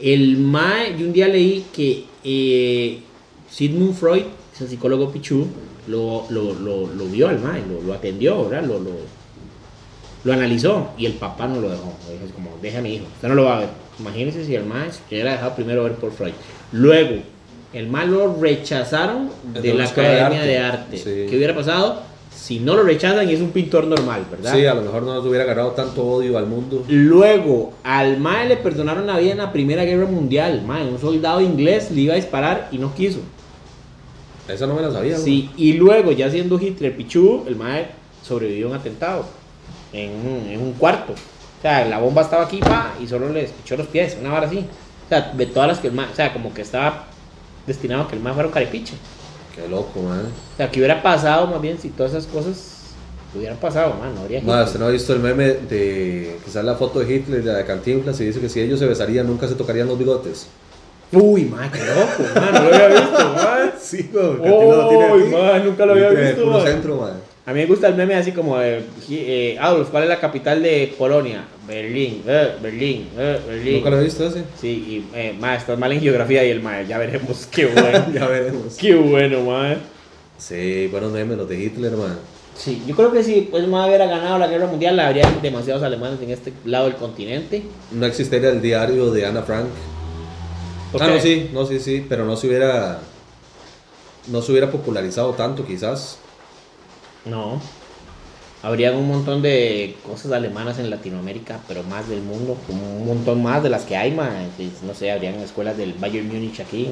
El 0.00 0.38
MAE, 0.38 0.96
yo 0.98 1.06
un 1.06 1.12
día 1.12 1.28
leí 1.28 1.66
que 1.72 2.04
eh, 2.24 3.00
Sigmund 3.50 3.94
Freud, 3.94 4.22
ese 4.60 4.70
psicólogo 4.70 5.10
pichú, 5.10 5.46
lo, 5.86 6.24
lo, 6.28 6.54
lo, 6.54 6.86
lo 6.86 7.04
vio 7.06 7.28
al 7.28 7.40
MAE, 7.40 7.62
lo, 7.66 7.82
lo 7.82 7.94
atendió, 7.94 8.48
¿verdad? 8.48 8.68
Lo, 8.68 8.78
lo, 10.24 10.32
analizó 10.32 10.90
y 10.98 11.06
el 11.06 11.14
papá 11.14 11.46
no 11.46 11.60
lo 11.60 11.70
dejó. 11.70 11.94
Dijo, 12.10 12.34
como, 12.34 12.50
deja 12.60 12.78
a 12.78 12.82
mi 12.82 12.94
hijo, 12.96 13.06
usted 13.14 13.28
no 13.28 13.34
lo 13.34 13.44
va 13.44 13.56
a 13.56 13.60
ver. 13.60 13.68
Imagínense 13.98 14.44
si 14.44 14.54
el 14.54 14.64
MAE 14.66 14.92
se 14.92 15.00
hubiera 15.10 15.32
dejado 15.32 15.54
primero 15.54 15.84
ver 15.84 15.94
por 15.94 16.12
Freud. 16.12 16.32
Luego, 16.72 17.22
el 17.72 17.88
MAE 17.88 18.06
lo 18.06 18.36
rechazaron 18.40 19.30
de 19.54 19.60
De 19.62 19.74
la 19.74 19.84
escuela 19.84 20.10
de 20.10 20.20
Academia 20.20 20.40
arte. 20.40 20.50
de 20.50 20.58
Arte. 20.58 20.96
Sí. 20.98 21.26
¿Qué 21.30 21.36
hubiera 21.36 21.54
pasado? 21.54 22.02
Si 22.34 22.58
no 22.58 22.74
lo 22.74 22.82
rechazan 22.82 23.28
y 23.28 23.34
es 23.34 23.40
un 23.40 23.50
pintor 23.50 23.86
normal, 23.86 24.24
¿verdad? 24.30 24.54
Sí, 24.54 24.64
a 24.64 24.74
lo 24.74 24.82
mejor 24.82 25.02
no 25.02 25.14
nos 25.14 25.24
hubiera 25.26 25.44
agarrado 25.44 25.70
tanto 25.72 26.02
odio 26.04 26.38
al 26.38 26.46
mundo. 26.46 26.84
Luego, 26.88 27.72
al 27.82 28.18
Mae 28.18 28.48
le 28.48 28.56
perdonaron 28.56 29.06
la 29.06 29.18
vida 29.18 29.32
en 29.32 29.38
la 29.38 29.52
Primera 29.52 29.84
Guerra 29.84 30.06
Mundial. 30.06 30.62
Mae, 30.66 30.86
un 30.86 30.98
soldado 30.98 31.40
inglés 31.40 31.90
le 31.90 32.02
iba 32.02 32.14
a 32.14 32.16
disparar 32.16 32.68
y 32.72 32.78
no 32.78 32.94
quiso. 32.94 33.20
Esa 34.52 34.66
no 34.66 34.74
me 34.74 34.82
la 34.82 34.90
sabía, 34.90 35.18
Sí, 35.18 35.50
y 35.56 35.74
luego, 35.74 36.12
ya 36.12 36.30
siendo 36.30 36.60
Hitler 36.60 36.96
pichu, 36.96 37.44
el 37.46 37.56
Mae 37.56 37.88
sobrevivió 38.22 38.66
a 38.66 38.70
un 38.70 38.76
atentado 38.76 39.24
en 39.92 40.10
un, 40.10 40.48
en 40.50 40.60
un 40.60 40.72
cuarto. 40.74 41.12
O 41.12 41.62
sea, 41.62 41.84
la 41.84 41.98
bomba 41.98 42.22
estaba 42.22 42.44
aquí, 42.44 42.58
pa, 42.58 42.94
y 43.02 43.06
solo 43.06 43.30
le 43.30 43.44
pichó 43.44 43.76
los 43.76 43.86
pies, 43.86 44.16
una 44.20 44.30
vara 44.30 44.46
así. 44.46 44.58
O 44.58 45.08
sea, 45.08 45.32
de 45.32 45.46
todas 45.46 45.68
las 45.68 45.78
que 45.78 45.88
el 45.88 45.92
Mae, 45.92 46.06
o 46.10 46.14
sea, 46.14 46.32
como 46.32 46.54
que 46.54 46.62
estaba 46.62 47.06
destinado 47.66 48.02
a 48.02 48.08
que 48.08 48.16
el 48.16 48.22
Mae 48.22 48.32
fuera 48.32 48.48
un 48.48 48.54
carepiche. 48.54 48.94
Qué 49.54 49.68
loco, 49.68 50.00
man. 50.02 50.26
O 50.54 50.56
sea, 50.56 50.70
que 50.70 50.78
hubiera 50.78 51.02
pasado 51.02 51.46
más 51.46 51.60
bien 51.60 51.78
si 51.78 51.90
todas 51.90 52.12
esas 52.12 52.26
cosas 52.26 52.80
hubieran 53.34 53.58
pasado, 53.58 53.94
man, 53.94 54.14
no 54.14 54.22
habría 54.22 54.40
usted 54.40 54.80
no 54.80 54.86
ha 54.86 54.90
visto 54.90 55.12
el 55.12 55.20
meme 55.20 55.44
de 55.44 56.38
sale 56.48 56.66
la 56.66 56.74
foto 56.74 57.00
de 57.00 57.14
Hitler 57.14 57.42
de 57.42 57.52
la 57.52 57.58
de 57.58 57.64
Cantinflas 57.64 58.20
y 58.20 58.24
dice 58.24 58.40
que 58.40 58.48
si 58.48 58.60
ellos 58.60 58.78
se 58.80 58.86
besarían 58.86 59.26
nunca 59.26 59.46
se 59.46 59.54
tocarían 59.54 59.86
los 59.86 59.98
bigotes. 59.98 60.46
Uy, 61.12 61.44
mae, 61.44 61.68
qué 61.70 61.78
loco, 61.78 62.40
man, 62.40 62.54
no 62.54 62.70
lo 62.70 62.74
había 62.74 62.88
visto, 62.88 63.34
man. 63.34 63.72
Sí, 63.80 64.10
güey. 64.12 64.52
Uy, 64.52 65.28
man, 65.30 65.64
nunca 65.64 65.86
lo 65.86 65.92
había 65.92 66.10
visto, 66.10 66.64
centro. 66.64 67.10
A 67.46 67.52
mí 67.52 67.60
me 67.60 67.66
gusta 67.66 67.88
el 67.88 67.96
meme 67.96 68.14
así 68.14 68.30
como 68.30 68.58
de 68.58 68.84
eh, 69.10 69.58
Adolf, 69.60 69.88
¿cuál 69.90 70.04
es 70.04 70.08
la 70.08 70.20
capital 70.20 70.62
de 70.62 70.94
Polonia? 70.96 71.44
Berlín, 71.66 72.22
eh, 72.26 72.52
Berlín, 72.62 73.08
eh, 73.18 73.40
Berlín. 73.44 73.74
Nunca 73.76 73.90
lo 73.90 74.00
he 74.00 74.04
visto 74.04 74.26
ese. 74.26 74.44
Sí, 74.60 74.68
y 74.68 75.16
eh, 75.16 75.34
ma, 75.38 75.56
estás 75.56 75.76
mal 75.76 75.90
en 75.90 76.00
geografía 76.00 76.44
y 76.44 76.50
el 76.50 76.62
ma, 76.62 76.82
ya 76.82 76.98
veremos, 76.98 77.48
qué 77.50 77.66
bueno. 77.74 78.06
ya 78.14 78.28
veremos. 78.28 78.76
qué 78.76 78.94
bueno, 78.94 79.40
ma. 79.42 79.76
Sí, 80.38 80.86
buenos 80.92 81.10
memes 81.10 81.38
los 81.38 81.48
de 81.48 81.60
Hitler, 81.60 81.92
man. 81.92 82.18
Sí, 82.56 82.82
yo 82.86 82.94
creo 82.94 83.10
que 83.10 83.24
si 83.24 83.48
pues 83.50 83.66
ma 83.66 83.86
hubiera 83.86 84.06
ganado 84.06 84.38
la 84.38 84.46
guerra 84.46 84.66
mundial, 84.66 85.00
habría 85.00 85.28
demasiados 85.42 85.82
alemanes 85.82 86.20
en 86.22 86.30
este 86.30 86.52
lado 86.64 86.84
del 86.84 86.96
continente. 86.96 87.62
No 87.90 88.06
existiría 88.06 88.50
el 88.50 88.60
diario 88.60 89.10
de 89.10 89.26
Ana 89.26 89.42
Frank. 89.42 89.66
¿Por 90.92 91.02
Ah, 91.02 91.06
qué? 91.06 91.14
no, 91.14 91.20
sí, 91.20 91.50
no, 91.52 91.66
sí, 91.66 91.78
sí, 91.80 92.06
pero 92.08 92.24
no 92.24 92.36
se 92.36 92.46
hubiera. 92.48 93.00
No 94.28 94.42
se 94.42 94.50
hubiera 94.52 94.70
popularizado 94.70 95.32
tanto, 95.32 95.66
quizás. 95.66 96.18
No. 97.24 97.60
Habrían 98.62 98.96
un 98.96 99.08
montón 99.08 99.40
de 99.40 99.96
cosas 100.06 100.32
alemanas 100.32 100.78
en 100.78 100.90
Latinoamérica, 100.90 101.60
pero 101.66 101.82
más 101.84 102.08
del 102.08 102.20
mundo, 102.20 102.56
como 102.66 102.98
un 102.98 103.06
montón 103.06 103.42
más 103.42 103.62
de 103.62 103.70
las 103.70 103.84
que 103.84 103.96
hay. 103.96 104.10
Entonces, 104.10 104.82
No 104.84 104.94
sé, 104.94 105.10
habrían 105.10 105.34
escuelas 105.36 105.76
del 105.78 105.94
Bayern 105.94 106.28
Múnich 106.28 106.60
aquí. 106.60 106.88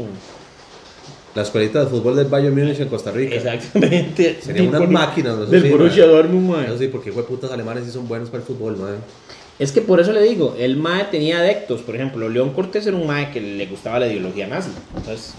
La 1.34 1.42
escuelita 1.42 1.80
de 1.84 1.86
fútbol 1.90 2.16
del 2.16 2.26
Bayern 2.28 2.54
Múnich 2.56 2.80
en 2.80 2.88
Costa 2.88 3.10
Rica. 3.10 3.34
Exactamente. 3.34 4.40
Serían 4.40 4.68
unas 4.68 4.88
máquinas, 4.88 5.36
no 5.36 5.44
sé 5.44 5.50
Del 5.52 5.62
si, 5.64 5.68
Borussia. 5.68 6.06
Dortmund, 6.06 6.50
ma. 6.50 6.64
Eso 6.64 6.78
sí, 6.78 6.88
porque 6.88 7.12
putas 7.12 7.50
alemanes 7.52 7.84
sí 7.84 7.90
son 7.90 8.08
buenos 8.08 8.30
para 8.30 8.40
el 8.42 8.46
fútbol, 8.46 8.76
man. 8.78 8.96
Es 9.58 9.72
que 9.72 9.80
por 9.80 9.98
eso 10.00 10.12
le 10.12 10.22
digo, 10.22 10.54
el 10.58 10.76
MAE 10.76 11.04
tenía 11.10 11.38
adeptos. 11.38 11.80
Por 11.82 11.94
ejemplo, 11.96 12.28
León 12.28 12.50
Cortés 12.52 12.86
era 12.86 12.96
un 12.96 13.06
MAE 13.06 13.30
que 13.32 13.40
le 13.40 13.66
gustaba 13.66 13.98
la 13.98 14.06
ideología 14.06 14.46
nazi. 14.46 14.70
Entonces, 14.96 15.34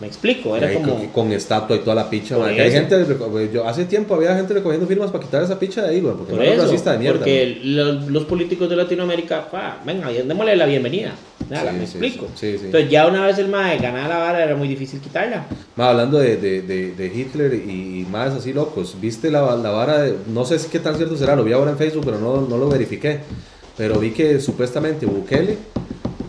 me 0.00 0.06
explico, 0.08 0.56
era 0.56 0.72
como. 0.74 0.96
con, 0.96 1.06
con 1.08 1.32
estatua 1.32 1.76
y 1.76 1.78
toda 1.78 1.94
la 1.94 2.10
picha, 2.10 2.36
man. 2.36 2.48
Hay 2.50 2.70
gente, 2.70 3.06
reco- 3.06 3.50
yo, 3.52 3.66
hace 3.66 3.84
tiempo 3.84 4.14
había 4.14 4.34
gente 4.34 4.52
recogiendo 4.52 4.86
firmas 4.86 5.10
para 5.10 5.24
quitar 5.24 5.42
esa 5.42 5.58
picha 5.58 5.82
de 5.82 5.90
ahí, 5.90 6.00
porque 6.00 6.32
Por 6.34 6.42
eso, 6.44 6.62
racista 6.64 6.92
de 6.92 6.98
mierda. 6.98 7.18
porque 7.20 7.60
los, 7.64 8.08
los 8.08 8.24
políticos 8.24 8.68
de 8.68 8.76
Latinoamérica, 8.76 9.48
pa, 9.50 9.80
venga, 9.86 10.08
démosle 10.10 10.56
la 10.56 10.66
bienvenida. 10.66 11.12
Nada, 11.48 11.70
Sí, 11.70 11.76
me 11.78 11.86
sí, 11.86 11.98
explico. 11.98 12.26
sí. 12.34 12.56
Entonces, 12.64 12.90
ya 12.90 13.06
una 13.06 13.26
vez 13.26 13.38
el 13.38 13.48
MAE 13.48 13.78
ganaba 13.78 14.08
la 14.08 14.18
vara, 14.18 14.44
era 14.44 14.56
muy 14.56 14.68
difícil 14.68 15.00
quitarla. 15.00 15.46
Ma, 15.76 15.90
hablando 15.90 16.18
de, 16.18 16.36
de, 16.36 16.62
de, 16.62 16.92
de 16.92 17.06
Hitler 17.06 17.54
y, 17.54 18.06
más 18.10 18.32
así 18.32 18.52
locos, 18.52 18.96
¿viste 19.00 19.30
la, 19.30 19.54
la 19.56 19.70
vara 19.70 20.06
no 20.28 20.44
sé 20.44 20.56
qué 20.70 20.78
tan 20.80 20.96
cierto 20.96 21.16
será, 21.16 21.36
lo 21.36 21.44
vi 21.44 21.52
ahora 21.52 21.70
en 21.70 21.78
Facebook, 21.78 22.04
pero 22.04 22.18
no, 22.18 22.40
no 22.42 22.56
lo 22.58 22.68
verifiqué, 22.68 23.20
pero 23.76 23.98
vi 23.98 24.10
que 24.10 24.40
supuestamente 24.40 25.06
Bukele 25.06 25.56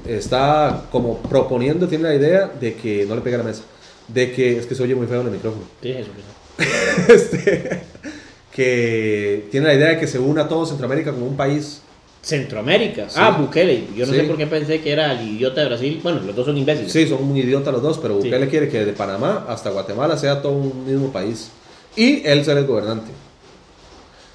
está 0.08 0.86
como 0.92 1.18
proponiendo, 1.20 1.88
tiene 1.88 2.06
la 2.06 2.16
idea 2.16 2.48
de 2.48 2.74
que, 2.76 3.06
no 3.06 3.16
le 3.16 3.22
pega 3.22 3.36
a 3.36 3.40
la 3.40 3.46
mesa, 3.46 3.64
de 4.08 4.32
que, 4.32 4.58
es 4.58 4.66
que 4.66 4.76
se 4.76 4.84
oye 4.84 4.96
muy 4.96 5.08
feo 5.08 5.22
en 5.22 5.28
el 5.28 5.34
micrófono, 5.34 5.64
Sí, 5.82 5.92
eso, 5.92 6.10
este, 7.14 7.82
que 8.52 9.46
tiene 9.52 9.68
la 9.68 9.74
idea 9.74 9.90
de 9.90 10.00
que 10.00 10.08
se 10.08 10.20
una 10.20 10.48
todo 10.48 10.66
Centroamérica 10.66 11.12
como 11.12 11.26
un 11.26 11.36
país. 11.36 11.82
Centroamérica. 12.22 13.10
Sí. 13.10 13.16
Ah, 13.20 13.32
Bukele. 13.32 13.86
Yo 13.96 14.06
no 14.06 14.14
Sí. 14.14 14.20
sé 14.20 14.26
por 14.26 14.38
qué 14.38 14.48
pensé 14.48 14.80
que 14.82 14.92
era 14.92 15.12
el 15.12 15.28
idiota 15.28 15.62
de 15.62 15.68
Brasil. 15.68 16.00
Bueno, 16.02 16.22
los 16.22 16.36
dos 16.36 16.46
son 16.46 16.58
imbéciles. 16.58 16.92
Sí, 16.92 17.06
son 17.08 17.24
muy 17.28 17.40
idiotas 17.42 17.74
los 17.74 17.82
dos, 17.82 17.98
pero 17.98 18.22
Sí. 18.22 18.28
Bukele 18.30 18.48
quiere 18.48 18.70
que 18.70 18.86
de 18.86 18.94
Panamá 18.94 19.46
hasta 19.50 19.72
Guatemala 19.72 20.16
sea 20.18 20.42
todo 20.42 20.54
un 20.54 20.86
mismo 20.86 21.12
país. 21.12 21.50
Y 21.96 22.26
él 22.26 22.46
ser 22.46 22.58
el 22.58 22.66
gobernante. 22.66 23.12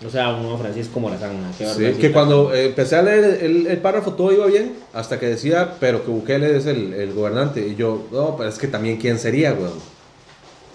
O 0.07 0.11
sea, 0.11 0.33
un 0.33 0.43
nuevo 0.43 0.59
Francisco 0.59 1.01
Morazán. 1.01 1.37
qué 1.59 1.67
Sí, 1.67 2.01
que 2.01 2.13
cuando 2.13 2.55
eh, 2.55 2.67
empecé 2.67 2.97
a 2.97 3.03
leer 3.03 3.43
el, 3.43 3.67
el 3.67 3.79
párrafo 3.79 4.13
todo 4.13 4.33
iba 4.33 4.47
bien, 4.47 4.75
hasta 4.93 5.19
que 5.19 5.27
decía, 5.27 5.75
pero 5.81 6.05
que 6.05 6.11
Bukele 6.11 6.57
es 6.57 6.67
el, 6.67 6.95
el 6.95 7.13
gobernante. 7.13 7.67
Y 7.67 7.75
yo, 7.75 8.07
no, 8.13 8.37
pero 8.37 8.49
es 8.49 8.59
que 8.59 8.69
también 8.69 8.99
quién 8.99 9.19
sería, 9.19 9.53
weón. 9.53 9.73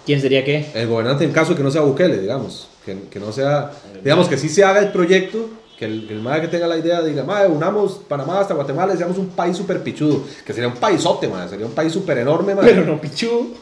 ¿Quién 0.06 0.20
sería 0.20 0.44
qué? 0.44 0.66
El 0.74 0.88
gobernante 0.88 1.24
en 1.24 1.32
caso 1.32 1.52
de 1.52 1.58
que 1.58 1.64
no 1.64 1.72
sea 1.72 1.82
Bukele, 1.82 2.20
digamos. 2.20 2.68
Que, 2.86 2.98
que 3.10 3.20
no 3.20 3.32
sea, 3.32 3.72
digamos 4.04 4.28
que 4.28 4.38
sí 4.38 4.50
se 4.50 4.66
haga 4.66 4.80
el 4.80 4.92
proyecto, 4.92 5.50
que 5.80 5.86
el, 5.86 6.06
que 6.06 6.16
madre 6.16 6.42
que 6.42 6.48
tenga 6.50 6.68
la 6.68 6.78
idea 6.78 7.02
diga, 7.02 7.24
madre, 7.24 7.48
unamos 7.48 8.02
Panamá 8.10 8.42
hasta 8.42 8.54
Guatemala 8.54 8.98
seamos 8.98 9.18
un 9.18 9.30
país 9.30 9.56
súper 9.56 9.82
pichudo. 9.82 10.24
Que 10.46 10.52
sería 10.52 10.68
un 10.68 10.76
paisote, 10.76 11.30
madre, 11.30 11.52
sería 11.52 11.66
un 11.66 11.72
país 11.72 11.94
súper 11.94 12.18
enorme, 12.18 12.56
madre. 12.56 12.74
Pero 12.74 12.86
no 12.86 13.00
Pichu. 13.00 13.54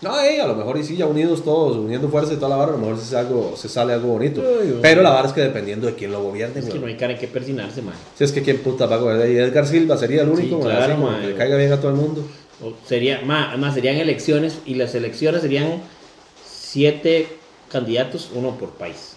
No, 0.00 0.20
eh, 0.20 0.40
a 0.40 0.46
lo 0.46 0.54
mejor 0.54 0.78
y 0.78 0.84
sí, 0.84 0.96
ya 0.96 1.06
unidos 1.06 1.42
todos, 1.42 1.76
uniendo 1.76 2.08
fuerzas 2.08 2.34
y 2.34 2.36
toda 2.36 2.50
la 2.50 2.56
vara, 2.56 2.68
a 2.70 2.76
lo 2.76 2.78
mejor 2.78 2.98
se, 2.98 3.06
sale 3.06 3.26
algo, 3.26 3.54
se 3.56 3.68
sale 3.68 3.92
algo 3.92 4.08
bonito. 4.08 4.40
Ay. 4.62 4.78
Pero 4.80 5.02
la 5.02 5.10
vara 5.10 5.26
es 5.26 5.34
que 5.34 5.40
dependiendo 5.40 5.88
de 5.88 5.94
quién 5.94 6.12
lo 6.12 6.22
gobierne, 6.22 6.60
Es 6.60 6.66
que 6.66 6.78
no 6.78 6.86
hay 6.86 6.96
cara 6.96 7.14
en 7.14 7.18
que 7.18 7.26
persinarse, 7.26 7.82
man. 7.82 7.94
Si 8.16 8.22
es 8.22 8.30
que 8.30 8.42
quién 8.42 8.58
puta 8.58 8.86
va 8.86 8.94
a 8.94 8.98
gobernar. 8.98 9.28
Y 9.28 9.36
Edgar 9.38 9.66
Silva 9.66 9.96
sería 9.96 10.22
el 10.22 10.28
único, 10.28 10.58
Sí, 10.58 10.62
claro, 10.62 10.82
así 10.84 10.92
como 10.92 11.10
man. 11.10 11.20
que 11.20 11.26
le 11.28 11.34
caiga 11.34 11.56
bien 11.56 11.72
a 11.72 11.80
todo 11.80 11.90
el 11.90 11.96
mundo. 11.96 12.24
O 12.62 12.74
sería, 12.86 13.22
más, 13.24 13.58
más 13.58 13.74
serían 13.74 13.96
elecciones 13.96 14.58
y 14.66 14.74
las 14.76 14.94
elecciones 14.94 15.42
serían 15.42 15.82
siete 16.48 17.26
candidatos, 17.70 18.30
uno 18.34 18.56
por 18.56 18.70
país. 18.70 19.14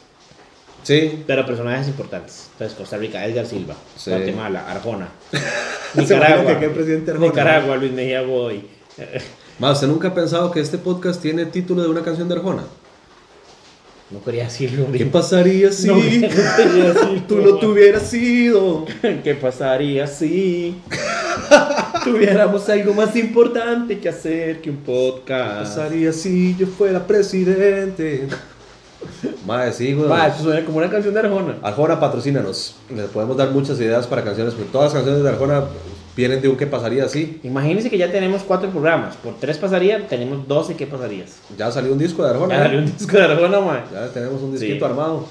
Sí. 0.83 1.23
Pero 1.27 1.45
personajes 1.45 1.87
importantes. 1.89 2.47
Entonces, 2.53 2.75
Costa 2.75 2.97
Rica, 2.97 3.23
Edgar 3.23 3.45
Silva. 3.45 3.75
Sí. 3.97 4.09
Guatemala, 4.09 4.65
Arjona. 4.67 5.09
¿Se 5.93 6.01
Nicaragua. 6.01 6.41
imagina 6.41 6.59
que 6.59 6.65
qué 6.67 6.71
presidente 6.73 7.11
Arjona? 7.11 7.27
Nicaragua, 7.29 7.75
Luis 7.77 7.91
Mejía 7.91 8.23
Boy. 8.23 8.65
Más, 9.61 9.73
¿usted 9.73 9.89
nunca 9.89 10.07
ha 10.07 10.13
pensado 10.15 10.49
que 10.49 10.59
este 10.59 10.79
podcast 10.79 11.21
tiene 11.21 11.45
título 11.45 11.83
de 11.83 11.89
una 11.89 12.01
canción 12.01 12.27
de 12.27 12.33
Arjona? 12.33 12.63
No 14.09 14.23
quería 14.23 14.45
decirlo. 14.45 14.87
¿Qué 14.91 15.05
pasaría 15.05 15.71
si 15.71 15.85
No, 15.85 15.97
no 15.97 16.01
quería 16.01 16.93
decirlo. 16.93 17.23
tú 17.27 17.37
no 17.37 17.55
tuvieras 17.57 18.01
sido? 18.09 18.85
¿Qué 19.23 19.35
pasaría 19.39 20.07
si 20.07 20.81
tuviéramos 22.03 22.67
algo 22.69 22.95
más 22.95 23.15
importante 23.15 23.99
que 23.99 24.09
hacer 24.09 24.61
que 24.61 24.71
un 24.71 24.77
¿Qué 24.77 24.83
podcast? 24.83 25.75
pasaría 25.77 26.11
si 26.11 26.55
yo 26.57 26.65
fuera 26.65 27.05
presidente? 27.05 28.27
Madre, 29.45 29.73
sí, 29.73 29.93
güey. 29.93 30.09
Va, 30.09 30.25
eso 30.25 30.41
suena 30.41 30.65
como 30.65 30.79
una 30.79 30.89
canción 30.89 31.13
de 31.13 31.19
Arjona. 31.19 31.57
Arjona, 31.61 31.99
patrocínanos. 31.99 32.77
Les 32.95 33.05
podemos 33.11 33.37
dar 33.37 33.51
muchas 33.51 33.79
ideas 33.79 34.07
para 34.07 34.23
canciones, 34.23 34.55
porque 34.55 34.71
todas 34.71 34.85
las 34.91 35.03
canciones 35.03 35.21
de 35.23 35.29
Arjona 35.29 35.65
vienen 36.15 36.41
de 36.41 36.47
un 36.49 36.55
qué 36.57 36.67
pasaría 36.67 37.05
así. 37.05 37.39
Imagínense 37.43 37.89
que 37.89 37.97
ya 37.97 38.11
tenemos 38.11 38.43
cuatro 38.43 38.69
programas. 38.69 39.15
Por 39.17 39.37
tres 39.39 39.57
pasaría, 39.57 40.07
tenemos 40.07 40.47
12 40.47 40.75
¿qué 40.75 40.85
pasarías? 40.87 41.37
Ya 41.57 41.71
salió 41.71 41.93
un 41.93 41.99
disco 41.99 42.23
de 42.23 42.29
Arjona. 42.31 42.55
Ya 42.55 42.59
¿eh? 42.61 42.63
salió 42.65 42.79
un 42.79 42.85
disco 42.85 43.17
de 43.17 43.23
Arjona, 43.23 43.59
man. 43.59 43.83
Ya 43.91 44.07
tenemos 44.09 44.41
un 44.41 44.57
Sí. 44.57 44.65
disquito 44.65 44.85
armado. 44.85 45.25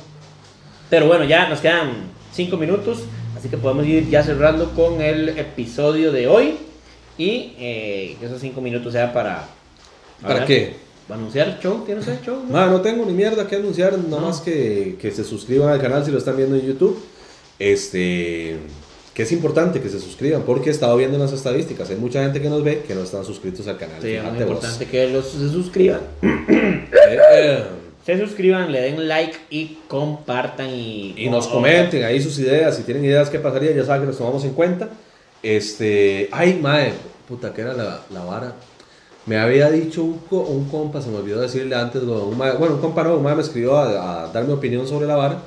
Pero 0.88 1.06
bueno, 1.06 1.24
ya 1.24 1.48
nos 1.48 1.60
quedan 1.60 1.90
cinco 2.32 2.56
minutos, 2.56 3.00
así 3.36 3.48
que 3.48 3.56
podemos 3.56 3.86
ir 3.86 4.08
ya 4.08 4.22
cerrando 4.22 4.70
con 4.72 5.00
el 5.00 5.28
episodio 5.30 6.10
de 6.12 6.26
hoy. 6.28 6.56
Y 7.18 7.52
eh, 7.58 8.16
que 8.18 8.26
esos 8.26 8.40
cinco 8.40 8.60
minutos 8.60 8.92
sea 8.94 9.12
para... 9.12 9.46
¿Para 10.22 10.34
hablar- 10.34 10.46
qué? 10.46 10.74
¿Para 11.06 11.18
anunciar 11.20 11.58
show? 11.60 11.82
¿Tienes 11.84 12.06
el 12.08 12.20
show? 12.22 12.44
no? 12.48 12.66
No 12.70 12.80
tengo 12.80 13.04
ni 13.04 13.12
mierda 13.12 13.46
que 13.46 13.56
anunciar, 13.56 13.98
nada 13.98 14.20
No. 14.20 14.28
más 14.28 14.40
que, 14.40 14.96
que 15.00 15.10
se 15.10 15.24
suscriban 15.24 15.68
al 15.68 15.80
canal 15.80 16.04
si 16.04 16.10
lo 16.12 16.18
están 16.18 16.36
viendo 16.36 16.56
en 16.56 16.62
YouTube. 16.66 16.98
Este, 17.58 18.56
que 19.20 19.24
es 19.24 19.32
importante 19.32 19.82
que 19.82 19.90
se 19.90 20.00
suscriban 20.00 20.44
porque 20.46 20.70
he 20.70 20.72
estado 20.72 20.96
viendo 20.96 21.18
en 21.18 21.22
las 21.22 21.34
estadísticas. 21.34 21.90
Hay 21.90 21.96
mucha 21.96 22.22
gente 22.22 22.40
que 22.40 22.48
nos 22.48 22.64
ve 22.64 22.82
que 22.88 22.94
no 22.94 23.02
están 23.02 23.22
suscritos 23.22 23.68
al 23.68 23.76
canal. 23.76 24.00
Sí, 24.00 24.14
es 24.14 24.22
muy 24.22 24.32
Fíjate 24.32 24.44
vos. 24.44 24.54
importante 24.54 24.86
que 24.86 25.08
los, 25.10 25.26
se 25.26 25.50
suscriban. 25.50 26.00
Eh, 26.22 26.86
eh, 27.34 27.64
Se 28.06 28.18
suscriban, 28.18 28.72
le 28.72 28.80
den 28.80 29.06
like 29.06 29.36
y 29.50 29.76
compartan 29.88 30.70
y... 30.70 31.12
y 31.18 31.28
nos 31.28 31.48
comenten 31.48 32.02
ahí 32.02 32.18
sus 32.22 32.38
ideas. 32.38 32.74
Si 32.78 32.84
tienen 32.84 33.04
ideas 33.04 33.28
qué 33.28 33.38
pasaría, 33.38 33.72
ya 33.72 33.84
saben 33.84 34.00
que 34.00 34.06
los 34.06 34.16
tomamos 34.16 34.42
en 34.46 34.54
cuenta. 34.54 34.88
Este, 35.42 36.30
ay, 36.32 36.54
madre, 36.54 36.94
puta, 37.28 37.52
que 37.52 37.60
era 37.60 37.74
la, 37.74 38.00
la 38.08 38.24
vara. 38.24 38.54
Me 39.26 39.36
había 39.36 39.70
dicho 39.70 40.02
un, 40.02 40.18
un 40.30 40.64
compa, 40.70 41.02
se 41.02 41.10
me 41.10 41.18
olvidó 41.18 41.42
decirle 41.42 41.76
antes, 41.76 42.00
un 42.00 42.38
bueno, 42.38 42.76
un 42.76 42.80
compa 42.80 43.04
no, 43.04 43.16
un 43.16 43.22
mae 43.22 43.34
me 43.34 43.42
escribió 43.42 43.76
a, 43.76 44.24
a 44.24 44.32
dar 44.32 44.44
mi 44.46 44.54
opinión 44.54 44.88
sobre 44.88 45.06
la 45.06 45.16
vara. 45.16 45.42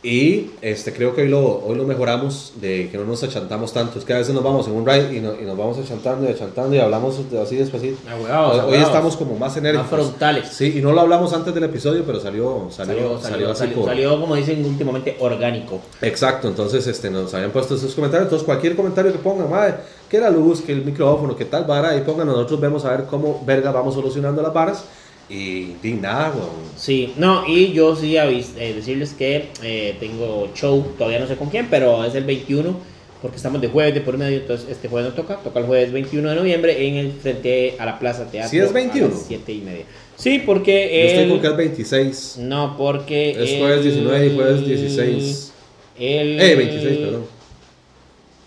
Y 0.00 0.50
este, 0.62 0.92
creo 0.92 1.12
que 1.16 1.22
hoy 1.22 1.28
lo, 1.28 1.44
hoy 1.64 1.74
lo 1.76 1.84
mejoramos 1.84 2.52
de 2.60 2.88
que 2.88 2.96
no 2.96 3.04
nos 3.04 3.24
achantamos 3.24 3.72
tanto. 3.72 3.98
Es 3.98 4.04
que 4.04 4.12
a 4.14 4.18
veces 4.18 4.32
nos 4.32 4.44
vamos 4.44 4.68
en 4.68 4.74
un 4.74 4.86
ride 4.86 5.16
y, 5.16 5.20
no- 5.20 5.34
y 5.34 5.44
nos 5.44 5.58
vamos 5.58 5.76
achantando 5.78 6.24
y 6.28 6.32
achantando 6.32 6.72
y 6.76 6.78
hablamos 6.78 7.28
de- 7.28 7.40
así 7.40 7.56
despacito. 7.56 7.98
Ah, 8.30 8.46
Hoy, 8.52 8.74
hoy 8.76 8.82
estamos 8.82 9.16
como 9.16 9.36
más 9.36 9.56
enérgicos. 9.56 9.90
Más 9.90 10.00
frontales. 10.00 10.48
Sí, 10.50 10.74
y 10.78 10.80
no 10.80 10.92
lo 10.92 11.00
hablamos 11.00 11.32
antes 11.32 11.52
del 11.52 11.64
episodio, 11.64 12.04
pero 12.06 12.20
salió, 12.20 12.68
salió, 12.70 12.94
Salió, 12.94 13.08
salió, 13.08 13.20
salió, 13.22 13.50
así 13.50 13.58
salió, 13.58 13.74
por- 13.76 13.86
salió, 13.86 14.20
como 14.20 14.34
dicen 14.36 14.64
últimamente, 14.64 15.16
orgánico. 15.18 15.80
Exacto, 16.00 16.46
entonces 16.46 16.86
este, 16.86 17.10
nos 17.10 17.34
habían 17.34 17.50
puesto 17.50 17.74
esos 17.74 17.92
comentarios. 17.96 18.26
Entonces, 18.26 18.46
cualquier 18.46 18.76
comentario 18.76 19.10
que 19.10 19.18
pongan, 19.18 19.50
madre, 19.50 19.74
que 20.08 20.20
la 20.20 20.30
luz, 20.30 20.60
que 20.60 20.70
el 20.72 20.84
micrófono, 20.84 21.34
que 21.34 21.44
tal 21.44 21.64
vara, 21.64 21.96
y 21.96 22.02
pongan, 22.02 22.28
nosotros 22.28 22.60
vemos 22.60 22.84
a 22.84 22.90
ver 22.90 23.06
cómo 23.06 23.42
verga 23.44 23.72
vamos 23.72 23.94
solucionando 23.94 24.42
las 24.42 24.52
varas. 24.54 24.84
Y 25.30 25.74
di 25.82 25.92
nada, 25.92 26.30
weón. 26.34 26.48
Sí, 26.76 27.12
no, 27.18 27.46
y 27.46 27.72
yo 27.72 27.94
sí 27.94 28.14
avis- 28.16 28.56
eh, 28.58 28.72
decirles 28.74 29.12
que 29.12 29.48
eh, 29.62 29.94
tengo 30.00 30.48
show, 30.54 30.82
todavía 30.96 31.18
no 31.18 31.26
sé 31.26 31.36
con 31.36 31.50
quién, 31.50 31.66
pero 31.68 32.02
es 32.04 32.14
el 32.14 32.24
21, 32.24 32.74
porque 33.20 33.36
estamos 33.36 33.60
de 33.60 33.68
jueves 33.68 33.92
de 33.94 34.00
por 34.00 34.16
medio, 34.16 34.38
entonces 34.38 34.68
este 34.70 34.88
jueves 34.88 35.10
no 35.10 35.14
toca, 35.14 35.36
toca 35.42 35.58
el 35.60 35.66
jueves 35.66 35.92
21 35.92 36.30
de 36.30 36.36
noviembre 36.36 36.86
en 36.88 36.94
el 36.96 37.12
frente 37.12 37.74
a 37.78 37.84
la 37.84 37.98
Plaza 37.98 38.30
Teatro. 38.30 38.50
¿Sí 38.50 38.58
es 38.58 38.72
21? 38.72 39.06
A 39.06 39.10
las 39.10 39.24
7 39.26 39.52
y 39.52 39.58
media. 39.60 39.84
Sí, 40.16 40.42
porque 40.46 40.88
Yo 40.92 41.06
estoy 41.08 41.24
el- 41.24 41.28
con 41.30 41.40
que 41.40 41.46
es 41.48 41.56
26. 41.56 42.36
No, 42.40 42.74
porque... 42.78 43.30
Es 43.32 43.58
jueves 43.58 43.82
19 43.84 44.26
y 44.28 44.34
jueves 44.34 44.66
16. 44.66 45.52
El, 45.98 46.40
Eh, 46.40 46.54
26, 46.54 46.96
perdón. 46.98 47.24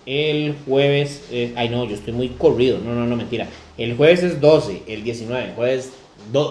El 0.06 0.56
jueves, 0.68 1.22
eh, 1.32 1.54
ay 1.56 1.70
no, 1.70 1.86
yo 1.88 1.94
estoy 1.96 2.14
muy 2.14 2.30
corrido, 2.30 2.80
no, 2.84 2.96
no, 2.96 3.06
no, 3.06 3.16
mentira. 3.16 3.48
El 3.78 3.96
jueves 3.96 4.24
es 4.24 4.42
12, 4.42 4.82
el 4.88 5.04
19, 5.04 5.50
el 5.50 5.52
jueves 5.54 5.92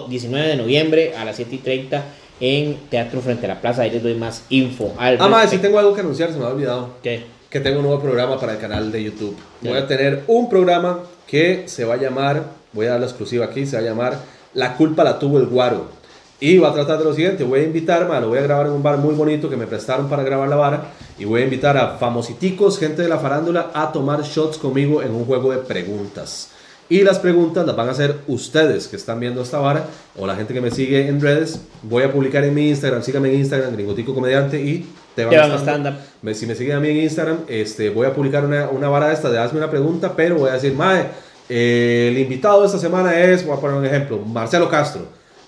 19 0.09 0.47
de 0.47 0.55
noviembre 0.55 1.15
a 1.15 1.25
las 1.25 1.35
7 1.35 1.55
y 1.55 1.57
30 1.59 2.03
en 2.39 2.77
Teatro 2.89 3.21
Frente 3.21 3.45
a 3.45 3.49
la 3.49 3.61
Plaza, 3.61 3.83
ahí 3.83 3.91
les 3.91 4.01
doy 4.03 4.15
más 4.15 4.43
info 4.49 4.93
al 4.97 5.17
Ah, 5.21 5.27
madre, 5.27 5.47
sí 5.47 5.57
tengo 5.59 5.77
algo 5.77 5.93
que 5.93 6.01
anunciar, 6.01 6.31
se 6.33 6.39
me 6.39 6.45
ha 6.45 6.49
olvidado. 6.49 6.95
¿Qué? 7.03 7.23
Que 7.49 7.59
tengo 7.59 7.79
un 7.79 7.85
nuevo 7.85 8.01
programa 8.01 8.39
para 8.39 8.53
el 8.53 8.59
canal 8.59 8.91
de 8.91 9.03
YouTube. 9.03 9.37
Voy 9.61 9.77
a 9.77 9.87
tener 9.87 10.23
un 10.27 10.49
programa 10.49 10.99
que 11.27 11.63
se 11.67 11.85
va 11.85 11.93
a 11.93 11.97
llamar, 11.97 12.45
voy 12.73 12.87
a 12.87 12.91
dar 12.91 12.99
la 12.99 13.05
exclusiva 13.05 13.45
aquí, 13.45 13.65
se 13.65 13.75
va 13.75 13.81
a 13.81 13.85
llamar 13.85 14.19
La 14.53 14.75
culpa 14.75 15.03
la 15.03 15.19
tuvo 15.19 15.37
el 15.37 15.45
guaro. 15.45 16.01
Y 16.39 16.57
va 16.57 16.69
a 16.69 16.73
tratar 16.73 16.97
de 16.97 17.03
lo 17.03 17.13
siguiente, 17.13 17.43
voy 17.43 17.59
a 17.59 17.63
invitar, 17.63 18.07
ma, 18.07 18.19
lo 18.19 18.29
voy 18.29 18.39
a 18.39 18.41
grabar 18.41 18.65
en 18.65 18.71
un 18.71 18.81
bar 18.81 18.97
muy 18.97 19.13
bonito 19.13 19.47
que 19.47 19.55
me 19.55 19.67
prestaron 19.67 20.09
para 20.09 20.23
grabar 20.23 20.49
la 20.49 20.55
vara. 20.55 20.83
Y 21.19 21.25
voy 21.25 21.41
a 21.41 21.43
invitar 21.43 21.77
a 21.77 21.97
famositicos, 21.99 22.79
gente 22.79 23.03
de 23.03 23.07
la 23.07 23.19
farándula, 23.19 23.69
a 23.75 23.91
tomar 23.91 24.23
shots 24.23 24.57
conmigo 24.57 25.03
en 25.03 25.11
un 25.11 25.25
juego 25.25 25.51
de 25.51 25.59
preguntas. 25.59 26.49
Y 26.91 27.03
las 27.03 27.19
preguntas 27.19 27.65
las 27.65 27.75
van 27.75 27.87
a 27.87 27.91
hacer 27.91 28.15
ustedes 28.27 28.87
que 28.89 28.97
están 28.97 29.17
viendo 29.19 29.41
esta 29.41 29.59
vara 29.59 29.85
o 30.17 30.27
la 30.27 30.35
gente 30.35 30.53
que 30.53 30.59
me 30.59 30.71
sigue 30.71 31.07
en 31.07 31.21
redes. 31.21 31.61
Voy 31.83 32.03
a 32.03 32.11
publicar 32.11 32.43
en 32.43 32.53
mi 32.53 32.67
Instagram, 32.67 33.01
síganme 33.01 33.29
en 33.33 33.39
Instagram, 33.39 33.73
Gringotico 33.73 34.13
Comediante 34.13 34.59
y 34.61 34.85
te 35.15 35.23
Te 35.23 35.37
van 35.37 35.51
a 35.51 35.57
stand-up. 35.57 35.93
me- 36.21 36.33
si 36.33 36.45
me 36.45 36.53
siguen 36.53 36.75
a 36.75 36.79
mí 36.81 36.89
en 36.89 36.97
Instagram, 36.97 37.37
este, 37.47 37.89
voy 37.91 38.07
a 38.07 38.13
publicar 38.13 38.43
una, 38.43 38.69
una 38.69 38.89
vara 38.89 39.07
de 39.07 39.13
esta 39.13 39.29
de 39.29 39.39
hazme 39.39 39.59
una 39.59 39.69
pregunta, 39.71 40.13
pero 40.17 40.35
voy 40.35 40.49
a 40.49 40.53
decir, 40.53 40.73
Mae, 40.73 41.05
eh, 41.47 42.09
el 42.11 42.17
invitado 42.17 42.59
de 42.59 42.65
esta 42.67 42.77
semana 42.79 43.17
es, 43.21 43.45
voy 43.45 43.55
a 43.57 43.59
poner 43.61 43.77
un 43.77 43.85
ejemplo, 43.85 44.17
Marcelo 44.19 44.67
Castro. 44.69 45.03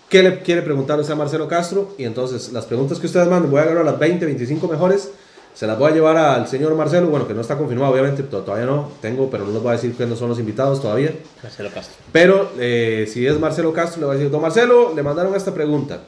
¿Qué 0.08 0.24
le 0.24 0.40
quiere 0.40 0.62
preguntar 0.62 0.98
usted 1.00 1.12
a 1.14 1.18
Marcelo 1.18 1.48
Castro? 1.50 1.94
Y 1.98 2.06
entonces 2.06 2.54
las 2.54 2.66
preguntas 2.66 3.00
que 3.00 3.08
ustedes 3.08 3.28
manden, 3.28 3.52
voy 3.52 3.60
a 3.60 3.64
agarrar 3.64 3.84
las 3.84 4.00
20, 4.00 4.26
25 4.26 4.68
mejores, 4.68 5.10
se 5.54 5.68
las 5.68 5.78
voy 5.78 5.92
a 5.92 5.94
llevar 5.94 6.18
al 6.18 6.48
señor 6.48 6.74
Marcelo, 6.76 7.08
bueno, 7.08 7.28
que 7.28 7.34
no 7.34 7.42
está 7.42 7.58
confirmado, 7.58 7.92
obviamente, 7.94 8.24
to- 8.24 8.42
todavía 8.42 8.66
no 8.66 8.90
tengo, 9.02 9.30
pero 9.30 9.46
no 9.46 9.52
les 9.54 9.62
voy 9.62 9.70
a 9.70 9.74
decir 9.80 9.96
no 10.08 10.16
son 10.16 10.30
los 10.30 10.40
invitados 10.40 10.82
todavía. 10.82 11.14
Marcelo 11.44 11.70
Castro. 11.74 11.96
Pero 12.12 12.52
eh, 12.60 13.08
si 13.12 13.26
es 13.28 13.40
Marcelo 13.40 13.72
Castro, 13.74 14.00
le 14.02 14.06
voy 14.08 14.16
a 14.16 14.18
decir, 14.18 14.32
don 14.32 14.42
Marcelo, 14.42 14.94
le 14.96 15.04
mandaron 15.04 15.36
esta 15.36 15.54
pregunta. 15.54 16.02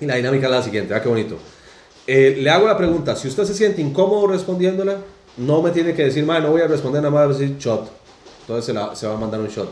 Y 0.00 0.06
la 0.06 0.16
dinámica 0.16 0.46
es 0.46 0.52
la 0.52 0.62
siguiente, 0.62 0.92
vea 0.92 1.02
qué 1.02 1.08
bonito. 1.08 1.36
Eh, 2.06 2.38
le 2.40 2.50
hago 2.50 2.66
la 2.66 2.76
pregunta, 2.76 3.14
si 3.14 3.28
usted 3.28 3.44
se 3.44 3.54
siente 3.54 3.80
incómodo 3.80 4.26
respondiéndola, 4.26 4.96
no 5.36 5.62
me 5.62 5.70
tiene 5.70 5.94
que 5.94 6.04
decir, 6.04 6.24
"Mae, 6.24 6.40
no 6.40 6.50
voy 6.50 6.62
a 6.62 6.66
responder, 6.66 7.00
nada 7.02 7.12
más 7.14 7.26
voy 7.28 7.36
a 7.36 7.38
decir 7.38 7.56
shot. 7.58 7.88
Entonces 8.40 8.64
se, 8.64 8.72
la- 8.72 8.96
se 8.96 9.06
va 9.06 9.14
a 9.14 9.18
mandar 9.18 9.38
un 9.40 9.48
shot. 9.48 9.68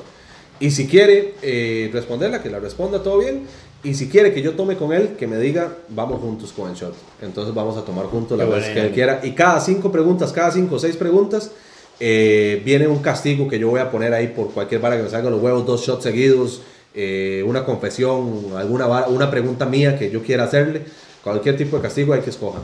Y 0.61 0.71
si 0.71 0.87
quiere 0.87 1.35
eh, 1.43 1.91
responderla, 1.93 2.43
que 2.43 2.51
la 2.51 2.59
responda 2.61 3.03
todo 3.03 3.19
bien. 3.19 3.47
Y 3.85 3.95
si 3.95 4.09
quiere 4.09 4.33
que 4.35 4.43
yo 4.43 4.55
tome 4.55 4.77
con 4.77 4.93
él, 4.93 5.11
que 5.19 5.27
me 5.29 5.37
diga, 5.39 5.73
vamos 5.91 6.21
juntos 6.21 6.53
con 6.53 6.69
el 6.69 6.75
shot. 6.77 6.95
Entonces 7.23 7.55
vamos 7.55 7.77
a 7.77 7.83
tomar 7.83 8.07
juntos 8.07 8.37
Qué 8.39 8.45
veces 8.45 8.71
buena 8.71 8.75
que 8.75 8.87
él 8.89 8.93
quiera. 8.93 9.21
Y 9.23 9.33
cada 9.33 9.61
cinco 9.61 9.93
preguntas, 9.93 10.33
cada 10.33 10.51
cinco 10.51 10.75
o 10.77 10.79
seis 10.81 10.97
preguntas, 10.97 11.53
eh, 12.01 12.61
viene 12.65 12.89
un 12.89 12.99
castigo 12.99 13.47
que 13.49 13.59
yo 13.59 13.69
voy 13.69 13.81
a 13.81 13.91
poner 13.91 14.13
ahí 14.15 14.29
por 14.29 14.51
cualquier 14.51 14.81
vara 14.81 14.97
que 14.97 15.05
me 15.05 15.11
salga 15.11 15.31
los 15.31 15.41
huevos, 15.41 15.65
dos 15.65 15.83
shots 15.87 16.03
seguidos, 16.03 16.63
eh, 16.95 17.45
una 17.47 17.65
confesión, 17.65 18.47
alguna 18.57 18.87
vara- 18.87 19.09
una 19.09 19.31
pregunta 19.31 19.65
mía 19.67 19.97
que 19.99 20.11
yo 20.11 20.23
quiera 20.23 20.45
hacerle. 20.45 20.83
Cualquier 21.23 21.57
tipo 21.57 21.77
de 21.77 21.83
castigo 21.83 22.13
hay 22.15 22.21
que 22.21 22.31
escoger. 22.31 22.63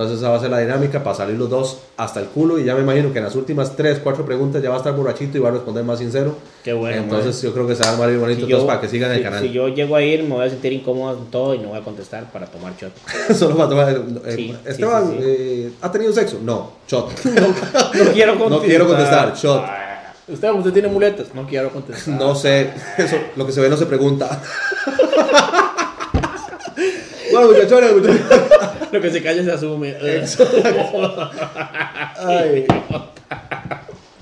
Entonces 0.00 0.18
esa 0.20 0.30
va 0.30 0.36
a 0.38 0.40
ser 0.40 0.48
la 0.50 0.58
dinámica 0.60 1.02
para 1.04 1.14
salir 1.14 1.36
los 1.36 1.50
dos 1.50 1.76
hasta 1.98 2.20
el 2.20 2.26
culo 2.28 2.58
y 2.58 2.64
ya 2.64 2.74
me 2.74 2.80
imagino 2.80 3.12
que 3.12 3.18
en 3.18 3.24
las 3.26 3.34
últimas 3.36 3.76
3, 3.76 4.00
4 4.02 4.24
preguntas 4.24 4.62
ya 4.62 4.70
va 4.70 4.76
a 4.76 4.78
estar 4.78 4.94
borrachito 4.96 5.36
y 5.36 5.40
va 5.42 5.50
a 5.50 5.52
responder 5.52 5.84
más 5.84 5.98
sincero. 5.98 6.36
Qué 6.64 6.72
bueno, 6.72 7.02
Entonces 7.02 7.42
yo 7.42 7.52
creo 7.52 7.66
que 7.66 7.74
se 7.76 7.82
va 7.82 7.90
a 7.90 7.92
armar 7.92 8.08
bien 8.08 8.18
bonito 8.18 8.46
Si 8.46 8.50
yo- 8.50 8.66
para 8.66 8.80
que 8.80 8.88
sigan 8.88 9.10
el 9.10 9.18
si- 9.18 9.22
canal. 9.24 9.42
Si 9.42 9.50
yo 9.52 9.68
llego 9.68 9.94
a 9.96 10.02
ir, 10.02 10.22
me 10.22 10.30
voy 10.36 10.46
a 10.46 10.48
sentir 10.48 10.72
incómodo 10.72 11.18
en 11.18 11.26
todo 11.30 11.54
y 11.54 11.58
no 11.58 11.68
voy 11.68 11.78
a 11.78 11.82
contestar 11.82 12.32
para 12.32 12.46
tomar 12.46 12.72
shot. 12.80 12.92
Solo 13.36 13.58
para 13.58 13.68
tomar... 13.68 13.90
eh, 14.24 14.32
Sí, 14.34 14.56
Esteban, 14.64 15.02
sí, 15.08 15.12
sí, 15.12 15.18
sí. 15.18 15.24
eh, 15.28 15.72
¿ha 15.82 15.92
tenido 15.92 16.14
sexo? 16.14 16.38
No, 16.42 16.70
shot. 16.88 17.10
No 17.24 18.12
quiero 18.14 18.38
contestar. 18.38 18.50
No 18.50 18.60
quiero 18.62 18.86
contestar, 18.88 19.34
shot. 19.36 19.62
Ah, 19.66 19.86
Usted, 20.28 20.48
usted 20.50 20.72
tiene 20.72 20.88
muletas. 20.88 21.34
No 21.34 21.44
quiero 21.46 21.70
contestar. 21.70 22.14
No 22.14 22.34
sé, 22.34 22.70
eso, 22.96 23.16
lo 23.36 23.44
que 23.44 23.52
se 23.52 23.60
ve 23.60 23.68
no 23.68 23.76
se 23.76 23.84
pregunta. 23.84 24.40
Muchachones, 27.46 27.92
muchachones. 27.92 28.22
Lo 28.92 29.00
que 29.00 29.10
se 29.10 29.22
calla 29.22 29.44
se 29.44 29.52
asume. 29.52 29.94
Ay. 32.16 32.66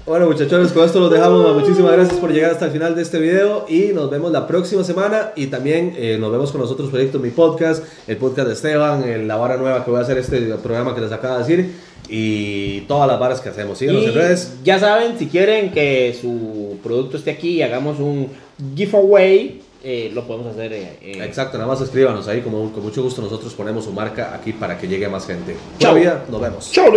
Bueno, 0.06 0.26
muchachones, 0.26 0.72
con 0.72 0.84
esto 0.86 1.00
los 1.00 1.10
dejamos. 1.10 1.54
Muchísimas 1.54 1.92
gracias 1.92 2.18
por 2.18 2.32
llegar 2.32 2.50
hasta 2.52 2.64
el 2.66 2.70
final 2.70 2.94
de 2.94 3.02
este 3.02 3.18
video 3.18 3.66
y 3.68 3.88
nos 3.94 4.08
vemos 4.10 4.32
la 4.32 4.46
próxima 4.46 4.82
semana. 4.82 5.32
Y 5.36 5.48
también 5.48 5.94
eh, 5.98 6.16
nos 6.18 6.32
vemos 6.32 6.50
con 6.50 6.60
los 6.62 6.70
otros 6.70 6.88
proyectos, 6.90 7.20
mi 7.20 7.28
podcast, 7.30 7.84
el 8.06 8.16
podcast 8.16 8.48
de 8.48 8.54
Esteban, 8.54 9.04
el- 9.04 9.28
la 9.28 9.36
vara 9.36 9.56
nueva 9.58 9.84
que 9.84 9.90
voy 9.90 10.00
a 10.00 10.02
hacer, 10.04 10.16
este 10.16 10.40
programa 10.62 10.94
que 10.94 11.02
les 11.02 11.12
acaba 11.12 11.34
de 11.38 11.40
decir. 11.44 11.74
y 12.10 12.80
todas 12.82 13.06
las 13.06 13.20
varas 13.20 13.40
que 13.42 13.50
hacemos. 13.50 13.76
Síganos 13.76 14.02
Y 14.02 14.06
en 14.06 14.14
redes. 14.14 14.54
ya 14.64 14.78
saben, 14.78 15.18
si 15.18 15.26
quieren 15.26 15.70
que 15.72 16.16
su 16.18 16.78
producto 16.82 17.18
esté 17.18 17.32
aquí 17.32 17.56
y 17.56 17.62
hagamos 17.62 17.98
un 18.00 18.28
giveaway, 18.74 19.60
eh, 19.82 20.10
lo 20.12 20.26
podemos 20.26 20.48
hacer. 20.48 20.72
eh, 20.72 20.98
eh, 21.02 21.24
Exacto, 21.24 21.58
nada 21.58 21.68
más 21.68 21.80
escríbanos 21.80 22.26
ahí, 22.28 22.40
como, 22.40 22.72
con 22.72 22.82
mucho 22.82 23.02
gusto 23.02 23.22
nosotros 23.22 23.54
ponemos 23.54 23.84
su 23.84 23.92
marca 23.92 24.34
aquí 24.34 24.52
para 24.52 24.76
que 24.78 24.88
llegue 24.88 25.06
a 25.06 25.10
más 25.10 25.26
gente. 25.26 25.56
Chao. 25.78 25.94
Vida, 25.94 26.24
nos 26.30 26.40
vemos. 26.40 26.70
Chao. 26.72 26.92